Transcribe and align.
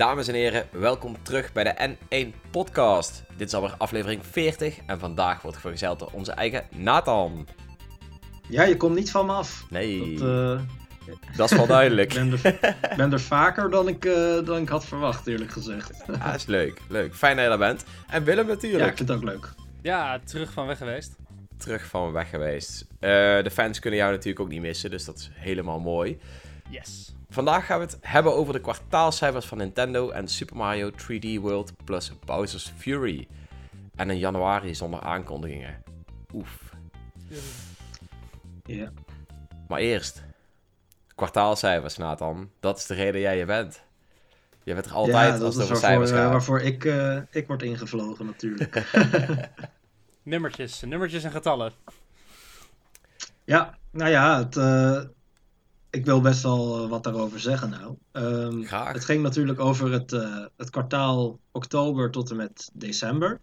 Dames 0.00 0.28
en 0.28 0.34
heren, 0.34 0.66
welkom 0.72 1.22
terug 1.22 1.52
bij 1.52 1.64
de 1.64 1.94
N1 1.94 2.50
Podcast. 2.50 3.24
Dit 3.36 3.46
is 3.46 3.54
alweer 3.54 3.74
aflevering 3.78 4.26
40 4.26 4.78
en 4.86 4.98
vandaag 4.98 5.42
wordt 5.42 5.58
vergezeld 5.58 5.98
door 5.98 6.10
onze 6.12 6.32
eigen 6.32 6.64
Nathan. 6.76 7.46
Ja, 8.48 8.62
je 8.62 8.76
komt 8.76 8.94
niet 8.94 9.10
van 9.10 9.26
me 9.26 9.32
af. 9.32 9.66
Nee, 9.70 10.18
Dat, 10.18 10.56
eh, 10.56 10.60
dat 11.36 11.50
is 11.50 11.56
wel 11.56 11.66
duidelijk. 11.66 12.12
ik 12.14 12.42
ben 12.42 12.58
er, 12.60 12.76
ben 12.96 13.12
er 13.12 13.20
vaker 13.20 13.70
dan 13.70 13.88
ik, 13.88 14.04
eh, 14.04 14.44
dan 14.44 14.56
ik 14.56 14.68
had 14.68 14.84
verwacht, 14.84 15.26
eerlijk 15.26 15.50
gezegd. 15.50 16.04
Ja, 16.06 16.34
is 16.34 16.46
leuk, 16.46 16.80
leuk. 16.88 17.14
Fijn 17.14 17.36
dat 17.36 17.44
je 17.44 17.50
er 17.50 17.58
bent. 17.58 17.84
En 18.08 18.24
Willem 18.24 18.46
ja, 18.46 18.52
natuurlijk, 18.52 18.90
ik 18.90 18.96
vind 18.96 19.08
het 19.08 19.18
ook 19.18 19.24
leuk. 19.24 19.52
Ja, 19.82 20.20
terug 20.24 20.52
van 20.52 20.66
weg 20.66 20.78
geweest. 20.78 21.16
terug 21.56 21.86
van 21.86 22.12
weg 22.12 22.30
geweest. 22.30 22.86
Eh, 22.98 23.10
de 23.42 23.50
fans 23.52 23.78
kunnen 23.78 23.98
jou 23.98 24.12
natuurlijk 24.12 24.40
ook 24.40 24.48
niet 24.48 24.60
missen, 24.60 24.90
dus 24.90 25.04
dat 25.04 25.16
is 25.16 25.30
helemaal 25.32 25.80
mooi. 25.80 26.18
Yes. 26.70 27.14
Vandaag 27.32 27.66
gaan 27.66 27.78
we 27.78 27.84
het 27.84 27.98
hebben 28.00 28.34
over 28.34 28.52
de 28.52 28.60
kwartaalcijfers 28.60 29.46
van 29.46 29.58
Nintendo 29.58 30.10
en 30.10 30.28
Super 30.28 30.56
Mario 30.56 30.90
3D 30.90 31.40
World 31.40 31.72
plus 31.84 32.12
Bowser's 32.24 32.72
Fury. 32.76 33.28
En 33.96 34.08
een 34.08 34.18
januari 34.18 34.74
zonder 34.74 35.00
aankondigingen. 35.00 35.82
Oef. 36.34 36.74
Ja. 38.64 38.92
Maar 39.68 39.80
eerst, 39.80 40.22
kwartaalcijfers, 41.14 41.96
Nathan. 41.96 42.50
Dat 42.60 42.78
is 42.78 42.86
de 42.86 42.94
reden 42.94 43.20
jij 43.20 43.38
je 43.38 43.44
bent. 43.44 43.82
Je 44.62 44.74
bent 44.74 44.86
er 44.86 44.92
altijd 44.92 45.16
ja, 45.16 45.30
als 45.30 45.40
dat 45.40 45.52
het 45.52 45.62
is 45.62 45.64
over 45.64 45.76
cijfers 45.76 46.10
eh, 46.10 46.16
gaat. 46.16 46.30
waarvoor 46.30 46.60
ik, 46.60 46.84
eh, 46.84 47.18
ik 47.30 47.46
word 47.46 47.62
ingevlogen 47.62 48.26
natuurlijk. 48.26 48.82
Nummertjes, 50.22 50.80
nummertjes 50.80 51.24
en 51.24 51.30
getallen. 51.30 51.72
ja, 53.44 53.78
nou 53.90 54.10
ja, 54.10 54.38
het, 54.38 54.56
eh, 54.56 55.00
ik 55.90 56.04
wil 56.04 56.20
best 56.20 56.42
wel 56.42 56.82
eh, 56.82 56.88
wat 56.88 57.04
daarover 57.04 57.40
zeggen 57.40 57.70
nou. 57.70 57.96
Ehm, 58.12 58.62
Graag. 58.62 58.92
Het 58.92 59.04
ging 59.04 59.22
natuurlijk 59.22 59.60
over 59.60 59.92
het, 59.92 60.12
eh, 60.12 60.44
het 60.56 60.70
kwartaal 60.70 61.38
oktober 61.52 62.10
tot 62.10 62.30
en 62.30 62.36
met 62.36 62.70
december. 62.74 63.40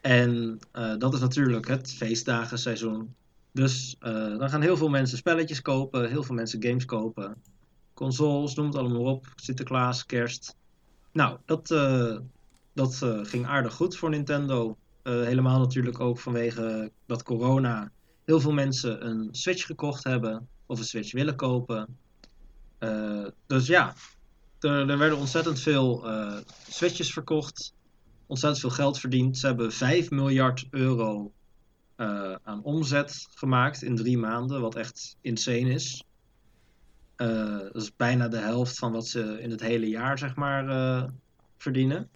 En 0.00 0.58
eh, 0.72 0.96
dat 0.98 1.14
is 1.14 1.20
natuurlijk 1.20 1.68
het 1.68 1.92
feestdagenseizoen. 1.92 3.14
Dus 3.52 3.96
dan 4.00 4.50
gaan 4.50 4.62
heel 4.62 4.76
veel 4.76 4.88
mensen 4.88 5.18
spelletjes 5.18 5.62
kopen, 5.62 6.08
heel 6.08 6.22
veel 6.22 6.34
mensen 6.34 6.62
games 6.62 6.84
kopen. 6.84 7.42
Consoles, 7.94 8.54
noem 8.54 8.66
het 8.66 8.76
allemaal 8.76 9.14
op. 9.14 9.26
Sinterklaas, 9.36 10.06
kerst. 10.06 10.56
Nou, 11.12 11.38
dat, 11.44 11.68
dat 12.72 13.04
ging 13.22 13.46
aardig 13.46 13.74
goed 13.74 13.96
voor 13.96 14.10
Nintendo. 14.10 14.76
Helemaal 15.02 15.58
natuurlijk 15.58 16.00
ook 16.00 16.18
vanwege 16.18 16.90
dat 17.06 17.22
corona 17.22 17.90
heel 18.24 18.40
veel 18.40 18.52
mensen 18.52 19.06
een 19.06 19.28
Switch 19.30 19.66
gekocht 19.66 20.04
hebben. 20.04 20.48
Of 20.68 20.78
een 20.78 20.84
Switch 20.84 21.12
willen 21.12 21.36
kopen. 21.36 21.98
Eh, 22.78 23.26
dus 23.46 23.66
ja, 23.66 23.94
er, 24.60 24.90
er 24.90 24.98
werden 24.98 25.18
ontzettend 25.18 25.60
veel 25.60 26.08
eh, 26.08 26.36
Switches 26.68 27.12
verkocht. 27.12 27.74
Ontzettend 28.26 28.60
veel 28.60 28.70
geld 28.70 28.98
verdiend. 28.98 29.38
Ze 29.38 29.46
hebben 29.46 29.72
5 29.72 30.10
miljard 30.10 30.66
euro 30.70 31.32
eh, 31.96 32.34
aan 32.42 32.62
omzet 32.62 33.28
gemaakt 33.34 33.82
in 33.82 33.96
drie 33.96 34.18
maanden. 34.18 34.60
Wat 34.60 34.74
echt 34.74 35.16
insane 35.20 35.70
is. 35.70 36.02
Eh, 37.18 37.58
dat 37.58 37.82
is 37.82 37.96
bijna 37.96 38.28
de 38.28 38.38
helft 38.38 38.78
van 38.78 38.92
wat 38.92 39.06
ze 39.06 39.40
in 39.40 39.50
het 39.50 39.60
hele 39.60 39.88
jaar, 39.88 40.18
zeg 40.18 40.34
maar, 40.34 40.68
eh, 40.68 41.08
verdienen. 41.56 42.10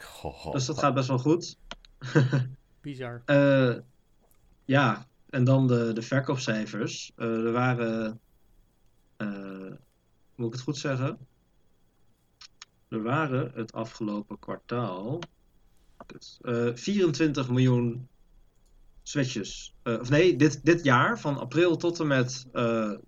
Goh, 0.00 0.52
Dus 0.52 0.66
dat 0.66 0.78
gaat 0.78 0.94
best 0.94 1.08
wel 1.08 1.18
goed. 1.18 1.56
Bizar. 2.80 3.22
Eh, 3.24 3.76
ja, 4.64 5.06
en 5.32 5.44
dan 5.44 5.66
de, 5.66 5.92
de 5.92 6.02
verkoopcijfers. 6.02 7.12
Eh, 7.16 7.26
er 7.26 7.52
waren, 7.52 8.20
eh, 9.16 9.72
moet 10.34 10.46
ik 10.46 10.52
het 10.52 10.60
goed 10.60 10.78
zeggen? 10.78 11.18
Er 12.88 13.02
waren 13.02 13.52
het 13.54 13.72
afgelopen 13.72 14.38
kwartaal 14.38 15.18
kut, 16.06 16.38
eh, 16.42 16.70
24 16.74 17.48
miljoen 17.48 18.08
switches. 19.02 19.74
Of 19.84 20.10
nee, 20.10 20.36
dit, 20.36 20.64
dit 20.64 20.84
jaar, 20.84 21.20
van 21.20 21.38
april 21.38 21.76
tot 21.76 22.00
en 22.00 22.06
met 22.06 22.46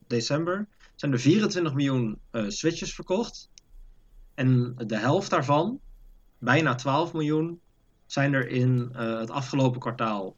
december, 0.07 0.69
zijn 0.95 1.13
er 1.13 1.21
24 1.21 1.75
miljoen 1.75 2.19
switches 2.49 2.95
verkocht. 2.95 3.51
En 4.35 4.75
de 4.87 4.97
helft 4.97 5.31
daarvan, 5.31 5.81
bijna 6.39 6.75
12 6.75 7.13
miljoen, 7.13 7.61
zijn 8.07 8.33
er 8.33 8.49
in 8.49 8.91
het 8.93 9.31
afgelopen 9.31 9.81
kwartaal 9.81 10.37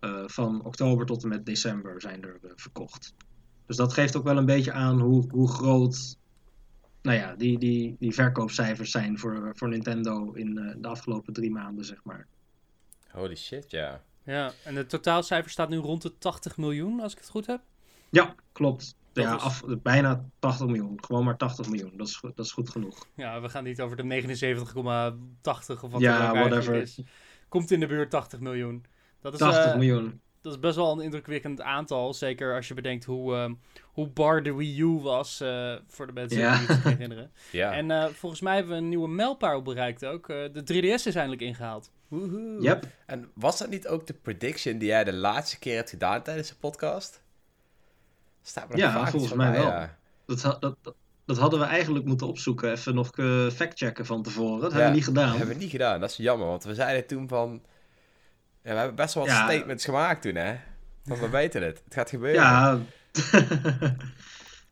eh, 0.00 0.22
van 0.26 0.64
oktober 0.64 1.06
tot 1.06 1.22
en 1.22 1.28
met 1.28 1.46
december 1.46 2.00
zijn 2.00 2.22
er 2.22 2.38
eh, 2.42 2.50
verkocht. 2.54 3.14
Dus 3.66 3.76
dat 3.76 3.92
geeft 3.92 4.16
ook 4.16 4.24
wel 4.24 4.36
een 4.36 4.46
beetje 4.46 4.72
aan 4.72 5.00
hoe, 5.00 5.24
hoe 5.30 5.48
groot 5.48 6.16
nou 7.02 7.18
ja, 7.18 7.34
die, 7.34 7.58
die, 7.58 7.96
die 7.98 8.14
verkoopcijfers 8.14 8.90
zijn 8.90 9.18
voor, 9.18 9.50
voor 9.54 9.68
Nintendo 9.68 10.32
in 10.32 10.58
eh, 10.58 10.74
de 10.78 10.88
afgelopen 10.88 11.32
drie 11.32 11.50
maanden, 11.50 11.84
zeg 11.84 12.04
maar. 12.04 12.26
Holy 13.10 13.36
shit, 13.36 13.70
ja. 13.70 14.02
Ja, 14.24 14.52
en 14.64 14.76
het 14.76 14.88
totaalcijfer 14.88 15.50
staat 15.50 15.68
nu 15.68 15.76
rond 15.76 16.02
de 16.02 16.18
80 16.18 16.56
miljoen, 16.56 17.00
als 17.00 17.12
ik 17.12 17.18
het 17.18 17.28
goed 17.28 17.46
heb. 17.46 17.60
Ja, 18.10 18.34
klopt. 18.52 18.96
Dat 19.12 19.24
ja, 19.24 19.34
is- 19.36 19.42
af, 19.42 19.62
bijna 19.82 20.24
80 20.38 20.66
miljoen. 20.66 21.04
Gewoon 21.04 21.24
maar 21.24 21.36
80 21.36 21.68
miljoen. 21.68 21.96
Dat 21.96 22.06
is, 22.08 22.20
dat 22.34 22.44
is 22.46 22.52
goed 22.52 22.70
genoeg. 22.70 23.06
Ja, 23.14 23.40
we 23.40 23.48
gaan 23.48 23.64
niet 23.64 23.80
over 23.80 23.96
de 23.96 24.02
79,80 24.02 25.82
of 25.82 25.90
wat 25.90 26.00
Ja, 26.00 26.12
het 26.12 26.28
ook 26.28 26.34
eigenlijk 26.34 26.36
whatever. 26.36 26.74
is. 26.74 27.00
Komt 27.48 27.70
in 27.70 27.80
de 27.80 27.86
buurt 27.86 28.10
80 28.10 28.40
miljoen. 28.40 28.84
Dat 29.20 29.32
is, 29.32 29.38
80 29.38 29.64
eh, 29.64 29.74
miljoen. 29.74 30.20
dat 30.42 30.52
is 30.52 30.58
best 30.60 30.76
wel 30.76 30.92
een 30.92 31.00
indrukwekkend 31.04 31.60
aantal. 31.60 32.14
Zeker 32.14 32.54
als 32.54 32.68
je 32.68 32.74
bedenkt 32.74 33.04
hoe, 33.04 33.34
ehm, 33.34 33.54
hoe 33.82 34.08
bar 34.08 34.42
de 34.42 34.54
Wii 34.54 34.80
U 34.80 34.86
was, 34.86 35.40
eh, 35.40 35.74
voor 35.86 36.06
de 36.06 36.12
mensen 36.12 36.38
Ja. 36.38 36.58
die 36.58 36.66
het 36.66 36.76
zich 36.76 36.84
herinneren. 36.84 37.30
Ja, 37.50 37.72
En 37.72 37.90
eh, 37.90 38.04
volgens 38.06 38.40
mij 38.40 38.54
hebben 38.54 38.72
we 38.72 38.78
een 38.78 38.88
nieuwe 38.88 39.08
mijlpaal 39.08 39.62
bereikt 39.62 40.04
ook. 40.04 40.28
Eh, 40.28 40.36
de 40.52 40.62
3DS 40.62 41.06
is 41.06 41.14
eindelijk 41.14 41.42
ingehaald. 41.42 41.90
Woehoe. 42.08 42.60
Yep. 42.62 42.86
en 43.06 43.30
was 43.34 43.58
dat 43.58 43.68
niet 43.68 43.88
ook 43.88 44.06
de 44.06 44.14
prediction 44.14 44.78
die 44.78 44.88
jij 44.88 45.04
de 45.04 45.12
laatste 45.12 45.58
keer 45.58 45.76
hebt 45.76 45.90
gedaan 45.90 46.22
tijdens 46.22 46.48
de 46.48 46.54
podcast? 46.60 47.22
Staat 48.42 48.68
me 48.68 48.76
Ja, 48.76 49.06
volgens 49.06 49.32
mij 49.32 49.50
bij, 49.50 49.60
wel. 49.60 49.68
ja. 49.68 49.96
Dat, 50.26 50.40
dat, 50.60 50.60
dat, 50.82 50.94
dat 51.24 51.38
hadden 51.38 51.60
we 51.60 51.64
eigenlijk 51.66 52.04
moeten 52.04 52.26
opzoeken. 52.26 52.70
Even 52.72 52.94
nog 52.94 53.10
eh 53.18 53.46
factchecken 53.48 54.06
van 54.06 54.22
tevoren. 54.22 54.60
Dat 54.60 54.70
Ja, 54.72 54.76
hebben 54.76 54.90
we 54.92 54.96
niet 54.96 55.06
gedaan. 55.06 55.28
Dat 55.28 55.36
hebben 55.36 55.54
we 55.56 55.62
niet 55.62 55.70
gedaan, 55.70 56.00
dat 56.00 56.10
is 56.10 56.16
jammer, 56.16 56.46
want 56.46 56.64
we 56.64 56.74
zeiden 56.74 57.06
toen 57.06 57.28
van... 57.28 57.62
Ja, 58.68 58.74
we 58.74 58.78
hebben 58.80 58.96
best 58.96 59.14
wel 59.14 59.24
wat 59.24 59.32
Ja. 59.32 59.48
statements 59.50 59.84
gemaakt 59.84 60.22
toen, 60.22 60.34
hè? 60.34 60.54
Want 61.04 61.20
we 61.20 61.28
weten 61.28 61.62
het, 61.62 61.82
het 61.84 61.94
gaat 61.94 62.10
gebeuren. 62.10 62.40
Ja, 62.40 62.78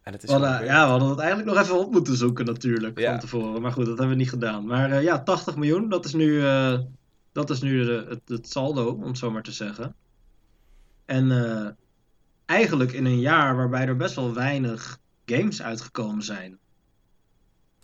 En 0.02 0.12
het 0.12 0.22
is 0.22 0.30
we 0.30 0.36
hadden, 0.36 0.64
ja, 0.64 0.84
we 0.84 0.90
hadden 0.90 1.08
het 1.08 1.18
eigenlijk 1.18 1.48
nog 1.48 1.58
even 1.62 1.78
op 1.78 1.92
moeten 1.92 2.16
zoeken 2.16 2.44
natuurlijk 2.44 2.98
Ja. 2.98 3.10
van 3.10 3.20
tevoren. 3.20 3.62
Maar 3.62 3.72
goed, 3.72 3.86
dat 3.86 3.98
hebben 3.98 4.16
we 4.16 4.22
niet 4.22 4.30
gedaan. 4.30 4.66
Maar 4.66 4.90
eh, 4.90 5.02
ja, 5.02 5.22
80 5.22 5.56
miljoen, 5.56 5.88
dat 5.88 6.04
is 6.04 6.12
nu, 6.12 6.46
eh, 6.46 6.78
dat 7.32 7.50
is 7.50 7.60
nu 7.60 7.84
de, 7.84 8.06
het, 8.08 8.20
het 8.28 8.48
saldo, 8.50 8.86
om 8.88 9.02
het 9.06 9.18
zo 9.18 9.30
maar 9.30 9.42
te 9.42 9.52
zeggen. 9.52 9.94
En 11.04 11.30
eh, 11.30 11.68
eigenlijk 12.44 12.92
in 12.92 13.04
een 13.04 13.20
jaar 13.20 13.56
waarbij 13.56 13.86
er 13.86 13.96
best 13.96 14.14
wel 14.14 14.34
weinig 14.34 14.98
games 15.24 15.62
uitgekomen 15.62 16.22
zijn 16.22 16.58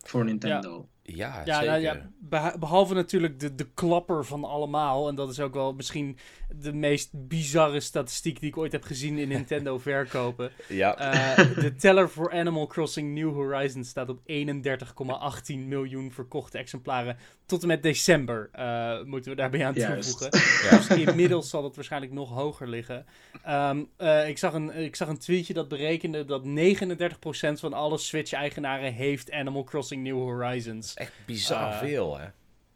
voor 0.02 0.24
Nintendo. 0.24 0.88
Ja, 1.04 1.42
Ja, 1.44 1.54
zeker. 1.60 1.70
nou 1.70 1.82
ja, 1.82 2.56
behalve 2.58 2.94
natuurlijk 2.94 3.40
de, 3.40 3.54
de 3.54 3.66
klapper 3.74 4.24
van 4.24 4.44
allemaal. 4.44 5.08
En 5.08 5.14
dat 5.14 5.30
is 5.30 5.40
ook 5.40 5.54
wel 5.54 5.72
misschien 5.72 6.18
de 6.56 6.72
meest 6.72 7.10
bizarre 7.12 7.80
statistiek 7.80 8.40
die 8.40 8.48
ik 8.48 8.56
ooit 8.56 8.72
heb 8.72 8.82
gezien 8.82 9.18
in 9.18 9.28
Nintendo 9.28 9.78
verkopen. 9.88 10.50
Ja. 10.68 10.96
Eh, 10.98 11.54
de 11.54 11.74
teller 11.74 12.10
voor 12.10 12.32
Animal 12.32 12.66
Crossing 12.66 13.14
New 13.14 13.32
Horizons 13.34 13.88
staat 13.88 14.08
op 14.08 14.18
31,18 14.18 15.58
miljoen 15.58 16.12
verkochte 16.12 16.58
exemplaren. 16.58 17.16
Tot 17.46 17.62
en 17.62 17.68
met 17.68 17.82
december 17.82 18.48
eh, 18.52 19.02
moeten 19.02 19.30
we 19.30 19.36
daarbij 19.36 19.66
aan 19.66 19.74
Juist. 19.74 20.18
toevoegen. 20.18 20.40
Ja. 20.70 20.76
Dus 20.76 20.88
inmiddels 20.88 21.50
zal 21.50 21.64
het 21.64 21.74
waarschijnlijk 21.74 22.12
nog 22.12 22.30
hoger 22.30 22.68
liggen. 22.68 23.06
Ehm, 23.44 23.82
eh, 23.96 24.28
ik, 24.28 24.38
zag 24.38 24.52
een, 24.52 24.76
ik 24.76 24.96
zag 24.96 25.08
een 25.08 25.18
tweetje 25.18 25.54
dat 25.54 25.68
berekende 25.68 26.24
dat 26.24 26.42
39% 26.44 27.60
van 27.60 27.72
alle 27.72 27.98
Switch-eigenaren 27.98 28.92
heeft 28.92 29.32
Animal 29.32 29.64
Crossing 29.64 30.02
New 30.02 30.16
Horizons. 30.18 30.94
Echt 30.94 31.12
bizar 31.26 31.72
Eh, 31.72 31.78
veel, 31.78 32.18
hè? 32.18 32.26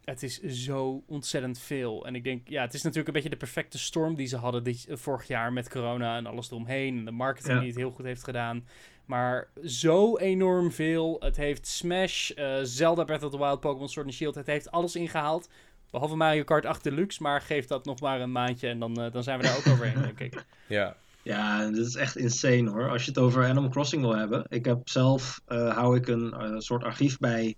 Het 0.04 0.22
is 0.22 0.40
zo 0.42 1.02
ontzettend 1.06 1.58
veel. 1.58 2.06
En 2.06 2.14
ik 2.14 2.24
denk, 2.24 2.48
ja, 2.48 2.62
het 2.62 2.74
is 2.74 2.80
natuurlijk 2.82 3.08
een 3.08 3.14
beetje 3.14 3.30
de 3.30 3.36
perfecte 3.36 3.78
storm 3.78 4.14
die 4.14 4.26
ze 4.26 4.36
hadden 4.36 4.64
dit, 4.64 4.86
vorig 4.90 5.26
jaar 5.26 5.52
met 5.52 5.68
corona 5.68 6.16
en 6.16 6.26
alles 6.26 6.50
eromheen. 6.50 6.98
En 6.98 7.04
de 7.04 7.10
marketing 7.10 7.52
Ja. 7.54 7.58
die 7.58 7.68
het 7.68 7.78
heel 7.78 7.90
goed 7.90 8.04
heeft 8.04 8.24
gedaan. 8.24 8.66
Maar 9.06 9.48
zo 9.64 10.16
enorm 10.16 10.72
veel. 10.72 11.16
Het 11.20 11.36
heeft 11.36 11.66
Smash, 11.66 12.30
eh, 12.30 12.56
Zelda 12.62 13.04
Breath 13.04 13.22
of 13.22 13.30
the 13.30 13.38
Wild, 13.38 13.60
Pokémon 13.60 13.88
Sword 13.88 14.06
and 14.06 14.14
Shield. 14.14 14.34
Het 14.34 14.46
heeft 14.46 14.70
alles 14.70 14.96
ingehaald. 14.96 15.48
Behalve 15.90 16.16
Mario 16.16 16.44
Kart 16.44 16.66
8 16.66 16.82
Deluxe. 16.82 17.22
Maar 17.22 17.40
geef 17.40 17.66
dat 17.66 17.84
nog 17.84 18.00
maar 18.00 18.20
een 18.20 18.32
maandje 18.32 18.68
en 18.68 18.78
dan, 18.78 19.00
eh, 19.00 19.12
dan 19.12 19.22
zijn 19.22 19.38
we 19.38 19.44
daar 19.44 19.56
ook 19.56 19.66
overheen, 19.66 20.02
denk 20.02 20.20
ik. 20.20 20.44
Ja. 20.68 20.96
Ja, 21.26 21.70
dit 21.70 21.86
is 21.86 21.94
echt 21.94 22.16
insane 22.16 22.70
hoor. 22.70 22.90
Als 22.90 23.04
je 23.04 23.10
het 23.10 23.18
over 23.18 23.44
Animal 23.44 23.70
Crossing 23.70 24.02
wil 24.02 24.16
hebben. 24.16 24.46
Ik 24.48 24.64
heb 24.64 24.88
zelf, 24.88 25.40
eh, 25.46 25.76
hou 25.76 25.96
ik 25.96 26.08
een 26.08 26.32
eh, 26.32 26.58
soort 26.58 26.84
archief 26.84 27.18
bij 27.18 27.54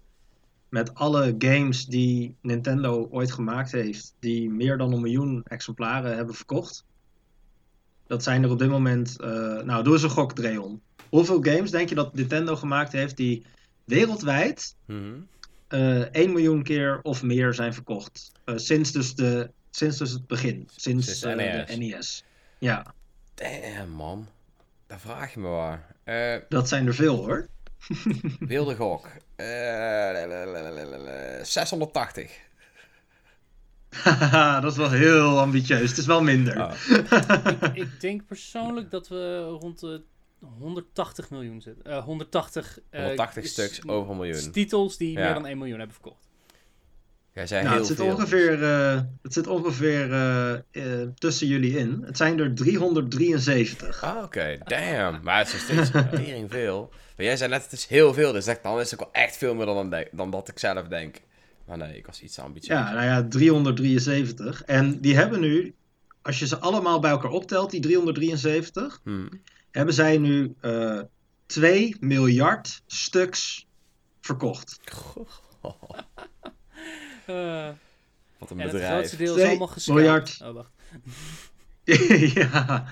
met 0.69 0.95
alle 0.95 1.35
games 1.39 1.87
die 1.87 2.37
Nintendo 2.41 3.09
ooit 3.11 3.33
gemaakt 3.33 3.73
heeft, 3.73 4.15
die 4.19 4.51
meer 4.51 4.77
dan 4.77 4.93
een 4.93 5.01
miljoen 5.01 5.43
exemplaren 5.45 6.17
hebben 6.17 6.35
verkocht. 6.35 6.85
Dat 8.07 8.23
zijn 8.23 8.43
er 8.43 8.51
op 8.51 8.59
dit 8.59 8.69
moment, 8.69 9.21
eh, 9.21 9.63
nou 9.63 9.85
doe 9.85 9.93
eens 9.93 10.03
een 10.03 10.11
gok 10.11 10.33
Dreon. 10.33 10.81
Hoeveel 11.11 11.43
games 11.43 11.71
denk 11.71 11.89
je 11.89 11.95
dat 11.95 12.15
Nintendo 12.15 12.57
gemaakt 12.57 12.93
heeft 12.93 13.17
die 13.17 13.45
wereldwijd 13.85 14.75
Mhm. 14.85 15.13
eh 15.69 16.01
1 16.13 16.33
miljoen 16.33 16.63
keer 16.63 17.01
of 17.03 17.23
meer 17.23 17.55
zijn 17.55 17.75
verkocht. 17.75 18.33
Eh, 18.45 18.57
sinds, 18.57 18.93
dus 18.93 19.15
de, 19.15 19.51
sinds 19.71 19.97
dus 19.99 20.11
het 20.11 20.27
begin. 20.27 20.69
Sinds, 20.77 21.07
Sinds 21.07 21.23
eh, 21.23 21.35
NES. 21.35 21.67
de 21.67 21.77
NES. 21.77 22.25
Ja, 22.59 22.95
Damn, 23.35 23.91
man. 23.91 24.27
Daar 24.87 25.01
vraag 25.01 25.35
je 25.35 25.41
me 25.41 25.49
waar. 25.49 25.95
Eh, 26.05 26.37
dat 26.49 26.69
zijn 26.69 26.87
er 26.87 26.95
veel 26.95 27.17
hoor. 27.17 27.47
wilde 28.41 28.75
gok. 28.75 29.07
Eh, 29.37 29.47
680. 31.45 32.31
Haha, 33.91 34.61
dat 34.61 34.73
is 34.73 34.79
wel 34.79 34.91
heel 34.91 35.39
ambitieus. 35.39 35.89
Het 35.89 35.99
is 35.99 36.07
wel 36.07 36.23
minder. 36.23 36.61
Ah. 36.63 37.75
ik 37.83 38.01
denk 38.01 38.27
persoonlijk 38.27 38.91
dat 38.91 39.09
we 39.09 39.41
rond 39.61 39.81
de 39.81 40.03
180 40.59 41.31
miljoen. 41.31 41.63
Eh 41.83 42.05
180, 42.05 42.79
eh, 42.91 43.01
180 43.01 43.47
s- 43.47 43.51
stuks 43.51 43.87
over 43.87 44.11
een 44.11 44.17
miljoen. 44.17 44.51
titels 44.51 44.97
die 44.97 45.13
Ja. 45.13 45.25
meer 45.25 45.35
dan 45.35 45.47
1 45.47 45.59
miljoen 45.59 45.79
hebben 45.79 45.97
verkocht. 46.03 46.27
Jij 47.33 47.47
zei 47.47 47.61
Nou, 47.63 47.73
heel 47.75 47.87
het, 47.87 47.97
zit 47.97 48.07
veel. 48.07 48.15
ongeveer, 48.15 48.63
eh, 48.65 49.01
het 49.23 49.33
zit 49.33 49.47
ongeveer 49.47 50.13
eh, 50.13 50.53
eh, 50.53 51.09
tussen 51.19 51.47
jullie 51.47 51.79
in. 51.79 52.03
Het 52.07 52.17
zijn 52.17 52.39
er 52.39 52.55
373. 52.55 54.03
Ah, 54.03 54.23
oké. 54.23 54.59
Damn. 54.65 55.23
Maar 55.23 55.39
het 55.39 55.47
is 55.47 55.53
nog 55.53 55.85
steeds 55.87 55.91
tering 56.11 56.51
veel. 56.51 56.89
Maar 57.17 57.27
jij 57.27 57.37
zei 57.37 57.51
net, 57.51 57.63
het 57.63 57.73
is 57.73 57.87
heel 57.87 58.15
veel. 58.15 58.33
Dus 58.33 58.45
dan 58.63 58.81
is 58.81 58.91
het 58.91 59.01
ook 59.01 59.11
wel 59.13 59.23
echt 59.23 59.37
veel 59.37 59.55
meer 59.55 59.67
dan, 59.67 59.91
de- 59.91 60.09
dan 60.13 60.31
dat 60.31 60.49
ik 60.49 60.59
zelf 60.59 60.89
denk. 60.89 61.21
Maar 61.67 61.77
nee, 61.79 61.97
ik 61.97 62.07
was 62.07 62.23
iets 62.23 62.39
ambitieus. 62.39 62.79
Ja, 62.79 62.93
nou 62.93 63.05
ja, 63.05 63.23
373. 63.29 64.63
En 64.65 65.01
die 65.01 65.17
hebben 65.17 65.41
nu, 65.41 65.75
als 66.23 66.39
je 66.39 66.47
ze 66.47 66.59
allemaal 66.59 67.01
bij 67.01 67.11
elkaar 67.11 67.31
optelt, 67.31 67.71
die 67.71 67.81
373, 67.81 69.01
Hmm. 69.05 69.29
Hebben 69.79 69.95
zij 69.95 70.19
nu 70.19 70.55
eh 70.61 71.01
2 71.47 71.97
miljard 72.01 72.83
stuks 72.87 73.67
verkocht. 74.21 74.81
Eh, 77.27 77.69
Wat 78.39 78.51
een 78.51 78.57
en 78.61 78.63
het 78.63 78.73
bedrijf. 78.73 78.93
grootste 78.93 79.17
deel 79.17 79.27
is 79.27 79.33
Twee 79.35 79.49
allemaal 79.49 79.67
gescamd. 79.67 79.99
miljard. 79.99 80.39
Oh, 80.43 80.53
wacht. 80.53 80.73
ja. 82.35 82.85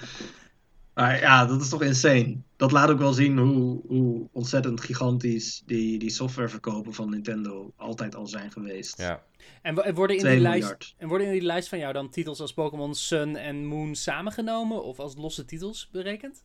Maar 0.95 1.21
ja, 1.21 1.47
dat 1.47 1.61
is 1.61 1.69
toch 1.69 1.83
insane. 1.83 2.37
Dat 2.57 2.73
laat 2.73 2.91
ook 2.91 2.99
wel 2.99 3.13
zien 3.13 3.39
hoe, 3.39 3.81
hoe 3.87 4.29
ontzettend 4.33 4.81
gigantisch 4.81 5.63
die, 5.67 5.99
die 5.99 6.11
softwareverkopen 6.11 6.95
van 6.95 7.11
Nintendo 7.11 7.73
altijd 7.77 8.15
al 8.15 8.27
zijn 8.27 8.51
geweest. 8.53 8.99
Ja. 8.99 9.23
En, 9.63 9.75
wo- 9.75 9.81
en 9.81 9.95
worden 9.95 10.17
in 10.17 10.23
2 10.23 10.33
die 10.35 10.43
lijst. 10.43 10.95
En 10.97 11.09
worden 11.09 11.27
in 11.27 11.33
die 11.33 11.43
lijst 11.43 11.69
van 11.69 11.79
jou 11.79 11.93
dan 11.93 12.11
titels 12.11 12.41
als 12.41 12.53
Pokémon 12.55 12.95
Sun 12.95 13.37
en 13.37 13.67
Moon 13.67 13.95
samengenomen 13.95 14.85
of 14.85 14.99
als 14.99 15.15
losse 15.17 15.45
titels 15.45 15.89
berekend? 15.93 16.45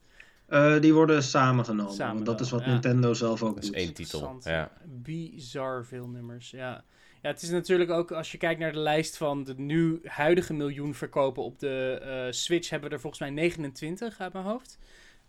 Eh, 0.52 0.80
die 0.80 0.94
worden 0.94 1.24
samengenomen. 1.24 1.98
Want 1.98 2.26
dat 2.26 2.40
is 2.40 2.50
wat 2.50 2.64
ja. 2.66 2.72
Nintendo 2.72 3.14
zelf 3.14 3.44
ook 3.44 3.54
Dat 3.56 3.64
is 3.64 3.70
doet. 3.70 3.78
één 3.78 3.94
titel. 3.94 4.20
Interessant. 4.20 4.44
Ja. 4.44 4.72
Bizar 4.86 5.86
veel 5.86 6.08
nummers, 6.08 6.50
ja. 6.50 6.84
Ja, 7.22 7.30
het 7.30 7.42
is 7.42 7.50
natuurlijk 7.50 7.90
ook, 7.90 8.12
als 8.12 8.32
je 8.32 8.38
kijkt 8.38 8.60
naar 8.60 8.72
de 8.72 8.80
lijst 8.80 9.18
van 9.18 9.44
de 9.44 9.54
nu 9.58 10.00
huidige 10.04 10.54
miljoen 10.54 10.94
verkopen 10.94 11.44
op 11.44 11.60
de 11.60 12.00
eh, 12.02 12.32
Switch, 12.32 12.70
hebben 12.70 12.90
we 12.90 12.96
er 12.96 13.02
volgens 13.02 13.22
mij 13.22 13.30
29 13.30 14.20
uit 14.20 14.34
mijn 14.34 14.46
hoofd. 14.46 14.78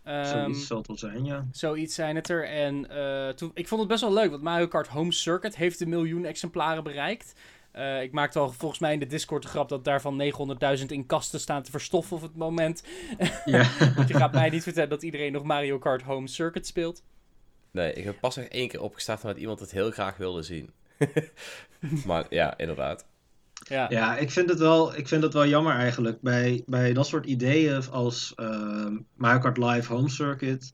Ehm, 0.03 0.25
Zoiets 0.25 0.67
zal 0.67 0.77
het 0.77 0.87
wel 0.87 0.97
zijn, 0.97 1.25
ja. 1.25 1.47
Zoiets 1.51 1.95
zijn 1.95 2.15
het 2.15 2.29
er. 2.29 2.47
En 2.47 2.89
eh, 2.89 3.29
toen, 3.29 3.51
ik 3.53 3.67
vond 3.67 3.79
het 3.81 3.89
best 3.89 4.01
wel 4.01 4.13
leuk, 4.13 4.29
want 4.29 4.41
Mario 4.43 4.67
Kart 4.67 4.87
Home 4.87 5.11
Circuit 5.11 5.55
heeft 5.55 5.79
de 5.79 5.85
miljoen 5.85 6.25
exemplaren 6.25 6.83
bereikt. 6.83 7.33
Eh, 7.73 8.01
ik 8.01 8.11
maakte 8.11 8.39
al 8.39 8.51
volgens 8.51 8.79
mij 8.79 8.93
in 8.93 8.99
de 8.99 9.05
Discord 9.05 9.43
de 9.43 9.49
grap 9.49 9.69
dat 9.69 9.83
daarvan 9.83 10.21
900.000 10.79 10.85
in 10.85 11.05
kasten 11.05 11.39
staan 11.39 11.63
te 11.63 11.71
verstoffen 11.71 12.15
op 12.15 12.21
het 12.21 12.35
moment. 12.35 12.83
ja. 13.45 13.69
Want 13.95 14.07
je 14.07 14.13
gaat 14.13 14.33
mij 14.33 14.49
niet 14.49 14.63
vertellen 14.63 14.89
dat 14.89 15.03
iedereen 15.03 15.31
nog 15.31 15.43
Mario 15.43 15.79
Kart 15.79 16.01
Home 16.01 16.27
Circuit 16.27 16.67
speelt. 16.67 17.03
Nee, 17.71 17.93
ik 17.93 18.03
heb 18.03 18.19
pas 18.19 18.35
nog 18.35 18.45
één 18.45 18.67
keer 18.67 18.81
opgestaan 18.81 19.17
omdat 19.21 19.37
iemand 19.37 19.59
het 19.59 19.71
heel 19.71 19.91
graag 19.91 20.17
wilde 20.17 20.41
zien. 20.41 20.69
maar 22.05 22.25
ja, 22.29 22.57
inderdaad. 22.57 23.05
Ja, 23.67 23.89
Ja, 23.89 24.17
ik 24.17 24.31
vind 24.31 24.49
het 24.49 24.59
wel, 24.59 24.95
ik 24.95 25.07
vind 25.07 25.23
het 25.23 25.33
wel 25.33 25.47
jammer 25.47 25.75
eigenlijk. 25.75 26.21
Bij, 26.21 26.63
bij 26.65 26.93
dat 26.93 27.07
soort 27.07 27.25
ideeën 27.25 27.89
als 27.91 28.33
ehm 28.35 28.97
Mario 29.15 29.39
Kart 29.39 29.57
Live 29.57 29.93
Home 29.93 30.09
Circuit. 30.09 30.73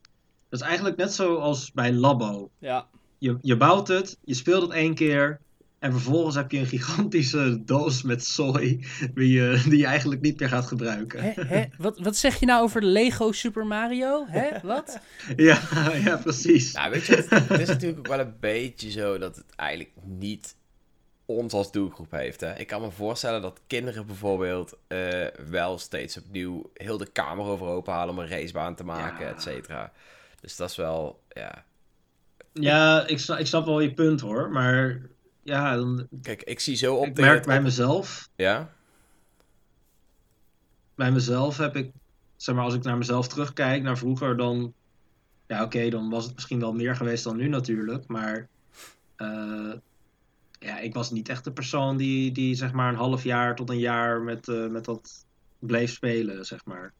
Dat 0.50 0.62
is 0.62 0.68
eigenlijk 0.68 0.98
net 0.98 1.14
zoals 1.14 1.72
bij 1.72 1.94
Labo. 1.94 2.50
ja. 2.60 2.88
Je, 3.18 3.38
je 3.42 3.58
bouwt 3.58 3.88
het, 3.88 4.18
je 4.24 4.34
speelt 4.34 4.62
het 4.62 4.72
één 4.72 4.94
keer. 4.94 5.40
En 5.80 5.92
vervolgens 5.92 6.36
heb 6.36 6.52
je 6.52 6.58
een 6.60 6.66
gigantische 6.66 7.62
doos 7.66 8.02
met 8.02 8.26
zooi. 8.26 8.86
Die 9.14 9.32
je, 9.34 9.62
die 9.70 9.78
je 9.78 9.86
eigenlijk 9.86 10.22
niet 10.22 10.40
meer 10.40 10.50
gaat 10.50 10.66
gebruiken. 10.66 11.24
Hè, 11.24 11.32
hè? 11.44 11.66
Wat, 11.78 12.00
wat 12.00 12.16
zeg 12.16 12.40
je 12.40 12.46
nou 12.46 12.64
over 12.64 12.84
Lego 12.84 13.32
Super 13.32 13.66
Mario? 13.66 14.26
Hè? 14.28 14.50
Wat? 14.64 15.00
Ja, 15.36 15.60
ja, 16.04 16.18
precies. 16.18 16.74
Nou, 16.74 16.92
weet 16.92 17.06
je, 17.06 17.16
het, 17.16 17.30
het 17.30 17.60
is 17.60 17.68
natuurlijk 17.68 18.00
ook 18.00 18.08
wel 18.08 18.20
een 18.20 18.36
beetje 18.40 18.92
zo 18.92 19.18
dat 19.18 19.36
het 19.36 19.46
eigenlijk 19.56 19.92
niet 20.04 20.56
ons 21.26 21.54
als 21.54 21.72
doelgroep 21.72 22.12
heeft. 22.12 22.42
Hè? 22.42 22.54
Ik 22.56 22.68
kan 22.68 22.82
me 22.82 22.92
voorstellen 22.92 23.42
dat 23.42 23.60
kinderen 23.68 24.06
bijvoorbeeld 24.06 24.78
eh, 24.88 25.26
wel 25.50 25.78
steeds 25.78 26.18
opnieuw 26.18 26.70
heel 26.74 26.98
de 26.98 27.12
kamer 27.12 27.46
overhoop 27.46 27.88
halen 27.88 28.14
om 28.14 28.20
een 28.20 28.30
racebaan 28.30 28.76
te 28.76 28.84
maken, 28.84 29.26
Ja. 29.26 29.32
et 29.32 29.42
cetera. 29.42 29.92
Dus 30.42 30.56
dat 30.56 30.70
is 30.70 30.76
wel, 30.76 31.22
ja. 31.30 31.64
Ja, 32.54 33.08
ik 33.08 33.20
snap, 33.20 33.40
ik 33.40 33.48
snap 33.48 33.66
wel 33.66 33.80
je 33.80 33.94
punt 33.94 34.22
hoor. 34.22 34.50
Maar 34.50 35.02
ja, 35.50 35.76
dan, 35.76 36.08
Kijk, 36.22 36.44
ik 36.44 36.60
zie 36.60 36.76
zo 36.76 36.96
op 36.96 37.06
ik 37.06 37.18
merk 37.18 37.46
bij 37.46 37.62
mezelf. 37.62 38.30
Ja? 38.36 38.70
bij 41.00 41.12
mezelf 41.12 41.58
heb 41.58 41.76
ik, 41.76 41.92
zeg 42.36 42.56
maar, 42.56 42.64
als 42.64 42.74
ik 42.74 42.84
naar 42.84 42.98
mezelf 42.98 43.28
terugkijk, 43.28 43.84
naar 43.84 43.98
vroeger, 43.98 44.38
dan, 44.38 44.74
ja, 45.48 45.64
oké, 45.64 45.90
dan 45.90 46.10
was 46.10 46.26
het 46.26 46.34
misschien 46.34 46.60
wel 46.60 46.74
meer 46.74 46.96
geweest 46.96 47.24
dan 47.24 47.38
nu 47.38 47.48
natuurlijk, 47.48 48.08
maar, 48.08 48.48
eh, 49.16 49.74
ja, 50.60 50.80
ik 50.80 50.94
was 50.94 51.12
niet 51.12 51.30
echt 51.30 51.44
de 51.44 51.52
persoon 51.52 51.98
die, 51.98 52.32
die 52.32 52.56
zeg 52.56 52.72
maar, 52.72 52.90
een 52.90 52.96
half 52.96 53.24
jaar 53.24 53.56
tot 53.56 53.70
een 53.70 53.80
jaar 53.80 54.22
met, 54.22 54.48
eh, 54.48 54.68
met 54.68 54.86
dat 54.86 55.26
bleef 55.60 55.92
spelen, 55.92 56.46
zeg 56.46 56.66
maar. 56.66 56.94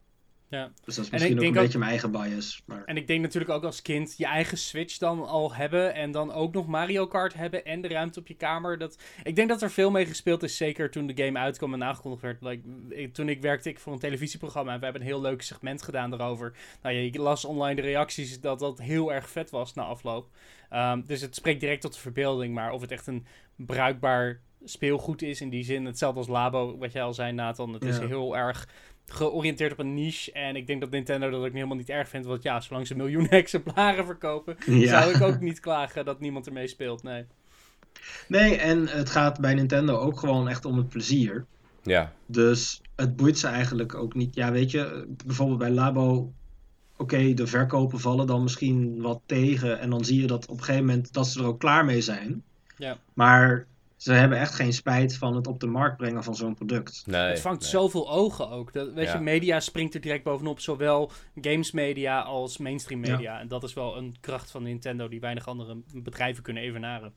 Ja. 0.50 0.70
Dus 0.84 0.94
dat 0.94 1.04
is 1.04 1.06
ik 1.06 1.12
misschien 1.12 1.36
ook 1.38 1.42
een 1.42 1.48
ook- 1.48 1.54
beetje 1.54 1.78
mijn 1.78 1.90
eigen 1.90 2.10
bias, 2.10 2.62
maar... 2.66 2.84
En 2.84 2.96
ik 2.96 3.06
denk 3.06 3.20
natuurlijk 3.22 3.50
ook 3.52 3.64
als 3.64 3.82
kind 3.82 4.14
je 4.16 4.26
eigen 4.26 4.58
Switch 4.58 4.98
dan 4.98 5.26
al 5.26 5.54
hebben. 5.54 5.94
En 5.94 6.10
dan 6.10 6.32
ook 6.32 6.52
nog 6.54 6.66
Mario 6.66 7.06
Kart 7.06 7.34
hebben. 7.34 7.64
En 7.64 7.80
de 7.80 7.88
ruimte 7.88 8.18
op 8.20 8.26
je 8.26 8.34
kamer. 8.34 8.78
Dat, 8.78 8.98
ik 9.22 9.36
denk 9.36 9.48
dat 9.48 9.62
er 9.62 9.70
veel 9.70 9.90
mee 9.90 10.06
gespeeld 10.06 10.42
is. 10.42 10.56
Zeker 10.56 10.90
toen 10.90 11.06
de 11.06 11.24
game 11.24 11.38
uitkwam 11.38 11.74
en 11.74 11.84
aangekondigd 11.84 12.22
werd. 12.22 12.42
Like, 12.42 12.62
ik- 12.88 13.14
toen 13.14 13.28
ik 13.28 13.40
werkte 13.40 13.68
ik 13.68 13.78
voor 13.78 13.92
een 13.92 13.98
televisieprogramma. 13.98 14.72
En 14.72 14.78
we 14.78 14.84
hebben 14.84 15.02
een 15.02 15.08
heel 15.08 15.20
leuk 15.20 15.42
segment 15.42 15.82
gedaan 15.82 16.10
daarover. 16.10 16.52
Nou, 16.82 16.94
je 16.94 17.18
las 17.18 17.44
online 17.44 17.74
de 17.80 17.86
reacties 17.86 18.40
dat 18.40 18.58
dat 18.58 18.78
heel 18.78 19.12
erg 19.12 19.28
vet 19.30 19.50
was 19.50 19.74
na 19.74 19.82
afloop. 19.82 20.28
Ehm, 20.70 21.02
dus 21.06 21.20
het 21.20 21.34
spreekt 21.34 21.60
direct 21.60 21.80
tot 21.80 21.94
de 21.94 22.00
verbeelding. 22.00 22.54
Maar 22.54 22.72
of 22.72 22.80
het 22.80 22.90
echt 22.90 23.06
een 23.06 23.26
bruikbaar 23.56 24.40
speelgoed 24.64 25.22
is 25.22 25.40
in 25.40 25.50
die 25.50 25.64
zin. 25.64 25.84
Hetzelfde 25.84 26.18
als 26.18 26.28
Labo, 26.28 26.78
wat 26.78 26.92
jij 26.92 27.02
al 27.02 27.14
zei 27.14 27.32
Nathan. 27.32 27.72
Het 27.72 27.84
is 27.84 27.98
Ja. 27.98 28.06
heel 28.06 28.36
erg 28.36 28.68
georiënteerd 29.12 29.72
op 29.72 29.78
een 29.78 29.94
niche. 29.94 30.32
En 30.32 30.56
ik 30.56 30.66
denk 30.66 30.80
dat 30.80 30.90
Nintendo 30.90 31.30
dat 31.30 31.44
ook 31.44 31.52
helemaal 31.52 31.76
niet 31.76 31.88
erg 31.88 32.08
vindt. 32.08 32.26
Want 32.26 32.42
ja, 32.42 32.60
zolang 32.60 32.86
ze 32.86 32.96
miljoenen 32.96 33.30
exemplaren 33.44 34.04
verkopen, 34.06 34.56
Ja. 34.66 35.00
zou 35.00 35.14
ik 35.14 35.22
ook 35.22 35.40
niet 35.40 35.60
klagen 35.60 36.04
dat 36.04 36.20
niemand 36.20 36.46
ermee 36.46 36.66
speelt. 36.68 37.02
Nee. 37.02 37.24
Nee, 38.28 38.56
en 38.56 38.86
het 38.88 39.10
gaat 39.10 39.40
bij 39.40 39.54
Nintendo 39.54 39.96
ook 39.96 40.18
gewoon 40.18 40.48
echt 40.48 40.64
om 40.64 40.76
het 40.76 40.88
plezier. 40.88 41.46
Ja. 41.82 42.12
Dus 42.26 42.80
het 42.96 43.16
boeit 43.16 43.38
ze 43.38 43.46
eigenlijk 43.46 43.94
ook 43.94 44.14
niet. 44.14 44.34
Ja, 44.34 44.52
weet 44.52 44.70
je, 44.70 45.06
bijvoorbeeld 45.26 45.58
bij 45.58 45.70
Labo. 45.70 46.32
Oké, 46.96 47.34
de 47.34 47.46
verkopen 47.46 48.00
vallen 48.00 48.26
dan 48.26 48.42
misschien 48.42 49.00
wat 49.00 49.20
tegen. 49.26 49.80
En 49.80 49.90
dan 49.90 50.04
zie 50.04 50.20
je 50.20 50.26
dat 50.26 50.46
op 50.46 50.58
een 50.58 50.64
gegeven 50.64 50.86
moment 50.86 51.12
dat 51.12 51.26
ze 51.28 51.40
er 51.40 51.46
ook 51.46 51.60
klaar 51.60 51.84
mee 51.84 52.00
zijn. 52.00 52.42
Ja. 52.76 52.98
Maar 53.14 53.66
ze 54.00 54.12
hebben 54.12 54.38
echt 54.38 54.54
geen 54.54 54.72
spijt 54.72 55.16
van 55.16 55.34
het 55.34 55.46
op 55.46 55.60
de 55.60 55.66
markt 55.66 55.96
brengen 55.96 56.24
van 56.24 56.34
zo'n 56.34 56.54
product. 56.54 57.02
Nee. 57.06 57.20
het 57.20 57.40
vangt 57.40 57.60
nee. 57.60 57.70
zoveel 57.70 58.10
ogen 58.10 58.50
ook. 58.50 58.72
Dat, 58.72 58.92
weet 58.92 59.06
Ja. 59.06 59.12
je, 59.12 59.20
media 59.20 59.60
springt 59.60 59.94
er 59.94 60.00
direct 60.00 60.24
bovenop. 60.24 60.60
Zowel 60.60 61.10
games 61.40 61.70
media 61.70 62.20
als 62.20 62.58
mainstream 62.58 63.00
media. 63.00 63.40
En 63.40 63.48
dat 63.48 63.62
is 63.62 63.74
wel 63.74 63.96
een 63.96 64.16
kracht 64.20 64.50
van 64.50 64.62
Nintendo 64.62 65.08
die 65.08 65.20
weinig 65.20 65.48
andere 65.48 65.82
bedrijven 65.92 66.42
kunnen 66.42 66.62
evenaren. 66.62 67.12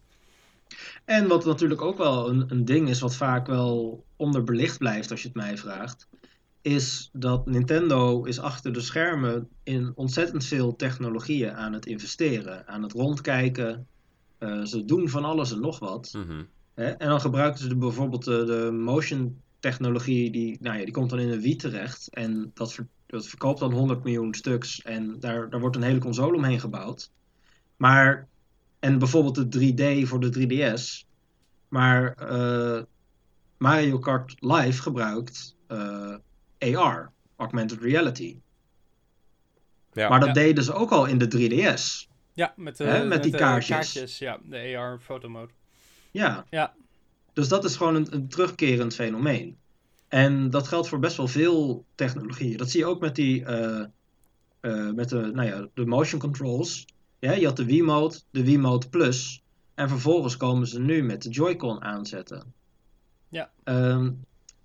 En 1.05 1.27
wat 1.27 1.45
natuurlijk 1.45 1.81
ook 1.81 1.97
wel 1.97 2.29
een, 2.29 2.51
een 2.51 2.65
ding 2.65 2.89
is, 2.89 2.99
wat 2.99 3.15
vaak 3.15 3.47
wel 3.47 4.03
onderbelicht 4.15 4.77
blijft 4.77 5.11
als 5.11 5.21
je 5.21 5.27
het 5.27 5.37
mij 5.37 5.57
vraagt. 5.57 6.07
Is 6.61 7.09
dat 7.13 7.45
Nintendo 7.45 8.23
is 8.23 8.39
achter 8.39 8.73
de 8.73 8.81
schermen 8.81 9.49
in 9.63 9.91
ontzettend 9.95 10.45
veel 10.45 10.75
technologieën 10.75 11.53
aan 11.53 11.73
het 11.73 11.85
investeren. 11.85 12.67
Aan 12.67 12.83
het 12.83 12.91
rondkijken. 12.91 13.87
Eh, 14.37 14.63
ze 14.63 14.85
doen 14.85 15.09
van 15.09 15.25
alles 15.25 15.51
en 15.51 15.61
nog 15.61 15.79
wat. 15.79 16.13
Mhm. 16.13 16.43
Hè? 16.73 16.85
En 16.89 17.07
dan 17.07 17.21
gebruiken 17.21 17.59
ze 17.59 17.67
de, 17.67 17.75
bijvoorbeeld 17.75 18.23
de, 18.25 18.45
de 18.45 18.71
motion 18.71 19.41
technologie, 19.59 20.31
die, 20.31 20.57
nou 20.61 20.77
ja, 20.77 20.83
die 20.83 20.93
komt 20.93 21.09
dan 21.09 21.19
in 21.19 21.29
een 21.29 21.41
Wii 21.41 21.55
terecht. 21.55 22.09
En 22.13 22.51
dat, 22.53 22.73
ver- 22.73 22.87
dat 23.05 23.27
verkoopt 23.27 23.59
dan 23.59 23.71
100 23.73 24.03
miljoen 24.03 24.33
stuks. 24.33 24.81
En 24.81 25.19
daar, 25.19 25.49
daar 25.49 25.59
wordt 25.59 25.75
een 25.75 25.83
hele 25.83 25.99
console 25.99 26.35
omheen 26.37 26.59
gebouwd. 26.59 27.11
Maar, 27.77 28.27
en 28.79 28.99
bijvoorbeeld 28.99 29.51
de 29.51 29.71
3D 30.03 30.07
voor 30.07 30.19
de 30.19 30.29
3DS. 30.77 31.07
Maar 31.67 32.13
eh, 32.13 32.81
Mario 33.57 33.99
Kart 33.99 34.35
Live 34.39 34.81
gebruikt 34.81 35.55
eh, 35.67 36.15
AR, 36.59 37.11
Augmented 37.35 37.81
Reality. 37.81 38.37
Ja. 39.93 40.09
maar 40.09 40.19
dat 40.19 40.27
Ja. 40.27 40.33
deden 40.33 40.63
ze 40.63 40.73
ook 40.73 40.91
al 40.91 41.05
in 41.05 41.17
de 41.17 41.27
3DS. 41.27 42.11
Ja, 42.33 42.53
met, 42.55 42.77
de, 42.77 42.83
Hè, 42.83 43.05
met 43.05 43.23
die 43.23 43.31
de 43.31 43.37
kaartjes. 43.37 43.75
kaartjes. 43.75 44.17
Ja, 44.17 44.39
de 44.43 44.75
AR 44.77 44.99
fotomode. 44.99 45.51
Ja. 46.13 46.45
Ja. 46.49 46.73
Dus 47.33 47.47
dat 47.47 47.63
is 47.63 47.75
gewoon 47.75 47.95
een, 47.95 48.07
een 48.09 48.27
terugkerend 48.27 48.95
fenomeen. 48.95 49.57
En 50.07 50.49
dat 50.49 50.67
geldt 50.67 50.87
voor 50.87 50.99
best 50.99 51.17
wel 51.17 51.27
veel 51.27 51.85
technologieën. 51.95 52.57
Dat 52.57 52.69
zie 52.69 52.79
je 52.79 52.85
ook 52.85 52.99
met 52.99 53.15
die 53.15 53.45
eh, 53.45 53.85
eh, 54.59 54.93
met 54.93 55.09
de, 55.09 55.31
nou 55.33 55.47
ja, 55.47 55.67
de 55.73 55.85
motion 55.85 56.19
controls. 56.19 56.85
Ja, 57.19 57.31
je 57.31 57.45
had 57.45 57.57
de 57.57 57.65
Wiimote, 57.65 58.21
de 58.31 58.43
Wiimote 58.43 58.89
Plus. 58.89 59.43
En 59.73 59.89
vervolgens 59.89 60.37
komen 60.37 60.67
ze 60.67 60.79
nu 60.79 61.03
met 61.03 61.21
de 61.21 61.29
Joy-Con 61.29 61.83
aanzetten. 61.83 62.53
Ja. 63.29 63.51
Ehm, 63.63 64.11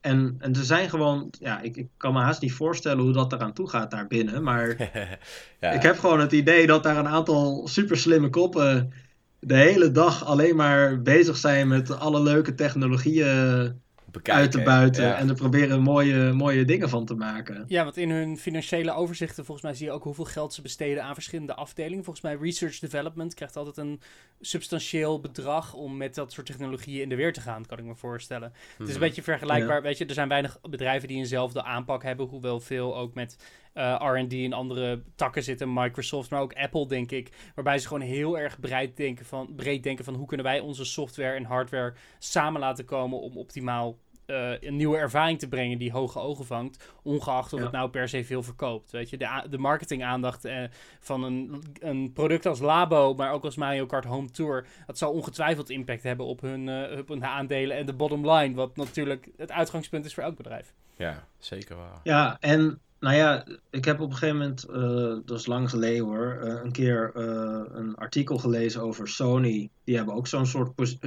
en, 0.00 0.36
en 0.38 0.54
er 0.54 0.64
zijn 0.64 0.88
gewoon, 0.88 1.28
ja, 1.38 1.60
ik, 1.60 1.76
ik 1.76 1.88
kan 1.96 2.12
me 2.12 2.20
haast 2.20 2.40
niet 2.40 2.52
voorstellen 2.52 3.04
hoe 3.04 3.12
dat 3.12 3.32
eraan 3.32 3.52
toe 3.52 3.68
gaat 3.68 3.90
daar 3.90 4.06
binnen. 4.06 4.42
Maar 4.42 4.68
ja. 5.60 5.70
ik 5.70 5.82
heb 5.82 5.98
gewoon 5.98 6.20
het 6.20 6.32
idee 6.32 6.66
dat 6.66 6.82
daar 6.82 6.96
een 6.96 7.08
aantal 7.08 7.68
super 7.68 7.96
slimme 7.96 8.30
koppen 8.30 8.92
de 9.40 9.54
hele 9.57 9.90
dag 9.90 10.25
alleen 10.25 10.57
maar 10.57 11.02
bezig 11.02 11.37
zijn 11.37 11.68
met 11.68 11.99
alle 11.99 12.21
leuke 12.23 12.54
technologieën 12.54 13.80
Bekijken, 14.11 14.42
uit 14.42 14.50
te 14.50 14.62
buiten. 14.62 15.04
ja. 15.04 15.16
En 15.16 15.28
er 15.28 15.35
proberen 15.35 15.80
mooie, 15.80 16.33
mooie 16.33 16.64
dingen 16.64 16.88
van 16.88 17.04
te 17.04 17.14
maken. 17.14 17.64
Ja, 17.66 17.85
want 17.85 17.97
in 17.97 18.11
hun 18.11 18.38
financiële 18.38 18.92
overzichten 18.95 19.45
volgens 19.45 19.66
mij 19.66 19.75
zie 19.76 19.87
je 19.87 19.92
ook 19.92 20.02
hoeveel 20.04 20.25
geld 20.25 20.54
ze 20.54 20.62
besteden 20.62 21.02
aan 21.04 21.14
verschillende 21.14 21.54
afdelingen. 21.54 22.04
Volgens 22.04 22.25
mij 22.25 22.37
Research 22.40 22.78
Development 22.78 23.35
krijgt 23.35 23.57
altijd 23.57 23.76
een 23.76 24.00
substantieel 24.40 25.21
bedrag 25.21 25.75
om 25.75 25.97
met 25.97 26.14
dat 26.14 26.33
soort 26.33 26.47
technologieën 26.47 27.02
in 27.02 27.09
de 27.09 27.14
weer 27.16 27.33
te 27.33 27.40
gaan, 27.40 27.66
kan 27.66 27.78
ik 27.78 27.85
me 27.85 27.95
voorstellen. 27.95 28.52
Het 28.52 28.62
is 28.78 28.87
een 28.87 28.90
Mhm. 28.90 29.00
beetje 29.00 29.23
vergelijkbaar, 29.23 29.83
weet 29.83 29.99
je, 29.99 30.07
er 30.07 30.14
zijn 30.14 30.28
weinig 30.28 30.59
bedrijven 30.71 31.09
die 31.09 31.16
eenzelfde 31.16 31.64
aanpak 31.64 32.02
hebben, 32.02 32.26
hoewel 32.26 32.61
veel 32.61 32.97
ook 32.97 33.14
met 33.14 33.37
eh, 33.78 33.94
R&D 34.14 34.32
en 34.32 34.52
andere 34.52 35.02
takken 35.14 35.42
zitten, 35.42 35.73
Microsoft, 35.73 36.30
maar 36.30 36.40
ook 36.40 36.54
Apple, 36.54 36.87
denk 36.88 37.11
ik, 37.11 37.30
waarbij 37.54 37.78
ze 37.78 37.87
gewoon 37.87 38.02
heel 38.02 38.38
erg 38.38 38.61
breed 38.61 38.97
denken 38.97 39.26
van, 39.26 39.52
breed 39.56 39.82
denken 39.82 40.04
van 40.04 40.14
hoe 40.14 40.26
kunnen 40.26 40.47
wij 40.47 40.61
onze 40.61 40.85
software 40.85 41.37
en 41.37 41.44
hardware 41.44 41.94
samen 42.18 42.61
laten 42.61 42.85
komen 42.85 43.20
om 43.20 43.37
optimaal 43.37 43.97
eh, 44.26 44.61
een 44.61 44.76
nieuwe 44.76 44.97
ervaring 44.97 45.38
te 45.38 45.49
brengen 45.49 45.78
die 45.78 45.92
hoge 45.92 46.18
ogen 46.18 46.44
vangt, 46.47 46.92
ongeacht 47.02 47.52
of 47.52 47.58
Ja. 47.58 47.64
het 47.64 47.75
nou 47.75 47.90
per 47.90 48.08
se 48.08 48.25
veel 48.25 48.42
verkoopt. 48.42 48.90
Weet 48.90 49.11
je, 49.11 49.16
de, 49.16 49.42
de 49.50 49.58
marketingaandacht 49.58 50.44
eh, 50.44 50.62
van 51.00 51.23
een, 51.23 51.62
een 51.80 52.12
product 52.12 52.47
als 52.47 52.61
Labo, 52.61 53.14
maar 53.14 53.32
ook 53.32 53.44
als 53.44 53.56
Mario 53.56 53.87
Kart 53.87 54.04
Home 54.04 54.30
Tour, 54.30 54.66
dat 54.87 54.99
zal 54.99 55.12
ongetwijfeld 55.12 55.70
impact 55.70 56.02
hebben 56.02 56.26
op 56.26 56.40
hun, 56.40 56.68
eh, 56.68 56.99
op 56.99 57.08
hun 57.08 57.25
aandelen 57.25 57.76
en 57.76 57.87
de 57.87 57.92
bottom 57.92 58.30
line, 58.30 58.54
wat 58.54 58.76
natuurlijk 58.76 59.28
het 59.37 59.52
uitgangspunt 59.52 60.04
is 60.04 60.14
voor 60.14 60.23
elk 60.23 60.37
bedrijf. 60.37 60.75
Ja, 60.97 61.25
zeker 61.38 61.76
waar. 61.76 62.00
Ja, 62.02 62.37
en 62.40 62.80
nou 63.00 63.16
ja, 63.16 63.44
ik 63.70 63.84
heb 63.84 64.00
op 64.00 64.10
een 64.10 64.16
gegeven 64.16 64.36
moment, 64.36 64.64
eh, 64.64 65.16
dat 65.24 65.38
is 65.38 65.46
lang 65.46 65.70
geleden 65.70 66.04
hoor, 66.04 66.38
eh, 66.42 66.62
een 66.64 66.72
keer 66.72 67.12
eh, 67.14 67.62
een 67.68 67.94
artikel 67.94 68.38
gelezen 68.38 68.82
over 68.82 69.08
Sony. 69.08 69.70
Die 69.84 69.96
hebben 69.96 70.14
ook 70.14 70.26
zo'n 70.26 70.46
soort 70.46 71.00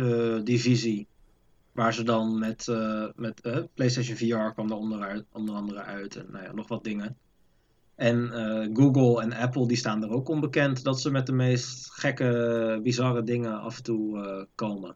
divisie. 0.46 1.08
Waar 1.72 1.94
ze 1.94 2.04
dan 2.04 2.40
met, 2.40 2.68
met 3.16 3.42
PlayStation 3.74 4.18
VR 4.18 4.54
kwam 4.54 4.68
daar 4.68 4.78
onder, 4.78 5.26
onder 5.32 5.56
andere 5.56 5.82
uit 5.82 6.16
en 6.16 6.28
nou 6.32 6.44
ja, 6.44 6.54
nog 6.54 6.68
wat 6.68 6.84
dingen. 6.84 7.18
En 7.96 8.30
Google 8.74 9.22
en 9.22 9.34
Apple 9.34 9.68
die 9.68 9.78
staan 9.78 10.04
er 10.04 10.10
ook 10.10 10.30
onbekend 10.30 10.84
dat 10.84 11.02
ze 11.02 11.12
met 11.12 11.26
de 11.26 11.32
meest 11.32 11.92
gekke, 11.92 12.80
bizarre 12.84 13.24
dingen 13.24 13.60
af 13.62 13.78
en 13.78 13.84
toe 13.84 14.48
komen. 14.56 14.96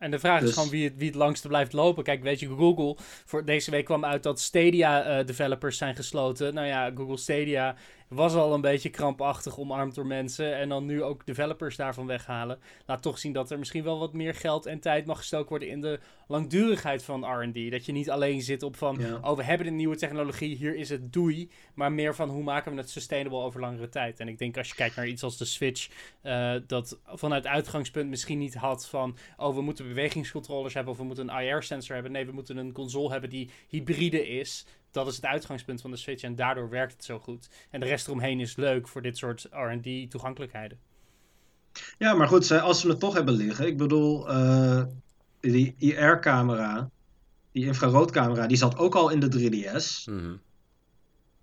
En 0.00 0.10
de 0.10 0.18
vraag 0.18 0.40
is 0.40 0.46
Dus- 0.46 0.54
gewoon 0.54 0.68
wie 0.70 0.84
het, 0.84 0.96
wie 0.96 1.06
het 1.06 1.16
langste 1.16 1.48
blijft 1.48 1.72
lopen. 1.72 2.04
Kijk, 2.04 2.22
weet 2.22 2.40
je, 2.40 2.46
Google, 2.48 2.96
voor 3.24 3.44
deze 3.44 3.70
week 3.70 3.84
kwam 3.84 4.04
uit 4.04 4.22
dat 4.22 4.40
Stadia-developers 4.40 5.76
zijn 5.76 5.94
gesloten. 5.94 6.54
Nou 6.54 6.66
ja, 6.66 6.90
Google 6.94 7.16
Stadia 7.16 7.74
was 8.10 8.34
al 8.34 8.54
een 8.54 8.60
beetje 8.60 8.88
krampachtig 8.90 9.58
omarmd 9.58 9.94
door 9.94 10.06
mensen. 10.06 10.56
En 10.56 10.68
dan 10.68 10.86
nu 10.86 11.02
ook 11.02 11.26
developers 11.26 11.76
daarvan 11.76 12.06
weghalen. 12.06 12.58
Laat 12.86 13.02
toch 13.02 13.18
zien 13.18 13.32
dat 13.32 13.50
er 13.50 13.58
misschien 13.58 13.84
wel 13.84 13.98
wat 13.98 14.12
meer 14.12 14.34
geld 14.34 14.66
en 14.66 14.80
tijd 14.80 15.06
mag 15.06 15.18
gestoken 15.18 15.48
worden 15.48 15.68
in 15.68 15.80
de 15.80 16.00
langdurigheid 16.28 17.04
van 17.04 17.24
R&D. 17.24 17.70
Dat 17.70 17.86
je 17.86 17.92
niet 17.92 18.10
alleen 18.10 18.42
zit 18.42 18.62
op 18.62 18.76
van, 18.76 18.96
Ja. 18.98 19.18
oh, 19.22 19.36
we 19.36 19.42
hebben 19.44 19.66
een 19.66 19.76
nieuwe 19.76 19.96
technologie, 19.96 20.56
hier 20.56 20.76
is 20.76 20.88
het, 20.88 21.12
doei. 21.12 21.50
Maar 21.74 21.92
meer 21.92 22.14
van, 22.14 22.28
hoe 22.28 22.42
maken 22.42 22.72
we 22.72 22.78
het 22.78 22.90
sustainable 22.90 23.38
over 23.38 23.60
langere 23.60 23.88
tijd? 23.88 24.20
En 24.20 24.28
ik 24.28 24.38
denk 24.38 24.56
als 24.56 24.68
je 24.68 24.74
kijkt 24.74 24.96
naar 24.96 25.08
iets 25.08 25.22
als 25.22 25.36
de 25.36 25.44
Switch, 25.44 25.88
eh, 26.22 26.54
dat 26.66 26.98
vanuit 27.04 27.46
uitgangspunt 27.46 28.08
misschien 28.10 28.38
niet 28.38 28.54
had 28.54 28.88
van, 28.88 29.16
oh, 29.36 29.54
we 29.54 29.62
moeten 29.62 29.88
bewegingscontrollers 29.88 30.74
hebben 30.74 30.92
of 30.92 30.98
we 30.98 31.04
moeten 31.04 31.28
een 31.28 31.42
IR-sensor 31.42 31.94
hebben. 31.94 32.12
Nee, 32.12 32.26
we 32.26 32.32
moeten 32.32 32.56
een 32.56 32.72
console 32.72 33.10
hebben 33.10 33.30
die 33.30 33.50
hybride 33.68 34.28
is. 34.28 34.66
Dat 34.90 35.06
is 35.06 35.16
het 35.16 35.24
uitgangspunt 35.24 35.80
van 35.80 35.90
de 35.90 35.96
Switch 35.96 36.22
en 36.22 36.34
daardoor 36.34 36.68
werkt 36.68 36.92
het 36.92 37.04
zo 37.04 37.18
goed. 37.18 37.48
En 37.70 37.80
de 37.80 37.86
rest 37.86 38.06
eromheen 38.06 38.40
is 38.40 38.56
leuk 38.56 38.88
voor 38.88 39.02
dit 39.02 39.16
soort 39.16 39.48
R&D 39.50 40.10
toegankelijkheden. 40.10 40.78
Ja, 41.98 42.14
maar 42.14 42.28
goed, 42.28 42.50
als 42.50 42.80
ze 42.80 42.88
het 42.88 43.00
toch 43.00 43.14
hebben 43.14 43.34
liggen. 43.34 43.66
Ik 43.66 43.76
bedoel, 43.76 44.28
eh, 44.28 44.82
die 45.40 45.74
IR-camera, 45.78 46.90
die 47.52 47.64
infraroodcamera, 47.64 48.46
die 48.46 48.56
zat 48.56 48.76
ook 48.76 48.94
al 48.94 49.10
in 49.10 49.20
de 49.20 49.28
3DS. 49.28 50.06
Mhm. 50.06 50.34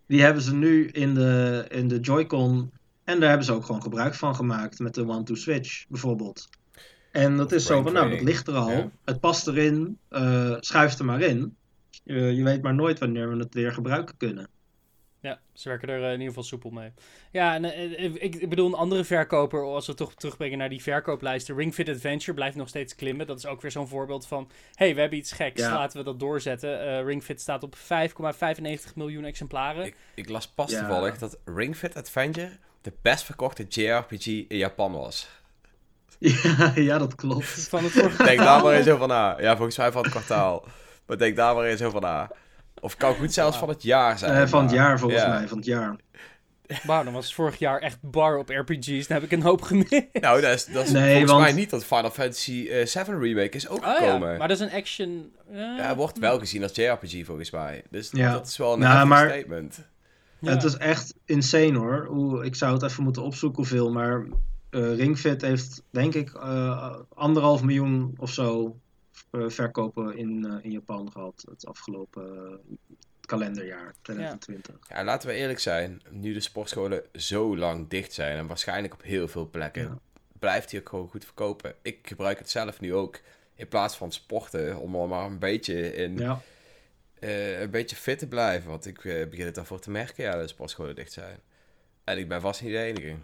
Die 0.05 0.21
hebben 0.21 0.43
ze 0.43 0.55
nu 0.55 0.87
in 0.87 1.13
de, 1.13 1.65
in 1.69 1.87
de 1.87 1.99
Joy-Con. 1.99 2.71
En 3.03 3.19
daar 3.19 3.29
hebben 3.29 3.45
ze 3.45 3.53
ook 3.53 3.65
gewoon 3.65 3.81
gebruik 3.81 4.13
van 4.13 4.35
gemaakt 4.35 4.79
met 4.79 4.93
de 4.93 5.07
One-to-Switch 5.07 5.85
bijvoorbeeld. 5.87 6.49
En 7.11 7.37
dat 7.37 7.51
is 7.51 7.65
zo 7.65 7.81
van, 7.81 7.93
nou, 7.93 8.09
dat 8.09 8.21
ligt 8.21 8.47
er 8.47 8.55
al. 8.55 8.71
Ja. 8.71 8.89
Het 9.05 9.19
past 9.19 9.47
erin, 9.47 9.97
eh 10.09 10.55
schuif 10.59 10.99
er 10.99 11.05
maar 11.05 11.21
in. 11.21 11.55
Je, 12.07 12.35
je 12.35 12.43
weet 12.43 12.61
maar 12.61 12.75
nooit 12.75 12.99
wanneer 12.99 13.29
we 13.29 13.37
het 13.37 13.53
weer 13.53 13.71
gebruiken 13.73 14.17
kunnen. 14.17 14.47
Ja, 15.19 15.39
ze 15.53 15.69
werken 15.69 15.89
er 15.89 15.99
eh, 16.01 16.05
in 16.05 16.11
ieder 16.11 16.27
geval 16.27 16.43
soepel 16.43 16.69
mee. 16.69 16.91
Ja, 17.31 17.53
en 17.55 17.65
eh, 17.65 18.05
eh, 18.05 18.13
ik, 18.15 18.35
ik 18.35 18.49
bedoel 18.49 18.67
een 18.67 18.73
andere 18.73 19.03
verkoper, 19.03 19.61
als 19.63 19.87
we 19.87 19.93
toch 19.93 20.13
terugbrengen 20.15 20.57
naar 20.57 20.69
die 20.69 20.81
verkooplijsten. 20.81 21.55
Ring 21.55 21.73
Fit 21.73 21.89
Adventure 21.89 22.33
blijft 22.33 22.55
nog 22.55 22.67
steeds 22.67 22.95
klimmen. 22.95 23.27
Dat 23.27 23.37
is 23.37 23.45
ook 23.45 23.61
weer 23.61 23.71
zo'n 23.71 23.87
voorbeeld 23.87 24.27
van, 24.27 24.49
hey, 24.73 24.93
we 24.95 24.99
hebben 25.01 25.19
iets 25.19 25.31
geks, 25.31 25.61
Ja. 25.61 25.73
laten 25.73 25.97
we 25.97 26.03
dat 26.03 26.19
doorzetten. 26.19 26.81
Eh 26.81 27.05
Ring 27.05 27.23
Fit 27.23 27.41
staat 27.41 27.63
op 27.63 27.75
5,95 27.75 28.93
miljoen 28.95 29.23
exemplaren. 29.25 29.85
Ik, 29.85 29.95
ik 30.15 30.29
las 30.29 30.47
pas 30.47 30.71
Ja. 30.71 30.79
toevallig 30.79 31.17
dat 31.17 31.39
Ring 31.45 31.75
Fit 31.75 31.95
Adventure 31.95 32.51
de 32.81 32.93
best 33.01 33.23
verkochte 33.23 33.65
JRPG 33.69 34.25
in 34.27 34.57
Japan 34.57 34.91
was. 34.91 35.29
Ja, 36.19 36.71
ja 36.75 36.97
dat 36.97 37.15
klopt. 37.15 37.45
Van 37.69 37.83
het 37.83 37.91
vorige 37.91 38.23
Denk 38.23 38.39
daar 38.39 38.63
maar 38.63 38.73
eens 38.73 38.87
over 38.87 39.07
na. 39.07 39.41
Ja, 39.41 39.55
volgens 39.55 39.77
mij 39.77 39.91
van 39.91 40.01
het 40.01 40.11
kwartaal. 40.11 40.65
Maar 41.07 41.17
denk 41.17 41.35
daar 41.35 41.55
maar 41.55 41.65
eens 41.65 41.81
over 41.81 42.01
na. 42.01 42.31
Of 42.81 42.91
het 42.91 42.99
kan 42.99 43.15
goed 43.15 43.33
zelfs 43.33 43.57
van 43.57 43.69
het 43.69 43.83
jaar 43.83 44.17
zijn. 44.17 44.41
Eh, 44.41 44.47
van 44.47 44.63
het 44.63 44.71
jaar 44.71 44.99
volgens 44.99 45.21
ja. 45.21 45.27
mij, 45.29 45.47
van 45.47 45.57
het 45.57 45.65
jaar. 45.65 45.95
Wauw, 46.83 47.03
dan 47.03 47.13
was 47.13 47.25
het 47.25 47.33
vorig 47.33 47.59
jaar 47.59 47.79
echt 47.79 47.97
bar 48.01 48.37
op 48.37 48.49
RPG's. 48.49 49.07
Dan 49.07 49.17
heb 49.17 49.23
ik 49.23 49.31
een 49.31 49.41
hoop 49.41 49.61
gemist. 49.61 50.05
Nou, 50.13 50.41
dat 50.41 50.53
is, 50.53 50.65
dat 50.65 50.85
is 50.85 50.91
Nee, 50.91 51.09
volgens 51.09 51.31
want- 51.31 51.43
mij 51.43 51.53
niet 51.53 51.69
dat 51.69 51.83
Final 51.85 52.09
Fantasy 52.09 52.67
eh, 52.71 52.85
7 52.85 53.19
Remake 53.19 53.49
is 53.49 53.67
ook 53.67 53.77
Oh 53.77 53.83
ja, 53.85 53.95
gekomen. 53.95 54.37
maar 54.37 54.47
dat 54.47 54.59
is 54.59 54.65
een 54.65 54.71
action... 54.77 55.31
eh, 55.51 55.57
Ja, 55.57 55.95
wordt 55.95 56.19
wel 56.19 56.39
gezien 56.39 56.63
als 56.63 56.75
JRPG 56.75 57.25
volgens 57.25 57.51
mij. 57.51 57.83
Dus 57.89 58.09
Ja. 58.11 58.31
dat 58.31 58.47
is 58.47 58.57
wel 58.57 58.73
een 58.73 58.79
Nou, 58.79 59.07
maar- 59.07 59.29
statement. 59.29 59.87
ja. 60.39 60.51
Het 60.51 60.63
is 60.63 60.77
echt 60.77 61.13
insane 61.25 61.77
hoor. 61.77 62.05
Hoe, 62.09 62.45
ik 62.45 62.55
zou 62.55 62.73
het 62.73 62.83
even 62.83 63.03
moeten 63.03 63.23
opzoeken 63.23 63.57
hoeveel, 63.57 63.91
maar 63.91 64.25
eh 64.69 64.95
Ringfit 64.95 65.41
heeft 65.41 65.83
denk 65.91 66.13
ik 66.13 66.33
eh, 66.33 66.95
anderhalf 67.15 67.63
miljoen 67.63 68.13
of 68.17 68.31
zo 68.31 68.77
verkopen 69.31 70.17
in, 70.17 70.45
eh, 70.45 70.63
in 70.63 70.71
Japan 70.71 71.11
gehad 71.11 71.45
het 71.49 71.65
afgelopen 71.65 72.49
eh, 72.67 72.75
kalenderjaar 73.25 73.93
2020. 74.01 74.75
Ja, 74.89 75.03
laten 75.03 75.27
we 75.29 75.35
eerlijk 75.35 75.59
zijn. 75.59 76.01
Nu 76.09 76.33
de 76.33 76.39
sportscholen 76.39 77.03
zo 77.13 77.57
lang 77.57 77.87
dicht 77.89 78.13
zijn 78.13 78.37
en 78.37 78.47
waarschijnlijk 78.47 78.93
op 78.93 79.01
heel 79.01 79.27
veel 79.27 79.49
plekken, 79.49 79.81
Ja. 79.81 79.99
blijft 80.39 80.71
hij 80.71 80.79
ook 80.79 80.89
gewoon 80.89 81.09
goed 81.09 81.25
verkopen. 81.25 81.73
Ik 81.81 82.07
gebruik 82.07 82.37
het 82.37 82.49
zelf 82.49 82.79
nu 82.79 82.93
ook 82.93 83.19
in 83.55 83.67
plaats 83.67 83.95
van 83.95 84.11
sporten 84.11 84.77
om 84.79 84.95
er 84.95 85.07
maar 85.07 85.25
een 85.25 85.39
beetje 85.39 85.93
in 85.95 86.17
Ja. 86.17 86.41
eh, 87.19 87.61
een 87.61 87.69
beetje 87.71 87.95
fit 87.95 88.19
te 88.19 88.27
blijven. 88.27 88.69
Want 88.69 88.85
ik 88.85 89.05
eh, 89.05 89.27
begin 89.29 89.45
het 89.45 89.55
daarvoor 89.55 89.79
te 89.79 89.91
merken, 89.91 90.23
ja, 90.23 90.31
dat 90.31 90.41
de 90.41 90.47
sportscholen 90.47 90.95
dicht 90.95 91.11
zijn. 91.11 91.39
En 92.03 92.17
ik 92.17 92.27
ben 92.27 92.41
vast 92.41 92.61
niet 92.61 92.71
de 92.71 92.77
enige. 92.79 93.15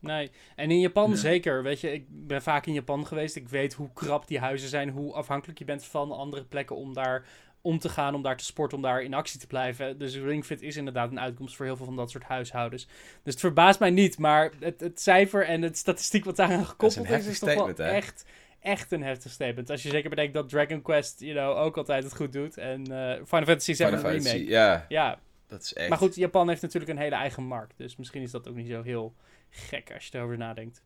Nee, 0.00 0.30
en 0.56 0.70
in 0.70 0.80
Japan 0.80 1.16
zeker. 1.16 1.62
Weet 1.62 1.80
je, 1.80 1.92
ik 1.92 2.04
ben 2.08 2.42
vaak 2.42 2.66
in 2.66 2.72
Japan 2.72 3.06
geweest. 3.06 3.36
Ik 3.36 3.48
weet 3.48 3.74
hoe 3.74 3.92
krap 3.92 4.26
die 4.26 4.38
huizen 4.38 4.68
zijn, 4.68 4.88
hoe 4.88 5.12
afhankelijk 5.12 5.58
je 5.58 5.64
bent 5.64 5.84
van 5.84 6.12
andere 6.12 6.44
plekken 6.44 6.76
om 6.76 6.94
daar 6.94 7.26
om 7.60 7.78
te 7.78 7.88
gaan, 7.88 8.14
om 8.14 8.22
daar 8.22 8.36
te 8.36 8.44
sporten, 8.44 8.76
om 8.76 8.82
daar 8.82 9.02
in 9.02 9.14
actie 9.14 9.40
te 9.40 9.46
blijven. 9.46 9.98
Dus 9.98 10.16
Ringfit 10.16 10.62
is 10.62 10.76
inderdaad 10.76 11.10
een 11.10 11.20
uitkomst 11.20 11.56
voor 11.56 11.66
heel 11.66 11.76
veel 11.76 11.86
van 11.86 11.96
dat 11.96 12.10
soort 12.10 12.24
huishoudens. 12.24 12.86
Dus 13.22 13.32
het 13.32 13.40
verbaast 13.40 13.80
mij 13.80 13.90
niet, 13.90 14.18
maar 14.18 14.52
het, 14.60 14.80
het 14.80 15.00
cijfer 15.00 15.46
en 15.46 15.62
het 15.62 15.78
statistiek 15.78 16.24
wat 16.24 16.36
daaraan 16.36 16.66
gekoppeld 16.66 17.10
is, 17.10 17.26
is 17.26 17.38
toch 17.38 17.54
wel 17.54 17.66
hè? 17.66 17.84
echt, 17.84 18.24
echt 18.60 18.92
een 18.92 19.02
heftig 19.02 19.32
statement. 19.32 19.70
Als 19.70 19.82
je 19.82 19.88
zeker 19.88 20.10
bedenkt 20.10 20.34
dat 20.34 20.48
Dragon 20.48 20.82
Quest, 20.82 21.20
you 21.20 21.32
know, 21.32 21.56
ook 21.56 21.76
altijd 21.76 22.04
het 22.04 22.16
goed 22.16 22.32
doet. 22.32 22.56
En 22.56 22.82
eh, 22.82 23.24
Final 23.24 23.44
Fantasy 23.44 23.74
VII 23.74 23.86
Final 23.86 24.00
Fantasy, 24.00 24.28
Remake. 24.28 24.50
ja, 24.50 24.86
Ja, 24.88 25.18
dat 25.46 25.62
is 25.62 25.72
echt... 25.72 25.88
maar 25.88 25.98
goed, 25.98 26.14
Japan 26.14 26.48
heeft 26.48 26.62
natuurlijk 26.62 26.92
een 26.92 26.98
hele 26.98 27.14
eigen 27.14 27.42
markt. 27.42 27.74
Dus 27.76 27.96
misschien 27.96 28.22
is 28.22 28.30
dat 28.30 28.48
ook 28.48 28.54
niet 28.54 28.68
zo 28.68 28.82
heel 28.82 29.14
gek 29.50 29.92
als 29.94 30.06
je 30.06 30.18
erover 30.18 30.36
nadenkt. 30.38 30.82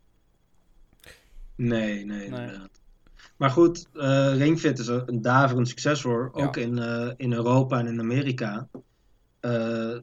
Nee, 1.57 2.05
nee, 2.05 2.25
inderdaad. 2.25 2.81
Maar 3.37 3.51
goed, 3.51 3.89
eh 3.95 4.35
Ringfit 4.37 4.79
is 4.79 4.87
een 4.87 5.03
een 5.09 5.23
daverend 5.23 5.69
succes 5.69 6.03
hoor. 6.03 6.31
Ook 6.33 6.57
in, 6.57 6.79
eh, 6.79 7.11
in 7.17 7.33
Europa 7.33 7.79
en 7.79 7.87
in 7.87 8.01
Amerika. 8.01 8.69
Eh, 9.41 9.97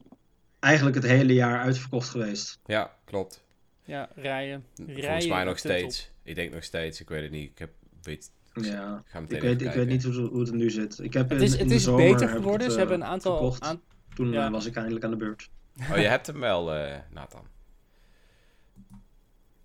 eigenlijk 0.59 0.95
het 0.95 1.05
hele 1.05 1.33
jaar 1.33 1.59
uitverkocht 1.59 2.09
geweest. 2.09 2.59
Ja, 2.65 2.95
klopt. 3.05 3.43
Ja, 3.83 4.09
rijden. 4.15 4.65
Volgens 4.75 4.97
rijden 4.99 5.29
mij 5.29 5.43
nog 5.43 5.57
steeds. 5.57 6.11
Ik 6.23 6.35
denk 6.35 6.53
nog 6.53 6.63
steeds, 6.63 7.01
ik 7.01 7.09
weet 7.09 7.21
het 7.21 7.31
niet. 7.31 7.49
Ik 7.51 7.57
heb 7.59 7.71
weet, 8.01 8.31
Ja, 8.53 9.03
ga 9.05 9.19
meteen 9.19 9.37
ik 9.37 9.43
even 9.43 9.57
weet, 9.57 9.67
ik 9.67 9.73
weet 9.73 9.87
niet 9.87 10.03
hoe, 10.03 10.13
hoe 10.29 10.39
het 10.39 10.49
er 10.49 10.55
nu 10.55 10.69
zit. 10.69 10.99
Ik 10.99 11.13
heb 11.13 11.29
Het 11.29 11.37
in, 11.39 11.45
is, 11.45 11.53
in 11.53 11.59
het 11.59 11.69
de 11.69 11.75
is 11.75 11.83
zomer 11.83 12.03
beter 12.05 12.19
heb 12.27 12.29
ik 12.29 12.35
geworden. 12.35 12.61
het, 12.63 12.71
Ze 12.71 12.77
hebben 12.79 13.01
een 13.01 13.07
aantal... 13.07 13.37
verkocht. 13.37 13.61
aan- 13.61 13.81
Toen 14.13 14.31
ja. 14.31 14.51
was 14.51 14.65
ik 14.65 14.75
eindelijk 14.75 15.05
aan 15.05 15.11
de 15.11 15.17
beurt. 15.17 15.49
Oh, 15.91 15.97
je 15.97 16.07
hebt 16.07 16.27
hem 16.27 16.39
wel, 16.39 16.73
eh 16.73 16.97
Nathan. 17.11 17.45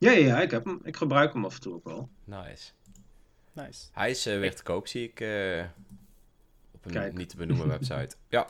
Ja, 0.05 0.11
ja, 0.13 0.41
ik, 0.41 0.51
heb 0.51 0.65
hem, 0.65 0.81
ik 0.83 0.97
gebruik 0.97 1.33
hem 1.33 1.45
af 1.45 1.55
en 1.55 1.61
toe 1.61 1.75
ook 1.75 1.85
wel. 1.85 2.09
Nice. 2.25 2.73
Nice. 3.53 3.87
Hij 3.93 4.11
is 4.11 4.27
eh, 4.27 4.39
weer 4.39 4.55
te 4.55 4.63
koop, 4.63 4.87
zie 4.87 5.09
ik, 5.09 5.21
eh, 5.21 5.65
op 6.73 6.85
een 6.85 6.93
Kijk. 6.93 7.17
niet 7.17 7.29
te 7.29 7.37
benoemen 7.37 7.69
website. 7.69 8.17
Ja, 8.29 8.47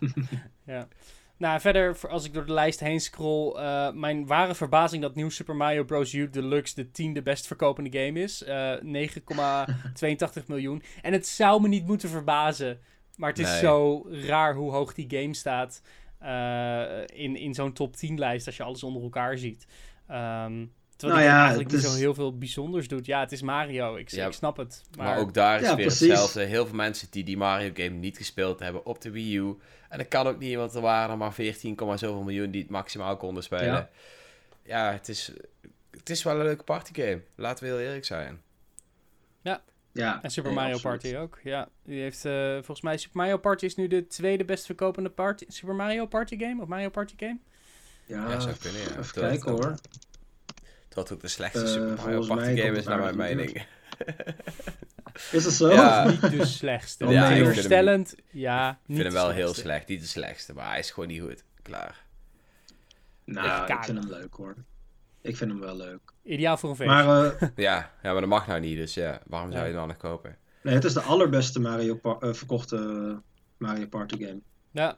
Ja. 0.64 0.88
Nou, 1.36 1.60
verder, 1.60 1.96
voor- 1.96 2.08
als 2.10 2.24
ik 2.24 2.32
door 2.34 2.46
de 2.46 2.52
lijst 2.52 2.80
heen 2.80 3.00
scroll, 3.00 3.54
eh, 3.56 3.92
mijn 3.92 4.26
ware 4.26 4.54
verbazing 4.54 5.02
dat 5.02 5.14
Nieuw 5.14 5.28
Super 5.28 5.56
Mario 5.56 5.84
Bros. 5.84 6.12
U 6.12 6.30
Deluxe 6.30 6.74
de 6.74 6.90
tiende 6.90 7.22
best 7.22 7.46
verkopende 7.46 7.98
game 7.98 8.20
is. 8.20 8.42
Eh 8.42 8.74
9,82 8.80 10.46
miljoen. 10.46 10.82
En 11.02 11.12
het 11.12 11.26
zou 11.26 11.60
me 11.62 11.68
niet 11.68 11.86
moeten 11.86 12.08
verbazen, 12.08 12.80
maar 13.16 13.28
het 13.28 13.38
is 13.38 13.50
Nee. 13.50 13.58
zo 13.60 14.06
raar 14.10 14.54
hoe 14.54 14.70
hoog 14.72 14.94
die 14.94 15.18
game 15.20 15.34
staat 15.34 15.82
eh, 16.18 17.00
in, 17.06 17.36
in 17.36 17.54
zo'n 17.54 17.72
top 17.72 17.96
10 17.96 18.18
lijst 18.18 18.46
als 18.46 18.56
je 18.56 18.62
alles 18.62 18.82
onder 18.82 19.02
elkaar 19.02 19.38
ziet. 19.38 19.66
Ehm 20.12 20.66
terwijl 20.96 21.20
Nou 21.20 21.30
game 21.30 21.38
ja, 21.38 21.38
eigenlijk 21.40 21.70
het 21.70 21.80
niet 21.82 21.90
zo 21.90 21.96
heel 21.98 22.14
veel 22.14 22.38
bijzonders 22.38 22.88
doet. 22.88 23.06
Ja, 23.06 23.20
het 23.20 23.32
is 23.32 23.42
Mario, 23.42 23.96
ik, 23.96 24.08
Ja, 24.08 24.26
ik 24.26 24.32
snap 24.32 24.56
het. 24.56 24.84
Maar, 24.96 25.06
maar, 25.06 25.18
ook 25.18 25.34
daar 25.34 25.60
is 25.60 25.66
Ja, 25.68 25.76
weer 25.76 25.86
precies. 25.86 26.08
hetzelfde. 26.08 26.42
Heel 26.42 26.66
veel 26.66 26.74
mensen 26.74 27.08
die 27.10 27.24
die 27.24 27.36
Mario 27.36 27.70
game 27.74 27.88
niet 27.88 28.16
gespeeld 28.16 28.58
hebben 28.58 28.86
op 28.86 29.00
de 29.00 29.10
Wii 29.10 29.36
U. 29.36 29.56
En 29.88 29.98
dat 29.98 30.08
kan 30.08 30.26
ook 30.26 30.38
niet, 30.38 30.56
want 30.56 30.74
er 30.74 30.80
waren 30.80 31.10
er 31.10 31.16
maar 31.16 31.32
14, 31.32 31.76
zoveel 31.78 32.22
miljoen 32.22 32.50
die 32.50 32.62
het 32.62 32.70
maximaal 32.70 33.16
konden 33.16 33.42
spelen. 33.42 33.66
Ja, 33.66 33.90
Ja. 34.64 34.92
het, 34.92 35.08
is, 35.08 35.32
het 35.90 36.10
is 36.10 36.22
wel 36.22 36.36
een 36.36 36.42
leuke 36.42 36.64
partygame. 36.64 37.22
Laten 37.34 37.64
we 37.64 37.70
heel 37.70 37.80
eerlijk 37.80 38.04
zijn. 38.04 38.40
Ja, 39.94 40.22
En 40.22 40.30
Super 40.30 40.50
nee, 40.50 40.60
Mario 40.60 40.74
absoluut. 40.74 41.00
Party 41.00 41.16
ook. 41.16 41.38
Ja, 41.42 41.68
die 41.84 42.00
heeft 42.00 42.24
eh, 42.24 42.52
volgens 42.52 42.80
mij 42.80 42.96
Super 42.96 43.16
Mario 43.16 43.36
Party 43.36 43.64
is 43.64 43.74
nu 43.76 43.86
de 43.86 44.06
tweede 44.06 44.44
best 44.44 44.66
verkopende 44.66 45.10
party, 45.10 45.44
Super 45.48 45.74
Mario 45.74 46.06
Party 46.06 46.38
game 46.38 46.62
of 46.62 46.68
Mario 46.68 46.88
Party 46.88 47.14
game. 47.16 47.38
Ja, 48.12 48.30
Ja, 48.30 48.40
zou 48.40 48.54
kunnen, 48.60 48.80
ja. 48.80 48.86
even 48.86 48.96
Dat- 48.96 49.10
kijken 49.10 49.46
dat- 49.56 49.64
hoor. 49.64 49.74
Dat 50.88 51.12
ook 51.12 51.20
de 51.20 51.28
slechtste 51.28 51.64
Eh, 51.64 51.70
Super 51.72 51.94
Mario 51.96 52.26
Party 52.26 52.42
mij 52.44 52.56
game 52.56 52.78
is, 52.78 52.84
naar 52.84 52.98
mijn 53.00 53.16
mening. 53.16 53.66
Is 55.32 55.44
het 55.44 55.54
zo? 55.62 55.70
Ja. 55.72 56.04
Niet 56.10 56.20
de 56.30 56.46
slechtste. 56.46 57.04
Ja, 57.04 57.10
Ja, 57.10 57.18
ik 57.20 57.26
vind 57.26 57.38
hem- 57.38 57.48
teleurstellend. 57.48 58.14
Ja, 58.30 58.70
Ik 58.70 58.76
niet 58.86 58.96
vind 59.00 59.12
hem 59.12 59.16
de 59.22 59.26
wel 59.26 59.30
heel 59.30 59.54
slecht. 59.54 59.88
Niet 59.88 60.00
de 60.00 60.06
slechtste, 60.06 60.54
maar 60.54 60.68
hij 60.70 60.78
is 60.78 60.90
gewoon 60.90 61.08
niet 61.08 61.20
goed. 61.22 61.44
Klaar. 61.62 62.04
Nou, 63.24 63.72
ik 63.72 63.84
vind 63.84 63.98
hem 63.98 64.08
leuk 64.08 64.34
hoor. 64.34 64.54
Ik 65.20 65.36
vind 65.36 65.50
hem 65.50 65.60
wel 65.60 65.76
leuk. 65.76 66.00
Ideaal 66.22 66.56
voor 66.56 66.70
een 66.70 66.76
feestje. 66.76 66.94
Maar 66.96 67.24
eh, 67.34 67.48
Ja, 67.66 67.90
ja, 68.02 68.12
maar 68.12 68.20
dat 68.20 68.30
mag 68.30 68.46
nou 68.46 68.60
niet, 68.60 68.76
dus 68.76 68.94
ja, 68.94 69.20
waarom 69.26 69.50
zou 69.52 69.62
Ja. 69.62 69.68
je 69.68 69.76
hem 69.76 69.86
dan 69.86 69.88
nog 69.88 69.96
kopen? 70.12 70.36
nee, 70.62 70.74
het 70.74 70.84
is 70.84 70.92
de 70.92 71.00
allerbeste 71.00 71.60
Mario 71.60 72.00
eh, 72.02 72.32
verkochte 72.32 73.16
Mario 73.56 73.86
Party 73.86 74.24
game. 74.24 74.40
ja, 74.70 74.96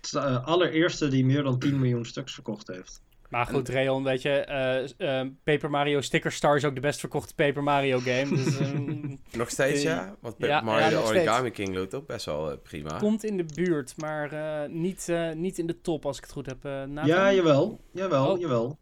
Het 0.00 0.04
is 0.04 0.10
de 0.10 0.18
eh, 0.18 0.46
allereerste 0.46 1.08
die 1.08 1.24
meer 1.24 1.42
dan 1.42 1.58
10 1.58 1.78
miljoen 1.78 2.04
stuks 2.04 2.34
verkocht 2.34 2.66
heeft. 2.68 3.02
maar 3.28 3.46
goed, 3.46 3.68
Reon, 3.68 4.02
weet 4.04 4.22
je, 4.22 4.30
eh, 4.30 5.20
eh, 5.20 5.28
Paper 5.44 5.70
Mario 5.70 6.00
Sticker 6.00 6.32
Star 6.32 6.56
is 6.56 6.64
ook 6.64 6.74
de 6.74 6.80
best 6.80 7.00
verkochte 7.00 7.34
Paper 7.34 7.62
Mario 7.62 7.98
game. 7.98 8.36
Dus 8.36 8.58
ehm, 8.60 9.16
Nog 9.32 9.50
steeds, 9.50 9.82
ja? 9.82 10.16
Want 10.20 10.34
ja, 10.38 10.46
Paper 10.46 10.64
Mario 10.64 11.00
ja, 11.00 11.06
Origami 11.06 11.50
King 11.50 11.74
loopt 11.74 11.94
ook 11.94 12.06
best 12.06 12.26
wel 12.26 12.56
prima. 12.58 12.98
komt 12.98 13.24
in 13.24 13.36
de 13.36 13.44
buurt, 13.54 13.94
maar 13.96 14.32
eh, 14.32 14.68
niet, 14.70 15.08
eh, 15.08 15.32
niet 15.32 15.58
in 15.58 15.66
de 15.66 15.80
top 15.80 16.06
als 16.06 16.16
ik 16.16 16.22
het 16.22 16.32
goed 16.32 16.46
heb. 16.46 16.62
Nathan? 16.62 17.06
Ja, 17.06 17.32
jawel. 17.32 17.80
Jawel, 17.92 18.30
Oh. 18.32 18.40
jawel. 18.40 18.78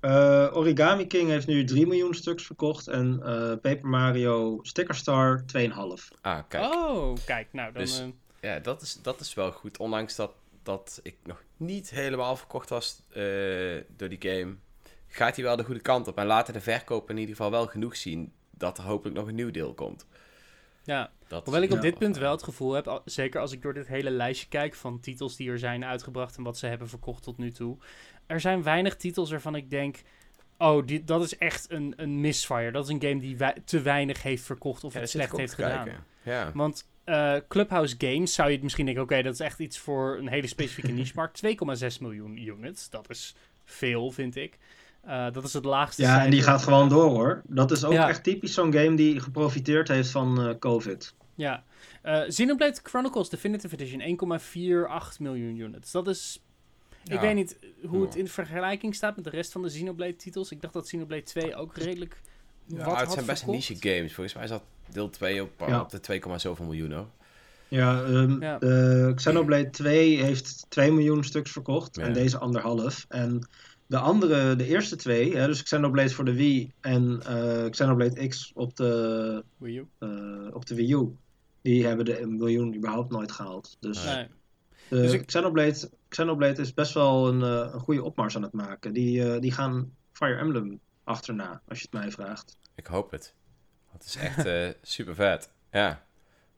Eh, 0.00 0.50
Origami 0.52 1.06
King 1.06 1.28
heeft 1.28 1.46
nu 1.46 1.64
3 1.64 1.86
miljoen 1.86 2.14
stuks 2.14 2.46
verkocht 2.46 2.88
en 2.88 3.20
eh, 3.24 3.48
Paper 3.48 3.86
Mario 3.88 4.58
Sticker 4.62 4.94
Star 4.94 5.44
2,5. 5.46 6.12
Ah, 6.20 6.38
kijk. 6.48 6.64
Oh, 6.74 7.16
kijk, 7.26 7.48
nou 7.52 7.72
dan... 7.72 7.82
Dus- 7.82 8.04
Ja, 8.44 8.58
dat 8.58 8.82
is, 8.82 8.98
dat 9.02 9.20
is 9.20 9.34
wel 9.34 9.52
goed. 9.52 9.78
Ondanks 9.78 10.16
dat, 10.16 10.32
dat 10.62 11.00
ik 11.02 11.16
nog 11.22 11.42
niet 11.56 11.90
helemaal 11.90 12.36
verkocht 12.36 12.68
was 12.68 13.02
eh, 13.08 13.22
door 13.96 14.08
die 14.08 14.20
game, 14.30 14.54
gaat 15.08 15.34
hij 15.36 15.44
wel 15.44 15.56
de 15.56 15.64
goede 15.64 15.80
kant 15.80 16.08
op. 16.08 16.18
En 16.18 16.26
laten 16.26 16.52
de 16.52 16.60
verkoop 16.60 17.10
in 17.10 17.16
ieder 17.16 17.34
geval 17.36 17.50
wel 17.50 17.66
genoeg 17.66 17.96
zien 17.96 18.32
dat 18.50 18.78
er 18.78 18.84
hopelijk 18.84 19.16
nog 19.16 19.28
een 19.28 19.34
nieuw 19.34 19.50
deel 19.50 19.74
komt. 19.74 20.06
ja, 20.84 21.10
Dat 21.26 21.44
Hoewel 21.44 21.62
ik 21.62 21.70
op 21.70 21.76
Ja. 21.76 21.82
dit 21.82 21.98
punt 21.98 22.16
wel 22.16 22.30
het 22.30 22.42
gevoel 22.42 22.72
heb, 22.72 22.88
al- 22.88 23.02
zeker 23.04 23.40
als 23.40 23.52
ik 23.52 23.62
door 23.62 23.74
dit 23.74 23.86
hele 23.86 24.10
lijstje 24.10 24.48
kijk 24.48 24.74
van 24.74 25.00
titels 25.00 25.36
die 25.36 25.50
er 25.50 25.58
zijn 25.58 25.84
uitgebracht 25.84 26.36
en 26.36 26.42
wat 26.42 26.58
ze 26.58 26.66
hebben 26.66 26.88
verkocht 26.88 27.22
tot 27.22 27.38
nu 27.38 27.50
toe. 27.52 27.76
Er 28.26 28.40
zijn 28.40 28.62
weinig 28.62 28.96
titels 28.96 29.30
waarvan 29.30 29.54
ik 29.54 29.70
denk, 29.70 30.02
oh, 30.58 30.86
die, 30.86 31.04
dat 31.04 31.22
is 31.22 31.38
echt 31.38 31.70
een, 31.70 31.92
een 31.96 32.20
misfire. 32.20 32.70
Dat 32.70 32.84
is 32.84 32.90
een 32.94 33.02
game 33.02 33.20
die 33.20 33.36
te 33.64 33.80
weinig 33.82 34.22
heeft 34.22 34.44
verkocht 34.44 34.84
of 34.84 34.92
Ja, 34.94 35.00
het 35.00 35.10
slecht 35.10 35.36
heeft 35.36 35.54
gedaan. 35.54 35.88
Ja. 36.22 36.50
Want 36.54 36.86
eh, 37.04 37.36
Clubhouse 37.48 37.94
Games 37.98 38.34
zou 38.34 38.48
je 38.48 38.54
het 38.54 38.62
misschien 38.62 38.84
denken, 38.84 39.02
oké, 39.04 39.22
dat 39.22 39.32
is 39.32 39.40
echt 39.40 39.58
iets 39.58 39.78
voor 39.78 40.18
een 40.18 40.28
hele 40.28 40.46
specifieke 40.46 40.92
niche-markt. 41.00 41.40
2,6 41.46 42.00
miljoen 42.00 42.36
units, 42.36 42.90
dat 42.90 43.10
is 43.10 43.34
veel, 43.64 44.10
vind 44.10 44.36
ik. 44.36 44.58
Eh, 45.02 45.30
dat 45.32 45.44
is 45.44 45.52
het 45.52 45.64
laagste 45.64 46.02
Ja, 46.02 46.24
en 46.24 46.30
die 46.30 46.42
gaat 46.42 46.62
gewoon 46.62 46.88
door 46.88 47.10
hoor. 47.10 47.42
Dat 47.46 47.70
is 47.70 47.84
ook 47.84 47.92
Ja. 47.92 48.08
echt 48.08 48.22
typisch 48.22 48.54
zo'n 48.54 48.72
game 48.72 48.94
die 48.96 49.20
geprofiteerd 49.20 49.88
heeft 49.88 50.10
van 50.10 50.40
eh, 50.48 50.58
COVID. 50.58 51.14
Ja. 51.34 51.64
Eh 52.02 52.22
Xenoblade 52.26 52.78
Chronicles 52.82 53.28
Definitive 53.28 53.74
Edition 53.76 54.00
1,48 55.12 55.18
miljoen 55.20 55.56
units. 55.56 55.90
Dat 55.90 56.08
is... 56.08 56.42
Ik 57.04 57.20
weet 57.20 57.34
niet 57.34 57.58
hoe 57.86 58.02
het 58.04 58.16
in 58.16 58.28
vergelijking 58.28 58.94
staat 58.94 59.14
met 59.16 59.24
de 59.24 59.30
rest 59.30 59.52
van 59.52 59.62
de 59.62 59.68
Xenoblade 59.68 60.16
titels. 60.16 60.50
Ik 60.50 60.60
dacht 60.60 60.74
dat 60.74 60.84
Xenoblade 60.84 61.22
2 61.22 61.54
ook 61.56 61.76
redelijk 61.76 62.20
Ja, 62.66 62.84
wat 62.84 63.00
het 63.00 63.12
zijn 63.12 63.26
best 63.26 63.42
verkocht. 63.42 63.68
niche 63.68 63.88
games. 63.94 64.14
Volgens 64.14 64.36
mij 64.36 64.46
zat 64.46 64.62
deel 64.92 65.10
2 65.10 65.42
op, 65.42 65.50
Ja. 65.66 65.80
op 65.80 65.90
de 65.90 66.00
2, 66.00 66.20
zoveel 66.36 66.64
miljoen 66.64 66.92
hoor. 66.92 67.06
Ja, 67.68 68.02
ehm, 68.04 68.42
Ja. 68.42 68.58
de 68.58 69.12
Xenoblade 69.14 69.70
2 69.70 70.22
heeft 70.22 70.66
2 70.68 70.92
miljoen 70.92 71.24
stuks 71.24 71.50
verkocht 71.50 71.96
Ja. 71.96 72.02
en 72.02 72.12
deze 72.12 72.38
anderhalf. 72.38 73.04
En 73.08 73.48
de 73.86 73.98
andere, 73.98 74.56
de 74.56 74.66
eerste 74.66 74.96
twee, 74.96 75.36
hè, 75.36 75.46
dus 75.46 75.62
Xenoblade 75.62 76.10
voor 76.10 76.24
de 76.24 76.34
Wii 76.34 76.72
en 76.80 77.22
eh, 77.26 77.70
Xenoblade 77.70 78.28
X 78.28 78.50
op 78.54 78.76
de, 78.76 79.44
Wii 79.56 79.78
U. 79.78 79.86
eh, 79.98 80.08
op 80.52 80.66
de 80.66 80.74
Wii 80.74 80.92
U, 80.94 81.16
die 81.62 81.86
hebben 81.86 82.04
de 82.04 82.20
een 82.20 82.36
miljoen 82.36 82.74
überhaupt 82.76 83.10
nooit 83.10 83.32
gehaald. 83.32 83.76
Dus 83.80 84.04
Nee. 84.04 84.26
de 84.88 84.96
Dus 85.00 85.12
ik- 85.12 85.26
Xenoblade, 85.26 85.90
Xenoblade 86.08 86.60
is 86.62 86.74
best 86.74 86.92
wel 86.94 87.28
een, 87.28 87.42
eh, 87.42 87.72
een 87.72 87.80
goede 87.80 88.02
opmars 88.02 88.36
aan 88.36 88.42
het 88.42 88.52
maken. 88.52 88.92
Die, 88.92 89.32
eh, 89.32 89.40
die 89.40 89.52
gaan 89.52 89.90
Fire 90.12 90.36
Emblem 90.38 90.80
achterna, 91.04 91.62
als 91.68 91.78
je 91.78 91.86
het 91.90 92.00
mij 92.00 92.10
vraagt. 92.10 92.58
Ik 92.74 92.86
hoop 92.86 93.10
het. 93.10 93.34
Het 93.92 94.04
is 94.04 94.16
echt 94.16 94.44
eh, 94.44 94.68
super 94.82 95.14
vet. 95.14 95.50
Ja. 95.70 96.06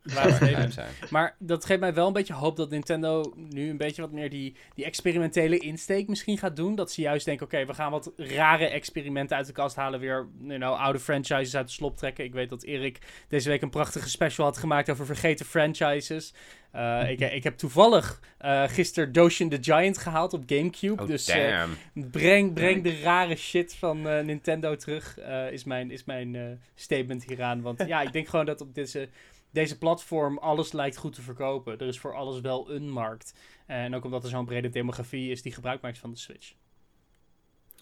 Zijn. 0.69 0.89
Maar 1.11 1.37
dat 1.39 1.65
geeft 1.65 1.81
mij 1.81 1.95
wel 1.95 2.07
een 2.07 2.13
beetje 2.13 2.35
hoop 2.35 2.57
dat 2.57 2.71
Nintendo 2.71 3.33
nu 3.37 3.71
een 3.71 3.77
beetje 3.77 4.03
wat 4.03 4.13
meer 4.13 4.31
die, 4.31 4.57
die 4.75 4.85
experimentele 4.85 5.59
insteek 5.59 6.09
misschien 6.09 6.39
gaat 6.39 6.57
doen. 6.57 6.75
Dat 6.75 6.93
ze 6.93 7.01
juist 7.01 7.25
denken, 7.25 7.47
oké, 7.47 7.67
we 7.67 7.75
gaan 7.75 7.91
wat 7.91 8.13
rare 8.17 8.67
experimenten 8.67 9.37
uit 9.37 9.47
de 9.47 9.53
kast 9.53 9.77
halen. 9.77 10.01
Weer 10.01 10.29
you 10.43 10.59
know, 10.59 10.75
oude 10.75 10.99
franchises 10.99 11.57
uit 11.57 11.67
de 11.67 11.73
slop 11.73 11.97
trekken. 11.97 12.25
Ik 12.25 12.33
weet 12.33 12.49
dat 12.49 12.63
Erik 12.63 12.99
deze 13.29 13.49
week 13.49 13.63
een 13.63 13.71
prachtige 13.71 14.09
special 14.09 14.47
had 14.47 14.59
gemaakt 14.59 14.91
over 14.91 15.07
vergeten 15.07 15.47
franchises. 15.47 16.35
Uh, 16.77 17.11
ik, 17.11 17.21
ik 17.21 17.45
heb 17.45 17.57
toevallig 17.57 18.21
uh, 18.41 18.63
gisteren 18.67 19.13
Doshin 19.13 19.49
the 19.49 19.59
Giant 19.61 19.99
gehaald 19.99 20.33
op 20.33 20.43
Gamecube. 20.47 21.03
Oh, 21.03 21.09
dus 21.09 21.29
uh, 21.29 21.51
damn. 21.51 22.11
breng, 22.11 22.53
breng 22.53 22.83
de 22.83 23.01
rare 23.01 23.37
shit 23.37 23.75
van 23.75 24.07
uh, 24.07 24.21
Nintendo 24.21 24.77
terug, 24.77 25.19
uh, 25.19 25.53
is 25.53 25.65
mijn, 25.65 25.91
is 25.91 26.05
mijn 26.05 26.35
uh, 26.35 26.43
statement 26.75 27.25
hieraan. 27.25 27.63
Want 27.63 27.83
ja, 27.87 28.03
ik 28.03 28.13
denk 28.13 28.29
gewoon 28.29 28.47
dat 28.47 28.61
op 28.61 28.75
deze, 28.75 29.09
deze 29.57 29.79
platform 29.79 30.39
alles 30.39 30.73
lijkt 30.73 30.97
goed 30.97 31.15
te 31.15 31.23
verkopen. 31.23 31.79
Er 31.79 31.87
is 31.87 31.99
voor 31.99 32.15
alles 32.15 32.41
wel 32.41 32.71
een 32.71 32.91
markt. 32.91 33.35
En 33.67 33.95
ook 33.95 34.05
omdat 34.05 34.23
er 34.23 34.29
zo'n 34.29 34.45
brede 34.45 34.69
demografie 34.69 35.31
is 35.31 35.43
die 35.43 35.53
gebruik 35.53 35.81
maakt 35.81 35.99
van 35.99 36.11
de 36.11 36.17
Switch. 36.17 36.55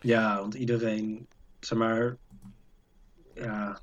Ja, 0.00 0.38
want 0.40 0.54
iedereen, 0.54 1.26
zeg 1.60 1.78
maar, 1.78 2.16
ja, 3.34 3.80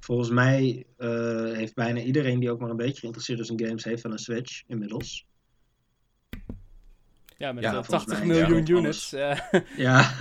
volgens 0.00 0.30
mij 0.30 0.86
uh, 0.98 1.52
heeft 1.54 1.74
bijna 1.74 2.00
iedereen 2.00 2.38
die 2.40 2.50
ook 2.50 2.60
maar 2.60 2.70
een 2.70 2.76
beetje 2.76 3.00
geïnteresseerd 3.00 3.38
is 3.38 3.50
in 3.50 3.66
games, 3.66 3.84
heeft 3.84 4.02
wel 4.02 4.12
een 4.12 4.18
Switch 4.18 4.62
inmiddels. 4.66 5.26
Ja, 7.36 7.52
met 7.52 7.64
Ja, 7.64 7.70
uh, 7.70 7.82
volgens 7.82 8.04
80 8.04 8.18
mij, 8.18 8.26
miljoen 8.26 8.66
ja, 8.66 8.74
units. 8.74 9.12
Uh, 9.12 9.38
Ja, 9.86 10.14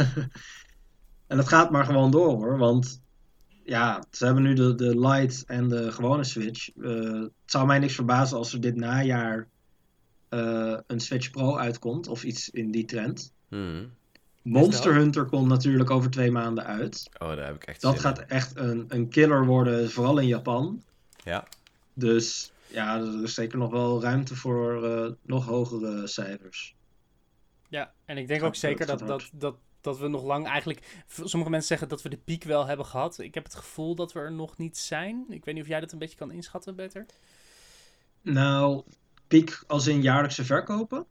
en 1.28 1.38
het 1.38 1.48
gaat 1.48 1.72
maar 1.72 1.86
gewoon 1.86 2.12
door 2.12 2.36
hoor, 2.36 2.58
want 2.58 3.02
ja, 3.68 4.04
ze 4.12 4.26
hebben 4.26 4.44
nu 4.44 4.54
de, 4.54 4.76
de 4.76 5.00
Lite 5.00 5.44
en 5.46 5.68
de 5.68 5.92
gewone 5.92 6.24
Switch. 6.24 6.70
Uh, 6.76 7.22
het 7.22 7.32
zou 7.46 7.68
mij 7.68 7.80
niks 7.80 7.96
verbazen 7.96 8.38
als 8.38 8.54
er 8.54 8.62
dit 8.62 8.76
najaar 8.76 9.48
uh, 10.30 10.78
een 10.88 11.00
Switch 11.00 11.32
Pro 11.32 11.58
uitkomt, 11.58 12.08
of 12.08 12.24
iets 12.24 12.50
in 12.50 12.72
die 12.72 12.86
trend. 12.86 13.34
Hmm. 13.48 13.92
Monster 14.42 14.94
Hunter 14.94 15.26
komt 15.26 15.48
natuurlijk 15.48 15.90
over 15.90 16.10
twee 16.10 16.32
maanden 16.32 16.66
uit. 16.66 17.10
Oh, 17.18 17.28
daar 17.28 17.46
heb 17.46 17.56
ik 17.56 17.64
echt 17.64 17.82
Dat 17.82 17.94
zin 17.94 18.02
gaat 18.02 18.20
in. 18.20 18.28
echt 18.28 18.58
een, 18.58 18.86
een 18.88 19.10
killer 19.10 19.46
worden, 19.46 19.92
vooral 19.92 20.18
in 20.18 20.28
Japan. 20.28 20.84
Ja. 21.24 21.48
Dus 21.94 22.52
ja, 22.68 22.98
er 22.98 23.24
is 23.24 23.34
zeker 23.34 23.58
nog 23.58 23.72
wel 23.72 24.02
ruimte 24.02 24.36
voor 24.36 24.84
uh, 24.84 25.12
nog 25.22 25.46
hogere 25.46 26.08
cijfers. 26.08 26.76
Ja, 27.70 27.94
en 28.06 28.18
ik 28.18 28.28
denk 28.28 28.44
ook 28.44 28.56
zeker 28.56 28.86
dat, 28.86 29.00
dat, 29.00 29.30
dat, 29.34 29.56
dat 29.88 30.00
we 30.00 30.08
nog 30.08 30.23
lang 30.23 30.47
eigenlijk... 30.47 31.04
Sommige 31.08 31.52
mensen 31.52 31.67
zeggen 31.69 31.88
dat 31.89 32.02
we 32.02 32.10
de 32.10 32.17
piek 32.17 32.43
wel 32.43 32.65
hebben 32.65 32.86
gehad. 32.86 33.19
Ik 33.19 33.34
heb 33.34 33.43
het 33.43 33.56
gevoel 33.56 33.95
dat 33.95 34.13
we 34.13 34.19
er 34.19 34.32
nog 34.32 34.58
niet 34.58 34.78
zijn. 34.78 35.26
Ik 35.30 35.45
weet 35.45 35.54
niet 35.54 35.63
of 35.63 35.69
jij 35.69 35.80
dat 35.80 35.91
een 35.91 36.00
beetje 36.00 36.17
kan 36.17 36.32
inschatten 36.32 36.76
beter. 36.76 37.06
Nou, 38.21 38.84
piek 39.28 39.63
als 39.67 39.88
in 39.88 40.02
jaarlijkse 40.02 40.45
verkopen? 40.45 41.06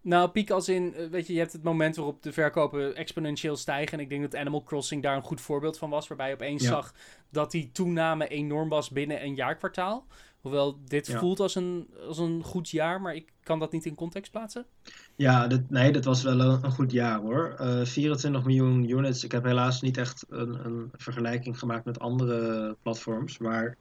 Nou, 0.00 0.28
piek 0.30 0.50
als 0.50 0.68
in, 0.68 0.94
eh, 0.94 1.06
weet 1.08 1.26
je, 1.26 1.32
je 1.32 1.38
hebt 1.38 1.52
het 1.52 1.62
moment 1.62 1.96
waarop 1.96 2.22
de 2.22 2.32
verkopen 2.32 2.96
exponentieel 2.96 3.56
stijgen. 3.56 3.92
En 3.98 4.04
ik 4.04 4.08
denk 4.08 4.22
dat 4.22 4.36
Animal 4.40 4.62
Crossing 4.62 5.02
daar 5.02 5.16
een 5.16 5.22
goed 5.22 5.40
voorbeeld 5.40 5.78
van 5.78 5.90
was. 5.90 6.08
Waarbij 6.08 6.28
je 6.28 6.34
opeens 6.34 6.62
Ja. 6.62 6.68
zag 6.68 6.94
dat 7.30 7.50
die 7.50 7.70
toename 7.72 8.28
enorm 8.28 8.68
was 8.68 8.90
binnen 8.90 9.22
een 9.24 9.34
jaarkwartaal. 9.34 10.06
Hoewel 10.40 10.78
dit 10.84 11.06
Ja. 11.06 11.18
voelt 11.18 11.40
als 11.40 11.54
een, 11.54 11.94
als 12.06 12.18
een 12.18 12.42
goed 12.42 12.70
jaar, 12.70 13.00
maar 13.00 13.14
ik 13.14 13.32
kan 13.42 13.58
dat 13.58 13.72
niet 13.72 13.86
in 13.86 13.94
context 13.94 14.30
plaatsen. 14.30 14.66
Ja, 15.16 15.46
dit, 15.46 15.70
nee, 15.70 15.92
dat 15.92 16.04
was 16.04 16.22
wel 16.22 16.40
een, 16.40 16.64
een 16.64 16.70
goed 16.70 16.92
jaar 16.92 17.20
hoor. 17.20 17.54
Eh 17.58 17.84
24 17.84 18.44
miljoen 18.44 18.90
units. 18.90 19.24
Ik 19.24 19.32
heb 19.32 19.44
helaas 19.44 19.80
niet 19.80 19.96
echt 19.96 20.24
een, 20.28 20.64
een 20.64 20.90
vergelijking 20.96 21.58
gemaakt 21.58 21.84
met 21.84 21.98
andere 21.98 22.76
platforms. 22.82 23.38
Maar 23.38 23.76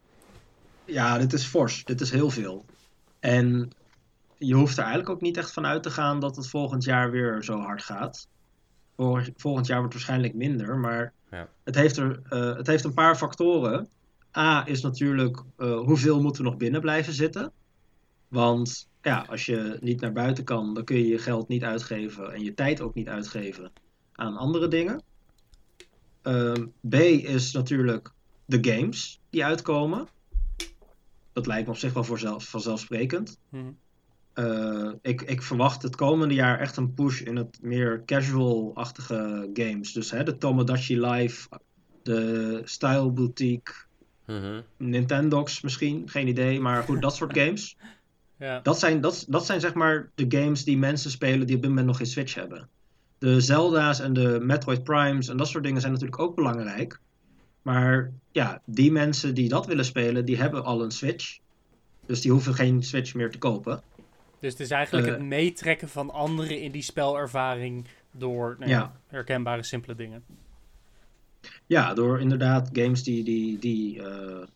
ja, 0.86 1.18
dit 1.18 1.34
is 1.34 1.46
fors. 1.46 1.84
Dit 1.86 2.02
is 2.02 2.12
heel 2.12 2.30
veel. 2.30 2.66
En 3.20 3.72
je 4.38 4.54
hoeft 4.54 4.78
er 4.78 4.84
eigenlijk 4.84 5.10
ook 5.12 5.22
niet 5.22 5.38
echt 5.38 5.54
van 5.54 5.66
uit 5.66 5.84
te 5.84 5.92
gaan 5.92 6.20
dat 6.20 6.36
het 6.36 6.48
volgend 6.48 6.84
jaar 6.84 7.12
weer 7.12 7.44
zo 7.44 7.58
hard 7.60 7.84
gaat. 7.84 8.28
Volgend 9.36 9.68
jaar 9.68 9.80
wordt 9.80 9.94
waarschijnlijk 9.94 10.34
minder. 10.34 10.78
Maar 10.78 11.14
Ja. 11.32 11.48
het, 11.64 11.76
heeft 11.76 11.98
er, 11.98 12.22
eh, 12.30 12.56
het 12.56 12.68
heeft 12.68 12.84
een 12.84 12.94
paar 12.94 13.16
factoren. 13.16 13.88
A 14.38 14.68
is 14.68 14.82
natuurlijk 14.82 15.44
eh, 15.58 15.80
hoeveel 15.80 16.22
moeten 16.22 16.44
we 16.44 16.50
nog 16.50 16.58
binnen 16.58 16.82
blijven 16.82 17.14
zitten. 17.14 17.52
Want 18.28 18.88
ja, 19.02 19.26
als 19.30 19.46
je 19.46 19.78
niet 19.82 20.02
naar 20.02 20.12
buiten 20.12 20.44
kan, 20.44 20.74
dan 20.74 20.84
kun 20.84 20.98
je 20.98 21.08
je 21.08 21.18
geld 21.18 21.48
niet 21.48 21.64
uitgeven 21.64 22.34
en 22.34 22.44
je 22.44 22.54
tijd 22.54 22.82
ook 22.82 22.94
niet 22.94 23.08
uitgeven 23.08 23.72
aan 24.12 24.38
andere 24.38 24.68
dingen. 24.68 25.02
Ehm, 26.22 26.66
B 26.90 26.94
is 26.94 27.52
natuurlijk 27.52 28.12
de 28.46 28.72
games 28.72 29.22
die 29.30 29.46
uitkomen. 29.46 30.08
Dat 31.34 31.48
lijkt 31.48 31.66
me 31.66 31.74
op 31.74 31.80
zich 31.80 31.94
wel 31.94 32.04
voorzelf, 32.04 32.50
vanzelfsprekend. 32.50 33.40
Mhm. 33.50 33.72
Eh, 34.34 34.92
ik, 35.02 35.22
ik 35.22 35.42
verwacht 35.42 35.82
het 35.82 35.96
komende 35.96 36.34
jaar 36.34 36.60
echt 36.60 36.78
een 36.78 36.94
push 36.94 37.22
in 37.22 37.36
het 37.36 37.58
meer 37.62 38.04
casual-achtige 38.06 39.50
games. 39.54 39.94
Dus 39.94 40.12
hè, 40.12 40.24
de 40.24 40.38
Tomodachi 40.38 41.00
Life, 41.00 41.50
de 42.04 42.62
Style 42.64 43.12
Boutique, 43.12 43.74
Mhm. 44.32 44.62
Nintendox 44.78 45.62
misschien, 45.62 46.10
geen 46.10 46.28
idee. 46.28 46.60
Maar 46.60 46.84
goed, 46.84 47.02
dat 47.02 47.16
soort 47.16 47.38
games. 47.40 47.78
Ja. 48.42 48.60
Dat 48.64 48.80
zijn, 48.80 49.02
dat, 49.02 49.26
dat 49.30 49.46
zijn 49.46 49.60
zeg 49.60 49.74
maar 49.74 50.10
de 50.16 50.26
games 50.30 50.64
die 50.64 50.78
mensen 50.78 51.12
spelen 51.12 51.46
die 51.48 51.56
op 51.56 51.62
dit 51.62 51.70
moment 51.70 51.88
nog 51.88 51.98
geen 51.98 52.06
Switch 52.06 52.34
hebben. 52.36 52.70
De 53.18 53.42
Zelda's 53.42 54.00
en 54.00 54.14
de 54.14 54.40
Metroid 54.42 54.84
Primes 54.84 55.28
en 55.28 55.38
dat 55.38 55.48
soort 55.48 55.64
dingen 55.64 55.82
zijn 55.82 55.94
natuurlijk 55.94 56.22
ook 56.22 56.36
belangrijk. 56.36 57.00
Maar 57.62 58.12
ja, 58.32 58.62
die 58.66 58.92
mensen 58.92 59.34
die 59.36 59.50
dat 59.50 59.66
willen 59.66 59.86
spelen, 59.86 60.26
die 60.26 60.38
hebben 60.38 60.64
al 60.64 60.84
een 60.84 60.92
Switch. 60.92 61.38
Dus 62.06 62.22
die 62.22 62.32
hoeven 62.32 62.54
geen 62.54 62.84
Switch 62.84 63.14
meer 63.14 63.32
te 63.32 63.38
kopen. 63.38 63.82
Dus 64.40 64.52
het 64.52 64.60
is 64.62 64.72
eigenlijk 64.72 65.08
Eh. 65.08 65.14
het 65.14 65.22
meetrekken 65.22 65.90
van 65.90 66.10
anderen 66.12 66.62
in 66.62 66.72
die 66.72 66.82
spelervaring 66.82 67.86
door 68.12 68.56
nou 68.60 68.72
ja, 68.72 68.78
Ja. 68.78 68.96
herkenbare, 69.08 69.64
simpele 69.64 69.96
dingen. 69.96 70.24
Ja, 71.66 71.94
door 71.94 72.20
inderdaad 72.20 72.70
games 72.74 73.04
die 73.04 73.24
die, 73.24 73.60
die, 73.60 74.04
eh, 74.04 74.48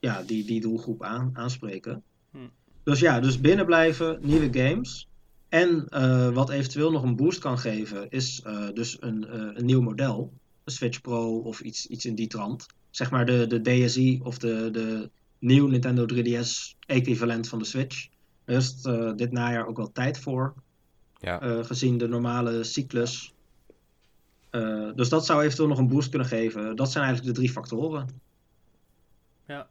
ja, 0.00 0.22
die, 0.22 0.44
die 0.44 0.60
doelgroep 0.60 1.02
aan, 1.02 1.30
aanspreken. 1.34 2.02
Dus 2.88 3.00
ja, 3.00 3.20
dus 3.20 3.40
binnen 3.40 3.66
blijven, 3.66 4.18
nieuwe 4.22 4.58
games. 4.58 5.08
En 5.48 5.88
eh, 5.88 6.28
wat 6.28 6.50
eventueel 6.50 6.90
nog 6.90 7.02
een 7.02 7.16
boost 7.16 7.38
kan 7.38 7.58
geven, 7.58 8.10
is 8.10 8.42
eh, 8.44 8.68
dus 8.74 8.96
een, 9.00 9.28
eh, 9.28 9.40
een 9.54 9.64
nieuw 9.64 9.80
model. 9.80 10.32
Een 10.64 10.72
Switch 10.72 11.00
Pro 11.00 11.38
of 11.38 11.60
iets, 11.60 11.86
iets 11.86 12.04
in 12.04 12.14
die 12.14 12.26
trant. 12.26 12.66
Zeg 12.90 13.10
maar 13.10 13.26
de, 13.26 13.46
de 13.46 13.60
DSi 13.60 14.20
of 14.22 14.38
de, 14.38 14.70
de 14.70 15.10
nieuw 15.38 15.66
Nintendo 15.66 16.06
3DS 16.14 16.76
equivalent 16.86 17.48
van 17.48 17.58
de 17.58 17.64
Switch. 17.64 18.08
Daar 18.44 18.56
is 18.56 18.82
eh, 18.82 19.12
dit 19.16 19.32
najaar 19.32 19.66
ook 19.66 19.76
wel 19.76 19.92
tijd 19.92 20.18
voor. 20.18 20.54
Ja. 21.18 21.40
eh, 21.40 21.64
gezien 21.64 21.98
de 21.98 22.08
normale 22.08 22.64
cyclus. 22.64 23.34
Eh, 24.50 24.90
dus 24.94 25.08
dat 25.08 25.26
zou 25.26 25.42
eventueel 25.42 25.68
nog 25.68 25.78
een 25.78 25.88
boost 25.88 26.08
kunnen 26.08 26.28
geven. 26.28 26.76
Dat 26.76 26.90
zijn 26.90 27.04
eigenlijk 27.04 27.34
de 27.34 27.40
drie 27.42 27.52
factoren. 27.52 28.08
Ja, 29.46 29.68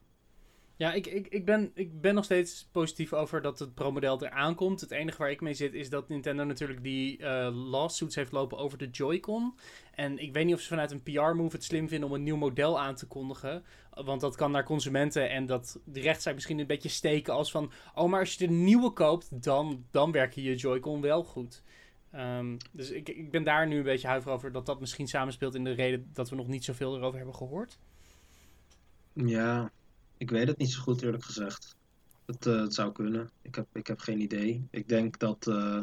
ik, 0.78 1.08
ik, 1.08 1.28
ik, 1.28 1.46
ben, 1.46 1.72
ik 1.74 2.02
ben 2.02 2.16
nog 2.16 2.24
steeds 2.24 2.70
positief 2.72 3.14
over 3.14 3.42
dat 3.42 3.60
het 3.60 3.74
Pro-model 3.74 4.24
eraan 4.24 4.56
komt. 4.56 4.82
Het 4.82 4.92
enige 4.92 5.18
waar 5.18 5.32
ik 5.32 5.42
mee 5.42 5.54
zit 5.54 5.74
is 5.74 5.90
dat 5.90 6.10
Nintendo 6.10 6.44
natuurlijk 6.44 6.84
die 6.84 7.18
eh, 7.18 7.70
lawsuits 7.70 8.16
heeft 8.16 8.32
lopen 8.32 8.58
over 8.58 8.78
de 8.78 8.90
Joy-Con. 8.90 9.58
En 9.96 10.18
ik 10.18 10.34
weet 10.34 10.46
niet 10.46 10.56
of 10.56 10.62
ze 10.62 10.68
vanuit 10.68 10.92
een 10.92 11.04
PR-move 11.04 11.56
het 11.56 11.64
slim 11.64 11.88
vinden 11.88 12.10
om 12.10 12.16
een 12.16 12.24
nieuw 12.24 12.36
model 12.36 12.80
aan 12.80 12.96
te 12.96 13.08
kondigen. 13.08 13.64
Want 13.90 14.22
dat 14.22 14.36
kan 14.36 14.52
naar 14.52 14.64
consumenten 14.64 15.30
en 15.30 15.46
dat 15.46 15.80
de 15.84 16.00
rechtszaak 16.00 16.34
misschien 16.34 16.60
een 16.60 16.68
beetje 16.68 16.90
steken 16.90 17.34
als 17.34 17.52
van... 17.52 17.72
Oh, 17.96 18.10
maar 18.10 18.20
als 18.20 18.34
je 18.34 18.48
de 18.48 18.54
nieuwe 18.54 18.92
koopt, 18.92 19.44
dan, 19.44 19.86
dan 19.92 20.12
werken 20.12 20.42
je 20.42 20.56
Joy-Con 20.56 21.02
wel 21.02 21.24
goed. 21.24 21.64
Ehm, 22.12 22.58
dus 22.72 22.90
ik, 22.90 23.10
ik 23.10 23.32
ben 23.32 23.44
daar 23.44 23.68
nu 23.68 23.78
een 23.78 23.84
beetje 23.84 24.08
huiverig 24.08 24.36
over 24.36 24.52
dat 24.52 24.66
dat 24.66 24.80
misschien 24.80 25.08
samenspeelt 25.08 25.56
in 25.56 25.64
de 25.64 25.72
reden 25.72 26.10
dat 26.14 26.30
we 26.30 26.36
nog 26.36 26.48
niet 26.48 26.66
zoveel 26.66 26.96
erover 26.96 27.18
hebben 27.18 27.36
gehoord. 27.36 27.78
Ja, 29.14 29.72
ik 30.18 30.30
weet 30.30 30.48
het 30.48 30.58
niet 30.58 30.72
zo 30.72 30.82
goed 30.82 31.02
eerlijk 31.02 31.24
gezegd. 31.24 31.76
Het, 32.26 32.46
eh, 32.46 32.62
het 32.62 32.74
zou 32.74 32.92
kunnen. 32.92 33.30
Ik 33.42 33.56
heb, 33.56 33.68
ik 33.74 33.88
heb 33.88 34.00
geen 34.00 34.22
idee. 34.22 34.68
Ik 34.72 34.88
denk 34.88 35.20
dat, 35.20 35.48
eh, 35.48 35.82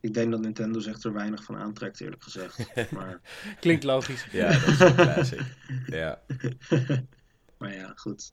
ik 0.00 0.14
denk 0.14 0.30
dat 0.30 0.40
Nintendo 0.40 0.78
zich 0.80 1.02
er 1.02 1.12
weinig 1.12 1.44
van 1.44 1.56
aantrekt 1.56 2.00
eerlijk 2.00 2.22
gezegd. 2.22 2.58
Maar, 2.92 3.20
Klinkt 3.60 3.84
logisch. 3.84 4.26
ja, 4.32 4.48
dat 4.58 4.68
is 4.68 4.80
een 4.80 4.94
classic. 4.94 5.42
Ja. 5.86 6.20
maar 7.58 7.74
ja, 7.74 7.92
goed. 7.96 8.32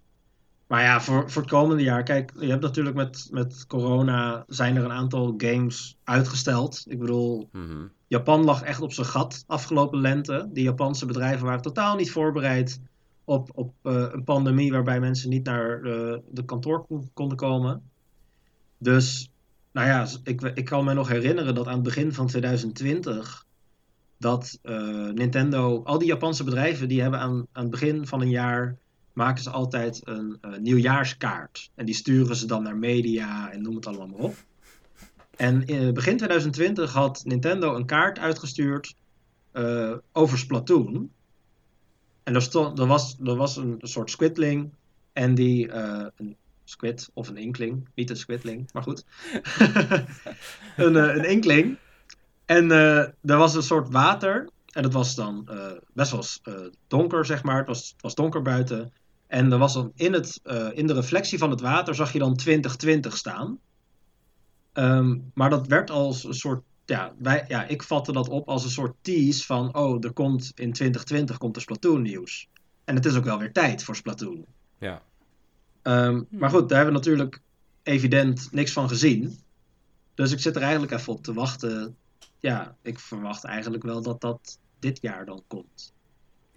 Maar 0.67 0.81
ja, 0.81 1.01
voor, 1.01 1.31
voor 1.31 1.41
het 1.41 1.51
komende 1.51 1.83
jaar, 1.83 2.03
kijk, 2.03 2.31
je 2.39 2.49
hebt 2.49 2.61
natuurlijk 2.61 2.95
met, 2.95 3.27
met 3.31 3.65
corona 3.67 4.43
zijn 4.47 4.75
er 4.75 4.83
een 4.83 4.91
aantal 4.91 5.33
games 5.37 5.97
uitgesteld. 6.03 6.83
Ik 6.87 6.99
bedoel, 6.99 7.49
Mhm. 7.51 7.87
Japan 8.07 8.43
lag 8.43 8.61
echt 8.61 8.81
op 8.81 8.93
zijn 8.93 9.07
gat 9.07 9.43
afgelopen 9.47 9.99
lente. 10.01 10.49
Die 10.53 10.63
Japanse 10.63 11.05
bedrijven 11.05 11.45
waren 11.45 11.61
totaal 11.61 11.95
niet 11.95 12.11
voorbereid 12.11 12.79
op, 13.25 13.49
op 13.53 13.73
eh, 13.81 14.07
een 14.11 14.23
pandemie 14.23 14.71
waarbij 14.71 14.99
mensen 14.99 15.29
niet 15.29 15.45
naar 15.45 15.81
eh, 15.83 16.17
de 16.29 16.45
kantoor 16.45 16.85
kon- 16.85 17.09
konden 17.13 17.37
komen. 17.37 17.89
Dus, 18.77 19.31
nou 19.71 19.87
ja, 19.87 20.07
ik, 20.23 20.41
ik 20.41 20.65
kan 20.65 20.85
me 20.85 20.93
nog 20.93 21.07
herinneren 21.07 21.55
dat 21.55 21.67
aan 21.67 21.73
het 21.73 21.83
begin 21.83 22.13
van 22.13 22.27
2020 22.27 23.45
dat 24.17 24.59
eh, 24.61 25.09
Nintendo, 25.09 25.83
al 25.83 25.97
die 25.97 26.07
Japanse 26.07 26.43
bedrijven, 26.43 26.87
die 26.87 27.01
hebben 27.01 27.19
aan, 27.19 27.47
aan 27.51 27.61
het 27.61 27.71
begin 27.71 28.07
van 28.07 28.21
een 28.21 28.29
jaar 28.29 28.77
maken 29.13 29.43
ze 29.43 29.49
altijd 29.49 30.01
een 30.03 30.39
nieuwjaarskaart. 30.59 31.71
En 31.75 31.85
die 31.85 31.95
sturen 31.95 32.35
ze 32.35 32.47
dan 32.47 32.63
naar 32.63 32.77
media 32.77 33.51
en 33.51 33.61
noem 33.61 33.75
het 33.75 33.87
allemaal 33.87 34.07
maar 34.07 34.19
op. 34.19 34.35
En 35.35 35.65
in 35.65 35.93
begin 35.93 36.17
2020 36.17 36.93
had 36.93 37.21
Nintendo 37.25 37.75
een 37.75 37.85
kaart 37.85 38.19
uitgestuurd 38.19 38.95
over 40.11 40.37
Splatoon. 40.37 41.09
En 42.25 42.35
er, 42.35 42.41
stond, 42.41 42.79
er, 42.79 42.87
was, 42.87 43.17
er 43.23 43.35
was 43.35 43.55
een 43.55 43.77
soort 43.79 44.09
squidling. 44.09 44.73
En 45.13 45.35
die. 45.35 45.71
eh, 45.71 46.05
een 46.15 46.35
squid 46.63 47.09
of 47.13 47.27
een 47.27 47.37
inkling. 47.37 47.87
Niet 47.95 48.09
een 48.09 48.17
squidling, 48.17 48.69
maar 48.73 48.83
goed. 48.83 49.05
een, 50.77 50.95
eh, 50.95 51.15
een 51.15 51.29
inkling. 51.29 51.77
En 52.45 52.71
eh, 52.71 52.97
er 52.97 53.37
was 53.37 53.55
een 53.55 53.63
soort 53.63 53.91
water. 53.91 54.49
En 54.71 54.83
het 54.83 54.93
was 54.93 55.15
dan 55.15 55.49
best 55.93 56.11
wel 56.11 56.23
donker, 56.87 57.25
zeg 57.25 57.43
maar. 57.43 57.57
Het 57.57 57.67
was, 57.67 57.95
was 57.99 58.15
donker 58.15 58.41
buiten. 58.41 58.93
En 59.27 59.51
er 59.51 59.57
was 59.57 59.73
dan 59.73 59.91
in, 59.95 60.13
het, 60.13 60.41
in 60.73 60.87
de 60.87 60.93
reflectie 60.93 61.37
van 61.37 61.49
het 61.49 61.61
water 61.61 61.95
zag 61.95 62.13
je 62.13 62.19
dan 62.19 62.35
2020 62.35 63.17
staan. 63.17 63.59
Ehm, 64.73 65.17
maar 65.33 65.49
dat 65.49 65.67
werd 65.67 65.89
als 65.89 66.23
een 66.23 66.33
soort. 66.33 66.63
Ja, 66.85 67.13
wij, 67.17 67.45
ja, 67.47 67.63
ik 67.63 67.83
vatte 67.83 68.11
dat 68.11 68.29
op 68.29 68.47
als 68.47 68.63
een 68.63 68.69
soort 68.69 68.95
tease 69.01 69.45
van. 69.45 69.75
Oh, 69.75 70.03
er 70.03 70.13
komt 70.13 70.51
in 70.55 70.73
2020 70.73 71.37
komt 71.37 71.55
er 71.55 71.61
Splatoon 71.61 72.01
nieuws. 72.01 72.49
En 72.83 72.95
het 72.95 73.05
is 73.05 73.15
ook 73.15 73.23
wel 73.23 73.39
weer 73.39 73.51
tijd 73.51 73.83
voor 73.83 73.95
Splatoon. 73.95 74.45
Ja. 74.79 75.01
Ehm, 75.81 76.23
Maar 76.29 76.49
goed, 76.49 76.69
daar 76.69 76.77
hebben 76.77 77.01
we 77.01 77.09
natuurlijk 77.09 77.41
evident 77.83 78.51
niks 78.51 78.71
van 78.71 78.89
gezien. 78.89 79.39
Dus 80.13 80.31
ik 80.31 80.39
zit 80.39 80.55
er 80.55 80.61
eigenlijk 80.61 80.91
even 80.91 81.13
op 81.13 81.23
te 81.23 81.33
wachten. 81.33 81.97
Ja, 82.39 82.75
ik 82.81 82.99
verwacht 82.99 83.43
eigenlijk 83.43 83.83
wel 83.83 84.01
dat 84.01 84.21
dat 84.21 84.59
dit 84.79 85.01
jaar 85.01 85.25
dan 85.25 85.43
komt. 85.47 85.93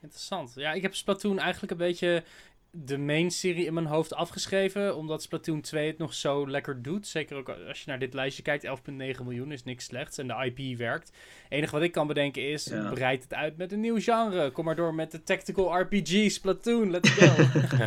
Interessant. 0.01 0.53
Ja, 0.55 0.73
ik 0.73 0.83
heb 0.83 0.95
Splatoon 0.95 1.39
eigenlijk 1.39 1.73
een 1.73 1.79
beetje 1.79 2.25
de 2.71 2.99
main 2.99 3.31
serie 3.31 3.65
in 3.67 3.75
mijn 3.75 3.87
hoofd 3.87 4.15
afgeschreven. 4.15 4.97
Omdat 4.97 5.23
Splatoon 5.23 5.61
2 5.61 5.87
het 5.87 5.99
nog 5.99 6.15
zo 6.15 6.51
lekker 6.51 6.83
doet. 6.83 7.07
Zeker 7.07 7.37
ook 7.37 7.49
als 7.49 7.79
je 7.79 7.85
naar 7.87 7.99
dit 7.99 8.15
lijstje 8.15 8.43
kijkt. 8.43 8.65
11,9 8.67 9.23
miljoen 9.25 9.53
is 9.53 9.65
niks 9.65 9.85
slechts. 9.85 10.19
En 10.19 10.27
de 10.27 10.53
IP 10.55 10.79
werkt. 10.79 11.09
Het 11.09 11.53
enige 11.53 11.73
wat 11.73 11.83
ik 11.83 11.93
kan 11.93 12.07
bedenken 12.07 12.51
is, 12.51 12.65
Ja. 12.65 12.91
breid 12.91 13.23
het 13.23 13.35
uit 13.35 13.57
met 13.57 13.73
een 13.73 13.81
nieuw 13.81 14.01
genre. 14.01 14.51
Kom 14.51 14.65
maar 14.65 14.77
door 14.77 14.95
met 14.95 15.11
de 15.11 15.23
tactical 15.23 15.81
RPG 15.81 16.31
Splatoon. 16.31 16.91
Let's 16.91 17.11
go. 17.11 17.45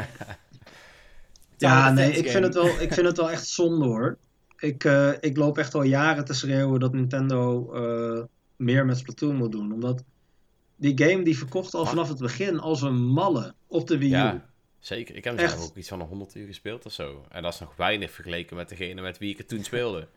Ja, 1.57 1.91
nee, 1.91 2.11
ik 2.11 2.29
vind, 2.29 2.43
het 2.43 2.53
wel, 2.53 2.65
ik 2.65 2.93
vind 2.93 3.07
het 3.07 3.17
wel 3.17 3.31
echt 3.31 3.47
zonde 3.47 3.85
hoor. 3.85 4.17
Ik, 4.57 4.83
eh, 4.83 5.11
ik 5.19 5.37
loop 5.37 5.57
echt 5.57 5.73
al 5.75 5.83
jaren 5.83 6.25
te 6.25 6.33
schreeuwen 6.33 6.79
dat 6.79 6.93
Nintendo 6.93 7.71
eh, 7.73 8.23
meer 8.55 8.85
met 8.85 8.97
Splatoon 8.97 9.35
moet 9.35 9.51
doen. 9.51 9.73
Omdat 9.73 10.03
die 10.75 11.03
game 11.07 11.23
die 11.23 11.37
verkocht 11.37 11.73
al 11.73 11.85
vanaf 11.85 12.09
het 12.09 12.19
begin 12.19 12.59
als 12.59 12.81
een 12.81 13.05
malle 13.05 13.53
op 13.67 13.87
de 13.87 13.97
Wii 13.97 14.11
U. 14.11 14.15
Ja, 14.15 14.45
zeker. 14.81 15.15
Ik 15.15 15.23
heb 15.23 15.37
Echt. 15.37 15.51
zelf 15.51 15.63
ook 15.69 15.75
iets 15.75 15.87
van 15.87 15.99
een 16.01 16.07
100 16.07 16.35
uur 16.35 16.47
gespeeld 16.47 16.85
of 16.85 16.93
zo. 16.93 17.25
En 17.29 17.41
dat 17.43 17.53
is 17.53 17.59
nog 17.59 17.75
weinig 17.75 18.11
vergeleken 18.11 18.55
met 18.55 18.69
degene 18.69 19.01
met 19.01 19.17
wie 19.17 19.31
ik 19.31 19.37
het 19.37 19.47
toen 19.47 19.63
speelde. 19.63 20.07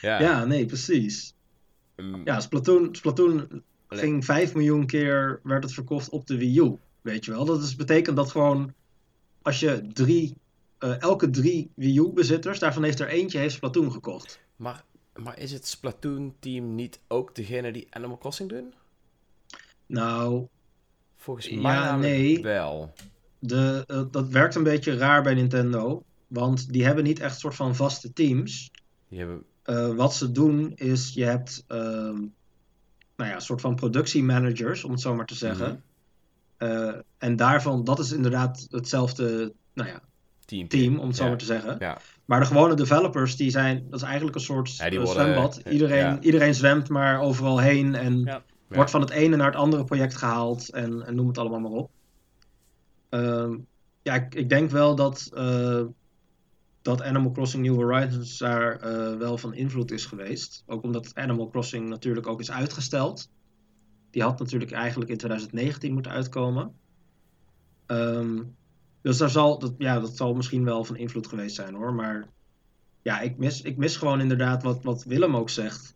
Ja, 0.00 0.20
ja, 0.20 0.44
nee, 0.44 0.66
precies. 0.66 1.34
mm, 1.96 2.20
Ja, 2.24 2.40
Splatoon, 2.40 2.94
Splatoon 2.94 3.62
ging 3.88 4.24
5 4.24 4.54
miljoen 4.54 4.86
keer 4.86 5.40
werd 5.42 5.62
het 5.62 5.72
verkocht 5.72 6.08
op 6.08 6.26
de 6.26 6.36
Wii 6.36 6.60
U. 6.60 6.76
Weet 7.00 7.24
je 7.24 7.30
wel? 7.30 7.44
Dat 7.44 7.62
is, 7.62 7.76
betekent 7.76 8.16
dat 8.16 8.30
gewoon 8.30 8.74
als 9.42 9.60
je 9.60 9.88
drie, 9.92 10.36
eh, 10.78 11.00
elke 11.00 11.30
drie 11.30 11.70
Wii 11.74 11.98
U-bezitters, 11.98 12.58
daarvan 12.58 12.82
heeft 12.82 13.00
er 13.00 13.08
eentje 13.08 13.38
heeft 13.38 13.54
Splatoon 13.54 13.92
gekocht. 13.92 14.40
Maar, 14.56 14.84
maar 15.14 15.38
is 15.38 15.52
het 15.52 15.66
Splatoon-team 15.66 16.74
niet 16.74 17.00
ook 17.08 17.34
degene 17.34 17.72
die 17.72 17.86
Animal 17.90 18.18
Crossing 18.18 18.48
doen? 18.48 18.74
Nou, 19.86 20.46
Volgens 21.26 21.46
Ja, 21.46 21.60
mij 21.60 21.74
namelijk 21.74 22.12
nee. 22.16 22.42
wel. 22.42 22.92
de, 23.38 23.84
eh, 23.86 24.02
dat 24.10 24.28
werkt 24.28 24.54
een 24.54 24.62
beetje 24.62 24.96
raar 24.96 25.22
bij 25.22 25.34
Nintendo. 25.34 26.02
Want 26.26 26.72
die 26.72 26.84
hebben 26.84 27.04
niet 27.04 27.20
echt 27.20 27.38
soort 27.38 27.54
van 27.54 27.74
vaste 27.74 28.12
teams. 28.12 28.70
Die 29.08 29.18
hebben... 29.18 29.42
Eh, 29.62 29.94
wat 29.94 30.14
ze 30.14 30.32
doen 30.32 30.72
is, 30.74 31.14
je 31.14 31.24
hebt 31.24 31.64
ehm, 31.68 32.14
nou 33.16 33.30
ja, 33.30 33.34
een 33.34 33.40
soort 33.40 33.60
van 33.60 33.74
productiemanagers, 33.74 34.84
om 34.84 34.90
het 34.90 35.00
zo 35.00 35.14
maar 35.14 35.26
te 35.26 35.34
zeggen. 35.34 35.82
Mhm. 36.58 36.70
Eh, 36.70 36.94
en 37.18 37.36
daarvan, 37.36 37.84
dat 37.84 37.98
is 37.98 38.12
inderdaad 38.12 38.66
hetzelfde 38.70 39.52
nou 39.74 39.88
ja, 39.88 40.00
Team. 40.44 40.68
team, 40.68 40.98
om 40.98 41.06
het 41.06 41.16
zo 41.16 41.22
Ja. 41.22 41.28
maar 41.28 41.38
te 41.38 41.44
zeggen. 41.44 41.76
Ja. 41.78 41.98
Maar 42.24 42.40
de 42.40 42.46
gewone 42.46 42.74
developers, 42.74 43.36
die 43.36 43.50
zijn, 43.50 43.86
dat 43.90 44.00
is 44.00 44.06
eigenlijk 44.06 44.36
een 44.36 44.42
soort 44.42 44.76
Ja, 44.76 44.88
worden- 44.90 45.08
zwembad. 45.08 45.60
ja. 45.64 45.70
Iedereen, 45.70 46.24
iedereen 46.24 46.54
zwemt 46.54 46.88
maar 46.88 47.20
overal 47.20 47.58
heen 47.58 47.94
en 47.94 48.42
Wordt 48.68 48.90
van 48.90 49.00
het 49.00 49.10
ene 49.10 49.36
naar 49.36 49.46
het 49.46 49.56
andere 49.56 49.84
project 49.84 50.16
gehaald 50.16 50.70
en, 50.70 51.06
en 51.06 51.14
noem 51.14 51.26
het 51.26 51.38
allemaal 51.38 51.60
maar 51.60 51.70
op. 51.70 51.90
Ehm, 53.08 53.58
ja, 54.02 54.14
ik, 54.14 54.34
ik 54.34 54.48
denk 54.48 54.70
wel 54.70 54.94
dat, 54.94 55.30
eh, 55.34 55.84
dat 56.82 57.02
Animal 57.02 57.30
Crossing 57.30 57.62
New 57.66 57.74
Horizons 57.74 58.38
daar 58.38 58.80
eh, 58.80 59.16
wel 59.16 59.38
van 59.38 59.54
invloed 59.54 59.90
is 59.90 60.06
geweest. 60.06 60.62
Ook 60.66 60.82
omdat 60.82 61.14
Animal 61.14 61.48
Crossing 61.48 61.88
natuurlijk 61.88 62.26
ook 62.26 62.40
is 62.40 62.50
uitgesteld. 62.50 63.28
Die 64.10 64.22
had 64.22 64.38
natuurlijk 64.38 64.72
eigenlijk 64.72 65.10
in 65.10 65.16
2019 65.16 65.92
moeten 65.92 66.12
uitkomen. 66.12 66.74
Ehm, 67.86 68.42
dus 69.02 69.16
daar 69.16 69.30
zal, 69.30 69.58
dat, 69.58 69.74
ja, 69.78 70.00
dat 70.00 70.16
zal 70.16 70.34
misschien 70.34 70.64
wel 70.64 70.84
van 70.84 70.96
invloed 70.96 71.26
geweest 71.26 71.54
zijn 71.54 71.74
hoor. 71.74 71.94
Maar 71.94 72.28
ja, 73.02 73.20
ik 73.20 73.36
mis, 73.36 73.62
ik 73.62 73.76
mis 73.76 73.96
gewoon 73.96 74.20
inderdaad 74.20 74.62
wat, 74.62 74.82
wat 74.82 75.04
Willem 75.04 75.36
ook 75.36 75.50
zegt. 75.50 75.94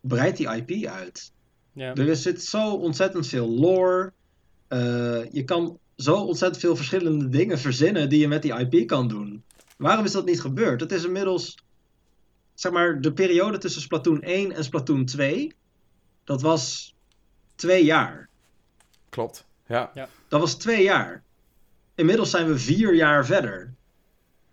Breid 0.00 0.36
die 0.36 0.54
IP 0.54 0.86
uit. 0.86 1.32
Ja. 1.72 1.94
Er 1.94 2.16
zit 2.16 2.42
zo 2.42 2.74
ontzettend 2.74 3.26
veel 3.26 3.48
lore. 3.48 4.12
Eh, 4.68 5.30
je 5.30 5.44
kan 5.44 5.78
zo 5.96 6.16
ontzettend 6.16 6.60
veel 6.60 6.76
verschillende 6.76 7.28
dingen 7.28 7.58
verzinnen 7.58 8.08
die 8.08 8.20
je 8.20 8.28
met 8.28 8.42
die 8.42 8.68
IP 8.68 8.86
kan 8.86 9.08
doen. 9.08 9.42
Waarom 9.76 10.04
is 10.04 10.12
dat 10.12 10.24
niet 10.24 10.40
gebeurd? 10.40 10.80
Het 10.80 10.92
is 10.92 11.04
inmiddels, 11.04 11.58
zeg 12.54 12.72
maar, 12.72 13.00
de 13.00 13.12
periode 13.12 13.58
tussen 13.58 13.82
Splatoon 13.82 14.22
1 14.22 14.52
en 14.52 14.64
Splatoon 14.64 15.04
2, 15.04 15.52
dat 16.24 16.42
was 16.42 16.94
twee 17.54 17.84
jaar. 17.84 18.28
Klopt. 19.08 19.46
Ja. 19.66 19.90
Dat 20.28 20.40
was 20.40 20.54
twee 20.54 20.82
jaar. 20.82 21.22
Inmiddels 21.94 22.30
zijn 22.30 22.46
we 22.46 22.58
vier 22.58 22.94
jaar 22.94 23.26
verder. 23.26 23.74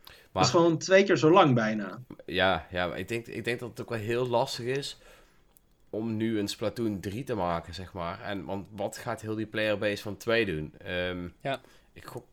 Dat 0.05 0.15
Maar 0.31 0.43
is 0.43 0.49
gewoon 0.49 0.77
twee 0.77 1.03
keer 1.03 1.17
zo 1.17 1.31
lang 1.31 1.55
bijna. 1.55 2.01
ja, 2.25 2.67
ja 2.71 2.87
maar 2.87 2.99
ik, 2.99 3.07
denk, 3.07 3.27
ik 3.27 3.43
denk 3.43 3.59
dat 3.59 3.69
het 3.69 3.81
ook 3.81 3.89
wel 3.89 3.99
heel 3.99 4.27
lastig 4.27 4.65
is 4.65 4.97
om 5.89 6.17
nu 6.17 6.39
een 6.39 6.47
Splatoon 6.47 6.99
3 6.99 7.23
te 7.23 7.35
maken, 7.35 7.73
zeg 7.73 7.93
maar. 7.93 8.21
En, 8.21 8.45
want 8.45 8.67
wat 8.71 8.97
gaat 8.97 9.21
heel 9.21 9.35
die 9.35 9.45
playerbase 9.45 10.01
van 10.03 10.17
2 10.17 10.45
doen? 10.45 10.73
Ehm, 10.77 11.27
Ja. 11.41 11.61
ik, 11.93 12.05
gok, 12.05 12.25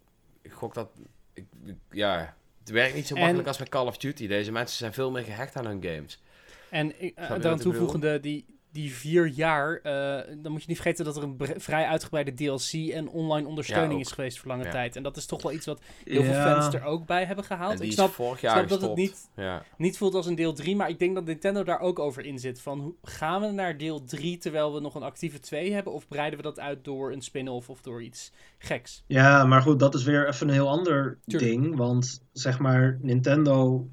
ik 0.43 0.53
gok 0.53 0.75
dat... 0.75 0.89
Ik, 1.33 1.45
ja, 1.91 2.37
het 2.61 2.71
werkt 2.71 2.95
niet 2.95 3.07
zo 3.07 3.15
En- 3.15 3.21
makkelijk 3.21 3.49
als 3.49 3.59
met 3.59 3.69
Call 3.69 3.87
of 3.87 3.97
Duty. 3.97 4.27
Deze 4.27 4.53
mensen 4.53 4.77
zijn 4.77 4.93
veel 4.93 5.11
meer 5.11 5.23
gehecht 5.25 5.57
aan 5.57 5.67
hun 5.67 5.83
games. 5.83 6.23
En 6.71 6.99
eh, 6.99 7.11
daaraan 7.29 7.55
ik 7.57 7.61
toevoegende, 7.61 8.21
die, 8.21 8.45
die 8.75 8.95
vier 8.95 9.27
jaar, 9.27 9.81
eh, 9.83 10.35
dan 10.39 10.53
moet 10.53 10.61
je 10.61 10.69
niet 10.69 10.81
vergeten 10.81 11.05
dat 11.05 11.17
er 11.17 11.23
een 11.23 11.37
vrij 11.57 11.85
uitgebreide 11.87 12.35
DLC 12.35 12.73
en 12.93 13.09
online 13.09 13.49
ondersteuning 13.49 14.01
is 14.01 14.13
geweest 14.13 14.39
voor 14.39 14.49
lange 14.49 14.65
Ja. 14.65 14.71
tijd. 14.71 14.97
En 14.97 15.03
dat 15.03 15.17
is 15.17 15.27
toch 15.27 15.43
wel 15.43 15.53
iets 15.53 15.67
wat 15.67 15.81
heel 16.05 16.23
veel 16.23 16.33
fans 16.33 16.75
er 16.75 16.83
ook 16.85 17.07
bij 17.07 17.25
hebben 17.25 17.45
gehaald. 17.45 17.81
Ik 17.81 17.93
snap, 17.93 18.11
vorig 18.13 18.41
jaar 18.41 18.57
snap 18.57 18.69
dat 18.69 18.81
het 18.81 18.95
niet, 18.97 19.29
Ja. 19.37 19.63
niet 19.77 19.97
voelt 19.99 20.15
als 20.15 20.27
een 20.27 20.35
deel 20.35 20.53
3, 20.53 20.77
maar 20.77 20.89
ik 20.89 20.99
denk 20.99 21.15
dat 21.15 21.25
Nintendo 21.25 21.63
daar 21.65 21.81
ook 21.81 21.99
over 21.99 22.25
in 22.25 22.39
zit. 22.39 22.61
Van, 22.61 22.81
hoe, 22.81 22.95
gaan 23.03 23.41
we 23.41 23.47
naar 23.51 23.77
deel 23.79 24.05
3 24.05 24.39
terwijl 24.39 24.75
we 24.75 24.81
nog 24.81 24.95
een 24.95 25.03
actieve 25.03 25.41
2 25.41 25.73
hebben? 25.73 25.93
Of 25.93 26.09
breiden 26.09 26.37
we 26.39 26.45
dat 26.45 26.61
uit 26.61 26.85
door 26.85 27.13
een 27.13 27.23
spin-off 27.23 27.69
of 27.71 27.81
door 27.81 28.03
iets 28.03 28.33
geks? 28.59 29.05
Ja, 29.07 29.45
maar 29.45 29.63
goed, 29.63 29.79
dat 29.79 29.95
is 29.95 30.05
weer 30.05 30.29
even 30.29 30.49
een 30.49 30.55
heel 30.55 30.69
ander 30.69 31.19
Tuurlijk. 31.27 31.51
ding. 31.53 31.77
Want 31.77 32.23
zeg 32.33 32.59
maar, 32.59 32.99
Nintendo. 33.03 33.87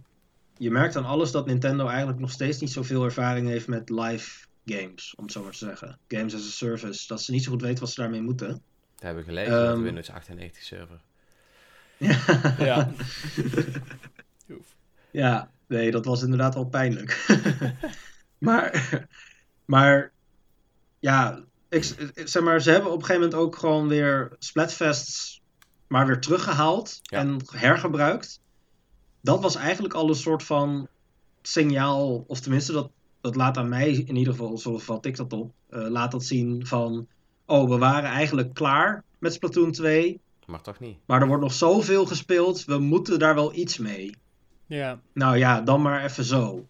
Je 0.57 0.71
merkt 0.71 0.95
aan 0.95 1.05
alles 1.05 1.31
dat 1.31 1.45
Nintendo 1.45 1.87
eigenlijk 1.87 2.19
nog 2.19 2.31
steeds 2.31 2.59
niet 2.59 2.71
zoveel 2.71 3.03
ervaring 3.03 3.47
heeft 3.47 3.67
met 3.67 3.89
live 3.89 4.45
games, 4.65 5.13
om 5.15 5.23
het 5.23 5.33
zo 5.33 5.43
maar 5.43 5.51
te 5.51 5.57
zeggen. 5.57 5.99
Games 6.07 6.33
as 6.35 6.41
a 6.41 6.49
service. 6.49 7.07
Dat 7.07 7.21
ze 7.21 7.31
niet 7.31 7.43
zo 7.43 7.51
goed 7.51 7.61
weten 7.61 7.79
wat 7.79 7.89
ze 7.91 8.01
daarmee 8.01 8.21
moeten. 8.21 8.47
Dat 8.47 8.61
hebben 9.03 9.23
we 9.23 9.29
gelezen 9.29 9.51
met 9.53 9.61
de 9.65 9.71
Ehm, 9.71 9.81
Windows 9.81 10.09
98 10.09 10.63
server. 10.63 10.99
Ja. 12.65 12.91
Ja, 15.11 15.51
nee, 15.67 15.91
dat 15.91 16.05
was 16.05 16.21
inderdaad 16.21 16.53
wel 16.53 16.65
pijnlijk. 16.65 17.25
maar, 18.37 19.07
maar, 19.65 20.11
ja, 20.99 21.43
ik, 21.69 21.83
zeg 22.25 22.43
maar, 22.43 22.61
ze 22.61 22.71
hebben 22.71 22.91
op 22.91 22.99
een 22.99 23.05
gegeven 23.05 23.21
moment 23.29 23.41
ook 23.41 23.55
gewoon 23.55 23.87
weer 23.87 24.35
Splatfests 24.39 25.41
maar 25.87 26.07
weer 26.07 26.19
teruggehaald 26.19 26.99
Ja. 27.01 27.17
en 27.19 27.37
hergebruikt. 27.53 28.39
Dat 29.21 29.41
was 29.41 29.55
eigenlijk 29.55 29.93
al 29.93 30.09
een 30.09 30.15
soort 30.15 30.43
van 30.43 30.87
signaal, 31.41 32.23
of 32.27 32.39
tenminste, 32.39 32.71
dat, 32.71 32.91
dat 33.21 33.35
laat 33.35 33.57
aan 33.57 33.69
mij 33.69 33.91
in 33.91 34.15
ieder 34.15 34.33
geval, 34.33 34.57
zo 34.57 34.77
vat 34.77 35.05
ik 35.05 35.15
dat 35.15 35.33
op, 35.33 35.51
eh, 35.69 35.87
laat 35.87 36.11
dat 36.11 36.23
zien 36.23 36.65
van, 36.65 37.07
oh, 37.45 37.69
we 37.69 37.77
waren 37.77 38.09
eigenlijk 38.09 38.53
klaar 38.53 39.03
met 39.19 39.33
Splatoon 39.33 39.71
2, 39.71 40.19
Maar 40.45 40.61
toch 40.61 40.79
niet. 40.79 40.97
maar 41.05 41.21
er 41.21 41.27
wordt 41.27 41.43
nog 41.43 41.53
zoveel 41.53 42.05
gespeeld, 42.05 42.65
we 42.65 42.77
moeten 42.77 43.19
daar 43.19 43.35
wel 43.35 43.55
iets 43.55 43.77
mee. 43.77 44.15
Ja. 44.65 44.99
Nou 45.13 45.37
ja, 45.37 45.61
dan 45.61 45.81
maar 45.81 46.03
even 46.03 46.23
zo. 46.23 46.65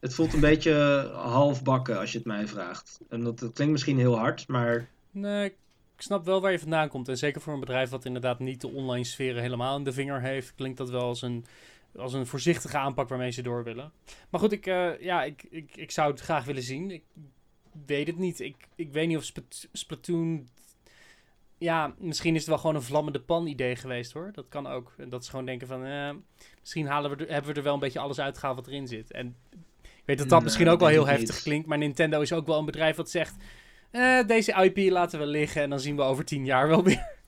Het 0.00 0.14
voelt 0.14 0.32
een 0.32 0.40
beetje 0.40 0.72
halfbakken 1.14 1.98
als 1.98 2.12
je 2.12 2.18
het 2.18 2.26
mij 2.26 2.46
vraagt. 2.48 3.00
En 3.08 3.24
dat, 3.24 3.38
dat 3.38 3.52
klinkt 3.52 3.72
misschien 3.72 3.98
heel 3.98 4.18
hard, 4.18 4.48
maar 4.48 4.88
Nee, 5.10 5.44
ik 5.46 5.56
snap 5.96 6.24
wel 6.24 6.40
waar 6.40 6.52
je 6.52 6.58
vandaan 6.58 6.88
komt. 6.88 7.08
En 7.08 7.16
zeker 7.18 7.40
voor 7.40 7.52
een 7.52 7.60
bedrijf 7.60 7.90
wat 7.90 8.04
inderdaad 8.04 8.38
niet 8.38 8.60
de 8.60 8.68
online 8.70 9.04
sferen 9.04 9.42
helemaal 9.42 9.76
in 9.76 9.84
de 9.84 9.92
vinger 9.92 10.20
heeft, 10.20 10.54
klinkt 10.54 10.78
dat 10.78 10.90
wel 10.90 11.02
als 11.02 11.22
een, 11.22 11.44
als 11.96 12.12
een 12.12 12.26
voorzichtige 12.26 12.78
aanpak 12.78 13.08
waarmee 13.08 13.30
ze 13.30 13.42
door 13.42 13.64
willen. 13.64 13.92
Maar 14.30 14.40
goed, 14.40 14.52
ik, 14.52 14.66
eh, 14.66 15.00
ja, 15.00 15.22
ik, 15.24 15.42
ik, 15.50 15.76
ik 15.76 15.90
zou 15.90 16.10
het 16.10 16.20
graag 16.20 16.44
willen 16.44 16.62
zien. 16.62 16.90
Ik 16.90 17.02
weet 17.86 18.06
het 18.06 18.18
niet. 18.18 18.40
Ik, 18.40 18.56
ik 18.74 18.92
weet 18.92 19.08
niet 19.08 19.16
of 19.16 19.24
Splat- 19.24 19.68
Splatoon. 19.72 20.48
Ja, 21.58 21.94
misschien 21.98 22.34
is 22.34 22.40
het 22.40 22.48
wel 22.48 22.58
gewoon 22.58 22.74
een 22.74 22.82
vlammende 22.82 23.20
pan 23.20 23.46
idee 23.46 23.76
geweest 23.76 24.12
hoor. 24.12 24.30
Dat 24.32 24.46
kan 24.48 24.66
ook. 24.66 24.94
En 24.98 25.08
dat 25.08 25.24
ze 25.24 25.30
gewoon 25.30 25.44
denken 25.46 25.66
van, 25.66 25.84
eh, 25.84 26.10
misschien 26.60 26.86
halen 26.86 27.10
we 27.16 27.24
er, 27.24 27.32
hebben 27.32 27.50
we 27.52 27.56
er 27.58 27.64
wel 27.64 27.74
een 27.74 27.80
beetje 27.80 27.98
alles 27.98 28.20
uitgehaald 28.20 28.56
wat 28.56 28.66
erin 28.66 28.88
zit. 28.88 29.12
En 29.12 29.36
ik 29.82 30.02
weet 30.04 30.18
dat 30.18 30.28
dat 30.28 30.38
Nee, 30.38 30.42
misschien 30.42 30.68
ook 30.68 30.80
wel 30.80 30.88
heel 30.88 31.06
heftig 31.06 31.34
niet. 31.34 31.42
klinkt. 31.42 31.66
Maar 31.66 31.78
Nintendo 31.78 32.20
is 32.20 32.32
ook 32.32 32.46
wel 32.46 32.58
een 32.58 32.64
bedrijf 32.64 32.96
dat 32.96 33.10
zegt, 33.10 33.34
eh, 33.90 34.26
deze 34.26 34.52
IP 34.52 34.90
laten 34.92 35.18
we 35.18 35.26
liggen 35.26 35.62
en 35.62 35.70
dan 35.70 35.80
zien 35.80 35.96
we 35.96 36.02
over 36.02 36.24
tien 36.24 36.44
jaar 36.44 36.68
wel 36.68 36.84
weer. 36.84 37.08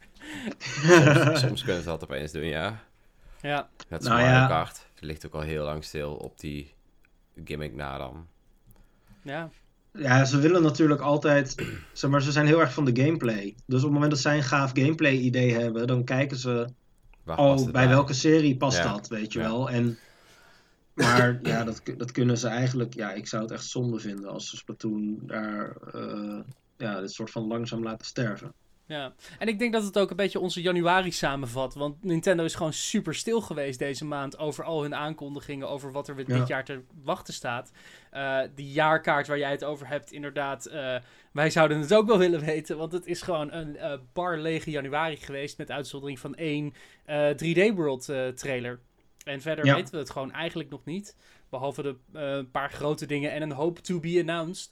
Soms, 0.59 1.41
soms 1.41 1.63
kunnen 1.65 1.83
ze 1.83 1.89
dat 1.89 2.03
opeens 2.03 2.33
doen, 2.33 2.45
ja. 2.45 2.85
Ja, 3.43 3.69
Net 3.89 3.99
als 3.99 4.09
Nou 4.09 4.21
Mario 4.21 4.37
ja. 4.39 4.47
Kart. 4.47 4.87
Het 4.95 5.05
ligt 5.05 5.27
ook 5.27 5.35
al 5.35 5.41
heel 5.41 5.65
lang 5.65 5.85
stil 5.85 6.15
op 6.15 6.41
die 6.41 6.75
gimmick 7.45 7.75
na 7.75 7.99
dan. 7.99 8.27
ja. 9.23 9.49
ja, 9.93 10.25
ze 10.25 10.39
willen 10.39 10.63
natuurlijk 10.63 11.01
altijd. 11.01 11.55
Zeg 11.93 12.11
maar, 12.11 12.23
ze 12.23 12.33
zijn 12.33 12.47
heel 12.47 12.61
erg 12.61 12.73
van 12.73 12.85
de 12.85 13.03
gameplay. 13.03 13.55
Dus 13.67 13.79
op 13.79 13.85
het 13.85 13.93
moment 13.93 14.11
dat 14.11 14.21
zij 14.21 14.37
een 14.37 14.43
gaaf 14.43 14.71
gameplay 14.75 15.13
idee 15.17 15.53
hebben, 15.55 15.87
dan 15.87 16.05
kijken 16.05 16.37
ze. 16.37 16.69
Waar 17.25 17.39
Oh, 17.39 17.57
het 17.57 17.73
bij 17.73 17.89
welke 17.89 18.13
serie 18.13 18.57
past 18.57 18.77
Ja. 18.79 18.93
dat, 18.93 19.09
weet 19.09 19.33
je 19.33 19.39
Ja. 19.39 19.49
wel? 19.49 19.71
En, 19.71 19.99
maar 20.95 21.39
ja, 21.53 21.65
dat, 21.65 21.83
dat 21.97 22.11
kunnen 22.13 22.39
ze 22.39 22.49
eigenlijk. 22.49 22.95
Ja, 22.95 23.13
ik 23.13 23.27
zou 23.27 23.43
het 23.43 23.53
echt 23.53 23.65
zonde 23.67 23.99
vinden 23.99 24.31
als 24.31 24.51
ze 24.51 24.57
Splatoon 24.57 25.19
daar. 25.23 25.77
eh, 25.77 26.41
ja, 26.77 27.01
dit 27.01 27.13
soort 27.13 27.31
van 27.31 27.47
langzaam 27.47 27.83
laten 27.83 28.07
sterven. 28.07 28.53
Ja, 28.93 29.13
en 29.39 29.49
ik 29.49 29.59
denk 29.59 29.73
dat 29.73 29.85
het 29.85 29.99
ook 29.99 30.11
een 30.11 30.17
beetje 30.17 30.41
onze 30.41 30.63
januari 30.63 31.13
samenvat. 31.13 31.75
Want 31.75 32.05
Nintendo 32.05 32.45
is 32.45 32.55
gewoon 32.55 32.73
super 32.73 33.15
stil 33.15 33.41
geweest 33.41 33.79
deze 33.79 34.05
maand 34.05 34.39
over 34.39 34.65
al 34.65 34.83
hun 34.83 34.95
aankondigingen, 34.95 35.69
over 35.69 35.93
wat 35.93 36.09
er 36.09 36.19
Ja. 36.19 36.25
dit 36.39 36.49
jaar 36.49 36.65
te 36.65 36.81
wachten 37.03 37.35
staat. 37.35 37.71
Eh, 38.11 38.41
die 38.55 38.73
jaarkaart 38.73 39.27
waar 39.27 39.39
jij 39.39 39.51
het 39.51 39.65
over 39.65 39.89
hebt, 39.89 40.13
inderdaad, 40.13 40.67
eh, 40.67 40.97
wij 41.33 41.51
zouden 41.51 41.81
het 41.81 41.95
ook 41.95 42.07
wel 42.07 42.19
willen 42.19 42.41
weten. 42.41 42.77
Want 42.77 42.93
het 42.93 43.07
is 43.07 43.23
gewoon 43.23 43.53
een 43.53 43.77
eh, 43.77 43.99
bar 44.13 44.39
lege 44.39 44.71
januari 44.71 45.17
geweest 45.17 45.59
met 45.59 45.71
uitzondering 45.71 46.19
van 46.19 46.35
één 46.35 46.75
eh, 47.05 47.31
3D 47.31 47.75
World 47.75 48.05
trailer. 48.35 48.81
En 49.25 49.41
verder 49.41 49.65
Ja. 49.65 49.75
weten 49.75 49.93
we 49.93 49.99
het 49.99 50.11
gewoon 50.11 50.33
eigenlijk 50.33 50.71
nog 50.71 50.85
niet. 50.85 51.17
Behalve 51.51 51.83
de 51.83 51.97
uh, 52.15 52.51
paar 52.53 52.71
grote 52.71 53.07
dingen 53.07 53.33
en 53.33 53.43
een 53.43 53.53
hoop 53.53 53.79
to 53.79 54.01
be 54.01 54.17
announced. 54.21 54.71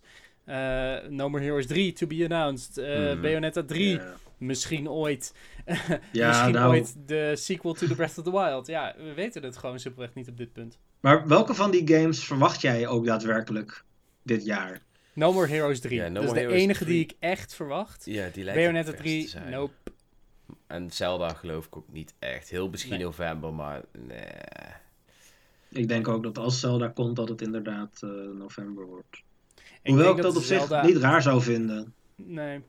Uh, 0.51 1.09
no 1.09 1.29
More 1.29 1.43
Heroes 1.43 1.67
3 1.67 1.93
to 1.93 2.07
be 2.07 2.25
announced. 2.25 2.79
Uh, 2.79 3.15
mm. 3.15 3.21
Bayonetta 3.21 3.63
3 3.63 3.89
yeah. 3.89 4.15
misschien 4.39 4.89
ooit. 4.89 5.35
ja, 6.13 6.29
misschien 6.29 6.53
nou... 6.53 6.71
ooit 6.71 6.95
de 7.07 7.33
sequel 7.37 7.73
to 7.73 7.87
The 7.87 7.95
Breath 7.95 8.19
of 8.19 8.25
the 8.25 8.31
Wild. 8.31 8.67
Ja, 8.67 8.95
we 8.97 9.15
weten 9.15 9.43
het 9.43 9.57
gewoon 9.57 9.79
simpelweg 9.79 10.15
niet 10.15 10.29
op 10.29 10.37
dit 10.37 10.53
punt. 10.53 10.79
Maar 11.01 11.29
welke 11.29 11.55
van 11.55 11.71
die 11.71 11.89
games 11.89 12.25
verwacht 12.25 12.61
jij 12.61 12.87
ook 12.87 13.07
daadwerkelijk 13.07 13.85
dit 14.23 14.45
jaar? 14.45 14.83
No 15.13 15.33
More 15.33 15.47
Heroes 15.47 15.81
3. 15.81 15.97
Yeah, 15.97 16.11
no 16.11 16.21
dat 16.21 16.37
is 16.37 16.43
de 16.43 16.47
enige 16.47 16.85
3. 16.85 16.95
die 16.95 17.05
ik 17.05 17.15
echt 17.19 17.55
verwacht. 17.55 18.05
Ja, 18.05 18.29
die 18.33 18.45
lijkt 18.45 18.61
Bayonetta 18.61 18.93
3, 18.93 19.31
nope. 19.51 19.73
En 20.67 20.91
Zelda 20.91 21.29
geloof 21.29 21.67
ik 21.67 21.77
ook 21.77 21.93
niet 21.93 22.15
echt. 22.19 22.49
Heel 22.49 22.69
misschien 22.69 22.93
nee. 22.93 23.03
november, 23.03 23.53
maar 23.53 23.83
nee. 23.99 24.25
Ik 25.69 25.89
denk 25.89 26.09
ook 26.09 26.23
dat 26.23 26.39
als 26.39 26.61
Zelda 26.61 26.89
komt, 26.89 27.17
dat 27.17 27.29
het 27.29 27.43
inderdaad 27.43 28.01
uh, 28.05 28.11
november 28.39 28.87
wordt. 28.87 29.23
Hoewel 29.83 30.17
ik 30.17 30.23
dat, 30.23 30.37
op 30.37 30.43
Zelda... 30.43 30.85
zich 30.85 30.93
niet 30.95 31.03
raar 31.03 31.23
zou 31.23 31.43
vinden. 31.43 31.95
Nee. 32.17 32.61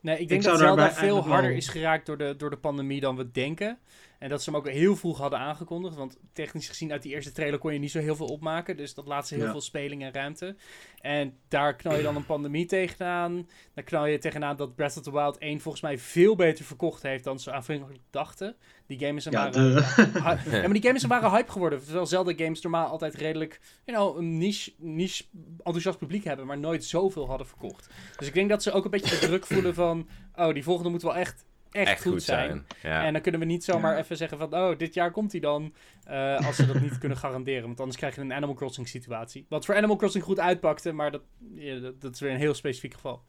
Nee, 0.00 0.18
ik 0.18 0.28
denk 0.28 0.40
ik 0.40 0.46
dat 0.48 0.58
Zelda 0.58 0.92
veel 0.92 1.26
harder 1.26 1.52
is 1.52 1.68
geraakt 1.68 2.06
door 2.06 2.18
de, 2.18 2.34
door 2.38 2.50
de 2.50 2.56
pandemie 2.56 3.00
dan 3.00 3.16
we 3.16 3.30
denken. 3.30 3.78
En 4.18 4.28
dat 4.28 4.42
ze 4.42 4.50
hem 4.50 4.58
ook 4.58 4.68
heel 4.68 4.96
vroeg 4.96 5.18
hadden 5.18 5.38
aangekondigd. 5.38 5.96
Want 5.96 6.18
technisch 6.32 6.68
gezien 6.68 6.92
uit 6.92 7.02
die 7.02 7.12
eerste 7.12 7.32
trailer 7.32 7.58
kon 7.58 7.72
je 7.72 7.78
niet 7.78 7.90
zo 7.90 7.98
heel 7.98 8.16
veel 8.16 8.26
opmaken. 8.26 8.76
Dus 8.76 8.94
dat 8.94 9.06
laat 9.06 9.28
ze 9.28 9.34
heel 9.34 9.50
veel 9.50 9.60
speling 9.60 10.02
en 10.02 10.12
ruimte. 10.12 10.56
En 11.00 11.38
daar 11.48 11.76
knal 11.76 11.96
je 11.96 12.02
dan 12.02 12.16
een 12.16 12.26
pandemie 12.26 12.66
tegenaan. 12.78 13.48
Dan 13.74 13.84
knal 13.84 14.06
je 14.06 14.18
tegenaan 14.18 14.56
dat 14.56 14.74
Breath 14.74 14.96
of 14.96 15.02
the 15.02 15.12
Wild 15.12 15.38
1 15.38 15.60
volgens 15.60 15.82
mij 15.82 15.98
veel 15.98 16.36
beter 16.36 16.64
verkocht 16.64 17.02
heeft 17.02 17.24
dan 17.24 17.38
ze 17.38 17.52
aanvankelijk 17.52 18.00
dachten. 18.10 18.56
Die 18.86 18.98
game 18.98 19.16
is 19.16 19.24
een 19.24 19.32
ja, 19.32 19.50
ware, 19.50 19.84
ja, 20.50 20.60
maar 20.60 20.72
die 20.72 20.82
game 20.82 20.94
is 20.94 21.02
een 21.02 21.08
ware 21.08 21.30
hype 21.30 21.50
geworden. 21.50 21.84
Terwijl 21.84 22.06
Zelda 22.06 22.32
games 22.36 22.60
normaal 22.60 22.86
altijd 22.86 23.14
redelijk 23.14 23.60
you 23.84 23.98
know, 23.98 24.16
een 24.16 24.38
niche, 24.38 24.72
niche 24.78 25.24
enthousiast 25.56 25.98
publiek 25.98 26.24
hebben. 26.24 26.46
Maar 26.46 26.58
nooit 26.58 26.84
zoveel 26.84 27.26
hadden 27.26 27.46
verkocht. 27.46 27.88
Dus 28.16 28.26
ik 28.26 28.34
denk 28.34 28.48
dat 28.48 28.62
ze 28.62 28.72
ook 28.72 28.84
een 28.84 28.90
beetje 28.90 29.20
de 29.20 29.26
druk 29.26 29.46
voelen 29.46 29.74
van... 29.74 30.08
Oh, 30.34 30.54
die 30.54 30.62
volgende 30.62 30.90
moet 30.90 31.02
wel 31.02 31.16
echt 31.16 31.46
echt, 31.70 32.02
goed, 32.02 32.22
zijn. 32.22 32.66
Ja. 32.82 33.04
En 33.04 33.12
dan 33.12 33.22
kunnen 33.22 33.40
we 33.40 33.46
niet 33.46 33.64
zomaar 33.64 33.96
even 33.96 34.16
zeggen 34.16 34.38
van, 34.38 34.54
oh, 34.54 34.78
dit 34.78 34.94
jaar 34.94 35.10
komt 35.10 35.32
hij 35.32 35.40
dan. 35.40 35.74
Uh, 36.10 36.46
als 36.46 36.56
ze 36.56 36.66
dat 36.66 36.80
niet 36.80 36.98
kunnen 36.98 37.18
garanderen. 37.18 37.62
Want 37.66 37.80
anders 37.80 37.98
krijg 37.98 38.14
je 38.14 38.20
een 38.20 38.32
Animal 38.32 38.54
Crossing 38.54 38.88
situatie. 38.88 39.46
Wat 39.48 39.64
voor 39.64 39.76
Animal 39.76 39.96
Crossing 39.96 40.24
goed 40.24 40.38
uitpakte, 40.38 40.92
maar 40.92 41.10
dat, 41.10 41.22
ja, 41.54 41.78
dat, 41.78 42.00
dat, 42.00 42.14
is 42.14 42.20
weer 42.20 42.30
een 42.30 42.36
heel 42.36 42.54
specifiek 42.54 42.94
geval. 42.94 43.22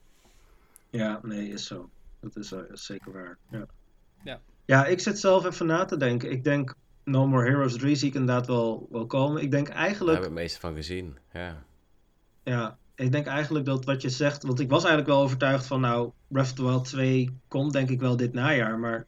Ja, 0.90 1.20
nee, 1.24 1.50
is 1.50 1.68
zo. 1.68 1.90
Dat 2.20 2.36
is, 2.36 2.52
uh, 2.52 2.60
zeker 2.74 3.12
waar. 3.12 3.38
Ja. 3.50 3.66
ja. 4.24 4.40
Ja, 4.66 4.86
ik 4.86 5.00
zit 5.00 5.20
zelf 5.20 5.46
even 5.46 5.66
na 5.66 5.86
te 5.86 5.98
denken. 5.98 6.32
Ik 6.32 6.44
denk 6.44 6.76
No 7.04 7.28
More 7.28 7.46
Heroes 7.46 7.78
3 7.78 7.96
zie 7.96 8.08
ik 8.08 8.14
inderdaad 8.14 8.48
wel, 8.48 8.88
wel 8.92 9.06
komen. 9.06 9.42
Ik 9.42 9.52
denk 9.52 9.68
eigenlijk... 9.68 10.06
Daar 10.06 10.22
hebben 10.22 10.34
we 10.34 10.42
het 10.42 10.50
meeste 10.50 10.60
van 10.60 10.76
gezien, 10.76 11.18
ja. 11.34 11.64
Ja, 12.44 12.78
ik 12.96 13.12
denk 13.12 13.26
eigenlijk 13.26 13.66
dat 13.66 13.86
wat 13.86 14.02
je 14.02 14.10
zegt, 14.10 14.44
want 14.44 14.60
ik 14.60 14.70
was 14.70 14.84
eigenlijk 14.84 15.14
wel 15.14 15.22
overtuigd 15.22 15.66
van, 15.66 15.82
nou, 15.82 16.12
Breath 16.30 16.50
of 16.50 16.54
the 16.54 16.64
Wild 16.64 16.86
2 16.86 17.30
komt 17.48 17.74
denk 17.74 17.90
ik 17.90 18.00
wel 18.00 18.18
dit 18.18 18.34
najaar, 18.34 18.80
maar 18.80 19.06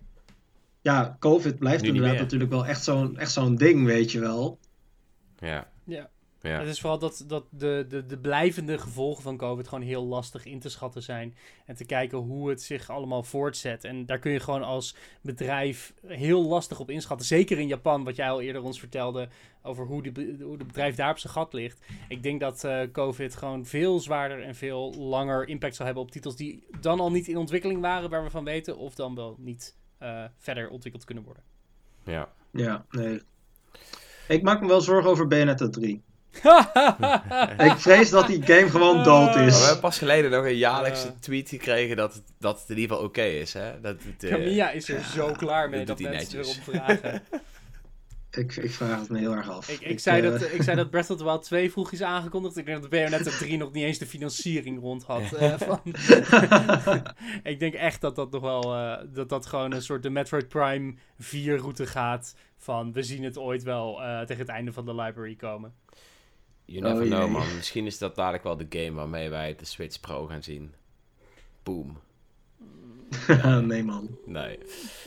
ja, 0.82 1.18
COVID 1.20 1.58
blijft 1.60 1.84
inderdaad 1.84 2.18
natuurlijk 2.18 2.52
wel 2.52 2.66
echt 2.66 2.84
zo'n 2.84 3.18
echt 3.18 3.32
zo'n 3.32 3.56
ding, 3.56 3.86
weet 3.86 4.12
je 4.12 4.20
wel. 4.20 4.60
Ja. 5.40 5.70
Ja. 5.84 6.10
Ja. 6.42 6.60
Het 6.60 6.68
is 6.68 6.80
vooral 6.80 7.00
dat, 7.00 7.24
dat 7.28 7.46
de, 7.50 7.86
de, 7.90 8.06
de 8.06 8.18
blijvende 8.18 8.78
gevolgen 8.78 9.24
van 9.24 9.38
COVID 9.38 9.68
gewoon 9.68 9.84
heel 9.84 10.06
lastig 10.06 10.46
in 10.46 10.60
te 10.60 10.70
schatten 10.70 11.04
zijn. 11.04 11.36
En 11.66 11.76
te 11.76 11.86
kijken 11.86 12.18
hoe 12.18 12.50
het 12.50 12.62
zich 12.62 12.90
allemaal 12.90 13.24
voortzet. 13.24 13.84
En 13.84 14.06
daar 14.06 14.20
kun 14.20 14.32
je 14.32 14.40
gewoon 14.40 14.64
als 14.64 14.96
bedrijf 15.22 15.94
heel 16.08 16.44
lastig 16.44 16.80
op 16.80 16.90
inschatten. 16.90 17.28
Zeker 17.28 17.60
in 17.60 17.68
Japan, 17.68 18.04
wat 18.04 18.16
jij 18.16 18.30
al 18.30 18.42
eerder 18.42 18.62
ons 18.62 18.80
vertelde 18.80 19.30
over 19.62 19.86
hoe, 19.86 20.02
de, 20.12 20.38
hoe 20.42 20.58
de 20.58 20.66
bedrijf 20.66 20.96
daar 20.96 21.12
op 21.12 21.18
zijn 21.18 21.34
gat 21.34 21.54
ligt. 21.54 21.86
Ik 22.08 22.24
denk 22.24 22.40
dat 22.40 22.64
uh, 22.64 22.82
COVID 22.92 23.36
gewoon 23.36 23.66
veel 23.66 24.00
zwaarder 24.00 24.44
en 24.44 24.56
veel 24.56 24.94
langer 24.98 25.48
impact 25.48 25.76
zal 25.76 25.86
hebben 25.86 26.04
op 26.04 26.12
titels 26.12 26.36
die 26.36 26.64
dan 26.80 27.00
al 27.00 27.12
niet 27.12 27.28
in 27.28 27.38
ontwikkeling 27.38 27.82
waren, 27.82 28.10
waar 28.10 28.24
we 28.24 28.30
van 28.30 28.44
weten, 28.44 28.78
of 28.78 28.96
dan 28.96 29.16
wel 29.16 29.36
niet 29.40 29.78
uh, 30.00 30.24
verder 30.38 30.70
ontwikkeld 30.70 31.04
kunnen 31.06 31.24
worden. 31.24 31.44
Ja. 32.04 32.30
Ja, 32.52 32.86
nee. 32.90 33.22
Ik 34.28 34.44
maak 34.44 34.62
me 34.62 34.68
wel 34.68 34.82
zorgen 34.82 35.10
over 35.10 35.28
Bayonetta 35.28 35.70
3. 35.70 36.04
ik 37.72 37.78
vrees 37.78 38.10
dat 38.10 38.28
die 38.28 38.44
game 38.44 38.70
gewoon 38.70 39.04
dood 39.04 39.36
is. 39.36 39.36
Maar 39.36 39.46
we 39.46 39.64
hebben 39.64 39.80
pas 39.80 39.98
geleden 39.98 40.32
nog 40.32 40.46
een 40.46 40.58
jaarlijkse 40.58 41.20
tweet 41.20 41.50
gekregen 41.50 41.96
dat 41.96 42.14
het, 42.14 42.24
dat 42.40 42.60
het 42.60 42.70
in 42.70 42.78
ieder 42.78 42.90
geval 42.92 43.10
oké 43.10 43.24
is. 43.24 43.54
Hè? 43.54 43.82
Dat 43.82 43.96
het, 44.04 44.24
uh, 44.24 44.76
is 44.76 44.90
er 44.90 45.04
zo 45.04 45.32
klaar 45.32 45.70
mee 45.70 45.86
dat, 45.86 45.98
dat 45.98 46.12
mensen 46.12 46.38
netjes. 46.38 46.58
erop 46.58 46.76
vragen. 46.76 47.24
ik, 48.44 48.56
ik 48.56 48.72
vraag 48.72 49.00
het 49.00 49.10
me 49.10 49.20
heel 49.20 49.36
erg 49.36 49.50
af. 49.50 49.70
Ik, 49.70 49.82
ik, 49.82 50.00
zei, 50.00 50.24
uh... 50.24 50.32
dat, 50.32 50.42
ik 50.58 50.64
zei 50.64 50.78
dat 50.78 50.90
Breath 50.90 51.10
of 51.10 51.18
the 51.18 51.24
Wild 51.24 51.44
2 51.44 51.72
vroeg 51.72 51.92
is 51.92 52.02
aangekondigd. 52.02 52.58
Ik 52.58 52.66
denk 52.66 52.82
dat 52.82 52.90
Bayonetta 52.90 53.30
3 53.30 53.58
nog 53.58 53.72
niet 53.72 53.84
eens 53.84 53.98
de 53.98 54.06
financiering 54.06 54.80
rond 54.80 55.04
had. 55.04 55.22
Uh, 55.42 55.54
van... 55.58 55.82
ik 57.44 57.60
denk 57.60 57.74
echt 57.74 58.02
dat 58.02 58.16
dat 58.16 58.32
nog 58.32 58.42
wel... 58.42 58.76
Uh, 58.76 58.98
dat 59.14 59.30
dat 59.30 59.46
gewoon 59.46 59.72
een 59.72 59.82
soort 59.82 60.04
de 60.04 60.10
Metroid 60.10 60.48
Prime 60.48 60.94
4 61.20 61.58
route 61.58 61.88
gaat. 61.88 62.36
Van 62.58 62.94
we 62.94 63.04
zien 63.04 63.24
het 63.24 63.38
ooit 63.38 63.64
wel 63.64 63.96
tegen 64.26 64.38
het 64.38 64.50
einde 64.50 64.74
van 64.74 64.86
de 64.86 64.96
library 64.96 65.36
komen. 65.36 65.74
You 66.72 66.82
never 66.82 67.04
oh, 67.04 67.08
know, 67.08 67.30
man. 67.30 67.56
Misschien 67.56 67.86
is 67.86 67.98
dat 67.98 68.16
dadelijk 68.16 68.44
wel 68.44 68.58
de 68.58 68.66
game 68.70 68.92
waarmee 68.92 69.30
wij 69.30 69.56
de 69.56 69.66
Switch 69.66 70.00
Pro 70.00 70.26
gaan 70.26 70.44
zien. 70.44 70.74
Boom. 71.64 72.00
nee, 73.68 73.84
man. 73.84 74.18
Nee. 74.26 74.60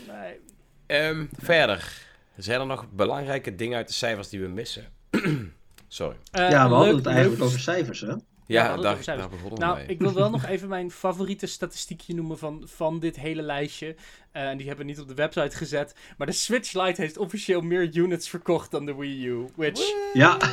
nee. 0.07 1.09
Um, 1.09 1.29
verder. 1.39 2.07
Zijn 2.37 2.61
er 2.61 2.67
nog 2.67 2.87
belangrijke 2.91 3.55
dingen 3.55 3.77
uit 3.77 3.89
de 3.89 3.95
cijfers 3.95 4.29
die 4.29 4.41
we 4.41 4.49
missen? 4.49 4.85
Sorry. 5.89 6.17
Uh, 6.33 6.51
ja, 6.51 6.69
we 6.69 6.75
hadden 6.75 6.97
het 6.97 7.07
eigenlijk 7.07 7.43
over 7.43 7.61
cijfers, 7.61 8.01
hè? 8.01 8.15
Ja, 8.47 8.65
ja 8.65 8.77
daar, 8.77 9.05
daar 9.05 9.29
begonnen 9.29 9.59
Nou, 9.59 9.81
ik 9.81 9.99
wil 9.99 10.13
wel 10.13 10.31
nog 10.37 10.45
even 10.47 10.69
mijn 10.69 10.91
favoriete 10.91 11.47
statistiekje 11.47 12.15
noemen 12.15 12.39
van, 12.39 12.63
van 12.67 12.99
dit 12.99 13.17
hele 13.17 13.43
lijstje. 13.43 13.87
Uh, 13.87 14.43
en 14.43 14.57
die 14.57 14.67
hebben 14.67 14.87
we 14.87 14.93
niet 14.93 15.01
op 15.01 15.09
de 15.09 15.15
website 15.15 15.57
gezet. 15.57 15.95
Maar 16.17 16.27
de 16.27 16.33
Switch 16.33 16.73
Lite 16.73 17.01
heeft 17.01 17.19
officieel 17.19 17.61
meer 17.61 17.97
units 17.97 18.29
verkocht 18.29 18.71
dan 18.71 18.87
de 18.87 18.95
Wii 18.95 19.27
U. 19.27 19.47
Which... 19.55 19.93
Ja. 20.13 20.39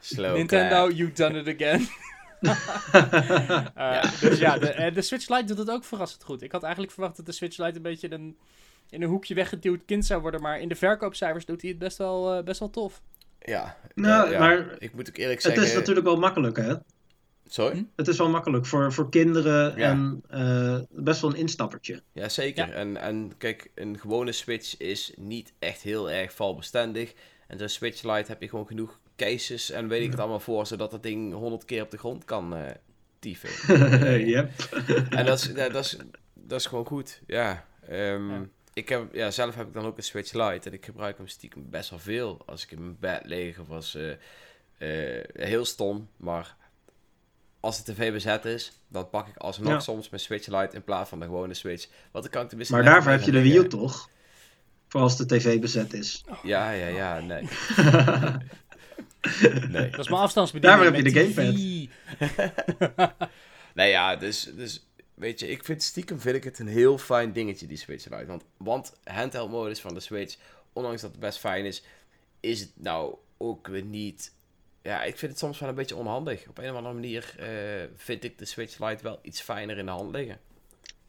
Slow 0.00 0.36
Nintendo, 0.36 0.90
you 0.90 1.12
done 1.12 1.40
it 1.40 1.60
again. 1.60 1.88
uh, 2.40 2.54
ja. 3.74 4.10
Dus 4.20 4.38
ja, 4.38 4.58
de, 4.58 4.90
de, 4.94 5.02
Switch 5.02 5.28
Lite 5.28 5.44
doet 5.44 5.58
het 5.58 5.70
ook 5.70 5.84
verrassend 5.84 6.24
goed. 6.24 6.42
Ik 6.42 6.52
had 6.52 6.62
eigenlijk 6.62 6.92
verwacht 6.92 7.16
dat 7.16 7.26
de 7.26 7.32
Switch 7.32 7.58
Lite 7.58 7.76
een 7.76 7.82
beetje 7.82 8.12
een, 8.12 8.36
in 8.90 9.02
een 9.02 9.08
hoekje 9.08 9.34
weggeduwd 9.34 9.84
kind 9.84 10.06
zou 10.06 10.20
worden. 10.20 10.40
Maar 10.40 10.60
in 10.60 10.68
de 10.68 10.74
verkoopcijfers 10.74 11.44
doet 11.44 11.60
hij 11.60 11.70
het 11.70 11.78
best 11.78 11.98
wel, 11.98 12.36
uh, 12.38 12.44
best 12.44 12.58
wel 12.58 12.70
tof. 12.70 13.00
Ja, 13.44 13.76
nou, 13.94 14.30
ja, 14.30 14.38
maar 14.38 14.74
ik 14.78 14.94
moet 14.94 15.08
ook 15.08 15.16
eerlijk 15.16 15.40
zeggen... 15.40 15.60
Het 15.60 15.70
is 15.70 15.76
natuurlijk 15.76 16.06
wel 16.06 16.16
makkelijk, 16.16 16.56
hè? 16.56 16.74
Sorry? 17.46 17.76
Hm? 17.76 17.84
Het 17.96 18.08
is 18.08 18.18
wel 18.18 18.28
makkelijk 18.28 18.66
voor, 18.66 18.92
voor 18.92 19.10
kinderen 19.10 19.76
en 19.76 20.22
uh, 20.30 20.78
best 20.90 21.20
wel 21.20 21.30
een 21.30 21.36
instappertje. 21.36 22.02
Ja, 22.12 22.28
zeker. 22.28 22.68
Ja. 22.68 22.72
En, 22.72 22.96
en 22.96 23.32
kijk, 23.38 23.70
een 23.74 23.98
gewone 23.98 24.32
Switch 24.32 24.76
is 24.76 25.12
niet 25.16 25.52
echt 25.58 25.82
heel 25.82 26.10
erg 26.10 26.32
valbestendig. 26.34 27.14
En 27.46 27.58
zo'n 27.58 27.68
Switch 27.68 28.02
Lite 28.02 28.30
heb 28.30 28.42
je 28.42 28.48
gewoon 28.48 28.66
genoeg 28.66 29.00
cases 29.16 29.70
en 29.70 29.88
weet 29.88 30.02
ik 30.02 30.10
het 30.10 30.20
allemaal 30.20 30.40
voor, 30.40 30.66
zodat 30.66 30.90
dat 30.90 31.02
ding 31.02 31.32
honderd 31.32 31.64
keer 31.64 31.82
op 31.82 31.90
de 31.90 31.98
grond 31.98 32.24
kan 32.24 32.56
uh, 32.56 32.62
tieven. 33.18 33.76
yep. 34.26 34.50
en 35.10 35.26
dat 35.26 35.38
is, 35.38 35.54
dat, 35.54 35.74
is, 35.74 35.96
dat 36.34 36.60
is 36.60 36.66
gewoon 36.66 36.86
goed, 36.86 37.20
ja. 37.26 37.66
Um, 37.90 38.30
ja 38.30 38.48
ik 38.72 38.88
heb, 38.88 39.14
ja, 39.14 39.30
zelf 39.30 39.54
heb 39.54 39.66
ik 39.66 39.72
dan 39.72 39.84
ook 39.84 39.96
een 39.96 40.02
Switch 40.02 40.32
Lite 40.32 40.68
en 40.68 40.74
ik 40.74 40.84
gebruik 40.84 41.16
hem 41.16 41.28
stiekem 41.28 41.70
best 41.70 41.90
wel 41.90 41.98
veel. 41.98 42.42
Als 42.46 42.62
ik 42.62 42.70
in 42.70 42.80
mijn 42.80 42.96
bed 43.00 43.20
lig 43.24 43.58
of 43.58 43.70
als... 43.70 43.94
Uh, 43.94 44.10
uh, 44.78 45.24
heel 45.32 45.64
stom, 45.64 46.08
maar 46.16 46.56
als 47.60 47.84
de 47.84 47.92
tv 47.92 48.12
bezet 48.12 48.44
is, 48.44 48.72
dan 48.88 49.10
pak 49.10 49.28
ik 49.28 49.36
alsnog 49.36 49.72
ja. 49.72 49.80
soms 49.80 50.08
mijn 50.08 50.22
Switch 50.22 50.46
Lite 50.46 50.76
in 50.76 50.84
plaats 50.84 51.08
van 51.08 51.18
de 51.18 51.24
gewone 51.24 51.54
Switch. 51.54 51.86
Want 52.10 52.24
dan 52.24 52.32
kan 52.32 52.42
ik 52.42 52.48
tenminste... 52.48 52.74
Maar 52.74 52.84
daarvoor 52.84 53.12
heb 53.12 53.22
je 53.22 53.30
de 53.30 53.42
Wii 53.42 53.56
U 53.56 53.68
toch? 53.68 54.08
Voor 54.88 55.00
als 55.00 55.16
de 55.16 55.26
tv 55.26 55.60
bezet 55.60 55.92
is. 55.92 56.24
Ja, 56.42 56.70
ja, 56.70 56.86
ja, 56.86 57.20
nee. 57.20 57.42
nee. 59.68 59.90
Dat 59.90 60.00
is 60.00 60.08
mijn 60.08 60.22
afstandsbediening. 60.22 60.80
Daarvoor 60.80 60.84
heb 60.84 61.06
je 61.06 61.12
de 61.12 61.90
gamepad. 62.20 63.18
nee, 63.74 63.90
ja, 63.90 64.16
dus... 64.16 64.42
dus 64.42 64.86
weet 65.22 65.40
je, 65.40 65.48
ik 65.48 65.64
vind 65.64 65.82
stiekem 65.82 66.20
vind 66.20 66.36
ik 66.36 66.44
het 66.44 66.58
een 66.58 66.66
heel 66.66 66.98
fijn 66.98 67.32
dingetje, 67.32 67.66
die 67.66 67.76
Switch 67.76 68.10
Lite. 68.10 68.26
Want, 68.26 68.44
want 68.56 68.92
handheld 69.04 69.50
modus 69.50 69.80
van 69.80 69.94
de 69.94 70.00
Switch, 70.00 70.36
ondanks 70.72 71.00
dat 71.00 71.10
het 71.10 71.20
best 71.20 71.38
fijn 71.38 71.64
is, 71.64 71.82
is 72.40 72.60
het 72.60 72.70
nou 72.74 73.14
ook 73.36 73.66
weer 73.66 73.82
niet... 73.82 74.32
Ja, 74.82 75.02
ik 75.02 75.18
vind 75.18 75.30
het 75.30 75.40
soms 75.40 75.58
wel 75.58 75.68
een 75.68 75.74
beetje 75.74 75.96
onhandig. 75.96 76.48
Op 76.48 76.58
een 76.58 76.70
of 76.70 76.76
andere 76.76 76.94
manier 76.94 77.34
uh, 77.40 77.46
vind 77.96 78.24
ik 78.24 78.38
de 78.38 78.44
Switch 78.44 78.78
Lite 78.78 79.02
wel 79.02 79.18
iets 79.22 79.40
fijner 79.40 79.78
in 79.78 79.84
de 79.84 79.90
hand 79.90 80.14
liggen. 80.14 80.38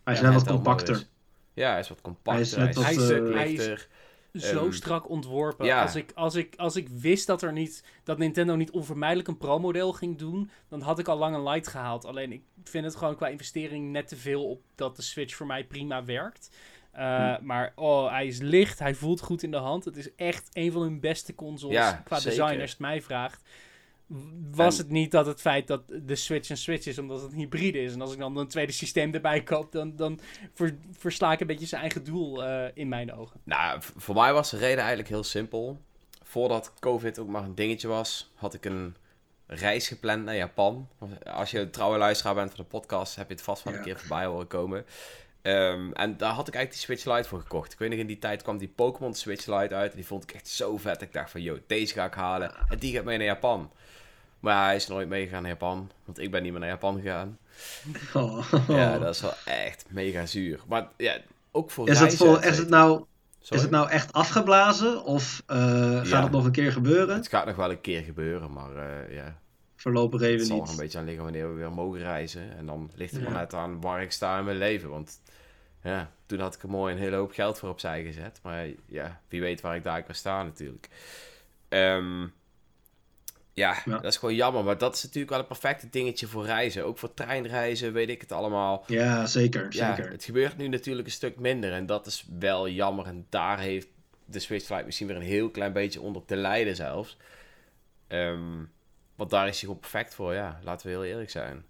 Hij 0.04 0.14
is 0.14 0.20
ja, 0.20 0.34
wat 0.34 0.48
compacter. 0.48 0.94
Modus. 0.94 1.10
Ja, 1.54 1.70
hij 1.72 1.80
is 1.80 1.90
wat 1.90 2.02
compacter. 2.02 2.60
Hij 2.60 2.70
is, 2.70 2.76
hij 2.76 2.94
is, 2.94 3.10
hij 3.34 3.54
is, 3.54 3.68
uh, 3.68 3.78
zo 4.34 4.66
um, 4.66 4.74
strak 4.74 5.10
ontworpen. 5.10 5.66
Ja. 5.66 5.82
Als, 5.82 5.96
ik, 5.96 6.12
als, 6.16 6.36
ik, 6.36 6.54
als 6.56 6.76
ik 6.76 6.90
wist 6.90 7.28
dat, 7.28 7.42
er 7.42 7.52
niet, 7.52 7.84
dat 8.04 8.18
Nintendo 8.18 8.56
niet 8.56 8.72
onvermijdelijk 8.72 9.28
een 9.28 9.38
pro-model 9.38 9.94
ging 9.94 10.18
doen, 10.18 10.50
dan 10.68 10.82
had 10.82 11.00
ik 11.00 11.08
al 11.08 11.18
lang 11.18 11.36
een 11.36 11.50
Lite 11.50 11.70
gehaald. 11.70 12.06
Alleen 12.06 12.32
ik 12.32 12.44
vind 12.64 12.86
het 12.86 12.96
gewoon 12.96 13.16
qua 13.16 13.28
investering 13.28 13.92
net 13.92 14.08
te 14.08 14.16
veel 14.16 14.50
op 14.50 14.62
dat 14.76 14.96
de 14.96 15.02
Switch 15.02 15.36
voor 15.36 15.46
mij 15.46 15.64
prima 15.64 16.06
werkt. 16.06 16.56
Uh, 16.96 17.40
Maar 17.40 17.72
oh, 17.76 18.10
hij 18.12 18.28
is 18.28 18.40
licht, 18.40 18.80
hij 18.80 18.96
voelt 18.96 19.22
goed 19.22 19.44
in 19.44 19.52
de 19.52 19.58
hand. 19.58 19.86
Het 19.86 19.98
is 19.98 20.16
echt 20.16 20.50
een 20.54 20.72
van 20.72 20.82
hun 20.82 21.00
beste 21.00 21.36
consoles 21.36 21.76
Ja, 21.76 21.92
qua 21.92 22.20
zeker. 22.20 22.40
design, 22.40 22.62
als 22.62 22.70
het 22.70 22.80
mij 22.80 23.02
vraagt. 23.02 23.42
Was 24.52 24.78
En- 24.78 24.84
het 24.84 24.92
niet 24.92 25.12
dat 25.12 25.26
het 25.26 25.42
feit 25.42 25.68
dat 25.68 25.82
de 25.88 26.16
Switch 26.16 26.50
een 26.50 26.58
Switch 26.58 26.86
is, 26.86 26.98
omdat 26.98 27.22
het 27.22 27.32
een 27.32 27.38
hybride 27.38 27.82
is. 27.82 27.94
En 27.94 28.02
als 28.02 28.14
ik 28.14 28.20
dan 28.20 28.38
een 28.38 28.48
tweede 28.48 28.72
systeem 28.72 29.14
erbij 29.14 29.44
koop, 29.44 29.72
dan, 29.72 29.96
dan 29.96 30.20
ver- 30.54 30.76
versla 30.98 31.32
ik 31.32 31.40
een 31.40 31.48
beetje 31.48 31.66
zijn 31.66 31.82
eigen 31.82 32.04
doel 32.04 32.44
eh, 32.44 32.72
in 32.74 32.88
mijn 32.88 33.14
ogen. 33.14 33.40
Nou, 33.44 33.82
voor 33.96 34.16
mij 34.16 34.34
was 34.34 34.50
de 34.50 34.58
reden 34.58 34.78
eigenlijk 34.80 35.10
heel 35.10 35.24
simpel. 35.24 35.80
Voordat 36.24 36.74
COVID 36.80 37.20
ook 37.20 37.28
maar 37.28 37.44
een 37.44 37.56
dingetje 37.56 37.88
was, 37.88 38.32
had 38.36 38.54
ik 38.54 38.66
een 38.66 38.96
reis 39.48 39.88
gepland 39.88 40.24
naar 40.26 40.36
Japan. 40.36 40.88
Als 41.24 41.52
je 41.52 41.60
een 41.60 41.72
trouwe 41.72 41.98
luisteraar 41.98 42.36
bent 42.36 42.50
van 42.56 42.64
de 42.64 42.70
podcast, 42.70 43.16
heb 43.16 43.28
je 43.28 43.34
het 43.34 43.44
vast 43.44 43.64
wel 43.64 43.74
een 43.74 43.80
Ja. 43.80 43.86
keer 43.86 44.00
voorbij 44.00 44.26
horen 44.26 44.48
komen. 44.48 44.86
Ehm, 45.42 45.92
en 45.92 46.18
daar 46.18 46.34
had 46.34 46.48
ik 46.48 46.54
eigenlijk 46.56 46.72
die 46.72 46.80
Switch 46.98 47.06
Lite 47.18 47.30
voor 47.30 47.40
gekocht. 47.40 47.74
Ik 47.74 47.80
weet 47.80 47.90
nog, 47.90 48.00
in 48.00 48.08
die 48.08 48.20
tijd 48.20 48.42
kwam 48.42 48.58
die 48.58 48.68
Pokémon 48.68 49.14
Switch 49.14 49.46
Lite 49.46 49.76
uit. 49.76 49.90
En 49.92 49.96
die 49.98 50.06
vond 50.06 50.24
ik 50.24 50.32
echt 50.32 50.48
zo 50.48 50.78
vet. 50.78 51.02
Ik 51.02 51.14
dacht 51.14 51.32
van, 51.32 51.42
yo, 51.42 51.58
deze 51.68 51.94
ga 51.94 52.06
ik 52.06 52.14
halen. 52.14 52.52
En 52.70 52.78
die 52.80 52.94
gaat 52.96 53.04
mee 53.04 53.18
naar 53.18 53.26
Japan. 53.26 53.72
Maar 54.44 54.66
hij 54.66 54.76
is 54.76 54.88
nooit 54.88 55.08
meegegaan 55.08 55.42
naar 55.42 55.52
Japan. 55.52 55.92
Want 56.06 56.20
ik 56.20 56.32
ben 56.32 56.44
niet 56.44 56.52
meer 56.52 56.60
naar 56.62 56.70
Japan 56.70 57.02
gegaan. 57.02 57.38
Oh. 58.14 58.54
Ja, 58.68 59.00
dat 59.00 59.16
is 59.16 59.22
wel 59.22 59.34
echt 59.46 59.86
mega 59.90 60.26
zuur. 60.26 60.60
Maar 60.68 60.88
ja, 60.98 61.18
ook 61.52 61.72
voor 61.72 61.86
is, 61.90 61.92
het 62.00 62.00
reizen, 62.00 62.26
vol, 62.26 62.42
et 62.42 62.46
is, 62.52 62.58
het 62.58 62.70
nou, 62.70 63.04
Sorry? 63.40 63.56
is 63.58 63.62
het 63.62 63.72
nou 63.72 63.90
echt 63.90 64.14
afgeblazen? 64.14 65.04
Of 65.04 65.44
eh, 65.46 65.58
gaat 65.98 66.08
Ja. 66.08 66.24
het 66.24 66.32
nog 66.32 66.46
een 66.46 66.52
keer 66.52 66.72
gebeuren? 66.72 67.16
Het 67.16 67.28
gaat 67.28 67.46
nog 67.46 67.56
wel 67.56 67.72
een 67.72 67.82
keer 67.82 68.02
gebeuren, 68.02 68.54
maar 68.54 68.76
eh, 68.76 69.16
ja, 69.16 69.38
Voorlopig 69.76 70.20
het 70.22 70.30
even 70.30 70.46
zal 70.46 70.56
er 70.58 70.62
een 70.64 70.70
niet. 70.70 70.78
beetje 70.80 70.98
aan 70.98 71.06
liggen 71.06 71.24
wanneer 71.24 71.48
we 71.50 71.54
weer 71.56 71.72
mogen 71.72 72.00
reizen. 72.00 72.58
En 72.58 72.66
dan 72.66 72.92
ligt 72.96 73.12
het 73.14 73.22
Ja. 73.24 73.30
maar 73.30 73.40
net 73.40 73.54
aan 73.54 73.82
waar 73.82 74.02
ik 74.02 74.12
sta 74.12 74.38
in 74.40 74.46
mijn 74.46 74.58
leven. 74.58 74.90
Want 74.90 75.20
ja, 75.84 76.10
toen 76.26 76.40
had 76.40 76.56
ik 76.56 76.64
er 76.64 76.70
mooi 76.70 76.94
een 76.94 77.00
hele 77.00 77.16
hoop 77.16 77.32
geld 77.32 77.60
voor 77.60 77.70
opzij 77.70 78.04
gezet. 78.04 78.40
Maar 78.44 78.68
ja, 78.86 79.20
wie 79.28 79.42
weet 79.42 79.62
waar 79.62 79.76
ik 79.76 79.84
daar 79.84 80.04
kan 80.04 80.16
staan 80.16 80.46
natuurlijk. 80.46 80.88
Ehm, 81.70 82.28
ja, 83.54 83.82
Ja. 83.86 83.92
dat 83.92 84.04
is 84.12 84.18
gewoon 84.18 84.36
jammer. 84.36 84.64
Maar 84.64 84.78
dat 84.78 84.96
is 84.96 85.04
natuurlijk 85.04 85.32
wel 85.32 85.40
een 85.40 85.48
perfecte 85.48 85.90
dingetje 85.90 86.28
voor 86.28 86.46
reizen. 86.46 86.86
Ook 86.86 86.98
voor 86.98 87.14
treinreizen, 87.14 87.94
weet 87.94 88.10
ik 88.10 88.22
het 88.22 88.32
allemaal. 88.32 88.84
Ja, 88.88 89.26
zeker. 89.26 89.68
Ja, 89.70 89.96
zeker. 89.96 90.12
het 90.12 90.24
gebeurt 90.24 90.58
nu 90.58 90.68
natuurlijk 90.68 91.08
een 91.08 91.14
stuk 91.14 91.40
minder. 91.40 91.72
En 91.74 91.86
dat 91.86 92.06
is 92.06 92.26
wel 92.40 92.70
jammer. 92.70 93.06
En 93.06 93.26
daar 93.30 93.60
heeft 93.60 93.88
de 94.26 94.40
Switch 94.40 94.70
Lite 94.70 94.86
misschien 94.86 95.08
weer 95.08 95.16
een 95.16 95.22
heel 95.22 95.50
klein 95.50 95.74
beetje 95.74 96.02
onder 96.02 96.26
te 96.26 96.36
lijden 96.36 96.76
zelfs. 96.76 97.18
Ehm, 98.08 98.64
want 99.16 99.30
daar 99.30 99.46
is 99.48 99.52
hij 99.52 99.60
gewoon 99.60 99.80
perfect 99.80 100.14
voor, 100.16 100.34
ja. 100.34 100.60
Laten 100.64 100.88
we 100.88 100.94
heel 100.94 101.04
eerlijk 101.06 101.30
zijn. 101.30 101.66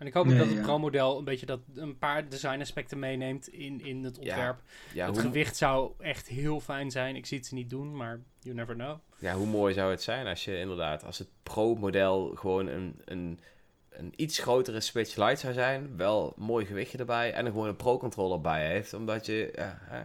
En 0.00 0.06
ik 0.06 0.14
hoop 0.14 0.24
ook 0.24 0.30
Nee, 0.30 0.38
dat 0.38 0.48
het 0.48 0.56
ja. 0.56 0.62
Pro-model 0.62 1.18
een 1.18 1.24
beetje 1.24 1.46
dat 1.46 1.60
een 1.74 1.98
paar 1.98 2.28
designaspecten 2.28 2.98
meeneemt 2.98 3.48
in, 3.48 3.80
in 3.84 4.04
het 4.04 4.18
ontwerp. 4.18 4.62
Ja 4.92 5.06
het 5.06 5.14
hoe, 5.14 5.24
gewicht 5.24 5.56
zou 5.56 5.92
echt 5.98 6.28
heel 6.28 6.60
fijn 6.60 6.90
zijn. 6.90 7.16
Ik 7.16 7.26
zie 7.26 7.38
het 7.38 7.46
ze 7.46 7.54
niet 7.54 7.70
doen, 7.70 7.96
maar 7.96 8.20
you 8.38 8.54
never 8.54 8.74
know. 8.74 8.98
ja, 9.18 9.34
hoe 9.34 9.46
mooi 9.46 9.74
zou 9.74 9.90
het 9.90 10.02
zijn 10.02 10.26
als 10.26 10.44
je 10.44 10.58
inderdaad, 10.58 11.04
als 11.04 11.18
het 11.18 11.28
Pro-model 11.42 12.32
gewoon 12.34 12.66
een, 12.66 13.00
een, 13.04 13.40
een 13.88 14.12
iets 14.16 14.38
grotere 14.38 14.80
Switch 14.80 15.16
Lite 15.16 15.40
zou 15.40 15.52
zijn. 15.52 15.96
Wel 15.96 16.32
een 16.36 16.44
mooi 16.44 16.66
gewichtje 16.66 16.98
erbij. 16.98 17.32
En 17.32 17.44
er 17.44 17.50
gewoon 17.50 17.68
een 17.68 17.76
Pro-controller 17.76 18.40
bij 18.40 18.66
heeft. 18.66 18.94
Omdat 18.94 19.26
je 19.26 19.52
ja, 19.54 19.78
hè, 19.82 20.02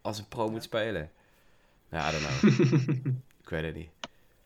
als 0.00 0.18
een 0.18 0.28
Pro 0.28 0.50
moet 0.50 0.62
spelen. 0.62 1.10
Ja, 1.90 2.08
I 2.08 2.12
don't 2.12 2.24
know. 2.24 2.64
ik 3.42 3.48
weet 3.48 3.64
het 3.64 3.74
niet. 3.74 3.99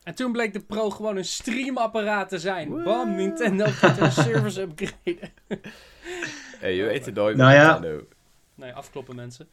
En 0.05 0.15
toen 0.15 0.31
bleek 0.31 0.53
de 0.53 0.59
Pro 0.59 0.89
gewoon 0.89 1.17
een 1.17 1.25
streamapparaat 1.25 2.29
te 2.29 2.39
zijn. 2.39 2.69
What? 2.69 2.83
Bam, 2.83 3.15
Nintendo 3.15 3.65
gaat 3.65 3.97
een 3.97 4.11
service 4.11 4.61
upgraden. 4.61 5.31
Hey, 6.59 6.75
je 6.75 6.83
weet 6.83 7.05
het 7.05 7.15
nooit 7.15 7.37
Nou 7.37 7.53
ja. 7.53 7.79
Nee, 8.55 8.73
afkloppen 8.73 9.15
mensen. 9.15 9.47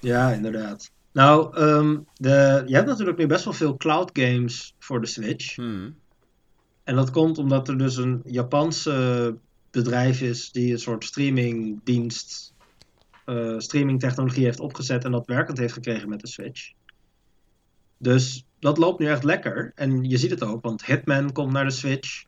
Ja, 0.00 0.32
inderdaad. 0.32 0.90
Nou, 1.12 1.56
ehm, 1.56 1.98
de, 2.14 2.62
je 2.66 2.74
hebt 2.74 2.86
natuurlijk 2.86 3.18
nu 3.18 3.26
best 3.26 3.44
wel 3.44 3.52
veel 3.52 3.76
cloud 3.76 4.10
games 4.12 4.74
voor 4.78 5.00
de 5.00 5.06
Switch. 5.06 5.54
Hmm. 5.54 5.96
En 6.84 6.94
dat 6.94 7.10
komt 7.10 7.38
omdat 7.38 7.68
er 7.68 7.78
dus 7.78 7.96
een 7.96 8.20
Japanse 8.24 9.36
bedrijf 9.70 10.20
is 10.20 10.50
die 10.50 10.72
een 10.72 10.78
soort 10.78 11.04
streamingdienst, 11.04 12.54
eh 13.24 13.58
streamingtechnologie 13.58 14.44
heeft 14.44 14.60
opgezet 14.60 15.04
en 15.04 15.10
dat 15.10 15.26
werkend 15.26 15.58
heeft 15.58 15.72
gekregen 15.72 16.08
met 16.08 16.20
de 16.20 16.28
Switch. 16.28 16.72
Dus 17.98 18.46
dat 18.62 18.78
loopt 18.78 18.98
nu 18.98 19.06
echt 19.06 19.24
lekker. 19.24 19.72
En 19.74 20.04
je 20.04 20.16
ziet 20.16 20.30
het 20.30 20.44
ook, 20.44 20.62
want 20.62 20.84
Hitman 20.84 21.32
komt 21.32 21.52
naar 21.52 21.64
de 21.64 21.70
Switch. 21.70 22.24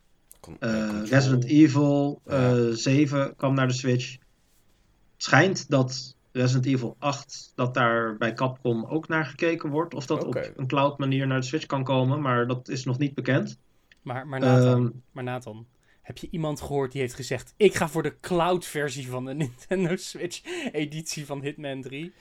Eh, 0.59 0.89
eh. 0.89 1.07
Resident 1.07 1.45
Evil 1.45 2.21
eh, 2.25 2.39
Ja. 2.39 2.71
7 2.71 3.35
kwam 3.35 3.53
naar 3.53 3.67
de 3.67 3.73
Switch. 3.73 4.11
Het 4.11 5.23
schijnt 5.23 5.69
dat 5.69 6.15
Resident 6.31 6.65
Evil 6.65 6.95
8, 6.99 7.51
dat 7.55 7.73
daar 7.73 8.17
bij 8.17 8.33
Capcom 8.33 8.85
ook 8.85 9.07
naar 9.07 9.25
gekeken 9.25 9.69
wordt. 9.69 9.93
Of 9.93 10.05
dat 10.05 10.23
op 10.23 10.51
een 10.55 10.67
cloud 10.67 10.97
manier 10.97 11.27
naar 11.27 11.39
de 11.39 11.45
Switch 11.45 11.65
kan 11.65 11.83
komen, 11.83 12.21
maar 12.21 12.47
dat 12.47 12.69
is 12.69 12.83
nog 12.83 12.97
niet 12.97 13.13
bekend. 13.13 13.57
Maar, 14.01 14.27
maar, 14.27 14.39
Nathan, 14.39 14.85
Ehm, 14.85 14.89
maar 15.11 15.23
Nathan, 15.23 15.67
heb 16.01 16.17
je 16.17 16.27
iemand 16.31 16.61
gehoord 16.61 16.91
die 16.91 17.01
heeft 17.01 17.13
gezegd... 17.13 17.53
Ik 17.57 17.75
ga 17.75 17.89
voor 17.89 18.03
de 18.03 18.19
cloud-versie 18.19 19.07
van 19.07 19.25
de 19.25 19.33
Nintendo 19.43 19.95
Switch-editie 19.95 21.25
van 21.25 21.41
Hitman 21.41 21.81
3? 21.81 22.13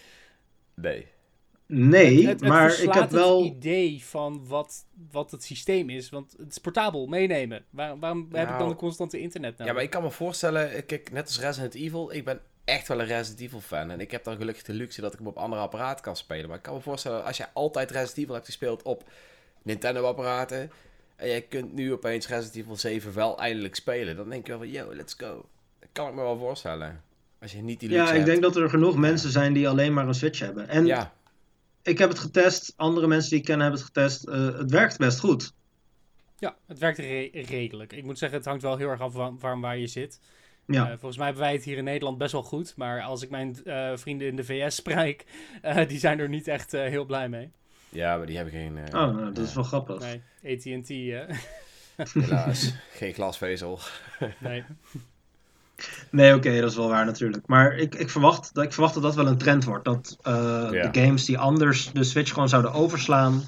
Nee. 0.75 1.07
Nee, 1.67 2.17
Het- 2.17 2.27
het, 2.27 2.41
het 2.41 2.49
maar 2.49 2.81
ik 2.83 2.93
heb 2.93 3.11
wel... 3.11 3.45
het 3.45 3.55
idee 3.55 4.05
van 4.05 4.47
wat, 4.49 4.85
wat 5.11 5.31
het 5.31 5.45
systeem 5.45 5.91
is. 5.91 6.09
Want 6.11 6.35
het 6.39 6.51
is 6.51 6.59
portabel, 6.59 7.07
meenemen. 7.07 7.65
Waar, 7.71 7.99
waarom 7.99 8.21
heb 8.33 8.43
ik 8.43 8.49
dan 8.49 8.57
Nou, 8.59 8.71
een 8.71 8.77
constante 8.77 9.19
internet 9.21 9.51
Ja, 9.51 9.57
nodig? 9.59 9.75
maar 9.75 9.83
ik 9.83 9.91
kan 9.91 10.03
me 10.03 10.11
voorstellen, 10.11 10.87
kijk, 10.87 11.13
net 11.13 11.27
als 11.27 11.41
Resident 11.41 11.75
Evil, 11.75 12.13
ik 12.13 12.25
ben 12.25 12.41
echt 12.65 12.89
wel 12.89 13.01
een 13.01 13.07
Resident 13.07 13.41
Evil 13.41 13.61
fan. 13.61 13.91
En 13.91 14.01
ik 14.01 14.11
heb 14.11 14.25
dan 14.25 14.37
gelukkig 14.37 14.63
de 14.65 14.73
luxe 14.73 15.01
dat 15.01 15.13
ik 15.13 15.19
hem 15.19 15.29
op 15.29 15.37
andere 15.37 15.63
apparaten 15.63 16.05
kan 16.05 16.17
spelen. 16.17 16.47
Maar 16.49 16.57
ik 16.57 16.63
kan 16.63 16.75
me 16.75 16.81
voorstellen, 16.81 17.25
als 17.25 17.37
jij 17.37 17.47
altijd 17.53 17.91
Resident 17.91 18.19
Evil 18.19 18.35
hebt 18.35 18.47
gespeeld 18.47 18.83
op 18.83 19.05
Nintendo-apparaten. 19.63 20.71
En 21.17 21.29
jij 21.29 21.43
kunt 21.43 21.73
nu 21.73 21.93
opeens 21.93 22.29
Resident 22.29 22.57
Evil 22.57 22.77
7 22.77 23.15
wel 23.15 23.39
eindelijk 23.39 23.75
spelen. 23.75 24.17
Dan 24.17 24.29
denk 24.29 24.47
je 24.47 24.53
wel 24.53 24.61
van, 24.61 24.71
yo, 24.71 24.95
let's 24.95 25.15
go. 25.19 25.47
Dat 25.81 25.89
kan 25.93 26.09
ik 26.09 26.15
me 26.15 26.21
wel 26.23 26.39
voorstellen. 26.39 27.03
Als 27.41 27.53
je 27.53 27.63
niet 27.63 27.81
die 27.81 27.89
luxe 27.89 28.03
Ja, 28.05 28.09
ik 28.11 28.15
hebt. 28.17 28.27
denk 28.27 28.43
dat 28.43 28.57
er 28.57 28.69
genoeg 28.71 28.97
mensen 28.97 29.31
zijn 29.31 29.53
die 29.53 29.69
alleen 29.69 29.93
maar 29.93 30.09
een 30.09 30.15
Switch 30.15 30.39
hebben. 30.39 30.69
En 30.69 30.87
Ja, 30.87 31.13
ik 31.85 31.99
heb 31.99 32.09
het 32.09 32.19
getest, 32.19 32.73
andere 32.77 33.07
mensen 33.07 33.31
die 33.31 33.39
ik 33.39 33.45
ken 33.45 33.61
hebben 33.61 33.79
het 33.79 33.87
getest. 33.89 34.25
eh, 34.29 34.59
het 34.59 34.71
werkt 34.71 34.99
best 34.99 35.19
goed. 35.21 35.53
Ja, 36.39 36.57
het 36.67 36.79
werkt 36.79 36.99
re- 36.99 37.31
redelijk. 37.33 37.93
Ik 37.93 38.05
moet 38.05 38.19
zeggen, 38.19 38.39
het 38.39 38.47
hangt 38.47 38.63
wel 38.63 38.77
heel 38.77 38.89
erg 38.89 39.01
af 39.01 39.13
van, 39.13 39.39
van 39.41 39.61
waar 39.61 39.79
je 39.79 39.87
zit. 39.87 40.21
Ja. 40.67 40.83
Eh, 40.85 40.91
volgens 40.91 41.17
mij 41.17 41.27
hebben 41.27 41.45
wij 41.45 41.53
het 41.53 41.65
hier 41.65 41.77
in 41.77 41.85
Nederland 41.85 42.19
best 42.19 42.33
wel 42.33 42.43
goed. 42.43 42.73
Maar 42.77 43.03
als 43.03 43.23
ik 43.23 43.31
mijn 43.31 43.65
eh, 43.65 43.93
vrienden 43.95 44.27
in 44.29 44.37
de 44.37 44.45
VS 44.45 44.75
spreek, 44.75 45.25
eh, 45.63 45.89
die 45.89 45.99
zijn 45.99 46.19
er 46.19 46.29
niet 46.29 46.49
echt 46.49 46.75
eh, 46.75 46.83
heel 46.83 47.05
blij 47.05 47.29
mee. 47.29 47.51
ja, 47.89 48.17
maar 48.17 48.27
die 48.27 48.37
hebben 48.37 48.55
geen... 48.55 48.77
eh, 48.79 48.85
Oh, 48.85 49.15
nou, 49.17 49.33
dat 49.33 49.47
is 49.47 49.55
wel 49.55 49.65
grappig. 49.65 50.01
Nee, 50.01 50.23
AT&T, 50.57 50.89
Helaas, 52.13 52.75
geen 52.99 53.15
glasvezel. 53.15 53.79
nee. 54.41 54.65
Nee, 56.11 56.35
oké, 56.35 56.61
dat 56.61 56.71
is 56.71 56.77
wel 56.77 56.89
waar 56.89 57.05
natuurlijk. 57.05 57.47
Maar 57.47 57.77
ik, 57.77 57.95
ik, 57.95 58.11
verwacht, 58.11 58.55
dat- 58.55 58.65
ik 58.65 58.73
verwacht 58.73 58.95
dat 58.95 59.03
dat 59.03 59.15
wel 59.15 59.27
een 59.27 59.39
trend 59.39 59.65
wordt. 59.65 59.85
Dat 59.85 60.17
eh, 60.23 60.33
Ja. 60.71 60.89
de 60.89 61.01
games 61.01 61.25
die 61.25 61.39
anders 61.39 61.93
de 61.93 62.05
Switch 62.05 62.33
gewoon 62.33 62.49
zouden 62.49 62.73
overslaan, 62.73 63.43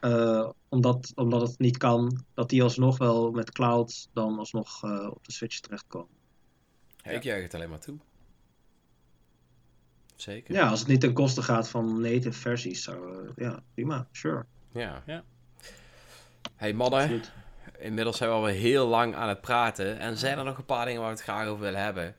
eh, 0.00 0.48
omdat, 0.68 1.12
omdat 1.14 1.40
het 1.48 1.58
niet 1.58 1.76
kan, 1.76 2.24
dat 2.34 2.48
die 2.48 2.62
alsnog 2.62 2.98
wel 2.98 3.30
met 3.30 3.52
cloud 3.52 4.08
dan 4.12 4.38
alsnog 4.38 4.84
eh, 4.84 5.06
op 5.10 5.24
de 5.26 5.32
Switch 5.32 5.60
terechtkomen. 5.60 6.08
Ja, 6.96 7.10
Ik 7.10 7.22
juich 7.22 7.42
het 7.42 7.54
alleen 7.54 7.70
maar 7.70 7.80
toe. 7.80 7.96
Zeker. 10.16 10.54
Ja, 10.54 10.68
als 10.68 10.78
het 10.78 10.88
niet 10.88 11.00
ten 11.00 11.12
koste 11.12 11.42
gaat 11.42 11.68
van 11.68 12.00
native 12.00 12.32
versies, 12.32 12.82
zou, 12.82 13.28
ja, 13.36 13.62
prima, 13.74 14.06
sure. 14.12 14.44
Ja. 14.72 15.02
Ja. 15.06 15.24
Hey 16.56 16.72
mannen, 16.72 16.98
Absoluut. 17.00 17.32
Inmiddels 17.78 18.16
zijn 18.16 18.30
we 18.30 18.36
alweer 18.36 18.54
heel 18.54 18.86
lang 18.86 19.14
aan 19.14 19.28
het 19.28 19.40
praten. 19.40 19.98
En 19.98 20.16
zijn 20.16 20.38
er 20.38 20.44
nog 20.44 20.58
een 20.58 20.64
paar 20.64 20.84
dingen 20.84 21.00
waar 21.00 21.10
we 21.10 21.16
het 21.16 21.24
graag 21.24 21.46
over 21.46 21.64
willen 21.64 21.82
hebben. 21.82 22.16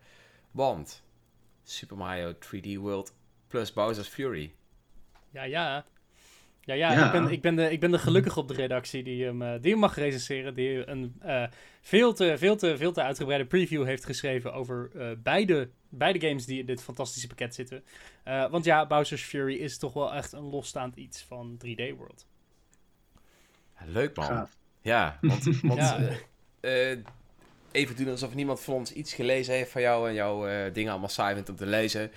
Want 0.51 1.03
Super 1.63 1.97
Mario 1.97 2.33
3D 2.33 2.77
World 2.77 3.13
plus 3.47 3.73
Bowser's 3.73 4.07
Fury. 4.07 4.53
Ja, 5.31 5.43
ja. 5.43 5.85
Ja, 6.61 6.73
ja, 6.73 6.91
Ja. 6.91 7.05
Ik, 7.05 7.11
ben, 7.11 7.31
ik, 7.31 7.41
ben 7.41 7.55
de, 7.55 7.71
ik 7.71 7.79
ben 7.79 7.91
de 7.91 7.99
gelukkige 7.99 8.39
op 8.39 8.47
de 8.47 8.53
redactie 8.53 9.03
die 9.03 9.25
hem, 9.25 9.41
eh, 9.41 9.61
die 9.61 9.71
hem 9.71 9.79
mag 9.79 9.95
recenseren. 9.95 10.53
Die 10.53 10.89
een 10.89 11.15
eh, 11.19 11.43
veel, 11.81 12.13
te, 12.13 12.37
veel, 12.37 12.55
te, 12.55 12.77
veel 12.77 12.91
te 12.91 13.01
uitgebreide 13.01 13.45
preview 13.45 13.85
heeft 13.85 14.05
geschreven 14.05 14.53
over 14.53 14.91
eh, 14.95 15.11
beide, 15.17 15.69
beide 15.89 16.27
games 16.27 16.45
die 16.45 16.59
in 16.59 16.65
dit 16.65 16.81
fantastische 16.81 17.27
pakket 17.27 17.55
zitten. 17.55 17.83
Eh, 18.23 18.49
want 18.49 18.65
ja, 18.65 18.87
Bowser's 18.87 19.23
Fury 19.23 19.55
is 19.55 19.77
toch 19.77 19.93
wel 19.93 20.13
echt 20.13 20.31
een 20.31 20.49
losstaand 20.49 20.95
iets 20.95 21.23
van 21.23 21.57
3D 21.65 21.97
World. 21.97 22.27
Leuk 23.85 24.15
man. 24.15 24.25
Gaaf. 24.25 24.57
Ja, 24.81 25.17
want, 25.21 25.43
want 25.61 25.79
Ja. 25.79 25.99
eh, 26.59 26.91
eh, 26.91 26.97
even 27.71 27.95
doen 27.95 28.09
alsof 28.09 28.33
niemand 28.33 28.61
van 28.61 28.73
ons 28.73 28.91
iets 28.93 29.13
gelezen 29.13 29.53
heeft 29.53 29.71
van 29.71 29.81
jou 29.81 30.07
en 30.07 30.13
jouw 30.13 30.47
eh, 30.47 30.73
dingen 30.73 30.91
allemaal 30.91 31.09
saai 31.09 31.33
vindt 31.33 31.49
om 31.49 31.55
te 31.55 31.65
lezen. 31.65 32.11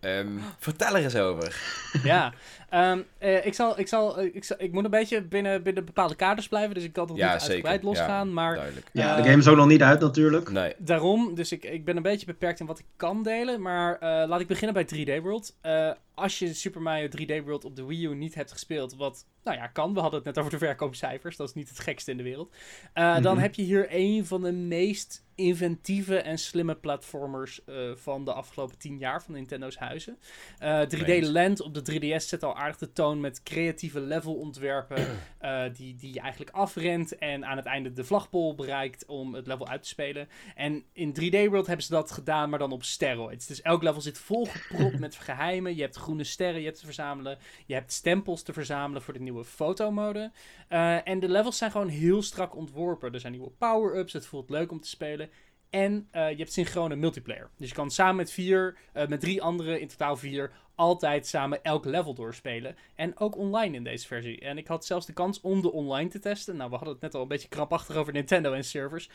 Ehm, 0.00 0.28
vertel 0.58 0.96
er 0.96 1.02
eens 1.02 1.16
over. 1.16 1.62
ja, 2.02 2.34
Ehm, 2.68 3.00
eh, 3.18 3.46
ik, 3.46 3.54
zal, 3.54 3.78
ik, 3.78 3.88
zal, 3.88 4.18
eh, 4.18 4.34
ik, 4.34 4.44
zal, 4.44 4.56
ik 4.60 4.72
moet 4.72 4.84
een 4.84 4.90
beetje 4.90 5.22
binnen, 5.22 5.62
binnen 5.62 5.84
bepaalde 5.84 6.14
kaders 6.14 6.48
blijven, 6.48 6.74
dus 6.74 6.84
ik 6.84 6.92
kan 6.92 7.06
nog 7.06 7.16
Ja, 7.16 7.32
niet 7.32 7.42
uitgebreid 7.42 7.82
losgaan. 7.82 8.26
Ja, 8.28 8.32
maar 8.34 8.54
Duidelijk. 8.54 8.86
Ja, 8.92 9.10
Eh, 9.10 9.22
de 9.22 9.28
game 9.28 9.40
is 9.40 9.48
ook 9.48 9.56
nog 9.56 9.66
niet 9.66 9.82
uit 9.82 10.00
natuurlijk. 10.00 10.50
Nee. 10.50 10.74
Daarom, 10.78 11.34
dus 11.34 11.52
ik, 11.52 11.64
ik 11.64 11.84
ben 11.84 11.96
een 11.96 12.02
beetje 12.02 12.26
beperkt 12.26 12.60
in 12.60 12.66
wat 12.66 12.78
ik 12.78 12.84
kan 12.96 13.22
delen. 13.22 13.62
Maar 13.62 13.98
eh, 13.98 14.28
laat 14.28 14.40
ik 14.40 14.46
beginnen 14.46 14.74
bij 14.86 15.04
3D 15.18 15.22
World. 15.22 15.56
Eh, 15.60 15.90
als 16.14 16.38
je 16.38 16.54
Super 16.54 16.82
Mario 16.82 17.08
3D 17.08 17.44
World 17.44 17.64
op 17.64 17.76
de 17.76 17.84
Wii 17.84 18.06
U 18.06 18.14
niet 18.14 18.34
hebt 18.34 18.52
gespeeld, 18.52 18.94
wat 18.96 19.24
nou 19.44 19.56
ja 19.56 19.66
kan, 19.66 19.94
we 19.94 20.00
hadden 20.00 20.18
het 20.18 20.28
net 20.28 20.38
over 20.38 20.50
de 20.58 20.64
verkoopcijfers, 20.66 21.36
dat 21.36 21.48
is 21.48 21.54
niet 21.54 21.68
het 21.68 21.78
gekste 21.78 22.10
in 22.10 22.16
de 22.16 22.22
wereld. 22.22 22.54
Eh, 22.92 23.14
Dan 23.22 23.32
Mhm. 23.34 23.42
heb 23.42 23.54
je 23.54 23.62
hier 23.62 23.86
een 23.90 24.26
van 24.26 24.42
de 24.42 24.52
meest 24.52 25.24
inventieve 25.34 26.16
en 26.18 26.38
slimme 26.38 26.74
platformers 26.74 27.64
eh, 27.64 27.74
van 27.94 28.24
de 28.24 28.32
afgelopen 28.32 28.78
10 28.78 28.98
jaar 28.98 29.22
van 29.22 29.34
Nintendo's 29.34 29.76
huizen. 29.76 30.18
Eh, 30.58 30.80
3D 30.80 31.08
Eens. 31.08 31.28
Land 31.28 31.60
op 31.62 31.74
de 31.74 31.82
3DS 31.82 32.28
zet 32.28 32.42
al 32.44 32.55
aardig 32.56 32.78
de 32.78 32.92
toon 32.92 33.20
met 33.20 33.42
creatieve 33.42 34.00
levelontwerpen 34.00 35.06
eh, 35.38 35.62
die, 35.72 35.96
die 35.96 36.14
je 36.14 36.20
eigenlijk 36.20 36.56
afrent 36.56 37.18
en 37.18 37.44
aan 37.44 37.56
het 37.56 37.66
einde 37.66 37.92
de 37.92 38.04
vlagpol 38.04 38.54
bereikt 38.54 39.06
om 39.06 39.34
het 39.34 39.46
level 39.46 39.68
uit 39.68 39.82
te 39.82 39.88
spelen. 39.88 40.28
En 40.54 40.84
in 40.92 41.14
3D 41.20 41.50
World 41.50 41.66
hebben 41.66 41.84
ze 41.84 41.92
dat 41.92 42.10
gedaan, 42.10 42.50
maar 42.50 42.58
dan 42.58 42.72
op 42.72 42.84
steroids. 42.84 43.46
Dus 43.46 43.62
elk 43.62 43.82
level 43.82 44.00
zit 44.00 44.18
volgepropt 44.18 44.98
met 44.98 45.14
geheimen. 45.14 45.76
Je 45.76 45.82
hebt 45.82 45.96
groene 45.96 46.24
sterren 46.24 46.60
je 46.60 46.66
hebt 46.66 46.78
te 46.78 46.84
verzamelen. 46.84 47.38
Je 47.66 47.74
hebt 47.74 47.92
stempels 47.92 48.42
te 48.42 48.52
verzamelen 48.52 49.02
voor 49.02 49.14
de 49.14 49.20
nieuwe 49.20 49.44
fotomode. 49.44 50.30
Eh, 50.68 51.08
en 51.08 51.20
de 51.20 51.28
levels 51.28 51.58
zijn 51.58 51.70
gewoon 51.70 51.88
heel 51.88 52.22
strak 52.22 52.56
ontworpen. 52.56 53.12
Er 53.12 53.20
zijn 53.20 53.32
nieuwe 53.32 53.50
power-ups, 53.50 54.12
het 54.12 54.26
voelt 54.26 54.50
leuk 54.50 54.70
om 54.70 54.80
te 54.80 54.88
spelen. 54.88 55.30
En 55.70 56.08
eh, 56.10 56.30
je 56.30 56.36
hebt 56.36 56.52
synchrone 56.52 56.96
multiplayer. 56.96 57.50
Dus 57.56 57.68
je 57.68 57.74
kan 57.74 57.90
samen 57.90 58.16
met 58.16 58.30
vier, 58.30 58.76
met 58.92 59.20
drie 59.20 59.42
anderen, 59.42 59.80
in 59.80 59.88
totaal 59.88 60.16
vier, 60.16 60.52
altijd 60.76 61.26
samen 61.26 61.64
elk 61.64 61.84
level 61.84 62.14
doorspelen. 62.14 62.76
En 62.94 63.18
ook 63.18 63.36
online 63.36 63.76
in 63.76 63.84
deze 63.84 64.06
versie. 64.06 64.40
En 64.40 64.58
ik 64.58 64.66
had 64.66 64.84
zelfs 64.84 65.06
de 65.06 65.12
kans 65.12 65.40
om 65.40 65.62
de 65.62 65.72
online 65.72 66.10
te 66.10 66.18
testen. 66.18 66.56
Nou, 66.56 66.70
we 66.70 66.76
hadden 66.76 66.94
het 66.94 67.02
net 67.02 67.14
al 67.14 67.22
een 67.22 67.28
beetje 67.28 67.48
krampachtig 67.48 67.96
over 67.96 68.12
Nintendo 68.12 68.52
en 68.52 68.64
servers. 68.64 69.10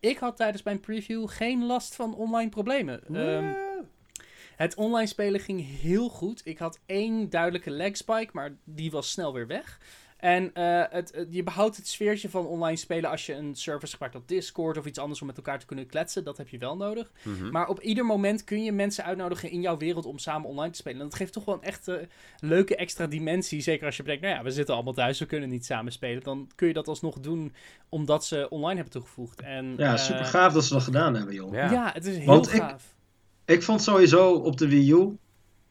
Ik 0.00 0.18
had 0.18 0.36
tijdens 0.36 0.62
mijn 0.62 0.80
preview 0.80 1.28
geen 1.28 1.66
last 1.66 1.94
van 1.94 2.14
online 2.14 2.50
problemen. 2.50 3.14
Ehm, 3.14 3.52
het 4.56 4.74
online 4.74 5.06
spelen 5.06 5.40
ging 5.40 5.80
heel 5.80 6.08
goed. 6.08 6.40
Ik 6.44 6.58
had 6.58 6.80
één 6.86 7.30
duidelijke 7.30 7.70
lag 7.70 7.96
spike, 7.96 8.30
maar 8.32 8.56
die 8.64 8.90
was 8.90 9.10
snel 9.10 9.32
weer 9.32 9.46
weg. 9.46 9.80
En 10.24 10.54
eh, 10.54 10.82
het, 10.90 11.12
het- 11.14 11.28
je 11.30 11.42
behoudt 11.42 11.76
het 11.76 11.88
sfeertje 11.88 12.28
van 12.30 12.46
online 12.46 12.76
spelen 12.76 13.10
als 13.10 13.26
je 13.26 13.34
een 13.34 13.54
service 13.54 13.92
gebruikt 13.92 14.16
op 14.16 14.28
Discord 14.28 14.76
of 14.78 14.86
iets 14.86 14.98
anders 14.98 15.20
om 15.20 15.26
met 15.26 15.36
elkaar 15.36 15.58
te 15.58 15.66
kunnen 15.66 15.86
kletsen. 15.86 16.24
Dat 16.24 16.36
heb 16.36 16.48
je 16.48 16.58
wel 16.58 16.76
nodig. 16.76 17.10
Mhm. 17.22 17.50
Maar 17.50 17.68
op 17.68 17.80
ieder 17.80 18.04
moment 18.04 18.44
kun 18.44 18.64
je 18.64 18.72
mensen 18.72 19.04
uitnodigen 19.04 19.50
in 19.50 19.60
jouw 19.60 19.76
wereld 19.76 20.06
om 20.06 20.18
samen 20.18 20.48
online 20.48 20.70
te 20.72 20.78
spelen. 20.78 20.98
En 21.00 21.04
dat 21.08 21.14
geeft 21.14 21.32
toch 21.32 21.44
wel 21.44 21.54
een 21.54 21.62
echte 21.62 22.08
leuke 22.38 22.76
extra 22.76 23.06
dimensie. 23.06 23.60
Zeker 23.60 23.86
als 23.86 23.96
je 23.96 24.02
bedenkt, 24.02 24.24
nou 24.24 24.36
ja, 24.36 24.42
we 24.42 24.50
zitten 24.50 24.74
allemaal 24.74 24.92
thuis, 24.92 25.18
we 25.18 25.26
kunnen 25.26 25.48
niet 25.48 25.64
samen 25.64 25.92
spelen. 25.92 26.22
Dan 26.22 26.50
kun 26.54 26.66
je 26.68 26.72
dat 26.74 26.88
alsnog 26.88 27.20
doen 27.20 27.54
omdat 27.88 28.24
ze 28.24 28.46
online 28.48 28.74
hebben 28.74 28.92
toegevoegd. 28.92 29.40
En, 29.40 29.74
Ja, 29.76 29.92
eh, 29.92 29.98
super 29.98 30.24
gaaf 30.24 30.52
dat 30.52 30.64
ze 30.64 30.72
dat 30.74 30.82
gedaan 30.82 31.14
hebben, 31.14 31.34
joh. 31.34 31.52
Ja. 31.54 31.70
Ja. 31.70 31.90
het 31.92 32.06
is 32.06 32.16
heel 32.16 32.26
Want 32.26 32.52
ik- 32.52 32.60
gaaf. 32.60 32.94
Ik 33.44 33.62
vond 33.62 33.82
sowieso 33.82 34.32
op 34.32 34.56
de 34.58 34.68
Wii 34.68 34.90
U. 34.92 35.16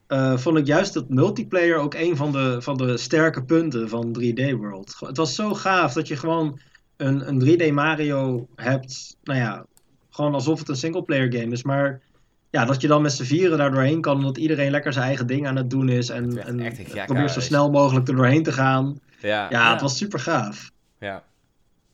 eh, 0.07 0.37
vond 0.37 0.57
ik 0.57 0.65
juist 0.65 0.93
dat 0.93 1.09
multiplayer 1.09 1.77
ook 1.77 1.93
een 1.93 2.15
van 2.17 2.31
de, 2.31 2.61
van 2.61 2.77
de 2.77 2.97
sterke 2.97 3.43
punten 3.43 3.89
van 3.89 4.17
3D 4.19 4.51
World. 4.57 4.95
Het 4.99 5.17
was 5.17 5.35
zo 5.35 5.53
gaaf 5.53 5.93
dat 5.93 6.07
je 6.07 6.15
gewoon 6.17 6.59
een, 6.97 7.27
een 7.27 7.41
3D 7.69 7.73
Mario 7.73 8.47
hebt. 8.55 9.15
Nou 9.23 9.39
ja, 9.39 9.65
gewoon 10.09 10.33
alsof 10.33 10.59
het 10.59 10.69
een 10.69 10.75
singleplayer 10.75 11.33
game 11.33 11.51
is. 11.51 11.63
Maar 11.63 12.01
ja, 12.49 12.65
dat 12.65 12.81
je 12.81 12.87
dan 12.87 13.01
met 13.01 13.11
z'n 13.13 13.23
vieren 13.23 13.57
daar 13.57 13.71
doorheen 13.71 14.01
kan. 14.01 14.17
En 14.17 14.23
dat 14.23 14.37
iedereen 14.37 14.71
lekker 14.71 14.93
zijn 14.93 15.05
eigen 15.05 15.27
ding 15.27 15.47
aan 15.47 15.55
het 15.55 15.69
doen 15.69 15.89
is. 15.89 16.09
En, 16.09 16.45
en 16.45 16.73
probeert 17.05 17.31
zo 17.31 17.39
snel 17.39 17.71
mogelijk 17.71 18.07
er 18.07 18.15
doorheen 18.15 18.43
te 18.43 18.51
gaan. 18.51 18.99
Ja. 19.21 19.29
Ja, 19.29 19.47
Ja. 19.49 19.71
het 19.71 19.81
was 19.81 19.97
super 19.97 20.19
gaaf. 20.19 20.71
Ja. 20.99 21.23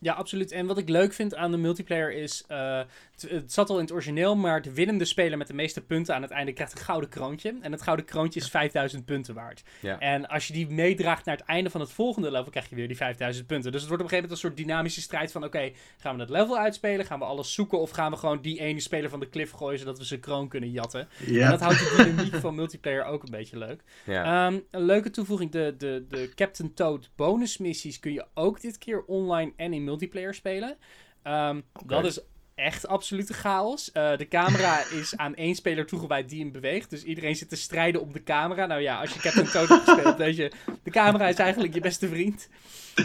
Ja, 0.01 0.13
absoluut. 0.13 0.51
En 0.51 0.65
wat 0.65 0.77
ik 0.77 0.89
leuk 0.89 1.13
vind 1.13 1.35
aan 1.35 1.51
de 1.51 1.57
multiplayer 1.57 2.13
is... 2.13 2.43
eh, 2.47 2.79
het, 3.21 3.53
zat 3.53 3.69
al 3.69 3.75
in 3.75 3.81
het 3.81 3.91
origineel, 3.91 4.35
maar 4.35 4.61
de 4.61 4.73
winnende 4.73 5.05
speler 5.05 5.37
met 5.37 5.47
de 5.47 5.53
meeste 5.53 5.85
punten 5.85 6.15
aan 6.15 6.21
het 6.21 6.31
einde 6.31 6.53
krijgt 6.53 6.73
een 6.73 6.85
gouden 6.85 7.09
kroontje. 7.09 7.57
En 7.61 7.71
het 7.71 7.81
gouden 7.81 8.05
kroontje 8.05 8.39
is 8.39 8.49
5000 8.49 9.05
punten 9.05 9.33
waard. 9.33 9.63
Ja. 9.79 9.99
En 9.99 10.27
als 10.27 10.47
je 10.47 10.53
die 10.53 10.69
meedraagt 10.69 11.25
naar 11.25 11.37
het 11.37 11.45
einde 11.45 11.69
van 11.69 11.81
het 11.81 11.91
volgende 11.91 12.31
level, 12.31 12.51
krijg 12.51 12.69
je 12.69 12.75
weer 12.75 12.87
die 12.87 12.97
5000 12.97 13.47
punten. 13.47 13.71
Dus 13.71 13.81
het 13.81 13.89
wordt 13.89 14.03
op 14.03 14.09
een 14.11 14.15
gegeven 14.15 14.35
moment 14.37 14.55
een 14.55 14.63
soort 14.63 14.69
dynamische 14.69 15.01
strijd 15.01 15.31
van... 15.31 15.43
Oké, 15.43 15.71
gaan 15.97 16.15
we 16.15 16.21
het 16.21 16.29
level 16.29 16.57
uitspelen? 16.57 17.05
Gaan 17.05 17.19
we 17.19 17.25
alles 17.25 17.53
zoeken? 17.53 17.79
Of 17.79 17.89
gaan 17.89 18.11
we 18.11 18.17
gewoon 18.17 18.41
die 18.41 18.59
ene 18.59 18.79
speler 18.79 19.09
van 19.09 19.19
de 19.19 19.29
cliff 19.29 19.51
gooien, 19.51 19.79
zodat 19.79 19.97
we 19.97 20.03
zijn 20.03 20.19
kroon 20.19 20.47
kunnen 20.47 20.71
jatten? 20.71 21.07
En 21.27 21.49
dat 21.49 21.59
houdt 21.59 21.79
de 21.79 22.03
dynamiek 22.03 22.35
van 22.35 22.55
multiplayer 22.55 23.03
ook 23.03 23.23
een 23.23 23.31
beetje 23.31 23.57
leuk. 23.57 23.83
Ja. 24.05 24.47
Ehm, 24.47 24.59
een 24.71 24.85
leuke 24.85 25.09
toevoeging, 25.09 25.51
de, 25.51 25.75
de, 25.77 26.05
de 26.09 26.31
Captain 26.35 26.73
Toad 26.73 27.09
bonusmissies 27.15 27.99
kun 27.99 28.13
je 28.13 28.25
ook 28.33 28.61
dit 28.61 28.77
keer 28.77 29.03
online 29.05 29.53
en 29.55 29.73
in 29.73 29.83
multiplayer 29.83 30.33
spelen. 30.33 30.77
Ehm, 31.23 31.61
Dat 31.85 32.05
is 32.05 32.19
echt 32.59 32.87
absolute 32.87 33.33
chaos. 33.33 33.91
Eh, 33.91 34.17
de 34.17 34.27
camera 34.27 34.79
is 35.01 35.17
aan 35.17 35.35
één 35.35 35.55
speler 35.55 35.85
toegewijd 35.85 36.29
die 36.29 36.41
hem 36.41 36.51
beweegt. 36.51 36.89
Dus 36.89 37.03
iedereen 37.03 37.35
zit 37.35 37.49
te 37.49 37.55
strijden 37.55 38.01
om 38.01 38.13
de 38.13 38.23
camera. 38.23 38.65
Nou 38.65 38.81
ja, 38.81 38.99
als 38.99 39.13
je 39.13 39.19
Captain 39.19 39.49
Toad 39.49 39.67
hebt 39.67 39.83
gespeeld, 39.83 40.17
weet 40.17 40.35
je... 40.35 40.51
De 40.83 40.91
camera 40.91 41.27
is 41.27 41.35
eigenlijk 41.35 41.73
je 41.73 41.79
beste 41.79 42.07
vriend. 42.07 42.49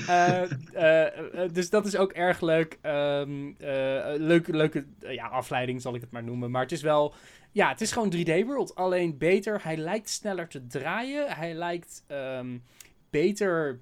Eh, 0.07 1.07
dus 1.53 1.71
dat 1.71 1.87
is 1.87 1.97
ook 1.97 2.13
erg 2.13 2.41
leuk. 2.41 2.79
Ehm, 2.81 3.53
eh, 3.59 4.15
leuke 4.17 4.57
leuke 4.57 4.85
ja, 4.99 5.27
afleiding 5.27 5.83
zal 5.83 5.95
ik 5.95 6.01
het 6.01 6.11
maar 6.11 6.25
noemen. 6.25 6.51
Maar 6.51 6.63
het 6.63 6.73
is 6.73 6.83
wel... 6.83 7.15
Ja, 7.53 7.69
het 7.69 7.81
is 7.81 7.93
gewoon 7.93 8.15
3D 8.17 8.45
World. 8.45 8.75
Alleen 8.75 9.19
beter. 9.19 9.61
Hij 9.63 9.77
lijkt 9.77 10.11
sneller 10.11 10.49
te 10.49 10.67
draaien. 10.67 11.31
Hij 11.31 11.55
lijkt 11.55 12.05
ehm, 12.07 12.59
beter... 13.11 13.81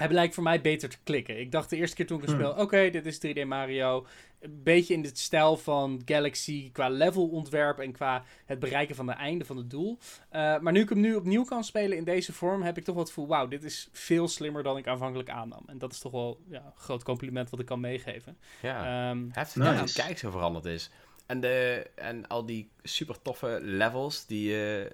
Hij 0.00 0.10
lijkt 0.10 0.34
voor 0.34 0.42
mij 0.42 0.60
beter 0.60 0.88
te 0.88 0.96
klikken. 1.02 1.40
Ik 1.40 1.52
dacht 1.52 1.70
de 1.70 1.76
eerste 1.76 1.96
keer 1.96 2.06
toen 2.06 2.18
ik 2.22 2.24
Hmm. 2.28 2.34
speel... 2.34 2.50
Oké, 2.52 2.90
dit 2.90 3.06
is 3.06 3.18
3D 3.26 3.44
Mario. 3.46 4.06
Een 4.40 4.62
beetje 4.62 4.94
in 4.94 5.02
de 5.02 5.10
stijl 5.12 5.56
van 5.56 6.02
Galaxy... 6.04 6.70
Qua 6.72 6.88
levelontwerp 6.88 7.78
en 7.78 7.92
qua 7.92 8.24
het 8.46 8.58
bereiken 8.58 8.94
van 8.96 9.08
het 9.08 9.16
einde 9.16 9.44
van 9.44 9.56
het 9.56 9.70
doel. 9.70 9.98
Uh, 10.32 10.58
maar 10.58 10.72
nu 10.72 10.80
ik 10.80 10.88
hem 10.88 11.00
nu 11.00 11.14
opnieuw 11.14 11.44
kan 11.44 11.64
spelen 11.64 11.96
in 11.96 12.04
deze 12.04 12.32
vorm... 12.32 12.62
heb 12.62 12.78
ik 12.78 12.84
toch 12.84 12.94
wat 12.96 13.08
gevoel... 13.08 13.26
Wauw, 13.26 13.48
dit 13.48 13.64
is 13.64 13.88
veel 13.92 14.28
slimmer 14.28 14.62
dan 14.62 14.76
ik 14.76 14.86
aanvankelijk 14.86 15.30
aannam. 15.30 15.62
En 15.66 15.78
dat 15.78 15.92
is 15.92 15.98
toch 15.98 16.12
wel 16.12 16.40
ja, 16.48 16.62
een 16.66 16.72
groot 16.80 17.02
compliment 17.02 17.50
wat 17.50 17.60
ik 17.60 17.66
kan 17.66 17.80
meegeven. 17.80 18.38
ja. 18.62 19.08
Ehm, 19.10 19.26
Heftig 19.32 19.62
dat 19.64 19.80
Nice. 19.80 19.94
de 19.94 20.02
kijk 20.02 20.18
zo 20.18 20.30
veranderd 20.30 20.64
is. 20.64 20.90
En, 21.26 21.40
de, 21.40 21.86
en 21.94 22.26
al 22.28 22.46
die 22.46 22.70
super 22.82 23.22
toffe 23.22 23.58
levels, 23.62 24.26
die, 24.26 24.64
eh, 24.64 24.90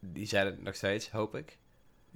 die 0.00 0.26
zijn 0.26 0.46
het 0.46 0.62
nog 0.62 0.74
steeds, 0.74 1.10
hoop 1.10 1.34
ik. 1.34 1.58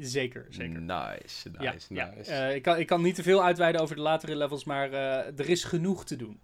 Zeker, 0.06 0.46
zeker. 0.50 0.80
Nice, 0.80 1.48
nice, 1.48 1.50
ja, 1.60 1.72
nice. 1.72 1.94
ja. 1.94 2.10
Ja, 2.24 2.48
Eh, 2.48 2.54
ik, 2.54 2.62
kan, 2.62 2.78
ik 2.78 2.86
kan 2.86 3.02
niet 3.02 3.14
te 3.14 3.22
veel 3.22 3.44
uitweiden 3.44 3.80
over 3.80 3.96
de 3.96 4.02
latere 4.02 4.36
levels, 4.36 4.64
maar 4.64 4.92
eh, 4.92 5.38
er 5.38 5.48
is 5.48 5.64
genoeg 5.64 6.04
te 6.04 6.16
doen. 6.16 6.38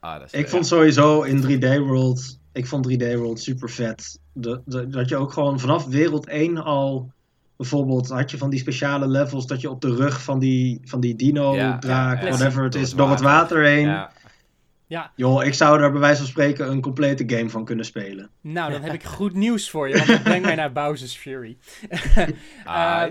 ah, 0.00 0.18
dat 0.18 0.32
is 0.32 0.40
Ik 0.40 0.48
vond 0.48 0.66
sowieso 0.66 1.22
in 1.22 1.42
3D 1.42 1.78
World, 1.78 2.38
ik 2.52 2.66
vond 2.66 2.86
3D 2.92 3.14
World 3.14 3.40
super 3.40 3.70
vet. 3.70 4.18
De, 4.32 4.60
de- 4.64 4.88
dat 4.88 5.08
je 5.08 5.16
ook 5.16 5.32
gewoon 5.32 5.60
vanaf 5.60 5.86
wereld 5.86 6.26
1 6.26 6.56
al, 6.58 7.12
bijvoorbeeld 7.56 8.08
had 8.08 8.30
je 8.30 8.38
van 8.38 8.50
die 8.50 8.58
speciale 8.58 9.08
levels 9.08 9.46
dat 9.46 9.60
je 9.60 9.70
op 9.70 9.80
de 9.80 9.94
rug 9.94 10.22
van 10.22 10.38
die, 10.38 10.80
van 10.84 11.00
die 11.00 11.14
dino, 11.16 11.54
Ja, 11.54 11.78
draak, 11.78 12.20
ja, 12.20 12.26
ja. 12.26 12.32
whatever 12.32 12.62
het 12.62 12.72
Door 12.72 12.82
is, 12.82 12.94
door 12.94 13.10
het 13.10 13.20
water. 13.20 13.58
water 13.58 13.72
heen. 13.72 14.06
Ja, 14.90 15.12
Joh, 15.16 15.44
ik 15.44 15.54
zou 15.54 15.78
daar 15.78 15.90
bij 15.92 16.00
wijze 16.00 16.16
van 16.18 16.26
spreken 16.26 16.70
een 16.70 16.80
complete 16.80 17.24
game 17.26 17.48
van 17.50 17.64
kunnen 17.64 17.84
spelen. 17.84 18.30
nou 18.40 18.72
dan 18.72 18.82
heb 18.82 18.92
ik 19.00 19.02
goed 19.02 19.34
nieuws 19.34 19.70
voor 19.70 19.88
je, 19.88 19.94
want 19.94 20.06
dat 20.06 20.22
brengt 20.22 20.44
mij 20.46 20.54
naar 20.54 20.72
Bowser's 20.72 21.16
Fury. 21.16 21.56
Eh, 22.64 23.04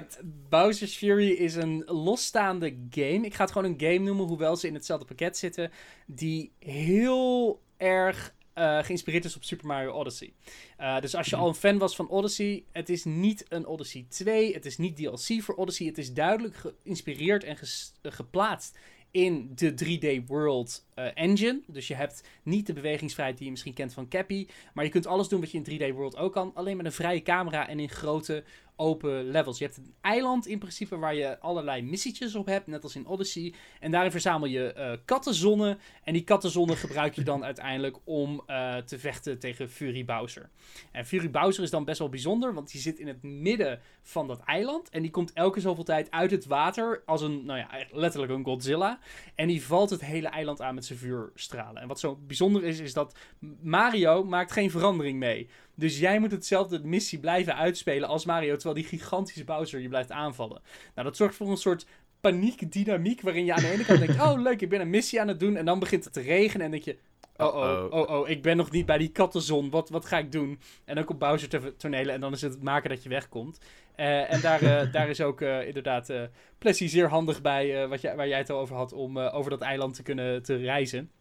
Bowser's 0.50 0.96
Fury 0.98 1.30
is 1.30 1.56
een 1.56 1.84
losstaande 1.86 2.78
game. 2.90 3.26
Ik 3.26 3.34
ga 3.34 3.44
het 3.44 3.52
gewoon 3.52 3.72
een 3.72 3.80
game 3.80 4.00
noemen, 4.06 4.26
hoewel 4.28 4.56
ze 4.56 4.68
in 4.68 4.74
hetzelfde 4.74 5.06
pakket 5.06 5.38
zitten. 5.38 5.72
Die 6.06 6.52
heel 6.60 7.62
erg 7.78 8.34
eh, 8.54 8.84
geïnspireerd 8.84 9.26
is 9.26 9.36
op 9.36 9.44
Super 9.44 9.68
Mario 9.68 9.92
Odyssey. 9.92 10.34
Eh, 10.78 11.00
dus 11.00 11.16
als 11.16 11.28
je 11.30 11.36
al 11.36 11.48
een 11.48 11.54
fan 11.54 11.78
was 11.78 11.96
van 11.96 12.10
Odyssey, 12.10 12.64
het 12.72 12.90
is 12.90 13.04
niet 13.04 13.46
een 13.50 13.66
Odyssey 13.68 14.06
2. 14.10 14.54
Het 14.54 14.66
is 14.66 14.78
niet 14.78 14.96
DLC 14.98 15.42
voor 15.44 15.56
Odyssey. 15.56 15.86
Het 15.88 15.98
is 15.98 16.14
duidelijk 16.14 16.56
geïnspireerd 16.84 17.44
en 17.44 17.58
ges- 17.58 17.94
geplaatst 18.02 18.78
in 19.12 19.52
de 19.56 19.74
3D 19.74 20.26
World 20.28 20.86
eh, 20.94 21.06
engine. 21.14 21.62
Dus 21.68 21.88
je 21.88 21.96
hebt 21.96 22.24
niet 22.44 22.68
de 22.68 22.74
bewegingsvrijheid 22.74 23.38
die 23.38 23.46
je 23.46 23.52
misschien 23.52 23.74
kent 23.74 23.94
van 23.94 24.08
Cappy. 24.08 24.48
Maar 24.74 24.84
je 24.84 24.92
kunt 24.92 25.08
alles 25.08 25.28
doen 25.28 25.40
wat 25.40 25.52
je 25.52 25.62
in 25.64 25.80
3D 25.80 25.96
World 25.96 26.18
ook 26.18 26.34
kan. 26.34 26.52
Alleen 26.54 26.78
met 26.78 26.86
een 26.86 26.92
vrije 26.92 27.22
camera 27.22 27.68
en 27.68 27.80
in 27.80 27.90
grote 27.90 28.44
open 28.80 29.30
levels. 29.30 29.58
Je 29.58 29.64
hebt 29.64 29.78
een 29.78 29.94
eiland 30.02 30.48
in 30.48 30.60
principe 30.60 30.98
waar 30.98 31.16
je 31.16 31.40
allerlei 31.40 31.82
missietjes 31.82 32.36
op 32.36 32.46
hebt, 32.46 32.68
net 32.68 32.84
als 32.84 32.96
in 32.96 33.08
Odyssey. 33.08 33.54
En 33.80 33.92
daarin 33.92 34.12
verzamel 34.12 34.48
je 34.48 34.74
uh, 34.78 34.92
kattenzonnen. 35.06 35.80
En 36.04 36.14
die 36.14 36.24
kattenzonnen 36.24 36.78
gebruik 36.86 37.16
je 37.16 37.24
dan 37.24 37.46
uiteindelijk 37.46 37.98
om 38.04 38.44
uh, 38.48 38.78
te 38.78 39.00
vechten 39.00 39.40
tegen 39.40 39.70
Fury 39.70 40.06
Bowser. 40.06 40.50
En 40.92 41.06
Fury 41.06 41.30
Bowser 41.30 41.64
is 41.64 41.70
dan 41.70 41.86
best 41.86 42.00
wel 42.00 42.10
bijzonder, 42.10 42.54
want 42.54 42.72
die 42.72 42.82
zit 42.82 43.00
in 43.00 43.08
het 43.08 43.24
midden 43.24 43.80
van 44.02 44.28
dat 44.28 44.40
eiland. 44.40 44.90
En 44.90 45.02
die 45.02 45.12
komt 45.12 45.34
elke 45.34 45.60
zoveel 45.60 45.84
tijd 45.84 46.12
uit 46.12 46.32
het 46.32 46.46
water 46.46 47.04
als 47.06 47.22
een, 47.22 47.46
nou 47.46 47.60
ja, 47.60 47.70
letterlijk 47.92 48.32
een 48.32 48.44
Godzilla. 48.44 49.00
En 49.36 49.48
die 49.48 49.64
valt 49.64 49.90
het 49.90 50.02
hele 50.06 50.28
eiland 50.28 50.62
aan 50.62 50.76
met 50.76 50.86
zijn 50.86 51.00
vuurstralen. 51.00 51.82
En 51.82 51.88
wat 51.88 52.00
zo 52.00 52.16
bijzonder 52.16 52.64
is, 52.64 52.80
is 52.80 52.94
dat 52.94 53.18
Mario 53.62 54.24
maakt 54.24 54.52
geen 54.52 54.72
verandering 54.72 55.20
mee. 55.20 55.50
Dus 55.76 56.00
jij 56.00 56.20
moet 56.20 56.32
hetzelfde 56.32 56.80
missie 56.84 57.20
blijven 57.20 57.56
uitspelen 57.56 58.10
als 58.10 58.26
Mario, 58.26 58.56
terwijl 58.74 58.88
die 58.90 59.00
gigantische 59.00 59.44
Bowser 59.44 59.80
je 59.80 59.88
blijft 59.88 60.12
aanvallen. 60.12 60.62
Nou, 60.96 61.08
dat 61.08 61.18
zorgt 61.18 61.36
voor 61.36 61.50
een 61.50 61.58
soort 61.58 61.86
paniekdynamiek 62.22 63.22
waarin 63.22 63.46
je 63.46 63.54
aan 63.54 63.62
de 63.62 63.72
ene 63.72 63.86
kant 63.86 64.00
denkt, 64.00 64.22
oh 64.28 64.42
leuk, 64.42 64.62
ik 64.62 64.70
ben 64.70 64.82
een 64.82 64.90
missie 64.90 65.22
aan 65.22 65.28
het 65.28 65.40
doen. 65.40 65.56
En 65.56 65.66
dan 65.66 65.80
begint 65.80 66.04
het 66.04 66.14
te 66.14 66.22
regenen 66.22 66.66
en 66.66 66.72
denk 66.72 66.84
je, 66.84 66.98
oh 67.38 67.56
oh, 67.56 67.88
oh 67.90 68.10
oh, 68.10 68.30
ik 68.30 68.42
ben 68.42 68.58
nog 68.58 68.72
niet 68.72 68.86
bij 68.86 68.98
die 68.98 69.12
kattenzon, 69.12 69.70
wat, 69.70 69.90
wat 69.90 70.06
ga 70.06 70.18
ik 70.18 70.32
doen? 70.32 70.60
En 70.86 70.96
dan 70.96 71.04
komt 71.04 71.20
Bowser 71.20 71.50
te 71.50 71.76
tonelen 71.76 72.14
en 72.14 72.22
dan 72.22 72.34
is 72.34 72.42
het 72.42 72.64
maken 72.64 72.90
dat 72.90 73.04
je 73.04 73.10
wegkomt. 73.10 73.60
Uh, 73.98 74.34
en 74.34 74.42
daar, 74.42 74.64
uh, 74.64 74.92
daar 74.94 75.10
is 75.10 75.22
ook 75.22 75.42
uh, 75.42 75.68
inderdaad 75.68 76.10
uh, 76.10 76.22
Plessy 76.58 76.88
zeer 76.88 77.10
handig 77.10 77.42
bij, 77.42 77.88
wat 77.88 78.02
jij, 78.02 78.16
waar 78.16 78.28
jij 78.28 78.38
het 78.38 78.50
al 78.50 78.60
over 78.60 78.76
had, 78.76 78.94
om 78.94 79.18
over 79.18 79.50
dat 79.50 79.62
eiland 79.62 79.96
te 79.96 80.04
kunnen 80.04 80.44
te 80.44 80.56
reizen. 80.56 81.12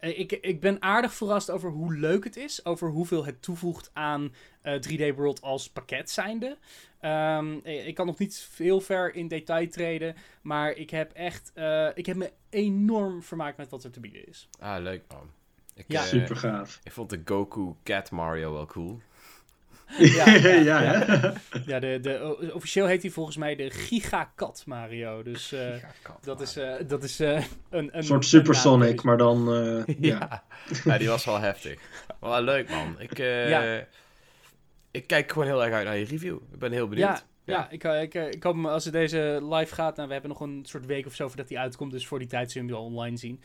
Ik, 0.00 0.32
ik 0.32 0.60
ben 0.60 0.82
aardig 0.82 1.14
verrast 1.14 1.50
over 1.50 1.70
hoe 1.70 1.94
leuk 1.94 2.24
het 2.24 2.36
is, 2.36 2.64
over 2.64 2.88
hoeveel 2.88 3.24
het 3.24 3.42
toevoegt 3.42 3.90
aan 3.92 4.32
3D 4.64 5.14
World 5.16 5.42
als 5.42 5.70
pakket 5.70 6.10
zijnde. 6.10 6.56
Um, 7.02 7.60
ik 7.64 7.94
kan 7.94 8.06
nog 8.06 8.18
niet 8.18 8.48
veel 8.50 8.80
ver 8.80 9.14
in 9.14 9.28
detail 9.28 9.68
treden, 9.68 10.16
maar 10.42 10.72
ik 10.72 10.90
heb 10.90 11.12
echt, 11.12 11.52
ik 11.94 12.06
heb 12.06 12.16
me 12.16 12.32
enorm 12.50 13.22
vermaakt 13.22 13.56
met 13.56 13.70
wat 13.70 13.84
er 13.84 13.90
te 13.90 14.00
bieden 14.00 14.28
is. 14.28 14.48
Ah, 14.58 14.82
leuk 14.82 15.02
man. 15.08 15.30
Ik, 15.74 15.84
ja, 15.88 16.02
super 16.02 16.36
gaaf. 16.36 16.80
Ik 16.82 16.92
vond 16.92 17.10
de 17.10 17.22
Goku 17.24 17.74
Cat 17.84 18.10
Mario 18.10 18.52
wel 18.52 18.66
cool. 18.66 19.00
Ja, 19.98 20.34
ja, 20.34 20.48
ja, 20.48 20.82
ja. 20.82 21.32
ja 21.66 21.80
de, 21.80 21.98
de, 22.02 22.50
officieel 22.54 22.86
heet 22.86 23.02
hij 23.02 23.10
volgens 23.10 23.36
mij 23.36 23.56
de 23.56 23.70
Gigakat 23.70 24.62
Mario. 24.66 25.22
Dus 25.22 25.52
uh, 25.52 25.60
dat, 26.22 26.40
is, 26.40 26.56
uh, 26.56 26.72
dat 26.86 27.02
is 27.02 27.20
uh, 27.20 27.42
een, 27.70 27.96
een... 27.96 28.04
soort 28.04 28.24
Supersonic, 28.24 29.02
maar 29.02 29.16
dan... 29.16 29.44
ja. 30.00 30.42
ja. 30.84 30.98
die 30.98 31.08
was 31.08 31.24
wel 31.24 31.40
heftig. 31.40 31.80
Wel 32.20 32.42
leuk, 32.42 32.70
man. 32.70 32.96
Ik, 32.98 33.18
ik 34.90 35.06
kijk 35.06 35.32
gewoon 35.32 35.46
heel 35.46 35.64
erg 35.64 35.74
uit 35.74 35.84
naar 35.84 35.98
je 35.98 36.04
review. 36.04 36.36
Ik 36.52 36.58
ben 36.58 36.72
heel 36.72 36.88
benieuwd. 36.88 37.24
Ja, 37.50 37.70
ik, 37.70 37.84
eh, 37.84 38.02
ik, 38.02 38.14
eh, 38.14 38.30
ik 38.30 38.42
hoop 38.42 38.64
als 38.64 38.84
het 38.84 38.92
deze 38.92 39.38
live 39.42 39.74
gaat. 39.74 39.96
Nou, 39.96 40.06
we 40.06 40.12
hebben 40.12 40.30
nog 40.30 40.40
een 40.40 40.60
soort 40.62 40.86
week 40.86 41.06
of 41.06 41.14
zo 41.14 41.28
voordat 41.28 41.48
die 41.48 41.58
uitkomt. 41.58 41.92
Dus 41.92 42.06
voor 42.06 42.18
die 42.18 42.28
tijd 42.28 42.50
zullen 42.50 42.68
we 42.68 42.74
hem 42.74 42.84
online 42.84 43.16
zien. 43.16 43.40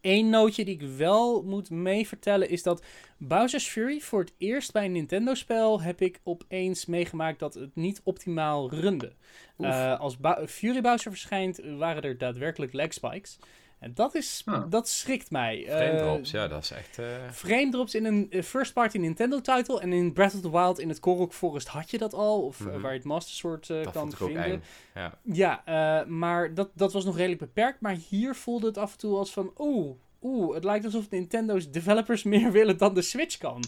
Eén 0.00 0.24
uh, 0.24 0.30
nootje 0.30 0.64
die 0.64 0.74
ik 0.74 0.88
wel 0.96 1.42
moet 1.42 1.70
mee 1.70 2.08
vertellen 2.08 2.48
is 2.48 2.62
dat 2.62 2.84
Bowser's 3.18 3.68
Fury 3.68 4.00
voor 4.00 4.20
het 4.20 4.34
eerst 4.38 4.72
bij 4.72 4.84
een 4.84 4.92
Nintendo-spel 4.92 5.82
heb 5.82 6.00
ik 6.00 6.20
opeens 6.24 6.86
meegemaakt 6.86 7.38
dat 7.38 7.54
het 7.54 7.76
niet 7.76 8.00
optimaal 8.04 8.70
runde. 8.70 9.12
Uh, 9.58 10.00
als 10.00 10.16
ba 10.16 10.46
Fury 10.46 10.80
Bowser 10.80 11.10
verschijnt, 11.10 11.60
waren 11.78 12.02
er 12.02 12.18
daadwerkelijk 12.18 12.72
lag 12.72 12.92
spikes. 12.92 13.38
En 13.80 13.94
dat, 13.94 14.14
is, 14.14 14.42
ah. 14.44 14.70
dat 14.70 14.88
schrikt 14.88 15.30
mij. 15.30 15.64
Frame 15.68 15.98
drops, 15.98 16.30
ja, 16.30 16.48
dat 16.48 16.62
is 16.62 16.70
echt... 16.70 16.98
Uh... 16.98 17.06
Frame 17.32 17.70
drops 17.70 17.94
in 17.94 18.04
een 18.04 18.26
uh, 18.30 18.42
first-party 18.42 18.98
Nintendo-title. 18.98 19.80
En 19.80 19.92
in 19.92 20.12
Breath 20.12 20.34
of 20.34 20.40
the 20.40 20.50
Wild 20.50 20.78
in 20.78 20.88
het 20.88 21.00
Korok 21.00 21.32
Forest 21.32 21.68
had 21.68 21.90
je 21.90 21.98
dat 21.98 22.14
al. 22.14 22.42
Of 22.42 22.60
mm 22.60 22.68
-hmm. 22.68 22.80
waar 22.80 22.90
je 22.90 22.96
het 22.96 23.06
Master 23.06 23.34
Sword 23.34 23.68
uh, 23.68 23.92
kan 23.92 24.12
vinden. 24.12 24.62
Ja, 24.94 25.18
ja 25.22 26.04
maar 26.08 26.54
dat, 26.54 26.70
dat 26.74 26.92
was 26.92 27.04
nog 27.04 27.16
redelijk 27.16 27.40
beperkt. 27.40 27.80
Maar 27.80 27.96
hier 28.08 28.34
voelde 28.34 28.66
het 28.66 28.78
af 28.78 28.92
en 28.92 28.98
toe 28.98 29.16
als 29.16 29.32
van... 29.32 29.52
Oeh, 29.58 29.96
oeh, 30.22 30.54
het 30.54 30.64
lijkt 30.64 30.84
alsof 30.84 31.10
Nintendo's 31.10 31.70
developers 31.70 32.22
meer 32.34 32.52
willen 32.52 32.78
dan 32.78 32.94
de 32.94 33.02
Switch 33.02 33.38
kan. 33.38 33.64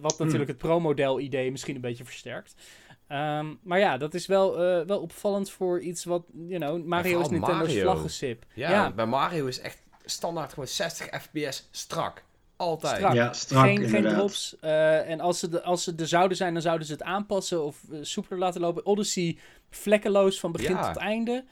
wat 0.00 0.18
natuurlijk 0.18 0.32
mm. 0.32 0.46
het 0.46 0.58
pro-model-idee 0.58 1.50
misschien 1.50 1.74
een 1.74 1.80
beetje 1.80 2.04
versterkt. 2.04 2.54
Um, 3.12 3.58
maar 3.62 3.78
ja, 3.78 3.96
dat 3.96 4.14
is 4.14 4.26
wel, 4.26 4.78
uh, 4.80 4.86
wel 4.86 5.00
opvallend 5.00 5.50
voor 5.50 5.80
iets 5.80 6.04
wat, 6.04 6.22
you 6.46 6.60
know, 6.60 6.84
Mario 6.84 7.20
is 7.20 7.28
Nintendo's 7.28 7.78
vlaggensip. 7.78 8.44
Ja, 8.54 8.70
ja, 8.70 8.92
bij 8.92 9.06
Mario 9.06 9.46
is 9.46 9.60
echt 9.60 9.82
standaard 10.04 10.52
gewoon 10.52 10.68
60 10.68 11.06
fps 11.22 11.68
strak. 11.70 12.22
Altijd. 12.56 12.96
Strak. 12.96 13.12
Ja, 13.14 13.32
strak 13.32 13.64
geen, 13.64 13.88
geen 13.88 14.08
drops. 14.08 14.56
Uh, 14.60 15.10
en 15.10 15.20
als 15.20 15.38
ze, 15.38 15.48
de, 15.48 15.62
als 15.62 15.84
ze 15.84 15.94
er 15.96 16.06
zouden 16.06 16.36
zijn, 16.36 16.52
dan 16.52 16.62
zouden 16.62 16.86
ze 16.86 16.92
het 16.92 17.02
aanpassen 17.02 17.64
of 17.64 17.82
uh, 17.90 17.98
soepeler 18.02 18.38
laten 18.38 18.60
lopen. 18.60 18.86
Odyssey 18.86 19.38
vlekkeloos 19.70 20.40
van 20.40 20.52
begin 20.52 20.76
ja. 20.76 20.92
tot 20.92 21.02
einde. 21.02 21.44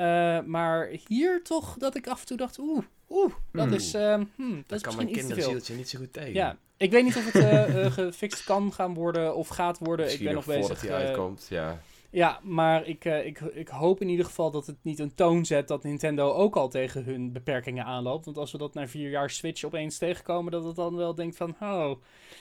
Uh, 0.00 0.40
maar 0.46 0.88
hier 1.08 1.42
toch 1.42 1.76
dat 1.78 1.96
ik 1.96 2.06
af 2.08 2.20
en 2.20 2.26
toe 2.26 2.36
dacht, 2.36 2.58
oeh, 2.58 2.84
oeh, 3.10 3.32
dat 3.52 3.64
Hmm. 3.66 3.74
is, 3.74 3.94
uh, 3.94 4.00
hmm, 4.14 4.24
dat, 4.36 4.38
Dat 4.66 4.76
is 4.78 4.82
kan 4.82 4.96
misschien 4.96 4.96
mijn 4.96 5.08
iets 5.08 5.18
te 5.18 5.24
veel. 5.26 5.34
kinderzieltje 5.34 5.74
niet 5.74 5.88
zo 5.88 5.98
goed 5.98 6.12
tegen. 6.12 6.32
Ja, 6.34 6.56
ik 6.76 6.90
weet 6.90 7.04
niet 7.04 7.16
of 7.16 7.32
het 7.32 7.42
eh, 7.42 7.84
eh, 7.86 7.92
gefixt 7.98 8.44
kan 8.44 8.72
gaan 8.72 8.94
worden 8.94 9.34
of 9.36 9.48
gaat 9.48 9.78
worden. 9.78 10.04
Misschien 10.06 10.26
ik 10.28 10.34
ben 10.34 10.44
nog 10.44 10.44
voordat 10.44 10.68
bezig. 10.68 10.88
hij 10.90 11.00
eh, 11.00 11.06
uitkomt, 11.06 11.46
ja. 11.50 11.80
ja, 12.10 12.40
maar 12.42 12.86
ik, 12.86 13.04
eh, 13.04 13.26
ik, 13.26 13.40
ik 13.40 13.68
hoop 13.68 14.00
in 14.00 14.08
ieder 14.08 14.24
geval 14.24 14.50
dat 14.50 14.66
het 14.66 14.76
niet 14.82 14.98
een 14.98 15.14
toon 15.14 15.44
zet 15.44 15.68
dat 15.68 15.82
Nintendo 15.82 16.32
ook 16.32 16.56
al 16.56 16.68
tegen 16.68 17.04
hun 17.04 17.32
beperkingen 17.32 17.84
aanloopt. 17.84 18.24
Want 18.24 18.36
als 18.38 18.52
we 18.52 18.58
dat 18.58 18.74
na 18.74 18.88
vier 18.88 19.10
jaar 19.10 19.30
Switch 19.30 19.64
opeens 19.64 19.98
tegenkomen, 19.98 20.52
dat 20.52 20.64
het 20.64 20.76
dan 20.76 20.96
wel 20.96 21.14
denkt 21.14 21.36
van, 21.36 21.56
oh, 21.60 21.90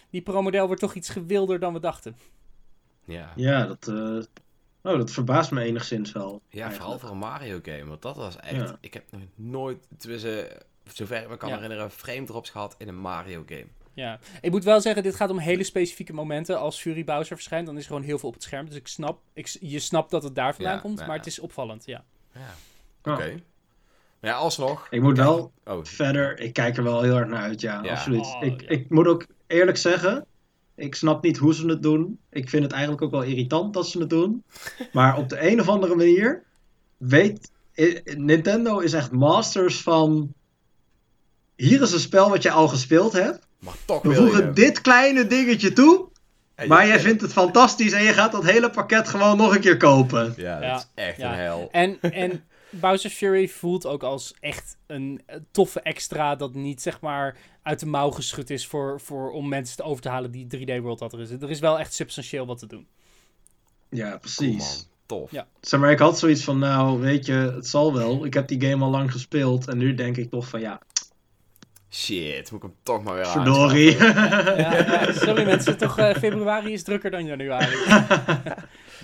die 0.09 0.21
pro-model 0.21 0.65
wordt 0.65 0.81
toch 0.81 0.93
iets 0.95 1.09
gewilder 1.09 1.59
dan 1.59 1.73
we 1.73 1.79
dachten. 1.79 2.15
Ja, 3.05 3.33
Ja, 3.35 3.65
dat, 3.65 3.85
oh, 4.83 4.97
dat 4.97 5.11
verbaast 5.11 5.51
me 5.51 5.61
enigszins 5.63 6.11
wel. 6.11 6.41
ja 6.49 6.71
vooral 6.71 6.99
voor 6.99 7.09
een 7.09 7.17
Mario 7.17 7.59
game. 7.63 7.85
Want 7.85 8.01
dat 8.01 8.15
was 8.15 8.35
echt... 8.37 8.55
Ja. 8.55 8.77
Ik 8.79 8.93
heb 8.93 9.03
nog 9.11 9.21
nooit, 9.35 9.87
tussen, 9.97 10.47
zover 10.93 11.21
ik 11.21 11.29
me 11.29 11.37
kan 11.37 11.49
Ja. 11.49 11.55
herinneren, 11.55 11.91
frame 11.91 12.23
drops 12.25 12.49
gehad 12.49 12.75
in 12.77 12.87
een 12.87 12.99
Mario 12.99 13.43
game. 13.45 13.67
Ja, 13.93 14.19
ik 14.41 14.51
moet 14.51 14.63
wel 14.63 14.81
zeggen, 14.81 15.03
dit 15.03 15.15
gaat 15.15 15.29
om 15.29 15.37
hele 15.37 15.63
specifieke 15.63 16.13
momenten. 16.13 16.59
Als 16.59 16.79
Fury 16.81 17.03
Bowser 17.03 17.35
verschijnt, 17.35 17.65
dan 17.65 17.75
is 17.75 17.81
er 17.81 17.87
gewoon 17.87 18.03
heel 18.03 18.19
veel 18.19 18.27
op 18.29 18.35
het 18.35 18.43
scherm. 18.43 18.65
Dus 18.65 18.75
ik 18.75 18.87
snap, 18.87 19.19
ik, 19.33 19.47
je 19.59 19.79
snapt 19.79 20.11
dat 20.11 20.23
het 20.23 20.35
daar 20.35 20.55
vandaan 20.55 20.75
Ja, 20.75 20.79
komt, 20.81 20.99
ja, 20.99 21.05
maar 21.05 21.17
het 21.17 21.25
is 21.25 21.39
opvallend, 21.39 21.85
ja. 21.85 22.03
Ja, 22.33 22.53
oké. 23.13 23.39
Maar 24.19 24.31
ja, 24.31 24.37
alsnog... 24.37 24.87
Ik 24.89 25.01
moet 25.01 25.17
wel 25.17 25.51
Oh, 25.65 25.83
verder, 25.85 26.39
ik 26.39 26.53
kijk 26.53 26.77
er 26.77 26.83
wel 26.83 27.01
heel 27.01 27.15
erg 27.17 27.27
naar 27.27 27.41
uit, 27.41 27.61
ja, 27.61 27.83
Ja. 27.83 27.91
absoluut. 27.91 28.25
Oh, 28.25 28.43
ik, 28.45 28.61
ja. 28.61 28.67
ik 28.69 28.89
moet 28.89 29.07
ook 29.07 29.25
eerlijk 29.47 29.77
zeggen, 29.77 30.25
ik 30.79 30.95
snap 30.95 31.23
niet 31.23 31.37
hoe 31.37 31.53
ze 31.53 31.67
het 31.67 31.83
doen. 31.83 32.19
Ik 32.29 32.49
vind 32.49 32.63
het 32.63 32.71
eigenlijk 32.71 33.01
ook 33.01 33.11
wel 33.11 33.21
irritant 33.23 33.73
dat 33.73 33.87
ze 33.87 33.99
het 33.99 34.09
doen. 34.09 34.43
Maar 34.93 35.17
op 35.17 35.29
de 35.29 35.49
een 35.51 35.59
of 35.59 35.67
andere 35.69 35.95
manier 35.95 36.43
weet 36.97 37.51
Nintendo 38.17 38.79
is 38.79 38.93
echt 38.93 39.11
masters 39.11 39.81
van. 39.81 40.33
Hier 41.55 41.81
is 41.81 41.91
een 41.91 41.99
spel 41.99 42.29
wat 42.29 42.43
je 42.43 42.51
al 42.51 42.67
gespeeld 42.67 43.13
hebt. 43.13 43.47
maar 43.59 43.73
toch 43.85 44.01
We 44.01 44.13
voegen 44.15 44.53
dit 44.53 44.81
kleine 44.81 45.27
dingetje 45.27 45.73
toe. 45.73 46.07
Maar 46.67 46.81
je- 46.81 46.87
jij 46.87 46.99
vindt 46.99 47.21
het 47.21 47.31
fantastisch 47.31 47.91
en 47.91 48.03
je 48.03 48.13
gaat 48.13 48.31
dat 48.31 48.43
hele 48.45 48.69
pakket 48.69 49.07
gewoon 49.07 49.37
nog 49.37 49.55
een 49.55 49.61
keer 49.61 49.77
kopen. 49.77 50.33
Ja, 50.37 50.61
Ja, 50.61 50.71
dat 50.71 50.79
is 50.95 51.03
echt 51.03 51.17
ja. 51.17 51.31
een 51.31 51.37
hel. 51.39 51.69
En, 51.71 52.01
en 52.23 52.43
Bowser's 52.69 53.13
Fury 53.13 53.47
voelt 53.47 53.85
ook 53.85 54.03
als 54.03 54.33
echt 54.39 54.77
een 54.87 55.21
eh, 55.25 55.35
toffe 55.51 55.81
extra 55.81 56.35
dat 56.35 56.53
niet 56.53 56.81
zeg 56.81 57.01
maar 57.01 57.37
uit 57.69 57.79
de 57.79 57.85
mouw 57.85 58.09
geschud 58.11 58.49
is 58.49 58.67
voor, 58.67 59.01
voor, 59.01 59.31
om 59.31 59.47
mensen 59.47 59.75
te 59.77 59.83
over 59.83 60.01
te 60.01 60.09
halen 60.09 60.31
die 60.31 60.47
3D 60.57 60.81
World 60.81 60.99
had 60.99 61.13
er 61.13 61.19
is. 61.19 61.29
Er 61.29 61.49
is 61.49 61.59
wel 61.59 61.79
echt 61.79 61.93
substantieel 61.93 62.45
wat 62.45 62.59
te 62.59 62.67
doen. 62.67 62.87
Ja, 63.89 64.17
precies. 64.17 64.87
Tof. 65.05 65.31
Ja. 65.31 65.47
Zeg 65.61 65.79
maar, 65.79 65.91
ik 65.91 65.99
had 65.99 66.19
zoiets 66.19 66.43
van, 66.43 66.59
nou, 66.59 66.99
weet 66.99 67.25
je, 67.25 67.33
het 67.33 67.67
zal 67.67 67.93
wel. 67.93 68.25
Ik 68.25 68.33
heb 68.33 68.47
die 68.47 68.61
game 68.61 68.83
al 68.83 68.89
lang 68.89 69.11
gespeeld 69.11 69.67
en 69.67 69.77
nu 69.77 69.93
denk 69.93 70.17
ik 70.17 70.29
toch 70.29 70.47
van, 70.47 70.59
ja, 70.59 70.81
Shit, 71.91 72.51
moet 72.51 72.63
ik 72.63 72.69
hem 72.69 72.77
toch 72.83 73.03
maar 73.03 73.15
weer 73.15 73.27
verdorie. 73.27 74.01
aanschaffen. 74.01 74.57
Ja, 74.63 75.01
ja, 75.01 75.11
sorry 75.13 75.45
mensen, 75.45 75.77
toch 75.77 75.97
eh, 75.97 76.15
februari 76.15 76.73
is 76.73 76.83
drukker 76.83 77.11
dan 77.11 77.25
januari. 77.25 77.77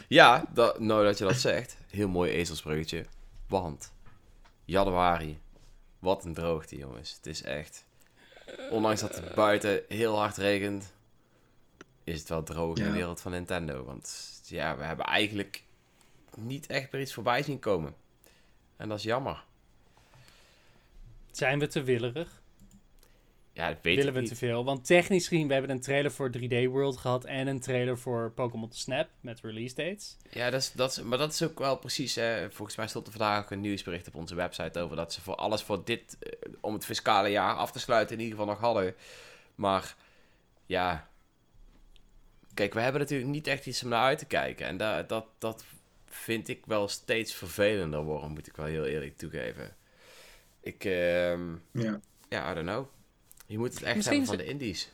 Ja, 0.07 0.45
dat, 0.53 0.79
nou 0.79 1.03
dat 1.03 1.17
je 1.17 1.23
dat 1.23 1.35
zegt. 1.35 1.77
Heel 1.89 2.07
mooi 2.07 2.31
ezelsbruggetje. 2.31 3.05
Want, 3.47 3.93
januari. 4.65 5.39
Wat 5.99 6.25
een 6.25 6.33
droogte, 6.33 6.77
jongens. 6.77 7.13
Het 7.15 7.25
is 7.25 7.43
echt... 7.43 7.84
Ondanks 8.69 9.01
dat 9.01 9.15
het 9.15 9.33
buiten 9.33 9.83
heel 9.87 10.17
hard 10.17 10.37
regent... 10.37 10.93
is 12.03 12.19
het 12.19 12.29
wel 12.29 12.43
droog 12.43 12.77
in 12.77 12.83
de 12.83 12.91
wereld 12.91 13.21
van 13.21 13.31
Nintendo. 13.31 13.83
Want 13.83 14.39
ja, 14.45 14.77
we 14.77 14.83
hebben 14.83 15.05
eigenlijk 15.05 15.63
niet 16.35 16.67
echt 16.67 16.91
meer 16.91 17.01
iets 17.01 17.13
voorbij 17.13 17.43
zien 17.43 17.59
komen. 17.59 17.95
En 18.77 18.89
dat 18.89 18.97
is 18.97 19.03
jammer. 19.03 19.43
Zijn 21.31 21.59
we 21.59 21.67
te 21.67 21.83
willerig? 21.83 22.41
Ja, 23.55 23.67
dat 23.67 23.77
weet 23.81 23.95
Willen 23.95 24.07
ik 24.09 24.13
we 24.13 24.19
niet. 24.19 24.29
te 24.29 24.35
veel? 24.35 24.63
Want 24.65 24.85
technisch 24.85 25.27
gezien, 25.27 25.47
we 25.47 25.53
hebben 25.53 25.71
een 25.71 25.81
trailer 25.81 26.11
voor 26.11 26.29
3D 26.37 26.65
World 26.69 26.97
gehad 26.97 27.25
en 27.25 27.47
een 27.47 27.59
trailer 27.59 27.97
voor 27.97 28.31
Pokémon 28.31 28.71
Snap 28.71 29.09
met 29.21 29.39
release 29.41 29.75
dates. 29.75 30.17
Ja, 30.29 30.49
dat 30.49 30.61
is, 30.61 30.71
dat 30.71 30.91
is, 30.91 31.01
maar 31.01 31.17
dat 31.17 31.33
is 31.33 31.43
ook 31.43 31.59
wel 31.59 31.77
precies. 31.77 32.15
Hè, 32.15 32.51
volgens 32.51 32.77
mij 32.77 32.87
stond 32.87 33.05
er 33.05 33.11
vandaag 33.11 33.43
ook 33.43 33.51
een 33.51 33.61
nieuwsbericht 33.61 34.07
op 34.07 34.15
onze 34.15 34.35
website 34.35 34.79
over 34.79 34.95
dat 34.95 35.13
ze 35.13 35.21
voor 35.21 35.35
alles 35.35 35.61
voor 35.63 35.85
dit, 35.85 36.17
eh, 36.19 36.31
om 36.61 36.73
het 36.73 36.85
fiscale 36.85 37.29
jaar 37.29 37.53
af 37.55 37.71
te 37.71 37.79
sluiten, 37.79 38.15
in 38.15 38.21
ieder 38.23 38.37
geval 38.37 38.53
nog 38.53 38.61
hadden. 38.63 38.95
Maar 39.55 39.95
ja, 40.65 41.07
kijk, 42.53 42.73
we 42.73 42.79
hebben 42.81 43.01
natuurlijk 43.01 43.29
niet 43.29 43.47
echt 43.47 43.65
iets 43.65 43.83
om 43.83 43.89
naar 43.89 44.03
uit 44.03 44.17
te 44.17 44.25
kijken. 44.25 44.67
En 44.67 44.77
da 44.77 45.03
dat, 45.03 45.25
dat 45.37 45.63
vind 46.05 46.47
ik 46.47 46.65
wel 46.65 46.87
steeds 46.87 47.33
vervelender 47.33 48.03
worden, 48.03 48.31
moet 48.31 48.47
ik 48.47 48.55
wel 48.55 48.65
heel 48.65 48.85
eerlijk 48.85 49.17
toegeven. 49.17 49.75
Ik, 50.61 50.85
ehm, 50.85 51.51
Ja. 51.71 51.99
ja, 52.29 52.51
I 52.51 52.53
don't 52.53 52.67
know. 52.67 52.85
Je 53.45 53.57
moet 53.57 53.73
het 53.73 53.83
echt 53.83 53.95
Misschien 53.95 54.17
hebben 54.19 54.37
van 54.37 54.45
ze- 54.45 54.51
de 54.53 54.57
indies. 54.59 54.91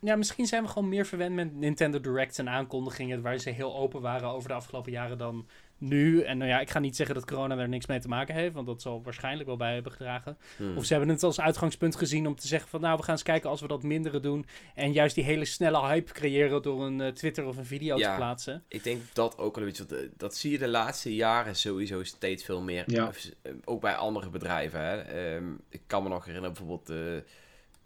Ja, 0.00 0.16
misschien 0.16 0.46
zijn 0.46 0.62
we 0.62 0.68
gewoon 0.68 0.88
meer 0.88 1.06
verwend 1.06 1.34
met 1.34 1.54
Nintendo 1.54 2.00
Directs 2.00 2.38
en 2.38 2.48
aankondigingen 2.48 3.22
waar 3.22 3.38
ze 3.38 3.50
heel 3.50 3.76
open 3.76 4.00
waren 4.00 4.28
over 4.28 4.48
de 4.48 4.54
afgelopen 4.54 4.92
jaren 4.92 5.18
dan 5.18 5.46
nu. 5.78 6.22
En 6.22 6.38
nou 6.38 6.50
ja, 6.50 6.60
ik 6.60 6.70
ga 6.70 6.78
niet 6.78 6.96
zeggen 6.96 7.14
dat 7.14 7.24
corona 7.26 7.54
daar 7.54 7.68
niks 7.68 7.86
mee 7.86 7.98
te 8.00 8.08
maken 8.08 8.34
heeft, 8.34 8.54
want 8.54 8.66
dat 8.66 8.82
zal 8.82 9.02
waarschijnlijk 9.02 9.46
wel 9.48 9.56
bij 9.56 9.74
hebben 9.74 9.92
gedragen. 9.92 10.38
Hmm. 10.56 10.76
Of 10.76 10.84
ze 10.84 10.92
hebben 10.94 11.10
het 11.10 11.22
als 11.22 11.40
uitgangspunt 11.40 11.96
gezien 11.96 12.26
om 12.26 12.34
te 12.34 12.46
zeggen 12.46 12.68
van 12.70 12.80
nou, 12.80 12.96
we 12.96 13.02
gaan 13.02 13.14
eens 13.14 13.22
kijken 13.22 13.50
als 13.50 13.60
we 13.60 13.68
dat 13.68 13.82
minderen 13.82 14.22
doen. 14.22 14.46
En 14.74 14.92
juist 14.92 15.14
die 15.14 15.24
hele 15.24 15.44
snelle 15.44 15.86
hype 15.86 16.12
creëren 16.12 16.62
door 16.62 16.84
een 16.84 17.00
eh, 17.00 17.12
Twitter 17.12 17.46
of 17.46 17.56
een 17.56 17.66
video 17.66 17.96
Ja. 17.98 18.10
te 18.10 18.16
plaatsen. 18.16 18.64
Ik 18.68 18.84
denk 18.84 19.00
dat 19.12 19.38
ook 19.38 19.54
wel 19.54 19.64
een 19.64 19.70
beetje. 19.70 19.86
want, 19.86 20.02
eh, 20.02 20.08
Dat 20.16 20.36
zie 20.36 20.50
je 20.50 20.58
de 20.58 20.68
laatste 20.68 21.14
jaren 21.14 21.56
sowieso 21.56 22.02
steeds 22.02 22.44
veel 22.44 22.60
meer. 22.62 22.84
Ja. 22.86 23.10
Eh, 23.42 23.52
Ook 23.64 23.80
bij 23.80 23.94
andere 23.96 24.30
bedrijven. 24.30 24.80
Hè. 24.80 24.96
Ehm, 25.00 25.44
ik 25.68 25.80
kan 25.86 26.02
me 26.02 26.08
nog 26.08 26.24
herinneren, 26.24 26.54
bijvoorbeeld. 26.56 26.90
eh, 26.90 27.30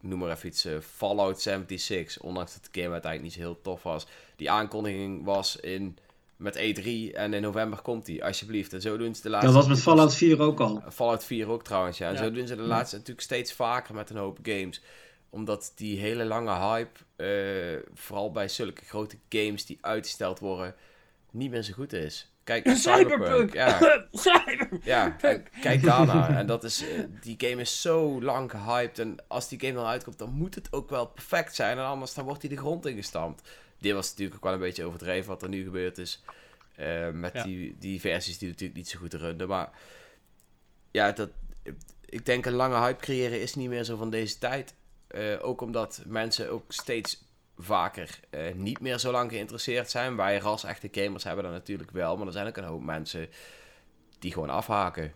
noem 0.02 0.18
maar 0.18 0.30
even 0.30 0.48
iets. 0.48 0.64
eh, 0.64 0.78
Fallout 0.80 1.40
76. 1.40 2.22
Ondanks 2.22 2.52
dat 2.52 2.64
de 2.72 2.80
game 2.80 2.92
uiteindelijk 2.92 3.22
niet 3.22 3.42
zo 3.42 3.48
heel 3.48 3.60
tof 3.62 3.82
was. 3.82 4.06
Die 4.36 4.50
aankondiging 4.50 5.24
was 5.24 5.56
in. 5.56 5.98
Met 6.36 6.56
E3 6.56 7.14
en 7.14 7.34
in 7.34 7.42
november 7.42 7.80
komt 7.82 8.06
die, 8.06 8.24
alsjeblieft. 8.24 8.72
En 8.72 8.80
zo 8.80 8.96
doen 8.96 9.14
ze 9.14 9.22
de 9.22 9.28
laatste. 9.30 9.52
Dat 9.52 9.56
was 9.60 9.68
met 9.68 9.80
Fallout 9.80 10.14
4 10.14 10.40
ook 10.40 10.60
al. 10.60 10.82
Fallout 10.92 11.24
4 11.24 11.48
ook 11.48 11.64
trouwens, 11.64 11.98
ja. 11.98 12.08
En 12.08 12.14
Ja. 12.14 12.18
zo 12.22 12.30
doen 12.32 12.46
ze 12.46 12.56
de 12.56 12.62
laatste 12.62 12.96
natuurlijk 12.96 13.24
steeds 13.26 13.52
vaker 13.52 13.94
met 13.94 14.10
een 14.10 14.16
hoop 14.16 14.38
games. 14.42 14.82
Omdat 15.30 15.72
die 15.76 15.98
hele 15.98 16.24
lange 16.24 16.54
hype, 16.58 16.98
eh, 17.16 17.90
vooral 17.94 18.30
bij 18.30 18.48
zulke 18.48 18.84
grote 18.84 19.16
games 19.28 19.66
die 19.66 19.78
uitgesteld 19.80 20.38
worden, 20.38 20.74
niet 21.30 21.50
meer 21.50 21.62
zo 21.62 21.72
goed 21.72 21.92
is. 21.92 22.31
Kijk, 22.44 22.68
Cyberpunk. 22.76 23.52
Ja, 23.52 23.78
ja 24.84 25.16
en 25.20 25.46
kijk 25.60 25.82
daarnaar. 25.82 26.36
En 26.36 26.46
dat 26.46 26.64
is, 26.64 26.88
eh, 26.88 27.00
die 27.20 27.34
game 27.38 27.60
is 27.60 27.80
zo 27.80 28.22
lang 28.22 28.50
gehyped. 28.50 28.98
En 28.98 29.16
als 29.28 29.48
die 29.48 29.60
game 29.60 29.72
dan 29.72 29.84
uitkomt, 29.84 30.18
dan 30.18 30.30
moet 30.30 30.54
het 30.54 30.72
ook 30.72 30.90
wel 30.90 31.06
perfect 31.06 31.54
zijn. 31.54 31.78
En 31.78 31.84
anders 31.84 32.14
dan 32.14 32.24
wordt 32.24 32.40
hij 32.42 32.50
de 32.50 32.56
grond 32.56 32.86
ingestampt. 32.86 33.48
Dit 33.78 33.92
was 33.92 34.08
natuurlijk 34.10 34.36
ook 34.36 34.42
wel 34.44 34.52
een 34.52 34.58
beetje 34.58 34.84
overdreven 34.84 35.28
wat 35.28 35.42
er 35.42 35.48
nu 35.48 35.64
gebeurd 35.64 35.98
is. 35.98 36.22
eh, 36.76 37.10
met 37.10 37.32
Ja. 37.32 37.42
die, 37.42 37.76
die 37.78 38.00
versies 38.00 38.38
die 38.38 38.48
natuurlijk 38.48 38.78
niet 38.78 38.88
zo 38.88 38.98
goed 38.98 39.14
runnen. 39.14 39.48
Maar 39.48 39.70
ja, 40.90 41.12
dat, 41.12 41.30
ik 42.04 42.26
denk 42.26 42.46
een 42.46 42.52
lange 42.52 42.78
hype 42.78 43.00
creëren 43.00 43.40
is 43.40 43.54
niet 43.54 43.68
meer 43.68 43.84
zo 43.84 43.96
van 43.96 44.10
deze 44.10 44.38
tijd. 44.38 44.74
Eh, 45.06 45.22
ook 45.40 45.60
omdat 45.60 46.02
mensen 46.06 46.50
ook 46.50 46.64
steeds 46.72 47.24
vaker 47.58 48.20
eh, 48.30 48.54
niet 48.54 48.80
meer 48.80 48.98
zo 48.98 49.10
lang 49.10 49.30
geïnteresseerd 49.30 49.90
zijn. 49.90 50.16
Wij 50.16 50.38
ras 50.38 50.64
echte 50.64 50.88
gamers 50.90 51.24
hebben 51.24 51.44
dat 51.44 51.52
natuurlijk 51.52 51.90
wel. 51.90 52.16
Maar 52.16 52.26
er 52.26 52.32
zijn 52.32 52.46
ook 52.46 52.56
een 52.56 52.64
hoop 52.64 52.82
mensen 52.82 53.28
die 54.18 54.32
gewoon 54.32 54.50
afhaken. 54.50 55.14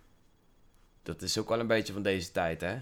Dat 1.02 1.22
is 1.22 1.38
ook 1.38 1.48
wel 1.48 1.60
een 1.60 1.66
beetje 1.66 1.92
van 1.92 2.02
deze 2.02 2.30
tijd, 2.32 2.60
hè? 2.60 2.76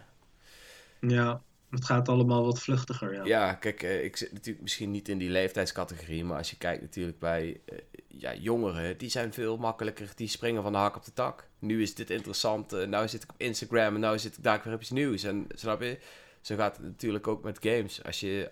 Ja, 1.01 1.43
het 1.75 1.85
gaat 1.85 2.09
allemaal 2.09 2.45
wat 2.45 2.63
vluchtiger, 2.63 3.15
ja. 3.15 3.25
Ja, 3.25 3.55
kijk, 3.55 3.83
eh, 3.83 4.05
ik 4.05 4.17
zit 4.17 4.33
natuurlijk 4.33 4.63
misschien 4.63 4.91
niet 4.91 5.09
in 5.09 5.19
die 5.19 5.31
leeftijdscategorie, 5.31 6.25
maar 6.25 6.39
als 6.39 6.51
je 6.51 6.57
kijkt 6.57 6.83
natuurlijk 6.83 7.19
bij 7.19 7.61
eh, 7.65 7.79
ja, 8.09 8.35
jongeren, 8.35 8.99
die 8.99 9.09
zijn 9.09 9.33
veel 9.33 9.57
makkelijker, 9.57 10.13
die 10.15 10.29
springen 10.29 10.63
van 10.63 10.73
de 10.73 10.79
hak 10.79 10.97
op 10.97 11.05
de 11.05 11.13
tak. 11.13 11.49
Nu 11.59 11.83
is 11.83 11.95
dit 11.95 12.11
interessant, 12.11 12.73
eh, 12.73 12.87
nou 12.87 13.09
zit 13.09 13.23
ik 13.23 13.31
op 13.31 13.41
Instagram 13.41 13.95
en 13.95 14.01
nou 14.01 14.19
zit 14.19 14.37
ik 14.37 14.43
daar 14.43 14.61
weer 14.65 14.75
op 14.75 14.81
iets 14.81 14.91
nieuws. 14.91 15.23
En 15.23 15.47
snap 15.49 15.81
je, 15.81 15.99
zo 16.41 16.57
gaat 16.57 16.77
het 16.77 16.87
natuurlijk 16.87 17.29
ook 17.29 17.43
met 17.43 17.59
games. 17.61 18.05
Als 18.05 18.21
je 18.21 18.51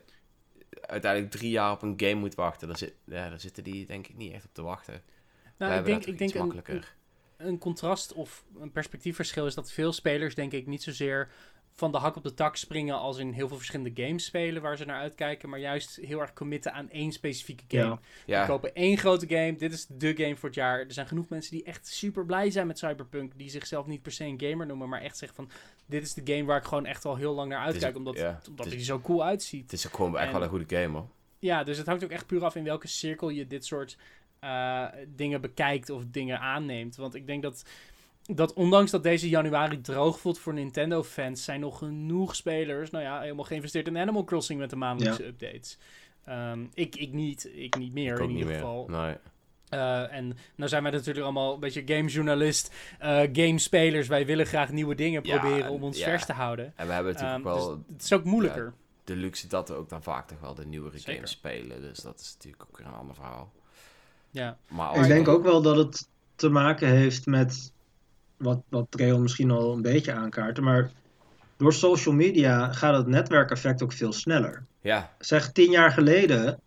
uiteindelijk 0.80 1.32
drie 1.32 1.50
jaar 1.50 1.72
op 1.72 1.82
een 1.82 1.94
game 1.96 2.14
moet 2.14 2.34
wachten, 2.34 2.68
dan, 2.68 2.76
zit, 2.76 2.94
ja, 3.04 3.28
dan 3.28 3.40
zitten 3.40 3.64
die 3.64 3.86
denk 3.86 4.06
ik 4.06 4.16
niet 4.16 4.32
echt 4.32 4.44
op 4.44 4.54
te 4.54 4.62
wachten. 4.62 5.02
Nou, 5.58 5.78
ik 5.78 5.84
denk, 5.84 5.98
dat 5.98 6.20
ik 6.20 6.32
denk 6.32 6.94
een 7.36 7.58
contrast 7.58 8.12
of 8.12 8.44
een 8.58 8.72
perspectiefverschil 8.72 9.46
is 9.46 9.54
dat 9.54 9.72
veel 9.72 9.92
spelers, 9.92 10.34
denk 10.34 10.52
ik, 10.52 10.66
niet 10.66 10.82
zozeer 10.82 11.30
van 11.82 11.92
de 11.92 11.98
hak 11.98 12.16
op 12.16 12.22
de 12.22 12.34
tak 12.34 12.56
springen 12.56 12.98
als 12.98 13.18
in 13.18 13.32
heel 13.32 13.48
veel 13.48 13.56
verschillende 13.56 14.02
games 14.02 14.24
spelen 14.24 14.62
waar 14.62 14.76
ze 14.76 14.84
naar 14.84 15.00
uitkijken, 15.00 15.48
maar 15.48 15.58
juist 15.58 15.96
heel 15.96 16.20
erg 16.20 16.32
committen 16.32 16.72
aan 16.72 16.90
één 16.90 17.12
specifieke 17.12 17.64
game. 17.68 17.98
Ja. 18.26 18.40
We 18.40 18.46
kopen 18.46 18.74
één 18.74 18.96
grote 18.98 19.28
game, 19.28 19.56
dit 19.56 19.72
is 19.72 19.86
de 19.88 20.14
game 20.16 20.36
voor 20.36 20.48
het 20.48 20.58
jaar. 20.58 20.78
Er 20.80 20.92
zijn 20.92 21.06
genoeg 21.06 21.28
mensen 21.28 21.52
die 21.52 21.64
echt 21.64 21.86
super 21.88 22.26
blij 22.26 22.50
zijn 22.50 22.66
met 22.66 22.78
Cyberpunk, 22.78 23.32
die 23.36 23.50
zichzelf 23.50 23.86
niet 23.86 24.02
per 24.02 24.12
se 24.12 24.24
een 24.24 24.40
gamer 24.40 24.66
noemen, 24.66 24.88
maar 24.88 25.00
echt 25.00 25.16
zeggen 25.18 25.36
van, 25.36 25.50
dit 25.86 26.02
is 26.02 26.14
de 26.14 26.22
game 26.34 26.44
waar 26.44 26.58
ik 26.58 26.64
gewoon 26.64 26.86
echt 26.86 27.04
al 27.04 27.16
heel 27.16 27.34
lang 27.34 27.48
naar 27.48 27.64
uitkijk, 27.64 27.96
omdat, 27.96 28.16
ja, 28.16 28.40
omdat 28.48 28.64
het 28.64 28.74
hij 28.74 28.84
zo 28.84 29.00
cool 29.00 29.24
uitziet. 29.24 29.62
het 29.62 29.72
is 29.72 29.84
gewoon 29.84 30.16
echt 30.18 30.26
En- 30.26 30.32
wel 30.32 30.42
een 30.42 30.48
goede 30.48 30.76
game 30.76 30.98
hoor. 30.98 31.08
Ja, 31.38 31.64
dus 31.64 31.78
het 31.78 31.86
hangt 31.86 32.04
ook 32.04 32.10
echt 32.10 32.26
puur 32.26 32.44
af 32.44 32.54
in 32.56 32.64
welke 32.64 32.88
cirkel 32.88 33.28
je 33.28 33.46
dit 33.46 33.64
soort 33.64 33.96
eh, 34.38 34.86
dingen 35.08 35.40
bekijkt 35.40 35.90
of 35.90 36.04
dingen 36.06 36.40
aanneemt. 36.40 36.96
Want 36.96 37.14
ik 37.14 37.26
denk 37.26 37.42
dat, 37.42 37.64
dat 38.22 38.52
ondanks 38.52 38.90
dat 38.90 39.02
deze 39.02 39.28
januari 39.28 39.80
droog 39.80 40.18
voelt 40.18 40.38
voor 40.38 40.54
Nintendo-fans, 40.54 41.44
zijn 41.44 41.60
nog 41.60 41.78
genoeg 41.78 42.36
spelers, 42.36 42.90
nou 42.90 43.04
ja, 43.04 43.20
helemaal 43.20 43.44
geïnvesteerd 43.44 43.86
in 43.86 43.98
Animal 43.98 44.24
Crossing 44.24 44.58
met 44.60 44.70
de 44.70 44.76
maandelijkse 44.76 45.26
updates. 45.26 45.78
Ehm, 46.24 46.64
ik, 46.74 46.96
ik 46.96 47.12
niet, 47.12 47.50
ik 47.54 47.76
niet 47.78 47.92
meer 47.92 48.12
Ik 48.14 48.20
in 48.22 48.30
ieder 48.30 48.46
meer. 48.46 48.54
geval. 48.54 48.86
Nee. 48.88 49.16
Eh, 49.68 50.12
en 50.12 50.36
nou 50.56 50.68
zijn 50.68 50.82
wij 50.82 50.92
natuurlijk 50.92 51.24
allemaal 51.24 51.54
een 51.54 51.60
beetje 51.60 51.82
gamejournalist, 51.86 52.74
eh 52.98 53.20
gamespelers. 53.32 54.08
Wij 54.08 54.26
willen 54.26 54.46
graag 54.46 54.70
nieuwe 54.72 54.94
dingen 54.94 55.24
Ja, 55.24 55.38
proberen 55.38 55.70
om 55.70 55.82
ons 55.82 55.98
ja. 55.98 56.04
vers 56.04 56.26
te 56.26 56.32
houden. 56.32 56.72
En 56.76 56.86
we 56.86 56.92
hebben 56.92 57.12
natuurlijk 57.12 57.44
Ehm, 57.44 57.54
wel 57.54 57.68
dus 57.76 57.86
het 57.92 58.02
is 58.02 58.12
ook 58.12 58.24
moeilijker. 58.24 58.72
de 59.04 59.16
luxe 59.16 59.46
dat 59.48 59.68
we 59.68 59.74
ook 59.74 59.88
dan 59.88 60.02
vaak 60.02 60.28
toch 60.28 60.40
wel 60.40 60.54
de 60.54 60.66
nieuwere 60.66 60.98
Zeker. 60.98 61.14
games 61.14 61.30
spelen. 61.30 61.80
Dus 61.80 61.98
dat 61.98 62.20
is 62.20 62.32
natuurlijk 62.34 62.62
ook 62.70 62.78
weer 62.78 62.86
een 62.86 62.92
ander 62.92 63.14
verhaal. 63.14 63.52
Ja. 64.30 64.56
Maar 64.68 64.96
Ik 64.96 65.06
denk 65.06 65.28
ook 65.28 65.42
wel 65.42 65.62
dat 65.62 65.76
het 65.76 66.08
te 66.34 66.48
maken 66.48 66.88
heeft 66.88 67.26
met 67.26 67.71
wat, 68.42 68.62
wat 68.68 68.86
Reon 68.90 69.22
misschien 69.22 69.50
al 69.50 69.72
een 69.72 69.82
beetje 69.82 70.12
aankaarten, 70.12 70.64
maar 70.64 70.90
door 71.56 71.72
social 71.72 72.14
media 72.14 72.72
gaat 72.72 72.96
het 72.96 73.06
netwerkeffect 73.06 73.82
ook 73.82 73.92
veel 73.92 74.12
sneller. 74.12 74.64
Ja, 74.80 75.10
Zeg 75.18 75.52
tien 75.52 75.70
jaar 75.70 75.90
geleden, 75.90 76.60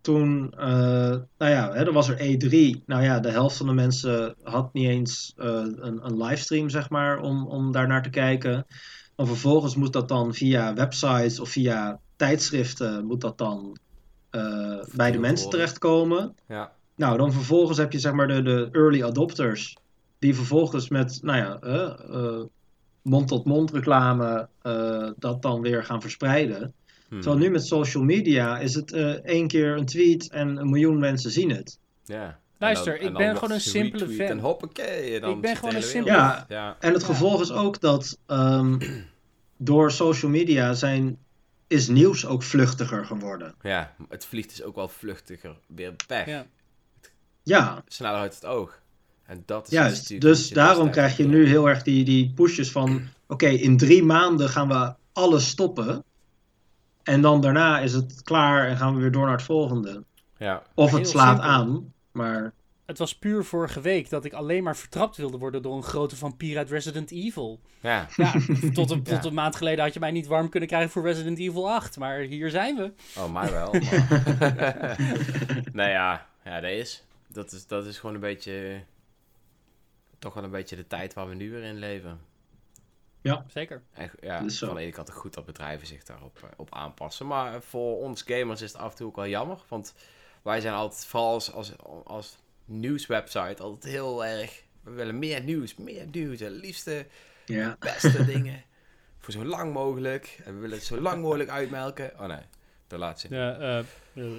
toen, 0.00 0.52
eh, 0.58 1.16
nou 1.38 1.52
ja, 1.52 1.72
hè, 1.72 1.84
er 1.84 1.92
was 1.92 2.08
er 2.08 2.18
E3. 2.18 2.82
Nou 2.86 3.02
ja, 3.02 3.20
de 3.20 3.30
helft 3.30 3.56
van 3.56 3.66
de 3.66 3.72
mensen 3.72 4.34
had 4.42 4.72
niet 4.72 4.88
eens 4.88 5.34
eh, 5.36 5.48
een, 5.76 6.06
een 6.06 6.22
livestream, 6.22 6.68
zeg 6.68 6.90
maar, 6.90 7.18
om, 7.18 7.46
om 7.46 7.72
daar 7.72 7.86
naar 7.86 8.02
te 8.02 8.10
kijken. 8.10 8.66
Dan 9.14 9.26
vervolgens 9.26 9.76
moet 9.76 9.92
dat 9.92 10.08
dan 10.08 10.34
via 10.34 10.74
websites 10.74 11.40
of 11.40 11.48
via 11.48 12.00
tijdschriften, 12.16 13.06
moet 13.06 13.20
dat 13.20 13.38
dan 13.38 13.78
eh, 14.30 14.78
bij 14.94 15.10
de 15.10 15.18
mensen 15.18 15.50
terechtkomen. 15.50 16.34
ja. 16.48 16.74
Nou, 16.96 17.16
dan 17.16 17.32
vervolgens 17.32 17.78
heb 17.78 17.92
je 17.92 17.98
zeg 17.98 18.12
maar 18.12 18.28
de, 18.28 18.42
de 18.42 18.68
early 18.72 19.02
adopters. 19.02 19.76
Die 20.18 20.34
vervolgens 20.34 20.88
met, 20.88 21.18
nou 21.22 21.38
ja, 21.38 21.58
eh, 21.60 22.14
eh, 22.14 22.42
mond-tot-mond 23.02 23.70
reclame 23.72 24.48
eh, 24.62 25.10
dat 25.16 25.42
dan 25.42 25.60
weer 25.60 25.84
gaan 25.84 26.00
verspreiden. 26.00 26.74
Hmm. 27.08 27.20
Terwijl 27.20 27.42
nu 27.42 27.50
met 27.50 27.66
social 27.66 28.02
media 28.04 28.58
is 28.58 28.74
het 28.74 28.92
eh, 28.92 29.10
één 29.10 29.48
keer 29.48 29.76
een 29.76 29.86
tweet 29.86 30.30
en 30.30 30.56
een 30.56 30.70
miljoen 30.70 30.98
mensen 30.98 31.30
zien 31.30 31.50
het. 31.50 31.78
Ja. 32.04 32.38
Luister, 32.58 32.94
ik 33.00 33.06
en 33.06 33.12
ben 33.12 33.34
gewoon 33.34 33.50
een 33.50 33.60
simpele 33.60 34.08
fan. 34.08 34.26
En 34.26 34.38
hoppakee. 34.38 35.14
En 35.14 35.20
dan 35.20 35.30
Ik 35.30 35.40
ben 35.40 35.56
gewoon 35.56 35.74
een 35.74 35.82
simpele- 35.82 36.16
Ja. 36.16 36.44
ja. 36.48 36.76
En 36.80 36.92
het 36.92 37.00
Ja. 37.00 37.06
gevolg 37.06 37.40
is 37.40 37.52
ook 37.52 37.80
dat 37.80 38.18
ehm, 38.26 38.78
door 39.56 39.90
social 39.90 40.30
media 40.30 40.74
zijn, 40.74 41.18
is 41.66 41.88
nieuws 41.88 42.26
ook 42.26 42.42
vluchtiger 42.42 43.04
geworden. 43.04 43.54
Ja, 43.62 43.94
het 44.08 44.24
vliegt 44.26 44.48
dus 44.48 44.62
ook 44.62 44.74
wel 44.74 44.88
vluchtiger 44.88 45.56
weer 45.66 45.94
weg. 46.06 46.26
Ja. 46.26 46.46
Ja, 47.42 47.82
Sneller 47.86 48.18
uit 48.20 48.34
het 48.34 48.44
oog. 48.46 48.80
En 49.26 49.42
dat 49.46 49.66
is 49.66 49.72
juist. 49.72 49.96
natuurlijk 50.02 50.20
Dus 50.20 50.48
je 50.48 50.54
daarom 50.54 50.90
krijg 50.90 51.16
je 51.16 51.26
nu 51.26 51.46
heel 51.46 51.68
erg 51.68 51.82
die, 51.82 52.04
die 52.04 52.32
pushes 52.34 52.70
van... 52.70 53.02
Oké, 53.28 53.46
in 53.46 53.76
drie 53.76 54.02
maanden 54.02 54.48
gaan 54.48 54.68
we 54.68 54.94
alles 55.12 55.48
stoppen. 55.48 56.04
En 57.02 57.20
dan 57.20 57.40
daarna 57.40 57.78
is 57.80 57.92
het 57.92 58.22
klaar 58.22 58.68
en 58.68 58.76
gaan 58.76 58.94
we 58.94 59.00
weer 59.00 59.10
door 59.12 59.24
naar 59.26 59.36
het 59.36 59.42
volgende. 59.42 60.04
Ja, 60.38 60.62
Of 60.74 60.92
het 60.92 61.08
slaat 61.08 61.28
simpel. 61.36 61.50
aan, 61.50 61.92
maar... 62.12 62.52
Het 62.86 62.98
was 62.98 63.18
puur 63.18 63.44
vorige 63.44 63.80
week 63.80 64.10
dat 64.10 64.24
ik 64.24 64.32
alleen 64.32 64.62
maar 64.62 64.76
vertrapt 64.76 65.16
wilde 65.16 65.38
worden 65.38 65.62
door 65.62 65.76
een 65.76 65.82
grote 65.82 66.16
vampier 66.16 66.58
uit 66.58 66.70
Resident 66.70 67.10
Evil. 67.10 67.60
ja. 67.80 68.06
Ja, 68.16 68.32
tot 68.72 68.90
een, 68.90 69.02
tot 69.12 69.22
Ja. 69.22 69.28
een 69.28 69.34
maand 69.34 69.56
geleden 69.56 69.84
had 69.84 69.94
je 69.94 70.00
mij 70.00 70.10
niet 70.10 70.26
warm 70.26 70.48
kunnen 70.48 70.68
krijgen 70.68 70.90
voor 70.90 71.02
Resident 71.02 71.38
Evil 71.38 71.70
8. 71.70 71.96
Maar 71.98 72.18
hier 72.18 72.50
zijn 72.50 72.76
we. 72.76 72.92
Oh, 73.18 73.32
mij 73.32 73.50
wel. 73.50 73.72
maar- 73.72 74.96
nou 75.72 75.90
ja, 75.90 76.26
ja, 76.44 76.60
dat 76.60 76.70
is. 76.70 77.04
Dat 77.32 77.52
is, 77.52 77.66
dat 77.66 77.86
is 77.86 77.98
gewoon 77.98 78.14
een 78.14 78.20
beetje... 78.20 78.80
Toch 80.18 80.34
wel 80.34 80.44
een 80.44 80.50
beetje 80.50 80.76
de 80.76 80.86
tijd 80.86 81.14
waar 81.14 81.28
we 81.28 81.34
nu 81.34 81.50
weer 81.50 81.62
in 81.62 81.78
leven. 81.78 82.20
Zeker. 83.46 83.82
En, 83.92 84.10
ja, 84.20 84.48
zo. 84.48 84.66
van 84.66 84.76
de 84.76 84.82
ene 84.82 84.92
kant 84.92 85.12
goed 85.12 85.34
dat 85.34 85.44
bedrijven 85.44 85.86
zich 85.86 86.04
daarop 86.04 86.38
eh, 86.42 86.48
op 86.56 86.74
aanpassen. 86.74 87.26
Maar 87.26 87.62
voor 87.62 88.00
ons 88.00 88.22
gamers 88.22 88.62
is 88.62 88.72
het 88.72 88.80
af 88.80 88.90
en 88.90 88.96
toe 88.96 89.06
ook 89.06 89.16
wel 89.16 89.26
jammer. 89.26 89.58
Want 89.68 89.94
wij 90.42 90.60
zijn 90.60 90.74
altijd, 90.74 91.06
vooral 91.06 91.32
als, 91.32 91.52
als, 91.52 91.72
als 92.04 92.36
nieuwswebsite, 92.64 93.62
altijd 93.62 93.92
heel 93.92 94.24
erg... 94.24 94.64
We 94.82 94.90
willen 94.90 95.18
meer 95.18 95.42
nieuws, 95.42 95.74
meer 95.74 96.06
nieuws. 96.10 96.40
En 96.40 96.50
liefste, 96.50 97.06
Ja, 97.46 97.76
beste 97.78 98.24
dingen. 98.34 98.62
Voor 99.18 99.32
zo 99.32 99.44
lang 99.44 99.72
mogelijk. 99.72 100.40
En 100.44 100.54
we 100.54 100.60
willen 100.60 100.76
het 100.76 100.86
zo 100.86 101.00
lang 101.00 101.22
mogelijk 101.22 101.50
uitmelken. 101.50 102.12
Oh 102.18 102.26
nee. 102.26 102.42
De 102.86 102.98
laatste. 102.98 103.34
Ja, 103.34 103.58
eh, 103.58 103.78
eh, 104.14 104.32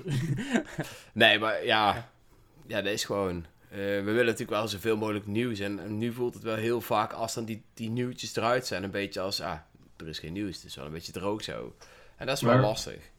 Nee, 1.11 1.39
maar 1.39 1.65
ja, 1.65 2.11
ja, 2.65 2.81
dat 2.81 2.93
is 2.93 3.03
gewoon. 3.05 3.45
Eh, 3.77 3.83
we 3.83 4.01
willen 4.11 4.25
natuurlijk 4.25 4.49
wel 4.59 4.67
zoveel 4.67 4.97
mogelijk 4.97 5.27
nieuws. 5.27 5.59
En, 5.59 5.79
en 5.79 5.97
nu 5.97 6.13
voelt 6.13 6.33
het 6.33 6.43
wel 6.43 6.55
heel 6.55 6.81
vaak 6.81 7.13
als 7.13 7.33
dan 7.33 7.45
die, 7.45 7.63
die 7.73 7.89
nieuwtjes 7.89 8.35
eruit 8.35 8.65
zijn. 8.65 8.83
Een 8.83 8.91
beetje 8.91 9.19
als, 9.19 9.41
ah, 9.41 9.57
er 9.97 10.07
is 10.07 10.19
geen 10.19 10.33
nieuws. 10.33 10.55
Het 10.55 10.65
is 10.65 10.75
wel 10.75 10.85
een 10.85 10.91
beetje 10.91 11.11
droog 11.11 11.43
zo. 11.43 11.75
En 12.17 12.25
dat 12.25 12.35
is 12.35 12.41
wel 12.41 12.53
Maar- 12.53 12.61
lastig. 12.61 13.11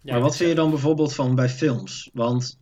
ja, 0.00 0.12
maar 0.12 0.22
wat 0.22 0.36
vind 0.36 0.48
je 0.48 0.54
dan 0.54 0.70
bijvoorbeeld 0.70 1.14
van 1.14 1.34
bij 1.34 1.48
films? 1.48 2.10
Want 2.12 2.58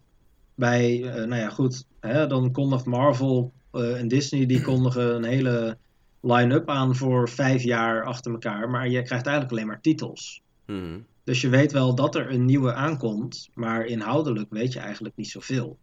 bij, 0.55 1.03
eh, 1.05 1.15
nou 1.15 1.41
ja, 1.41 1.49
goed, 1.51 1.85
hè, 2.01 2.27
dan 2.27 2.53
kondigt 2.53 2.85
Marvel 2.85 3.53
eh, 3.73 3.99
en 4.01 4.09
Disney, 4.09 4.47
die 4.47 4.63
kondigen 4.63 5.15
een 5.15 5.25
hele 5.25 5.77
line-up 6.21 6.69
aan 6.69 6.97
voor 6.97 7.29
vijf 7.29 7.63
jaar 7.63 8.05
achter 8.05 8.33
elkaar. 8.33 8.71
Maar 8.71 8.89
je 8.89 9.03
krijgt 9.03 9.27
eigenlijk 9.27 9.51
alleen 9.57 9.67
maar 9.67 9.81
titels. 9.81 10.43
Mhm. 10.67 10.99
Dus 11.25 11.41
je 11.41 11.49
weet 11.49 11.73
wel 11.73 11.95
dat 11.95 12.15
er 12.15 12.31
een 12.31 12.45
nieuwe 12.45 12.73
aankomt, 12.73 13.49
maar 13.55 13.85
inhoudelijk 13.85 14.51
weet 14.51 14.73
je 14.73 14.79
eigenlijk 14.79 15.17
niet 15.17 15.31
zoveel. 15.31 15.79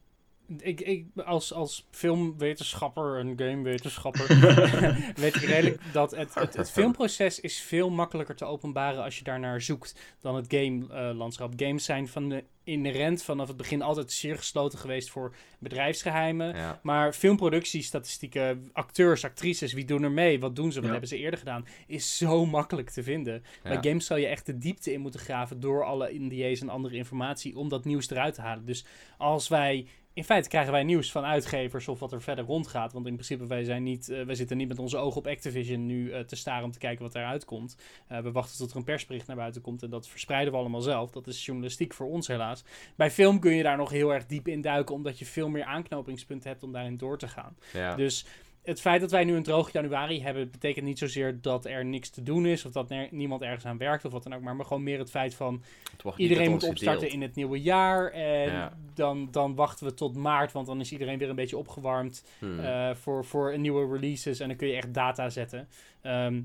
Ik, 0.57 0.81
ik, 0.81 1.05
als, 1.25 1.53
als 1.53 1.87
filmwetenschapper 1.91 3.19
en 3.19 3.33
gamewetenschapper 3.37 4.27
weet 5.21 5.35
ik 5.35 5.41
redelijk 5.41 5.81
dat 5.91 6.11
het, 6.11 6.35
het, 6.35 6.55
het 6.55 6.71
filmproces 6.71 7.39
is 7.39 7.61
veel 7.61 7.89
makkelijker 7.89 8.35
te 8.35 8.45
openbaren 8.45 9.03
als 9.03 9.17
je 9.17 9.23
daarnaar 9.23 9.61
zoekt 9.61 9.99
dan 10.19 10.35
het 10.35 10.45
game-landschap. 10.53 11.53
Games 11.55 11.83
zijn 11.83 12.07
van 12.07 12.29
de 12.29 12.43
inherent 12.69 13.23
vanaf 13.23 13.47
het 13.47 13.57
begin 13.57 13.81
altijd 13.81 14.11
zeer 14.11 14.37
gesloten 14.37 14.79
geweest 14.79 15.09
voor 15.09 15.35
bedrijfsgeheimen. 15.59 16.55
Ja. 16.55 16.79
Maar 16.83 17.13
filmproductiestatistieken, 17.13 18.69
acteurs, 18.73 19.23
actrices, 19.25 19.73
wie 19.73 19.85
doen 19.85 20.03
er 20.03 20.11
mee? 20.11 20.39
Wat 20.39 20.55
doen 20.55 20.71
ze? 20.71 20.75
Wat 20.75 20.85
Ja. 20.85 20.91
hebben 20.91 21.09
ze 21.09 21.17
eerder 21.17 21.39
gedaan? 21.39 21.65
Is 21.87 22.17
zo 22.17 22.45
makkelijk 22.45 22.89
te 22.89 23.03
vinden. 23.03 23.43
Bij 23.63 23.77
games 23.81 24.05
zou 24.05 24.19
je 24.19 24.27
echt 24.27 24.45
de 24.45 24.57
diepte 24.57 24.93
in 24.93 25.01
moeten 25.01 25.19
graven 25.19 25.59
door 25.59 25.85
alle 25.85 26.09
NDA's 26.13 26.61
en 26.61 26.69
andere 26.69 26.95
informatie 26.95 27.57
om 27.57 27.69
dat 27.69 27.85
nieuws 27.85 28.09
eruit 28.09 28.33
te 28.33 28.41
halen. 28.41 28.65
Dus 28.65 28.85
als 29.17 29.47
wij. 29.47 29.87
In 30.13 30.25
feite 30.25 30.49
krijgen 30.49 30.71
wij 30.71 30.83
nieuws 30.83 31.11
van 31.11 31.23
uitgevers 31.25 31.87
of 31.87 31.99
wat 31.99 32.11
er 32.11 32.21
verder 32.21 32.45
rondgaat. 32.45 32.93
Want 32.93 33.05
in 33.05 33.13
principe, 33.13 33.47
wij, 33.47 33.63
zijn 33.63 33.83
niet, 33.83 34.09
eh, 34.09 34.25
wij 34.25 34.35
zitten 34.35 34.57
niet 34.57 34.67
met 34.67 34.79
onze 34.79 34.97
ogen 34.97 35.17
op 35.17 35.27
Activision 35.27 35.85
nu 35.85 36.11
eh, 36.11 36.19
te 36.19 36.35
staren 36.35 36.63
om 36.63 36.71
te 36.71 36.79
kijken 36.79 37.03
wat 37.03 37.15
eruit 37.15 37.45
komt. 37.45 37.77
Eh, 38.07 38.19
we 38.19 38.31
wachten 38.31 38.57
tot 38.57 38.71
er 38.71 38.77
een 38.77 38.83
persbericht 38.83 39.27
naar 39.27 39.35
buiten 39.35 39.61
komt 39.61 39.83
en 39.83 39.89
dat 39.89 40.07
verspreiden 40.07 40.53
we 40.53 40.59
allemaal 40.59 40.81
zelf. 40.81 41.11
Dat 41.11 41.27
is 41.27 41.45
journalistiek 41.45 41.93
voor 41.93 42.07
ons 42.07 42.27
helaas. 42.27 42.58
Bij 42.95 43.11
film 43.11 43.39
kun 43.39 43.55
je 43.55 43.63
daar 43.63 43.77
nog 43.77 43.89
heel 43.89 44.13
erg 44.13 44.25
diep 44.25 44.47
in 44.47 44.61
duiken, 44.61 44.95
omdat 44.95 45.19
je 45.19 45.25
veel 45.25 45.49
meer 45.49 45.63
aanknopingspunten 45.63 46.49
hebt 46.49 46.63
om 46.63 46.71
daarin 46.71 46.97
door 46.97 47.17
te 47.17 47.27
gaan. 47.27 47.55
Ja. 47.73 47.95
Dus 47.95 48.25
het 48.63 48.81
feit 48.81 49.01
dat 49.01 49.11
wij 49.11 49.23
nu 49.23 49.35
een 49.35 49.43
droog 49.43 49.71
januari 49.71 50.21
hebben, 50.21 50.51
betekent 50.51 50.85
niet 50.85 50.97
zozeer 50.99 51.37
dat 51.41 51.65
er 51.65 51.85
niks 51.85 52.09
te 52.09 52.23
doen 52.23 52.45
is 52.45 52.65
of 52.65 52.71
dat 52.71 52.91
er 52.91 53.07
niemand 53.11 53.41
ergens 53.41 53.65
aan 53.65 53.77
werkt 53.77 54.05
of 54.05 54.11
wat 54.11 54.23
dan 54.23 54.33
ook, 54.33 54.41
maar, 54.41 54.55
maar 54.55 54.65
gewoon 54.65 54.83
meer 54.83 54.99
het 54.99 55.09
feit 55.09 55.35
van 55.35 55.63
Het 56.03 56.17
iedereen 56.17 56.51
moet 56.51 56.63
opstarten 56.63 57.09
in 57.09 57.21
het 57.21 57.35
nieuwe 57.35 57.61
jaar 57.61 58.11
en 58.11 58.51
Ja. 58.51 58.77
dan, 58.93 59.27
dan 59.31 59.55
wachten 59.55 59.85
we 59.87 59.93
tot 59.93 60.15
maart, 60.15 60.51
want 60.51 60.67
dan 60.67 60.79
is 60.79 60.91
iedereen 60.91 61.17
weer 61.17 61.29
een 61.29 61.35
beetje 61.35 61.57
opgewarmd 61.57 62.25
Mhm. 62.39 62.59
eh, 62.59 62.95
voor, 62.95 63.25
voor 63.25 63.53
een 63.53 63.61
nieuwe 63.61 63.93
releases 63.93 64.39
en 64.39 64.47
dan 64.47 64.57
kun 64.57 64.67
je 64.67 64.75
echt 64.75 64.93
data 64.93 65.29
zetten. 65.29 65.67
Ehm, 66.01 66.41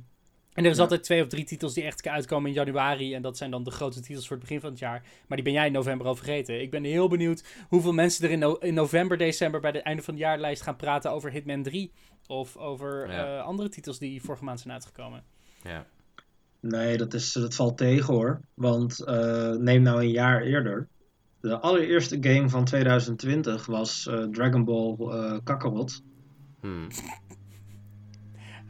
en 0.54 0.64
er 0.64 0.70
is 0.70 0.76
Ja. 0.76 0.82
altijd 0.82 1.02
twee 1.02 1.22
of 1.22 1.28
drie 1.28 1.44
titels 1.44 1.74
die 1.74 1.84
echt 1.84 2.08
uitkomen 2.08 2.48
in 2.48 2.54
januari. 2.54 3.14
En 3.14 3.22
dat 3.22 3.36
zijn 3.36 3.50
dan 3.50 3.64
de 3.64 3.70
grote 3.70 4.00
titels 4.00 4.26
voor 4.26 4.36
het 4.36 4.44
begin 4.46 4.60
van 4.60 4.70
het 4.70 4.78
jaar. 4.78 5.02
Maar 5.26 5.36
die 5.36 5.42
ben 5.46 5.52
jij 5.54 5.66
in 5.66 5.72
november 5.72 6.06
al 6.06 6.14
vergeten. 6.14 6.60
Ik 6.60 6.70
ben 6.70 6.84
heel 6.84 7.08
benieuwd 7.08 7.44
hoeveel 7.68 7.92
mensen 7.92 8.24
er 8.24 8.30
in, 8.30 8.38
no- 8.38 8.54
in 8.60 8.74
november, 8.74 9.18
december 9.18 9.60
bij 9.60 9.70
het 9.70 9.82
einde 9.82 10.02
van 10.02 10.14
de 10.14 10.20
jaarlijst 10.20 10.62
gaan 10.62 10.76
praten 10.76 11.10
over 11.10 11.30
Hitman 11.30 11.62
3. 11.62 11.92
Of 12.26 12.56
over 12.56 13.10
Ja. 13.10 13.36
eh, 13.38 13.44
andere 13.44 13.68
titels 13.68 13.98
die 13.98 14.22
vorige 14.22 14.44
maand 14.44 14.60
zijn 14.60 14.72
uitgekomen. 14.74 15.22
ja. 15.62 15.86
Nee, 16.60 16.96
dat, 16.96 17.14
is, 17.14 17.32
dat 17.32 17.54
valt 17.54 17.76
tegen 17.76 18.14
hoor. 18.14 18.40
Want 18.54 19.00
eh, 19.00 19.50
neem 19.52 19.82
nou 19.82 20.00
een 20.02 20.10
jaar 20.10 20.42
eerder. 20.42 20.88
De 21.40 21.58
allereerste 21.60 22.16
game 22.20 22.48
van 22.48 22.64
2020 22.64 23.66
was 23.66 24.06
eh, 24.06 24.22
Dragon 24.24 24.64
Ball 24.64 24.96
eh 24.98 25.38
Kakarot. 25.44 26.02
Hmm. 26.60 26.86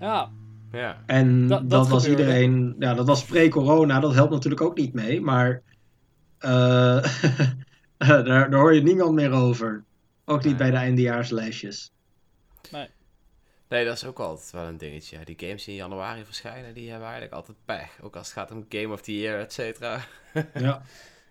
Ja, 0.00 0.30
ja. 0.74 1.02
En 1.06 1.46
Dat- 1.48 1.60
dat, 1.60 1.70
dat 1.70 1.88
was 1.88 2.08
iedereen, 2.08 2.76
ja, 2.78 2.94
dat 2.94 3.06
was 3.06 3.24
pre-corona, 3.24 4.00
dat 4.00 4.14
helpt 4.14 4.32
natuurlijk 4.32 4.62
ook 4.62 4.76
niet 4.76 4.92
mee. 4.92 5.20
Maar 5.20 5.62
eh, 6.38 7.04
daar, 7.98 8.24
daar 8.24 8.52
hoor 8.54 8.74
je 8.74 8.82
niemand 8.82 9.14
meer 9.14 9.30
over. 9.32 9.84
Ook 10.24 10.36
niet 10.36 10.46
Nee. 10.46 10.54
bij 10.56 10.70
de 10.70 10.76
eindejaarslijstjes. 10.76 11.92
Nee, 13.68 13.84
dat 13.84 13.96
is 13.96 14.04
ook 14.04 14.18
altijd 14.18 14.50
wel 14.50 14.64
een 14.64 14.76
dingetje. 14.76 15.18
Ja, 15.18 15.24
Die 15.24 15.36
games 15.38 15.64
die 15.64 15.74
in 15.74 15.80
januari 15.80 16.24
verschijnen, 16.24 16.74
die 16.74 16.88
hebben 16.90 17.08
eigenlijk 17.08 17.34
altijd 17.36 17.56
pech. 17.64 17.98
Ook 18.02 18.16
als 18.16 18.26
het 18.26 18.36
gaat 18.36 18.50
om 18.50 18.66
Game 18.68 18.92
of 18.92 19.00
the 19.02 19.18
Year, 19.18 19.40
et 19.40 19.52
cetera. 19.52 20.00
Ja, 20.54 20.82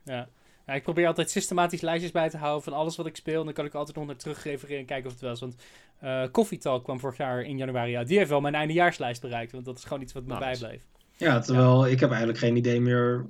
ja. 0.04 0.28
Ja, 0.66 0.74
ik 0.74 0.84
probeer 0.84 1.08
altijd 1.08 1.30
systematisch 1.30 1.82
lijstjes 1.82 2.12
bij 2.12 2.30
te 2.30 2.38
houden 2.38 2.64
van 2.64 2.74
alles 2.74 2.96
wat 2.96 3.06
ik 3.06 3.16
speel. 3.16 3.40
En 3.40 3.46
dan 3.46 3.54
kan 3.54 3.66
ik 3.66 3.74
altijd 3.74 3.98
nog 3.98 4.06
naar 4.06 4.16
terug 4.16 4.44
refereren 4.44 4.80
en 4.80 4.86
kijken 4.86 5.06
of 5.06 5.12
het 5.12 5.22
wel 5.22 5.32
is. 5.32 5.40
Want 5.40 5.56
eh 6.00 6.24
Coffee 6.32 6.58
Talk 6.58 6.84
kwam 6.84 7.00
vorig 7.00 7.18
jaar 7.18 7.42
in 7.42 7.58
januari 7.58 7.98
uit. 7.98 8.08
Die 8.08 8.18
heeft 8.18 8.30
wel 8.30 8.42
mijn 8.42 8.56
eindejaarslijst 8.56 9.22
bereikt. 9.22 9.52
Want 9.52 9.66
dat 9.66 9.78
is 9.78 9.84
gewoon 9.84 10.02
iets 10.04 10.14
wat 10.14 10.24
me 10.24 10.34
Nice. 10.34 10.44
bijbleef. 10.60 10.82
ja 11.18 11.40
terwijl 11.40 11.88
ik 11.88 12.00
heb 12.00 12.10
eigenlijk 12.10 12.40
geen 12.40 12.56
idee 12.56 12.82
meer. 12.82 13.26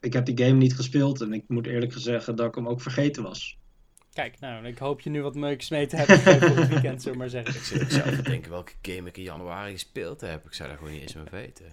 Ik 0.00 0.12
heb 0.12 0.24
die 0.26 0.38
game 0.38 0.56
niet 0.58 0.74
gespeeld 0.74 1.20
en 1.20 1.32
ik 1.32 1.44
moet 1.48 1.66
eerlijk 1.66 1.92
zeggen 1.96 2.36
dat 2.36 2.46
ik 2.46 2.54
hem 2.54 2.68
ook 2.68 2.80
vergeten 2.80 3.22
was. 3.22 3.58
Kijk, 4.12 4.40
nou, 4.40 4.66
ik 4.66 4.78
hoop 4.78 5.00
je 5.00 5.10
nu 5.10 5.22
wat 5.22 5.34
leuks 5.36 5.68
mee 5.70 5.86
te 5.86 5.96
hebben 5.96 6.18
voor 6.18 6.56
het 6.56 6.68
weekend, 6.68 7.02
zullen 7.02 7.12
we 7.12 7.24
maar 7.24 7.28
zeggen. 7.28 7.54
Ik 7.54 7.60
zit 7.62 7.82
ook 7.82 7.90
zelf 7.90 8.16
te 8.16 8.22
denken 8.22 8.50
welke 8.50 8.72
game 8.82 9.08
ik 9.08 9.16
in 9.16 9.22
januari 9.22 9.72
gespeeld 9.72 10.20
heb. 10.20 10.46
Ik 10.46 10.54
zou 10.54 10.68
dat 10.68 10.78
gewoon 10.78 10.92
niet 10.92 11.02
eens 11.02 11.14
meer 11.14 11.28
weten. 11.30 11.66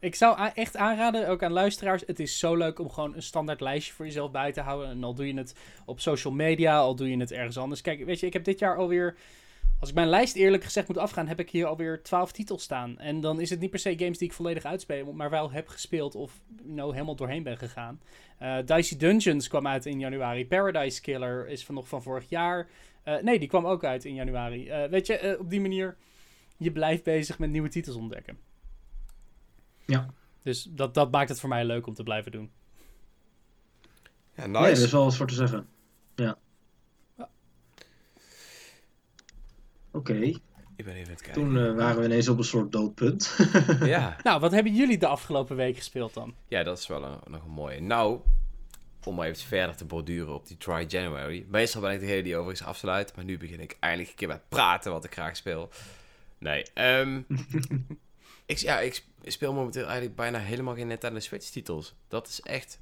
Ik 0.00 0.14
zou 0.14 0.50
echt 0.54 0.76
aanraden, 0.76 1.28
ook 1.28 1.42
aan 1.42 1.52
luisteraars, 1.52 2.02
het 2.06 2.20
is 2.20 2.38
zo 2.38 2.56
leuk 2.56 2.78
om 2.78 2.90
gewoon 2.90 3.14
een 3.14 3.22
standaard 3.22 3.60
lijstje 3.60 3.92
voor 3.92 4.04
jezelf 4.04 4.30
bij 4.30 4.52
te 4.52 4.60
houden. 4.60 4.90
En 4.90 5.04
al 5.04 5.14
doe 5.14 5.26
je 5.26 5.36
het 5.36 5.54
op 5.84 6.00
social 6.00 6.32
media, 6.32 6.78
al 6.78 6.94
doe 6.94 7.10
je 7.10 7.16
het 7.16 7.32
ergens 7.32 7.58
anders. 7.58 7.80
Kijk, 7.80 8.04
weet 8.04 8.20
je, 8.20 8.26
ik 8.26 8.32
heb 8.32 8.44
dit 8.44 8.58
jaar 8.58 8.76
alweer, 8.76 9.16
als 9.80 9.88
ik 9.88 9.94
mijn 9.94 10.08
lijst 10.08 10.36
eerlijk 10.36 10.64
gezegd 10.64 10.88
moet 10.88 10.98
afgaan, 10.98 11.28
heb 11.28 11.40
ik 11.40 11.50
hier 11.50 11.66
alweer 11.66 12.02
12 12.02 12.32
titels 12.32 12.62
staan. 12.62 12.98
En 12.98 13.20
dan 13.20 13.40
is 13.40 13.50
het 13.50 13.60
niet 13.60 13.70
per 13.70 13.78
se 13.78 13.98
games 13.98 14.18
die 14.18 14.28
ik 14.28 14.34
volledig 14.34 14.64
uitspeel, 14.64 15.12
maar 15.12 15.30
wel 15.30 15.50
heb 15.50 15.68
gespeeld 15.68 16.14
of 16.14 16.40
nou 16.62 16.92
helemaal 16.92 17.16
doorheen 17.16 17.42
ben 17.42 17.58
gegaan. 17.58 18.00
Eh 18.38 18.58
Dicey 18.64 18.98
Dungeons 18.98 19.48
kwam 19.48 19.66
uit 19.66 19.86
in 19.86 19.98
januari. 19.98 20.46
Paradise 20.46 21.00
Killer 21.00 21.48
is 21.48 21.64
van 21.64 21.74
nog 21.74 21.88
van 21.88 22.02
vorig 22.02 22.28
jaar. 22.28 22.68
Eh, 23.02 23.22
nee, 23.22 23.38
die 23.38 23.48
kwam 23.48 23.66
ook 23.66 23.84
uit 23.84 24.04
in 24.04 24.14
januari. 24.14 24.68
Eh, 24.68 24.84
weet 24.90 25.06
je, 25.06 25.36
op 25.40 25.50
die 25.50 25.60
manier, 25.60 25.96
je 26.56 26.72
blijft 26.72 27.04
bezig 27.04 27.38
met 27.38 27.50
nieuwe 27.50 27.68
titels 27.68 27.96
ontdekken. 27.96 28.38
Ja. 29.86 30.06
Dus 30.42 30.62
dat, 30.70 30.94
dat 30.94 31.10
maakt 31.10 31.28
het 31.28 31.40
voor 31.40 31.48
mij 31.48 31.64
leuk 31.64 31.86
om 31.86 31.94
te 31.94 32.02
blijven 32.02 32.32
doen. 32.32 32.50
Ja, 34.36 34.46
Nee, 34.46 34.62
er 34.62 34.70
is 34.70 34.90
wel 34.92 35.04
wat 35.04 35.16
voor 35.16 35.26
te 35.26 35.34
zeggen. 35.34 35.66
Ja. 36.14 36.38
Ja. 37.16 37.28
Oké, 39.92 40.12
Ik 40.14 40.40
ben 40.76 40.94
even 40.94 41.04
aan 41.04 41.10
het 41.10 41.22
kijken. 41.22 41.42
toen 41.42 41.58
eh, 41.58 41.74
waren 41.74 41.98
we 41.98 42.04
ineens 42.04 42.28
op 42.28 42.38
een 42.38 42.44
soort 42.44 42.72
doodpunt. 42.72 43.36
Ja. 43.84 44.16
Nou, 44.22 44.40
wat 44.40 44.52
hebben 44.52 44.74
jullie 44.74 44.98
de 44.98 45.06
afgelopen 45.06 45.56
week 45.56 45.76
gespeeld 45.76 46.14
dan? 46.14 46.34
ja, 46.48 46.62
dat 46.62 46.78
is 46.78 46.86
wel 46.86 47.04
een, 47.04 47.18
nog 47.26 47.44
een 47.44 47.50
mooie. 47.50 47.80
Nou, 47.80 48.20
om 49.04 49.14
maar 49.14 49.26
even 49.26 49.46
verder 49.46 49.76
te 49.76 49.84
borduren 49.84 50.34
op 50.34 50.46
die 50.46 50.56
Try 50.56 50.84
January. 50.88 51.46
Meestal 51.48 51.80
ben 51.80 51.92
ik 51.92 52.00
degene 52.00 52.22
die 52.22 52.36
overigens 52.36 52.68
afsluit. 52.68 53.16
Maar 53.16 53.24
nu 53.24 53.38
begin 53.38 53.60
ik 53.60 53.76
eindelijk 53.80 54.10
een 54.10 54.16
keer 54.16 54.28
met 54.28 54.48
praten 54.48 54.92
wat 54.92 55.04
ik 55.04 55.12
graag 55.12 55.36
speel. 55.36 55.68
Nee, 56.38 56.62
ehm 56.74 57.20
ik, 58.46 58.58
ja, 58.58 58.80
ik 58.80 59.04
speel 59.24 59.52
momenteel 59.52 59.84
eigenlijk 59.84 60.16
bijna 60.16 60.38
helemaal 60.38 60.74
geen 60.74 60.86
Nintendo 60.86 61.18
Switch 61.18 61.48
titels. 61.48 61.94
Dat 62.08 62.28
is 62.28 62.40
echt 62.40 62.78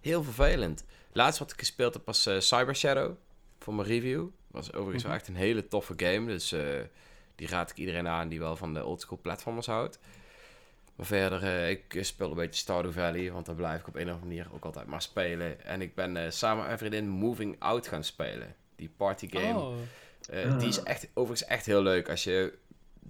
heel 0.00 0.22
vervelend. 0.22 0.84
Laatst 1.12 1.38
wat 1.38 1.52
ik 1.52 1.58
gespeeld 1.58 1.94
heb 1.94 2.06
was 2.06 2.26
eh, 2.26 2.38
Cyber 2.38 2.76
Shadow 2.76 3.16
voor 3.58 3.74
mijn 3.74 3.88
review. 3.88 4.26
Was 4.46 4.72
overigens 4.72 5.04
wel 5.04 5.12
echt 5.12 5.28
een 5.28 5.36
hele 5.36 5.68
toffe 5.68 5.94
game. 5.96 6.26
Dus 6.26 6.52
eh, 6.52 6.62
die 7.34 7.48
raad 7.48 7.70
ik 7.70 7.76
iedereen 7.76 8.08
aan 8.08 8.28
die 8.28 8.38
wel 8.38 8.56
van 8.56 8.74
de 8.74 8.84
oldschool 8.84 9.18
platformers 9.22 9.66
houdt. 9.66 9.98
Maar 10.96 11.06
verder, 11.06 11.42
eh, 11.42 11.70
ik 11.70 11.98
speel 12.00 12.30
een 12.30 12.36
beetje 12.36 12.60
Stardew 12.60 12.92
Valley, 12.92 13.32
want 13.32 13.46
daar 13.46 13.54
blijf 13.54 13.80
ik 13.80 13.88
op 13.88 13.94
een 13.94 14.08
of 14.08 14.12
andere 14.12 14.26
manier 14.26 14.48
ook 14.54 14.64
altijd 14.64 14.86
maar 14.86 15.02
spelen. 15.02 15.64
En 15.64 15.80
ik 15.80 15.94
ben 15.94 16.32
samen 16.32 16.68
met 16.68 16.78
vriendin 16.78 17.08
Moving 17.08 17.56
Out 17.58 17.88
gaan 17.88 18.04
spelen. 18.04 18.54
Die 18.76 18.90
party 18.96 19.28
game. 19.30 19.58
Oh, 19.58 20.58
Die 20.58 20.68
is 20.68 20.82
echt, 20.82 21.08
overigens 21.14 21.48
echt 21.48 21.66
heel 21.66 21.82
leuk. 21.82 22.08
Als 22.08 22.24
je 22.24 22.58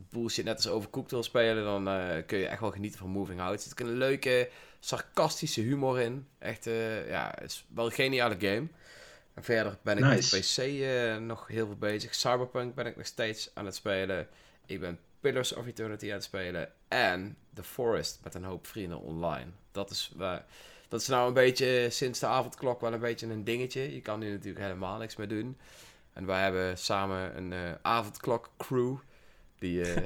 bullshit 0.09 0.45
net 0.45 0.57
als 0.57 0.69
overcooked 0.69 1.11
wil 1.11 1.23
spelen, 1.23 1.65
dan 1.65 1.89
eh, 1.89 2.27
kun 2.27 2.39
je 2.39 2.47
echt 2.47 2.61
wel 2.61 2.71
genieten 2.71 2.99
van 2.99 3.09
Moving 3.09 3.41
Out. 3.41 3.55
Er 3.55 3.69
zit 3.69 3.81
een 3.81 3.97
leuke, 3.97 4.51
sarcastische 4.81 5.61
humor 5.61 6.01
in. 6.01 6.27
Echt, 6.39 6.67
eh, 6.67 7.09
ja, 7.09 7.33
het 7.35 7.51
is 7.51 7.67
wel 7.75 7.85
een 7.85 7.93
geniale 7.93 8.37
game. 8.39 8.67
En 9.35 9.45
verder 9.45 9.79
ben 9.83 9.99
ik 9.99 10.05
Nice. 10.05 10.37
met 10.37 10.45
PC 10.45 10.83
eh, 10.83 11.17
nog 11.17 11.47
heel 11.47 11.67
veel 11.67 11.77
bezig. 11.77 12.15
Cyberpunk 12.15 12.75
ben 12.75 12.87
ik 12.87 12.97
nog 12.97 13.07
steeds 13.07 13.51
aan 13.55 13.65
het 13.65 13.75
spelen. 13.75 14.29
Ik 14.67 14.81
ben 14.81 14.99
Pillars 15.21 15.53
of 15.53 15.67
Eternity 15.67 16.07
aan 16.07 16.13
het 16.13 16.25
spelen. 16.25 16.73
En 16.89 17.37
The 17.55 17.63
Forest 17.63 18.21
met 18.23 18.35
een 18.35 18.45
hoop 18.45 18.67
vrienden 18.67 19.01
online. 19.01 19.51
Dat 19.73 19.91
is, 19.91 20.13
waar 20.17 20.45
dat 20.89 21.01
is 21.01 21.07
nou 21.07 21.29
een 21.29 21.35
beetje 21.35 21.87
sinds 21.91 22.19
de 22.19 22.27
avondklok 22.27 22.81
wel 22.81 22.93
een 22.93 23.01
beetje 23.01 23.27
een 23.27 23.45
dingetje. 23.45 23.95
Je 23.95 24.01
kan 24.01 24.19
nu 24.19 24.31
natuurlijk 24.31 24.65
helemaal 24.65 24.99
niks 24.99 25.17
meer 25.17 25.29
doen. 25.29 25.59
En 26.13 26.27
wij 26.27 26.43
hebben 26.43 26.79
samen 26.79 27.37
een 27.37 27.77
avondklok 27.83 28.51
crew. 28.59 28.97
Die, 29.61 29.83
eh 29.83 30.03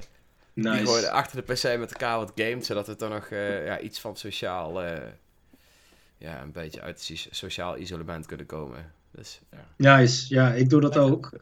die 0.84 1.08
achter 1.08 1.44
de 1.44 1.52
PC 1.52 1.78
met 1.78 1.92
elkaar 1.92 2.18
wat 2.18 2.32
games. 2.34 2.66
Zodat 2.66 2.86
we 2.86 2.96
toch 2.96 3.10
nog 3.10 3.26
eh, 3.26 3.66
ja, 3.66 3.80
iets 3.80 4.00
van 4.00 4.16
sociaal, 4.16 4.82
eh, 4.82 5.02
ja, 6.18 6.42
een 6.42 6.52
beetje 6.52 6.80
uit 6.80 6.94
het 6.94 7.04
soci- 7.04 7.28
sociaal 7.30 7.78
isolement 7.78 8.26
kunnen 8.26 8.46
komen. 8.46 8.92
Dus 9.10 9.40
ja. 9.50 9.96
Nice, 9.96 10.34
ja, 10.34 10.52
ik 10.52 10.70
doe 10.70 10.80
dat 10.80 10.96
ook. 10.96 11.32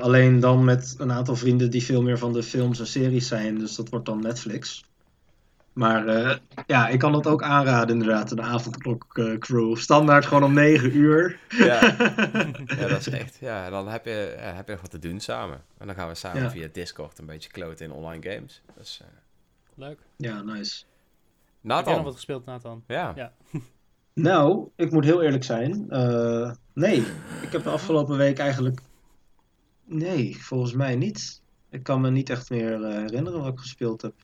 Alleen 0.00 0.40
dan 0.40 0.64
met 0.64 0.94
een 0.98 1.12
aantal 1.12 1.36
vrienden 1.36 1.70
die 1.70 1.82
veel 1.84 2.02
meer 2.02 2.18
van 2.18 2.32
de 2.32 2.42
films 2.42 2.78
en 2.78 2.86
series 2.86 3.28
zijn. 3.28 3.58
Dus 3.58 3.74
dat 3.76 3.88
wordt 3.88 4.06
dan 4.06 4.22
Netflix. 4.22 4.84
Maar 5.72 6.06
eh, 6.06 6.36
ja, 6.66 6.88
ik 6.88 6.98
kan 6.98 7.12
dat 7.12 7.26
ook 7.26 7.42
aanraden 7.42 7.98
inderdaad, 7.98 8.36
de 8.36 8.42
avondklok 8.42 9.18
eh, 9.18 9.38
crew. 9.38 9.76
Standaard 9.76 10.26
gewoon 10.26 10.42
om 10.44 10.52
9 10.54 10.96
uur. 10.96 11.38
Ja. 11.48 11.80
ja, 12.78 12.86
dat 12.88 13.00
is 13.00 13.08
echt. 13.08 13.36
Ja, 13.40 13.64
en 13.64 13.70
dan 13.70 13.88
heb 13.88 14.04
je, 14.04 14.34
ja, 14.38 14.52
heb 14.52 14.66
je 14.66 14.72
nog 14.72 14.80
wat 14.80 14.90
te 14.90 14.98
doen 14.98 15.20
samen. 15.20 15.62
En 15.78 15.86
dan 15.86 15.96
gaan 15.96 16.08
we 16.08 16.14
samen 16.14 16.42
Ja. 16.42 16.50
via 16.50 16.68
Discord 16.72 17.18
een 17.18 17.26
beetje 17.26 17.50
kloten 17.50 17.86
in 17.86 17.92
online 17.92 18.30
games. 18.30 18.62
Dus, 18.76 19.00
eh 19.02 19.08
Leuk. 19.74 19.98
Ja, 20.16 20.42
nice. 20.42 20.52
Heb 20.52 20.62
jij 21.62 21.74
nog 21.74 21.84
Nathan. 21.84 22.04
wat 22.04 22.14
gespeeld, 22.14 22.44
Nathan? 22.44 22.84
Ja. 22.86 23.12
Ja. 23.16 23.32
Nou, 24.14 24.68
ik 24.76 24.90
moet 24.90 25.04
heel 25.04 25.22
eerlijk 25.22 25.44
zijn. 25.44 25.90
Eh, 25.90 26.50
nee, 26.72 27.06
ik 27.42 27.52
heb 27.52 27.62
de 27.62 27.70
afgelopen 27.70 28.16
week 28.16 28.38
eigenlijk. 28.38 28.80
Nee, 29.84 30.36
volgens 30.42 30.72
mij 30.72 30.96
niet. 30.96 31.42
Ik 31.70 31.82
kan 31.82 32.00
me 32.00 32.10
niet 32.10 32.30
echt 32.30 32.50
meer 32.50 32.84
eh, 32.84 32.92
herinneren 32.96 33.40
wat 33.40 33.52
ik 33.52 33.58
gespeeld 33.58 34.02
heb. 34.02 34.14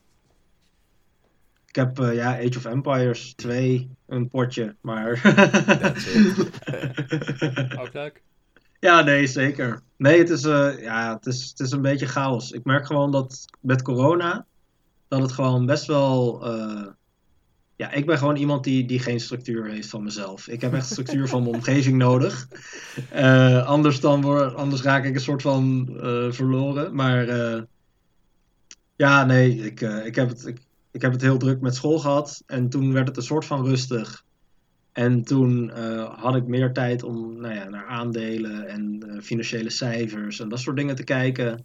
Ik 1.77 1.83
heb 1.83 1.99
eh, 1.99 2.15
ja, 2.15 2.37
Age 2.39 2.57
of 2.57 2.65
Empires 2.65 3.35
2, 3.35 3.91
een 4.07 4.29
potje, 4.29 4.77
maar. 4.81 5.11
Ook 7.81 7.93
leuk. 7.93 8.23
ja, 8.81 9.03
nee, 9.03 9.27
zeker. 9.27 9.83
Nee, 9.97 10.19
het 10.19 10.31
is, 10.31 10.45
eh, 10.45 10.81
ja, 10.81 11.15
het, 11.15 11.27
is, 11.27 11.49
het 11.49 11.61
is 11.61 11.71
een 11.71 11.83
beetje 11.83 12.07
chaos. 12.07 12.51
Ik 12.51 12.65
merk 12.65 12.87
gewoon 12.87 13.13
dat 13.13 13.45
met 13.61 13.83
corona, 13.83 14.47
dat 15.09 15.21
het 15.21 15.33
gewoon 15.33 15.67
best 15.67 15.87
wel. 15.87 16.45
eh, 16.47 16.87
ja, 17.77 17.91
ik 17.93 18.07
ben 18.07 18.19
gewoon 18.19 18.37
iemand 18.37 18.65
die, 18.65 18.87
die 18.87 18.99
geen 18.99 19.21
structuur 19.21 19.67
heeft 19.71 19.89
van 19.89 20.03
mezelf. 20.03 20.49
Ik 20.49 20.61
heb 20.61 20.73
echt 20.75 20.87
structuur 20.87 21.29
van 21.29 21.43
mijn 21.43 21.55
omgeving 21.61 21.97
nodig. 21.99 22.49
Eh, 23.11 23.67
anders, 23.67 24.01
dan 24.01 24.23
word, 24.23 24.55
anders 24.55 24.83
raak 24.83 25.05
ik 25.05 25.15
een 25.15 25.21
soort 25.21 25.43
van 25.43 25.89
eh, 26.03 26.33
verloren. 26.33 26.95
Maar 26.95 27.29
eh, 27.29 27.63
ja, 28.97 29.25
nee, 29.25 29.65
ik, 29.65 29.81
eh, 29.81 30.07
ik, 30.07 30.15
heb 30.15 30.29
het, 30.29 30.47
ik, 30.47 30.66
ik 30.97 31.03
heb 31.03 31.13
het 31.13 31.23
heel 31.23 31.39
druk 31.39 31.61
met 31.61 31.75
school 31.75 31.99
gehad. 31.99 32.43
En 32.47 32.69
toen 32.69 32.93
werd 32.93 33.09
het 33.09 33.17
een 33.17 33.23
soort 33.23 33.45
van 33.45 33.65
rustig. 33.65 34.25
En 34.93 35.23
toen 35.23 35.71
eh, 35.71 36.21
had 36.21 36.37
ik 36.37 36.47
meer 36.47 36.73
tijd 36.73 37.03
om 37.03 37.41
nou 37.41 37.55
ja, 37.55 37.69
naar 37.69 37.87
aandelen 37.87 38.69
en 38.69 39.05
eh, 39.09 39.21
financiële 39.21 39.71
cijfers 39.71 40.41
en 40.41 40.49
dat 40.49 40.59
soort 40.59 40.77
dingen 40.77 40.97
te 40.97 41.05
kijken. 41.05 41.65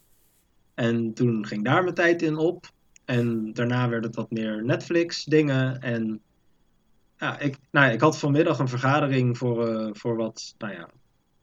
En 0.73 1.13
toen 1.13 1.45
ging 1.45 1.63
daar 1.63 1.84
mijn 1.84 1.95
tijd 1.95 2.21
in 2.21 2.38
op. 2.38 2.71
En 3.05 3.53
daarna 3.53 3.89
werd 3.89 4.03
het 4.03 4.15
wat 4.15 4.32
meer 4.32 4.65
Netflix 4.65 5.23
dingen. 5.23 5.82
En 5.82 6.19
ja, 7.17 7.39
ik, 7.39 7.57
nou 7.71 7.86
ja, 7.86 7.91
ik 7.91 8.01
had 8.01 8.19
vanmiddag 8.19 8.59
een 8.59 8.67
vergadering 8.67 9.38
voor, 9.38 9.67
eh, 9.67 9.89
voor 9.93 10.15
wat 10.15 10.55
nou 10.57 10.73
ja, 10.73 10.89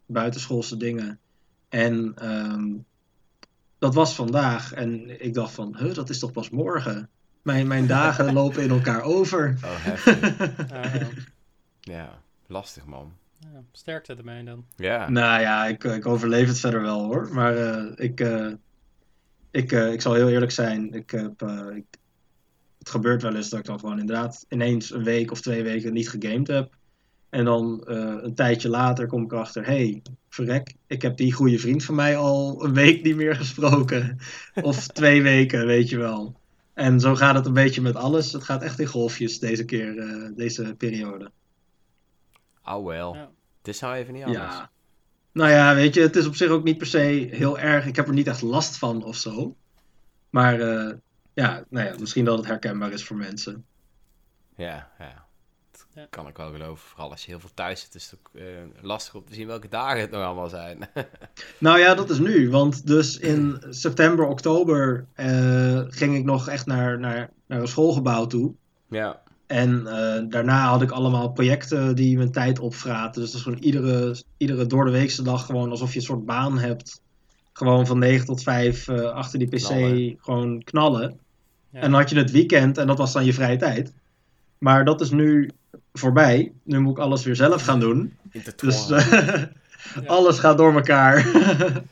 buitenschoolse 0.06 0.76
dingen. 0.76 1.18
En 1.68 2.12
ehm, 2.14 2.74
dat 3.78 3.94
was 3.94 4.14
vandaag. 4.14 4.72
En 4.72 5.22
ik 5.24 5.34
dacht 5.34 5.54
van, 5.54 5.76
huh, 5.76 5.94
dat 5.94 6.10
is 6.10 6.18
toch 6.18 6.32
pas 6.32 6.50
morgen? 6.50 7.10
Mijn, 7.48 7.66
mijn 7.66 7.86
dagen 7.86 8.32
lopen 8.40 8.62
in 8.62 8.70
elkaar 8.70 9.02
over. 9.02 9.56
Oh, 9.64 9.70
heftig. 9.74 10.46
Ja, 10.70 10.82
ja. 10.92 11.08
ja, 11.80 12.22
lastig 12.46 12.84
man. 12.84 13.12
Ja, 13.38 13.62
sterkte 13.72 14.14
ermee 14.14 14.44
dan. 14.44 14.64
Ja. 14.76 15.08
Nou 15.10 15.40
ja, 15.40 15.66
ik, 15.66 15.84
ik 15.84 16.06
overleef 16.06 16.48
het 16.48 16.60
verder 16.60 16.82
wel 16.82 17.04
hoor. 17.04 17.28
Maar 17.32 17.56
eh, 17.56 17.84
ik, 17.96 18.20
eh, 18.20 18.52
ik, 19.50 19.72
eh, 19.72 19.92
ik 19.92 20.00
zal 20.00 20.14
heel 20.14 20.28
eerlijk 20.28 20.52
zijn. 20.52 20.92
Ik 20.92 21.10
heb, 21.10 21.42
eh, 21.42 21.66
ik, 21.74 21.84
het 22.78 22.90
gebeurt 22.90 23.22
wel 23.22 23.34
eens 23.34 23.48
dat 23.48 23.58
ik 23.58 23.64
dan 23.64 23.78
gewoon 23.78 24.00
inderdaad 24.00 24.46
ineens 24.48 24.92
een 24.92 25.04
week 25.04 25.30
of 25.30 25.40
twee 25.40 25.62
weken 25.62 25.92
niet 25.92 26.08
gegamed 26.08 26.46
heb. 26.46 26.76
En 27.28 27.44
dan 27.44 27.84
eh, 27.86 28.16
een 28.20 28.34
tijdje 28.34 28.68
later 28.68 29.06
kom 29.06 29.22
ik 29.22 29.32
erachter, 29.32 29.66
hé, 29.66 29.72
hey, 29.72 30.02
verrek, 30.28 30.74
ik 30.86 31.02
heb 31.02 31.16
die 31.16 31.32
goede 31.32 31.58
vriend 31.58 31.84
van 31.84 31.94
mij 31.94 32.16
al 32.16 32.64
een 32.64 32.74
week 32.74 33.02
niet 33.02 33.16
meer 33.16 33.36
gesproken. 33.36 34.18
Of 34.62 34.86
twee 34.86 35.22
weken, 35.22 35.66
weet 35.66 35.88
je 35.88 35.98
wel. 35.98 36.40
En 36.78 37.00
zo 37.00 37.14
gaat 37.14 37.34
het 37.34 37.46
een 37.46 37.52
beetje 37.52 37.80
met 37.80 37.96
alles. 37.96 38.32
Het 38.32 38.44
gaat 38.44 38.62
echt 38.62 38.78
in 38.78 38.86
golfjes 38.86 39.38
deze 39.38 39.64
keer, 39.64 39.98
eh, 39.98 40.30
deze 40.36 40.74
periode. 40.74 41.30
Oh 42.64 42.86
wel. 42.86 43.14
Ja. 43.14 43.30
Het 43.58 43.68
is 43.68 43.80
nou 43.80 43.94
even 43.94 44.14
niet 44.14 44.24
anders. 44.24 44.54
Ja. 44.54 44.70
Nou 45.32 45.50
ja, 45.50 45.74
weet 45.74 45.94
je, 45.94 46.00
het 46.00 46.16
is 46.16 46.26
op 46.26 46.34
zich 46.34 46.48
ook 46.48 46.64
niet 46.64 46.78
per 46.78 46.86
se 46.86 47.28
heel 47.30 47.58
erg. 47.58 47.86
Ik 47.86 47.96
heb 47.96 48.06
er 48.06 48.14
niet 48.14 48.26
echt 48.26 48.42
last 48.42 48.78
van 48.78 49.04
of 49.04 49.16
zo. 49.16 49.56
Maar 50.30 50.60
eh, 50.60 50.94
ja, 51.32 51.64
nou 51.68 51.86
ja, 51.86 51.94
misschien 51.98 52.24
dat 52.24 52.38
het 52.38 52.46
herkenbaar 52.46 52.92
is 52.92 53.04
voor 53.04 53.16
mensen. 53.16 53.64
Ja, 54.56 54.92
ja. 54.98 55.26
Ja. 55.98 56.06
kan 56.10 56.28
ik 56.28 56.36
wel 56.36 56.52
geloven. 56.52 56.88
Vooral 56.88 57.10
als 57.10 57.24
je 57.24 57.30
heel 57.30 57.40
veel 57.40 57.50
thuis 57.54 57.80
zit, 57.80 57.94
is 57.94 58.10
het 58.10 58.18
ook 58.20 58.40
eh, 58.40 58.46
lastig 58.80 59.14
om 59.14 59.24
te 59.24 59.34
zien 59.34 59.46
welke 59.46 59.68
dagen 59.68 60.00
het 60.00 60.10
nog 60.10 60.22
allemaal 60.24 60.48
zijn. 60.48 60.78
Nou 61.58 61.78
ja, 61.78 61.94
dat 61.94 62.10
is 62.10 62.18
nu. 62.18 62.50
Want 62.50 62.86
dus 62.86 63.18
in 63.18 63.62
september, 63.70 64.26
oktober 64.26 65.06
eh, 65.14 65.80
ging 65.88 66.16
ik 66.16 66.24
nog 66.24 66.48
echt 66.48 66.66
naar, 66.66 66.98
naar, 66.98 67.30
naar 67.46 67.60
een 67.60 67.68
schoolgebouw 67.68 68.26
toe. 68.26 68.52
ja. 68.88 69.22
En 69.46 69.86
eh, 69.86 70.24
daarna 70.28 70.68
had 70.68 70.82
ik 70.82 70.90
allemaal 70.90 71.32
projecten 71.32 71.96
die 71.96 72.16
mijn 72.16 72.32
tijd 72.32 72.58
opvraten. 72.58 73.20
Dus 73.20 73.30
dat 73.30 73.40
is 73.40 73.46
gewoon 73.46 73.62
iedere, 73.62 74.16
iedere 74.36 74.66
door 74.66 74.84
de 74.84 74.90
weekse 74.90 75.22
dag 75.22 75.46
gewoon 75.46 75.70
alsof 75.70 75.90
je 75.92 75.98
een 75.98 76.04
soort 76.04 76.26
baan 76.26 76.58
hebt. 76.58 77.00
Gewoon 77.52 77.86
van 77.86 77.98
9 77.98 78.26
tot 78.26 78.42
5 78.42 78.88
eh, 78.88 79.00
achter 79.00 79.38
die 79.38 79.48
pc 79.48 79.64
Knallen. 79.66 80.16
gewoon 80.20 80.62
knallen. 80.64 81.20
Ja. 81.70 81.80
En 81.80 81.90
dan 81.90 82.00
had 82.00 82.10
je 82.10 82.16
het 82.16 82.30
weekend 82.30 82.78
en 82.78 82.86
dat 82.86 82.98
was 82.98 83.12
dan 83.12 83.24
je 83.24 83.32
vrije 83.32 83.56
tijd. 83.56 83.92
Maar 84.58 84.84
dat 84.84 85.00
is 85.00 85.10
nu 85.10 85.50
voorbij. 85.98 86.52
Nu 86.62 86.78
moet 86.78 86.96
ik 86.96 87.02
alles 87.02 87.24
weer 87.24 87.36
zelf 87.36 87.62
gaan 87.62 87.80
doen. 87.80 88.18
Dus 88.56 88.90
eh, 88.90 89.42
alles 90.06 90.38
gaat 90.38 90.58
door 90.58 90.74
elkaar. 90.74 91.26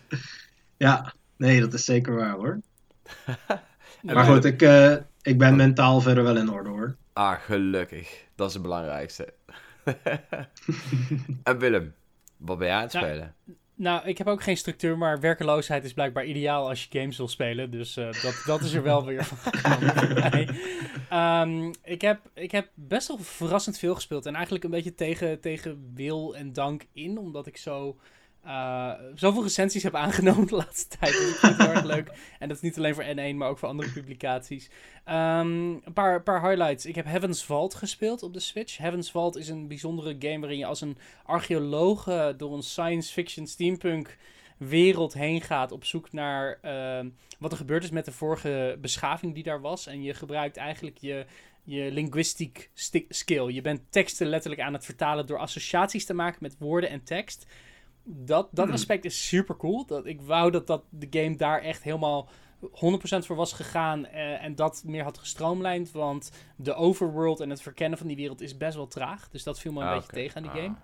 ja, 0.77 1.15
nee, 1.37 1.61
dat 1.61 1.73
is 1.73 1.85
zeker 1.85 2.15
waar 2.15 2.35
hoor. 2.35 2.61
Maar 4.03 4.25
goed, 4.25 4.45
ik, 4.45 4.63
eh, 4.63 4.97
ik 5.23 5.39
ben 5.39 5.57
mentaal 5.57 6.01
verder 6.01 6.25
wel 6.25 6.37
in 6.37 6.51
orde 6.51 6.69
hoor. 6.69 6.97
Ah, 7.13 7.41
gelukkig. 7.41 8.25
Dat 8.35 8.49
is 8.49 8.55
het 8.55 8.63
belangrijkste. 8.63 9.35
en 11.43 11.59
Willem, 11.59 11.95
wat 12.37 12.59
ben 12.59 12.67
jij 12.67 12.77
aan 12.77 12.83
het 12.83 12.93
Ja. 12.93 13.33
Nou, 13.79 14.07
ik 14.07 14.18
heb 14.18 14.27
ook 14.27 14.43
geen 14.43 14.57
structuur, 14.57 14.99
maar 14.99 15.20
werkeloosheid 15.20 15.85
is 15.85 15.93
blijkbaar 15.93 16.24
ideaal 16.24 16.68
als 16.68 16.85
je 16.85 16.99
games 16.99 17.16
wil 17.16 17.29
spelen. 17.29 17.70
Dus 17.70 17.97
eh, 17.97 18.22
dat, 18.22 18.43
dat 18.47 18.61
is 18.61 18.72
er 18.72 18.83
wel 18.83 19.05
weer 19.05 19.24
van 19.24 19.39
mij. 20.14 20.49
Ehm, 21.09 21.72
ik, 21.85 22.01
heb, 22.01 22.20
ik 22.35 22.51
heb 22.51 22.68
best 22.74 23.09
wel 23.09 23.18
verrassend 23.18 23.79
veel 23.79 23.95
gespeeld. 23.95 24.27
En 24.27 24.35
eigenlijk 24.35 24.64
een 24.64 24.70
beetje 24.70 24.95
tegen, 24.95 25.41
tegen 25.41 25.93
wil 25.95 26.37
en 26.37 26.53
dank 26.53 26.87
in, 26.93 27.18
omdat 27.18 27.47
ik 27.47 27.57
zo... 27.57 27.97
eh, 28.47 28.92
zoveel 29.14 29.42
recensies 29.42 29.82
heb 29.82 29.94
aangenomen 29.94 30.47
de 30.57 30.57
laatste 30.57 30.99
tijd. 30.99 31.12
Dus 31.12 31.30
ik 31.30 31.36
vind 31.36 31.57
heel 31.57 31.68
erg 31.68 31.84
leuk. 31.84 32.11
En 32.38 32.49
dat 32.49 32.57
is 32.57 32.62
niet 32.62 32.76
alleen 32.76 32.94
voor 32.94 33.05
N1, 33.05 33.36
maar 33.36 33.49
ook 33.49 33.59
voor 33.59 33.68
andere 33.68 33.90
publicaties. 33.90 34.70
Ehm, 35.05 35.70
een 35.70 35.92
paar, 35.94 36.22
paar 36.22 36.49
highlights. 36.49 36.86
Ik 36.86 36.94
heb 36.94 37.05
Heaven's 37.05 37.44
Vault 37.44 37.74
gespeeld 37.74 38.22
op 38.22 38.32
de 38.32 38.40
Switch. 38.40 38.76
Heaven's 38.76 39.11
Vault 39.11 39.36
is 39.36 39.49
een 39.49 39.68
bijzondere 39.68 40.16
game 40.18 40.38
waarin 40.38 40.59
je 40.59 40.66
als 40.66 40.80
een 40.80 40.99
archeoloog 41.24 42.09
eh, 42.09 42.28
door 42.36 42.55
een 42.55 42.62
science 42.62 43.12
fiction 43.12 43.47
steampunk 43.47 44.16
wereld 44.57 45.14
heen 45.14 45.40
gaat 45.40 45.72
op 45.72 45.84
zoek 45.84 46.12
naar 46.12 46.59
ehm, 46.62 47.09
wat 47.38 47.53
er 47.53 47.59
gebeurd 47.59 47.84
is 47.84 47.90
met 47.90 48.05
de 48.05 48.12
vorige 48.12 48.78
beschaving 48.80 49.34
die 49.34 49.42
daar 49.42 49.61
was. 49.61 49.86
En 49.86 50.03
je 50.03 50.14
gebruikt 50.14 50.57
eigenlijk 50.57 50.99
je, 50.99 51.26
je 51.62 51.92
linguistic 51.92 52.70
sti- 52.74 53.07
skill. 53.09 53.47
Je 53.47 53.61
bent 53.61 53.80
teksten 53.90 54.26
letterlijk 54.26 54.62
aan 54.62 54.72
het 54.72 54.84
vertalen 54.84 55.26
door 55.26 55.38
associaties 55.38 56.05
te 56.05 56.14
maken 56.14 56.38
met 56.40 56.57
woorden 56.59 56.90
en 56.90 57.03
tekst. 57.05 57.47
Dat, 58.09 58.49
dat 58.53 58.65
Hmm. 58.65 58.75
aspect 58.75 59.05
is 59.05 59.29
super 59.29 59.57
cool. 59.57 59.87
Dat, 59.87 60.07
ik 60.07 60.21
wou 60.21 60.51
dat, 60.51 60.67
dat 60.67 60.83
de 60.91 61.07
game 61.23 61.37
daar 61.37 61.61
echt 61.63 61.83
helemaal 61.83 62.29
100% 62.63 62.69
voor 63.19 63.37
was 63.37 63.53
gegaan 63.53 64.07
eh, 64.07 64.45
en 64.45 64.55
dat 64.55 64.83
meer 64.87 65.03
had 65.03 65.19
gestroomlijnd. 65.19 65.93
Want 65.93 66.31
de 66.57 66.75
overworld 66.75 67.41
en 67.41 67.51
het 67.51 67.63
verkennen 67.63 67.99
van 67.99 68.07
die 68.07 68.17
wereld 68.17 68.41
is 68.41 68.57
best 68.57 68.77
wel 68.77 68.87
traag. 68.89 69.29
Dus 69.29 69.43
dat 69.43 69.61
viel 69.61 69.73
me 69.73 69.81
een 69.81 69.87
Ah, 69.87 69.95
beetje 69.95 70.13
tegen 70.13 70.37
aan 70.37 70.43
die 70.43 70.53
Ah. 70.53 70.57
game. 70.59 70.75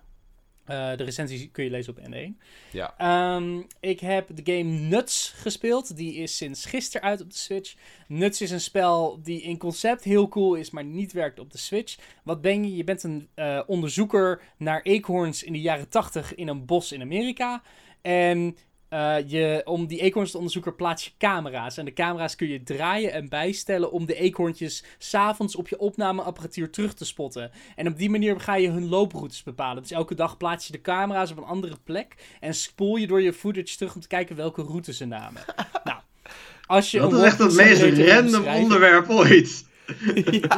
Eh, 0.64 0.96
de 0.96 1.04
recensies 1.04 1.48
kun 1.52 1.64
je 1.64 1.70
lezen 1.70 1.96
op 1.96 2.08
N1. 2.08 2.38
Ja. 2.72 2.94
Ehm, 2.98 3.62
ik 3.80 4.00
heb 4.00 4.28
de 4.34 4.52
game 4.52 4.70
Nuts 4.70 5.32
gespeeld. 5.36 5.96
Die 5.96 6.14
is 6.14 6.36
sinds 6.36 6.64
gisteren 6.64 7.08
uit 7.08 7.20
op 7.20 7.30
de 7.30 7.36
Switch. 7.36 7.74
Nuts 8.08 8.40
is 8.40 8.50
een 8.50 8.60
spel 8.60 9.20
die 9.22 9.42
in 9.42 9.58
concept 9.58 10.04
heel 10.04 10.28
cool 10.28 10.54
is, 10.54 10.70
maar 10.70 10.84
niet 10.84 11.12
werkt 11.12 11.38
op 11.38 11.52
de 11.52 11.58
Switch. 11.58 11.98
Wat 12.22 12.40
ben 12.40 12.64
je? 12.64 12.76
Je 12.76 12.84
bent 12.84 13.02
een 13.02 13.28
eh, 13.34 13.60
onderzoeker 13.66 14.42
naar 14.56 14.82
eekhoorns 14.82 15.42
in 15.42 15.52
de 15.52 15.60
jaren 15.60 15.88
80 15.88 16.34
in 16.34 16.48
een 16.48 16.66
bos 16.66 16.92
in 16.92 17.00
Amerika. 17.00 17.62
En 18.00 18.56
eh, 18.92 19.16
je, 19.26 19.62
om 19.64 19.86
die 19.86 20.00
eekhoorns 20.00 20.30
te 20.30 20.36
onderzoeken 20.36 20.76
plaats 20.76 21.04
je 21.04 21.10
camera's. 21.18 21.76
En 21.76 21.84
de 21.84 21.92
camera's 21.92 22.36
kun 22.36 22.48
je 22.48 22.62
draaien 22.62 23.12
en 23.12 23.28
bijstellen 23.28 23.92
om 23.92 24.06
de 24.06 24.14
eekhoorntjes 24.14 24.84
s'avonds 24.98 25.56
op 25.56 25.68
je 25.68 25.78
opnameapparatuur 25.78 26.70
terug 26.70 26.94
te 26.94 27.04
spotten. 27.04 27.50
En 27.76 27.86
op 27.86 27.98
die 27.98 28.10
manier 28.10 28.40
ga 28.40 28.54
je 28.54 28.70
hun 28.70 28.88
looproutes 28.88 29.42
bepalen. 29.42 29.82
Dus 29.82 29.90
elke 29.90 30.14
dag 30.14 30.36
plaats 30.36 30.66
je 30.66 30.72
de 30.72 30.80
camera's 30.80 31.30
op 31.30 31.36
een 31.36 31.44
andere 31.44 31.76
plek. 31.84 32.14
En 32.40 32.54
spoel 32.54 32.96
je 32.96 33.06
door 33.06 33.22
je 33.22 33.32
footage 33.32 33.76
terug 33.76 33.94
om 33.94 34.00
te 34.00 34.08
kijken 34.08 34.36
welke 34.36 34.62
route 34.62 34.92
ze 34.92 35.04
namen. 35.04 35.42
nou, 35.84 35.98
als 36.66 36.90
je 36.90 36.98
Dat 36.98 37.12
is 37.12 37.22
echt 37.22 37.38
het 37.38 37.54
meest 37.54 37.82
random 37.82 38.46
onderwerp 38.46 39.10
ooit. 39.10 39.70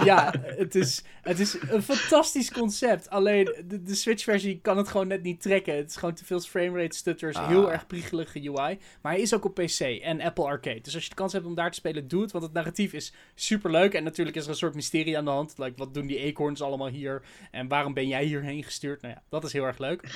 Ja, 0.05 0.35
het 0.41 0.75
is, 0.75 1.03
het 1.23 1.39
is 1.39 1.57
een 1.71 1.83
fantastisch 1.83 2.51
concept. 2.53 3.11
Alleen 3.11 3.45
de, 3.67 3.83
de 3.83 3.95
Switch-versie 3.95 4.59
kan 4.63 4.77
het 4.77 4.89
gewoon 4.89 5.09
net 5.09 5.23
niet 5.23 5.43
trekken. 5.43 5.77
Het 5.77 5.91
is 5.91 5.97
gewoon 5.97 6.15
te 6.15 6.25
veel 6.25 6.41
framerate 6.41 6.97
stutters, 6.97 7.37
Ah. 7.37 7.49
heel 7.49 7.73
erg 7.73 7.87
priegelige 7.87 8.39
UI. 8.39 8.79
Maar 9.03 9.13
hij 9.13 9.21
is 9.21 9.35
ook 9.35 9.45
op 9.45 9.55
PC 9.55 9.81
en 9.81 10.21
Apple 10.21 10.45
Arcade. 10.45 10.81
Dus 10.81 10.95
als 10.95 11.03
je 11.03 11.09
de 11.09 11.15
kans 11.15 11.33
hebt 11.33 11.47
om 11.47 11.55
daar 11.55 11.71
te 11.71 11.77
spelen, 11.79 12.09
doe 12.09 12.23
het. 12.23 12.33
Want 12.33 12.45
het 12.45 12.53
narratief 12.53 12.93
is 12.93 13.13
super 13.35 13.71
leuk. 13.71 13.95
En 13.95 14.05
natuurlijk 14.05 14.37
is 14.37 14.45
er 14.45 14.51
een 14.51 14.57
soort 14.57 14.75
mysterie 14.75 15.19
aan 15.19 15.25
de 15.25 15.31
hand. 15.31 15.55
Like, 15.59 15.73
wat 15.77 15.95
doen 15.95 16.07
die 16.07 16.19
eekhoorns 16.19 16.63
allemaal 16.63 16.89
hier? 16.89 17.23
En 17.51 17.69
waarom 17.69 17.95
ben 17.95 18.09
jij 18.09 18.25
hierheen 18.25 18.65
gestuurd? 18.65 19.03
Nou 19.03 19.15
ja, 19.15 19.23
dat 19.29 19.45
is 19.45 19.53
heel 19.53 19.65
erg 19.65 19.79
leuk. 19.79 20.03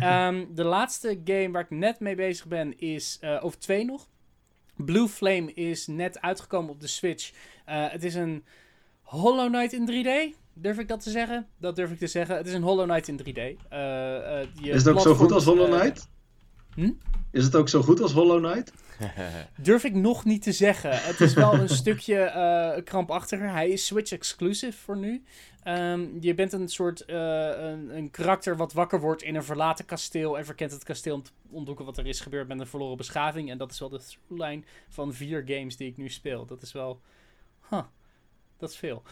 Ehm, 0.00 0.44
de 0.54 0.64
laatste 0.64 1.20
game 1.24 1.50
waar 1.50 1.62
ik 1.62 1.70
net 1.70 2.00
mee 2.00 2.14
bezig 2.14 2.46
ben 2.46 2.78
is 2.78 3.18
eh, 3.20 3.44
over 3.44 3.58
twee 3.58 3.84
nog. 3.84 4.08
Blue 4.76 5.08
Flame 5.08 5.52
is 5.52 5.86
net 5.86 6.20
uitgekomen 6.20 6.70
op 6.70 6.80
de 6.80 6.86
Switch. 6.86 7.32
Eh, 7.64 7.90
het 7.90 8.04
is 8.04 8.14
een 8.14 8.44
Hollow 9.12 9.48
Knight 9.48 9.72
in 9.72 9.86
3D. 9.86 10.38
Durf 10.54 10.78
ik 10.78 10.88
dat 10.88 11.00
te 11.00 11.10
zeggen? 11.10 11.46
Dat 11.58 11.76
durf 11.76 11.90
ik 11.90 11.98
te 11.98 12.06
zeggen. 12.06 12.36
Het 12.36 12.46
is 12.46 12.52
een 12.52 12.62
Hollow 12.62 12.88
Knight 12.88 13.08
in 13.08 13.16
3D. 13.16 13.38
Eh, 13.68 14.40
eh, 14.40 14.48
je 14.60 14.70
Is 14.70 14.84
het 14.84 14.94
ook 14.94 15.00
zo 15.00 15.14
goed 15.14 15.32
als 15.32 15.44
Hollow 15.44 15.74
eh, 15.74 15.80
Knight? 15.80 16.08
hm? 16.74 16.90
Is 17.30 17.44
het 17.44 17.56
ook 17.56 17.68
zo 17.68 17.82
goed 17.82 18.00
als 18.00 18.12
Hollow 18.12 18.44
Knight? 18.44 18.72
Durf 19.62 19.84
ik 19.84 19.94
nog 19.94 20.24
niet 20.24 20.42
te 20.42 20.52
zeggen. 20.52 20.90
Het 20.90 21.20
is 21.20 21.34
wel 21.34 21.54
een 21.54 21.68
stukje 21.68 22.16
eh, 22.16 22.84
krampachtiger. 22.84 23.50
Hij 23.50 23.68
is 23.68 23.86
Switch 23.86 24.12
exclusive 24.12 24.78
voor 24.78 24.96
nu. 24.96 25.22
Ehm, 25.62 26.06
je 26.20 26.34
bent 26.34 26.52
een 26.52 26.68
soort 26.68 27.04
eh, 27.04 27.16
een, 27.56 27.96
een 27.96 28.10
karakter 28.10 28.56
wat 28.56 28.72
wakker 28.72 29.00
wordt 29.00 29.22
in 29.22 29.34
een 29.34 29.44
verlaten 29.44 29.84
kasteel 29.84 30.38
en 30.38 30.44
verkent 30.44 30.72
het 30.72 30.84
kasteel 30.84 31.14
om 31.14 31.22
te 31.22 31.30
ontdekken 31.50 31.84
wat 31.84 31.98
er 31.98 32.06
is 32.06 32.20
gebeurd 32.20 32.48
met 32.48 32.60
een 32.60 32.66
verloren 32.66 32.96
beschaving. 32.96 33.50
En 33.50 33.58
dat 33.58 33.70
is 33.70 33.78
wel 33.78 33.88
de 33.88 34.00
throughline 34.00 34.62
van 34.88 35.14
vier 35.14 35.42
games 35.46 35.76
die 35.76 35.88
ik 35.88 35.96
nu 35.96 36.08
speel. 36.08 36.46
Dat 36.46 36.62
is 36.62 36.72
wel... 36.72 37.00
Huh, 37.70 37.82
dat 38.62 38.70
is 38.70 38.76
veel. 38.76 39.02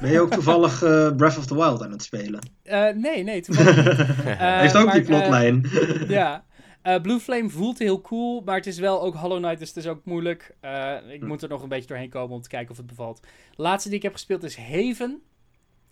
Ben 0.00 0.10
je 0.10 0.20
ook 0.20 0.30
toevallig 0.32 0.82
eh, 0.82 1.16
Breath 1.16 1.38
of 1.38 1.46
the 1.46 1.54
Wild 1.54 1.82
aan 1.82 1.90
het 1.90 2.02
spelen? 2.02 2.40
Eh, 2.62 2.88
nee, 2.94 3.22
nee, 3.22 3.40
toevallig 3.42 3.76
niet. 3.76 3.98
Eh, 4.26 4.38
Hij 4.38 4.60
heeft 4.60 4.76
ook 4.76 4.84
maar, 4.84 4.94
die 4.94 5.02
plotlijn. 5.04 5.70
ja. 6.08 6.44
Eh, 6.82 7.00
Blue 7.00 7.20
Flame 7.20 7.48
voelt 7.48 7.78
heel 7.78 8.00
cool, 8.00 8.42
maar 8.44 8.56
het 8.56 8.66
is 8.66 8.78
wel 8.78 9.02
ook 9.02 9.14
Hollow 9.14 9.38
Knight, 9.38 9.58
dus 9.58 9.68
het 9.68 9.76
is 9.76 9.86
ook 9.86 10.04
moeilijk. 10.04 10.54
Eh, 10.60 10.94
ik 11.08 11.20
Hm. 11.20 11.26
moet 11.26 11.42
er 11.42 11.48
nog 11.48 11.62
een 11.62 11.68
beetje 11.68 11.86
doorheen 11.88 12.08
komen 12.08 12.36
om 12.36 12.42
te 12.42 12.48
kijken 12.48 12.70
of 12.70 12.76
het 12.76 12.86
bevalt. 12.86 13.20
laatste 13.54 13.88
die 13.88 13.98
ik 13.98 14.02
heb 14.04 14.12
gespeeld 14.12 14.42
is 14.42 14.56
Haven. 14.56 15.22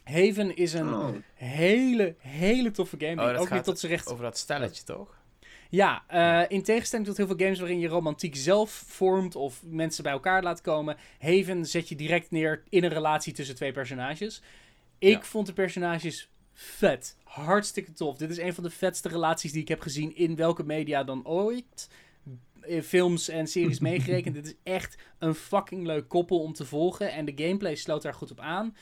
Haven 0.05 0.57
is 0.57 0.73
een 0.73 0.95
Oh. 0.95 1.09
hele, 1.35 2.15
hele 2.19 2.71
toffe 2.71 2.97
game. 2.99 3.21
Oh, 3.23 3.27
dat 3.29 3.37
ook 3.37 3.47
gaat 3.47 3.57
niet 3.57 3.65
tot 3.65 3.79
z'n 3.79 3.87
recht... 3.87 4.13
Over 4.13 4.25
dat 4.25 4.39
stelletje, 4.39 4.83
toch? 4.85 5.15
Ja, 5.73 6.05
eh, 6.09 6.43
in 6.57 6.63
tegenstelling 6.63 7.09
tot 7.09 7.17
heel 7.17 7.27
veel 7.27 7.37
games 7.39 7.59
waarin 7.59 7.79
je 7.79 7.89
romantiek 7.89 8.37
zelf 8.37 8.71
vormt 8.71 9.37
of 9.37 9.63
mensen 9.67 10.03
bij 10.03 10.13
elkaar 10.13 10.43
laat 10.43 10.61
komen. 10.61 10.97
Haven 11.19 11.67
zet 11.67 11.89
je 11.89 11.95
direct 11.97 12.31
neer 12.31 12.63
in 12.69 12.85
een 12.85 12.91
relatie 12.93 13.33
tussen 13.33 13.55
twee 13.55 13.73
personages. 13.73 14.43
Ik 14.99 15.17
Ja. 15.17 15.23
vond 15.23 15.47
de 15.47 15.53
personages 15.53 16.31
vet. 16.55 17.17
Hartstikke 17.25 17.93
tof. 17.93 18.17
Dit 18.17 18.31
is 18.31 18.39
een 18.39 18.55
van 18.55 18.65
de 18.65 18.71
vetste 18.71 19.09
relaties 19.09 19.53
die 19.53 19.63
ik 19.63 19.69
heb 19.69 19.81
gezien 19.81 20.17
in 20.17 20.37
welke 20.37 20.65
media 20.65 21.05
dan 21.05 21.27
ooit. 21.27 21.89
Films 22.83 23.29
en 23.29 23.47
series 23.47 23.81
meegerekend. 23.91 24.35
Dit 24.35 24.47
is 24.47 24.55
echt 24.63 24.97
een 25.19 25.35
fucking 25.35 25.87
leuk 25.87 26.09
koppel 26.09 26.41
om 26.41 26.53
te 26.53 26.65
volgen. 26.65 27.13
En 27.13 27.25
de 27.25 27.33
gameplay 27.37 27.75
sloot 27.75 28.03
daar 28.03 28.15
goed 28.15 28.31
op 28.31 28.41
aan. 28.41 28.77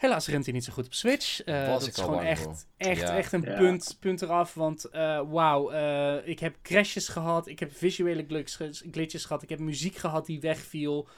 Helaas 0.00 0.26
rent 0.28 0.44
hij 0.44 0.54
niet 0.54 0.64
zo 0.64 0.72
goed 0.72 0.86
op 0.86 0.94
Switch. 0.94 1.42
Eh, 1.42 1.66
Was 1.68 1.78
dat 1.78 1.82
ik 1.82 1.88
is 1.88 1.98
al 1.98 2.04
gewoon 2.04 2.18
bang 2.18 2.30
echt, 2.30 2.42
voor. 2.42 2.54
echt, 2.76 3.00
Ja. 3.00 3.16
echt 3.16 3.32
een 3.32 3.42
Ja. 3.42 3.56
punt, 3.56 3.96
punt 4.00 4.22
eraf. 4.22 4.54
Want 4.54 4.84
eh, 4.84 5.20
wauw, 5.30 5.70
eh, 5.70 6.28
ik 6.28 6.38
heb 6.38 6.56
crashes 6.62 7.08
gehad. 7.08 7.46
Ik 7.46 7.58
heb 7.58 7.76
visuele 7.76 8.24
glitches, 8.28 8.84
glitches 8.90 9.24
gehad. 9.24 9.42
Ik 9.42 9.48
heb 9.48 9.58
muziek 9.58 9.96
gehad 9.96 10.26
die 10.26 10.40
wegviel. 10.40 11.08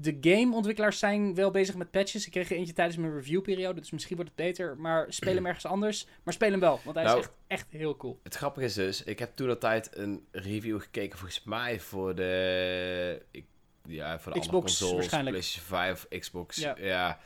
De 0.00 0.16
gameontwikkelaars 0.20 0.98
zijn 0.98 1.34
wel 1.34 1.50
bezig 1.50 1.74
met 1.74 1.90
patches. 1.90 2.26
Ik 2.26 2.32
kreeg 2.32 2.50
er 2.50 2.56
eentje 2.56 2.72
tijdens 2.72 2.96
mijn 2.96 3.14
reviewperiode, 3.14 3.80
dus 3.80 3.90
misschien 3.90 4.16
wordt 4.16 4.30
het 4.36 4.46
beter. 4.46 4.76
Maar 4.78 5.06
speel 5.08 5.34
hem 5.34 5.46
ergens 5.52 5.66
anders. 5.66 6.06
Maar 6.22 6.34
speel 6.34 6.50
hem 6.50 6.60
wel, 6.60 6.80
want 6.84 6.96
hij 6.96 7.04
Nou, 7.04 7.18
is 7.18 7.24
echt, 7.24 7.34
echt 7.46 7.66
heel 7.70 7.96
cool. 7.96 8.18
Het 8.22 8.34
grappige 8.34 8.66
is 8.66 8.74
dus, 8.74 9.02
ik 9.04 9.18
heb 9.18 9.36
toen 9.36 9.46
dat 9.46 9.60
tijd 9.60 9.88
een 9.96 10.26
review 10.30 10.80
gekeken, 10.80 11.18
volgens 11.18 11.44
mij 11.44 11.80
voor 11.80 12.14
de, 12.14 13.22
ik, 13.30 13.44
ja, 13.86 14.18
voor 14.18 14.32
de 14.32 14.38
Xbox 14.40 14.46
andere 14.54 14.60
consoles, 14.60 14.94
waarschijnlijk. 14.94 15.36
PlayStation 15.36 15.78
5, 15.78 16.06
Xbox, 16.20 16.56
Ja. 16.56 16.76
ja. 16.80 17.18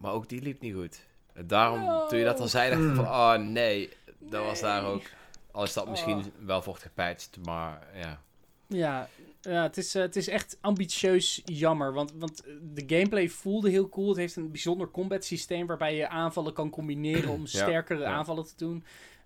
Maar 0.00 0.12
ook 0.12 0.28
die 0.28 0.42
liep 0.42 0.60
niet 0.60 0.74
goed. 0.74 1.00
Daarom, 1.46 1.84
No. 1.84 2.06
toen 2.06 2.18
je 2.18 2.24
dat 2.24 2.40
al 2.40 2.48
zei, 2.48 2.70
dacht 2.70 2.82
ik 2.82 2.94
van, 2.94 3.04
oh 3.04 3.34
nee, 3.34 3.88
dat 4.18 4.44
was 4.44 4.60
daar 4.60 4.84
ook. 4.84 5.02
Al 5.50 5.62
is 5.62 5.72
dat 5.72 5.88
misschien 5.88 6.18
Oh. 6.18 6.24
wel 6.44 6.62
voor 6.62 6.76
gepatcht, 6.76 7.38
maar 7.44 7.86
ja. 7.94 8.20
Ja, 8.66 9.08
ja 9.40 9.62
het, 9.62 9.76
is, 9.76 9.94
eh, 9.94 10.02
het 10.02 10.16
is 10.16 10.28
echt 10.28 10.58
ambitieus 10.60 11.42
jammer. 11.44 11.92
Want, 11.92 12.12
want 12.14 12.42
de 12.74 12.84
gameplay 12.86 13.28
voelde 13.28 13.70
heel 13.70 13.88
cool. 13.88 14.08
Het 14.08 14.16
heeft 14.16 14.36
een 14.36 14.50
bijzonder 14.50 14.90
combat 14.90 15.24
systeem 15.24 15.66
waarbij 15.66 15.96
je 15.96 16.08
aanvallen 16.08 16.52
kan 16.52 16.70
combineren 16.70 17.30
om 17.30 17.46
sterkere 17.62 18.00
ja. 18.00 18.12
aanvallen 18.12 18.44
te 18.44 18.54
doen. 18.56 18.84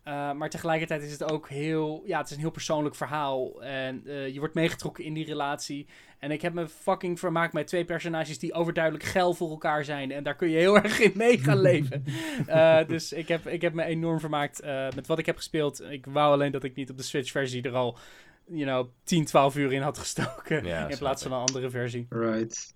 Uh, 0.09 0.33
maar 0.33 0.51
tegelijkertijd 0.51 1.03
is 1.03 1.13
het 1.13 1.31
ook 1.31 1.49
heel... 1.49 2.03
Ja, 2.07 2.19
het 2.19 2.27
is 2.27 2.35
een 2.35 2.41
heel 2.41 2.51
persoonlijk 2.51 2.95
verhaal. 2.95 3.63
En 3.63 4.03
uh, 4.05 4.29
je 4.29 4.39
wordt 4.39 4.55
meegetrokken 4.55 5.05
in 5.05 5.15
die 5.15 5.25
relatie. 5.25 5.87
En 6.19 6.31
ik 6.31 6.43
heb 6.43 6.53
me 6.53 6.69
fucking 6.69 7.19
vermaakt 7.19 7.53
met 7.53 7.67
twee 7.67 7.85
personages 7.85 8.39
die 8.39 8.55
overduidelijk 8.55 9.05
geil 9.05 9.35
voor 9.35 9.51
elkaar 9.51 9.85
zijn. 9.85 10.11
En 10.11 10.23
daar 10.23 10.37
kun 10.37 10.49
je 10.49 10.57
heel 10.57 10.77
erg 10.83 11.01
in 11.01 11.13
mee 11.15 11.39
gaan 11.39 11.61
leven. 11.61 12.05
uh, 12.49 12.85
dus 12.95 13.13
ik 13.13 13.29
heb, 13.29 13.47
ik 13.47 13.63
heb 13.63 13.73
me 13.73 13.85
enorm 13.85 14.21
vermaakt 14.21 14.65
uh, 14.65 14.87
met 14.95 15.07
wat 15.07 15.19
ik 15.19 15.27
heb 15.27 15.37
gespeeld. 15.37 15.83
Ik 15.83 16.07
wou 16.07 16.33
alleen 16.33 16.53
dat 16.53 16.65
ik 16.65 16.75
niet 16.75 16.91
op 16.91 16.97
de 16.97 17.03
Switch-versie 17.03 17.63
er 17.63 17.75
al... 17.75 17.99
You 18.47 18.65
know, 18.65 18.89
10, 19.05 19.25
12 19.25 19.57
uur 19.57 19.73
in 19.73 19.83
had 19.83 19.99
gestoken. 19.99 20.65
Ja, 20.65 20.89
in 20.89 20.99
plaats 20.99 21.23
van 21.23 21.33
een 21.33 21.39
andere 21.39 21.71
versie. 21.71 22.07
Right. 22.09 22.75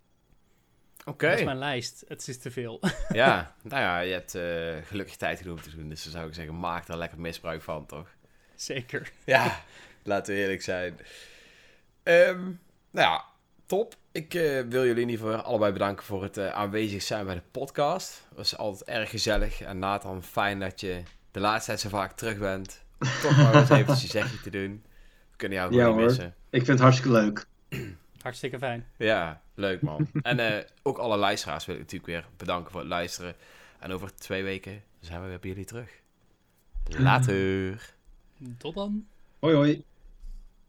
Oké. 1.08 1.16
Okay. 1.16 1.30
Dat 1.30 1.38
is 1.38 1.44
mijn 1.44 1.58
lijst. 1.58 2.04
Het 2.08 2.28
is 2.28 2.38
te 2.38 2.50
veel. 2.50 2.80
ja, 3.08 3.54
nou 3.62 3.82
ja, 3.82 3.98
je 4.00 4.12
hebt 4.12 4.34
uh, 4.34 4.86
gelukkig 4.86 5.16
tijd 5.16 5.38
genoeg 5.38 5.62
te 5.62 5.76
doen. 5.76 5.88
Dus 5.88 6.02
dan 6.02 6.12
zou 6.12 6.28
ik 6.28 6.34
zeggen, 6.34 6.58
maak 6.58 6.86
daar 6.86 6.96
lekker 6.96 7.20
misbruik 7.20 7.62
van, 7.62 7.86
toch? 7.86 8.08
Zeker. 8.54 9.10
Ja, 9.24 9.62
laten 10.02 10.34
we 10.34 10.40
eerlijk 10.40 10.62
zijn. 10.62 10.98
Um, 12.02 12.60
nou 12.90 13.08
ja, 13.08 13.24
top. 13.66 13.94
Ik 14.12 14.34
uh, 14.34 14.42
wil 14.68 14.84
jullie 14.86 15.02
in 15.02 15.08
ieder 15.08 15.26
geval 15.26 15.42
allebei 15.42 15.72
bedanken 15.72 16.04
voor 16.04 16.22
het 16.22 16.36
uh, 16.36 16.48
aanwezig 16.48 17.02
zijn 17.02 17.26
bij 17.26 17.34
de 17.34 17.42
podcast. 17.50 18.22
Het 18.28 18.36
was 18.36 18.56
altijd 18.56 18.88
erg 18.88 19.10
gezellig. 19.10 19.60
En 19.60 19.78
Nathan, 19.78 20.22
fijn 20.22 20.60
dat 20.60 20.80
je 20.80 21.02
de 21.30 21.40
laatste 21.40 21.66
tijd 21.66 21.80
zo 21.80 21.88
vaak 21.88 22.12
terug 22.12 22.38
bent. 22.38 22.84
Toch 23.22 23.36
maar 23.36 23.54
eens 23.54 23.70
even 23.70 23.94
je 24.00 24.06
zegje 24.06 24.40
te 24.40 24.50
doen. 24.50 24.82
We 25.30 25.36
kunnen 25.36 25.58
jou 25.58 25.70
gewoon 25.70 25.84
ja, 25.84 25.90
niet 25.90 25.98
hoor. 25.98 26.08
missen. 26.08 26.34
Ik 26.50 26.64
vind 26.64 26.66
het 26.66 26.80
hartstikke 26.80 27.12
leuk. 27.12 27.46
Hartstikke 28.22 28.58
fijn. 28.58 28.86
Ja, 28.96 29.42
leuk 29.54 29.80
man. 29.80 30.08
en 30.22 30.38
uh, 30.38 30.58
ook 30.82 30.98
alle 30.98 31.16
luisteraars 31.16 31.66
wil 31.66 31.74
ik 31.74 31.80
natuurlijk 31.80 32.10
weer 32.12 32.26
bedanken 32.36 32.70
voor 32.70 32.80
het 32.80 32.88
luisteren. 32.88 33.34
En 33.78 33.92
over 33.92 34.14
twee 34.14 34.42
weken 34.42 34.82
zijn 35.00 35.22
we 35.22 35.28
weer 35.28 35.38
bij 35.38 35.50
jullie 35.50 35.64
terug. 35.64 35.90
Later. 36.84 37.94
Tot 38.58 38.74
dan. 38.74 39.06
Hoi 39.38 39.54
hoi. 39.54 39.84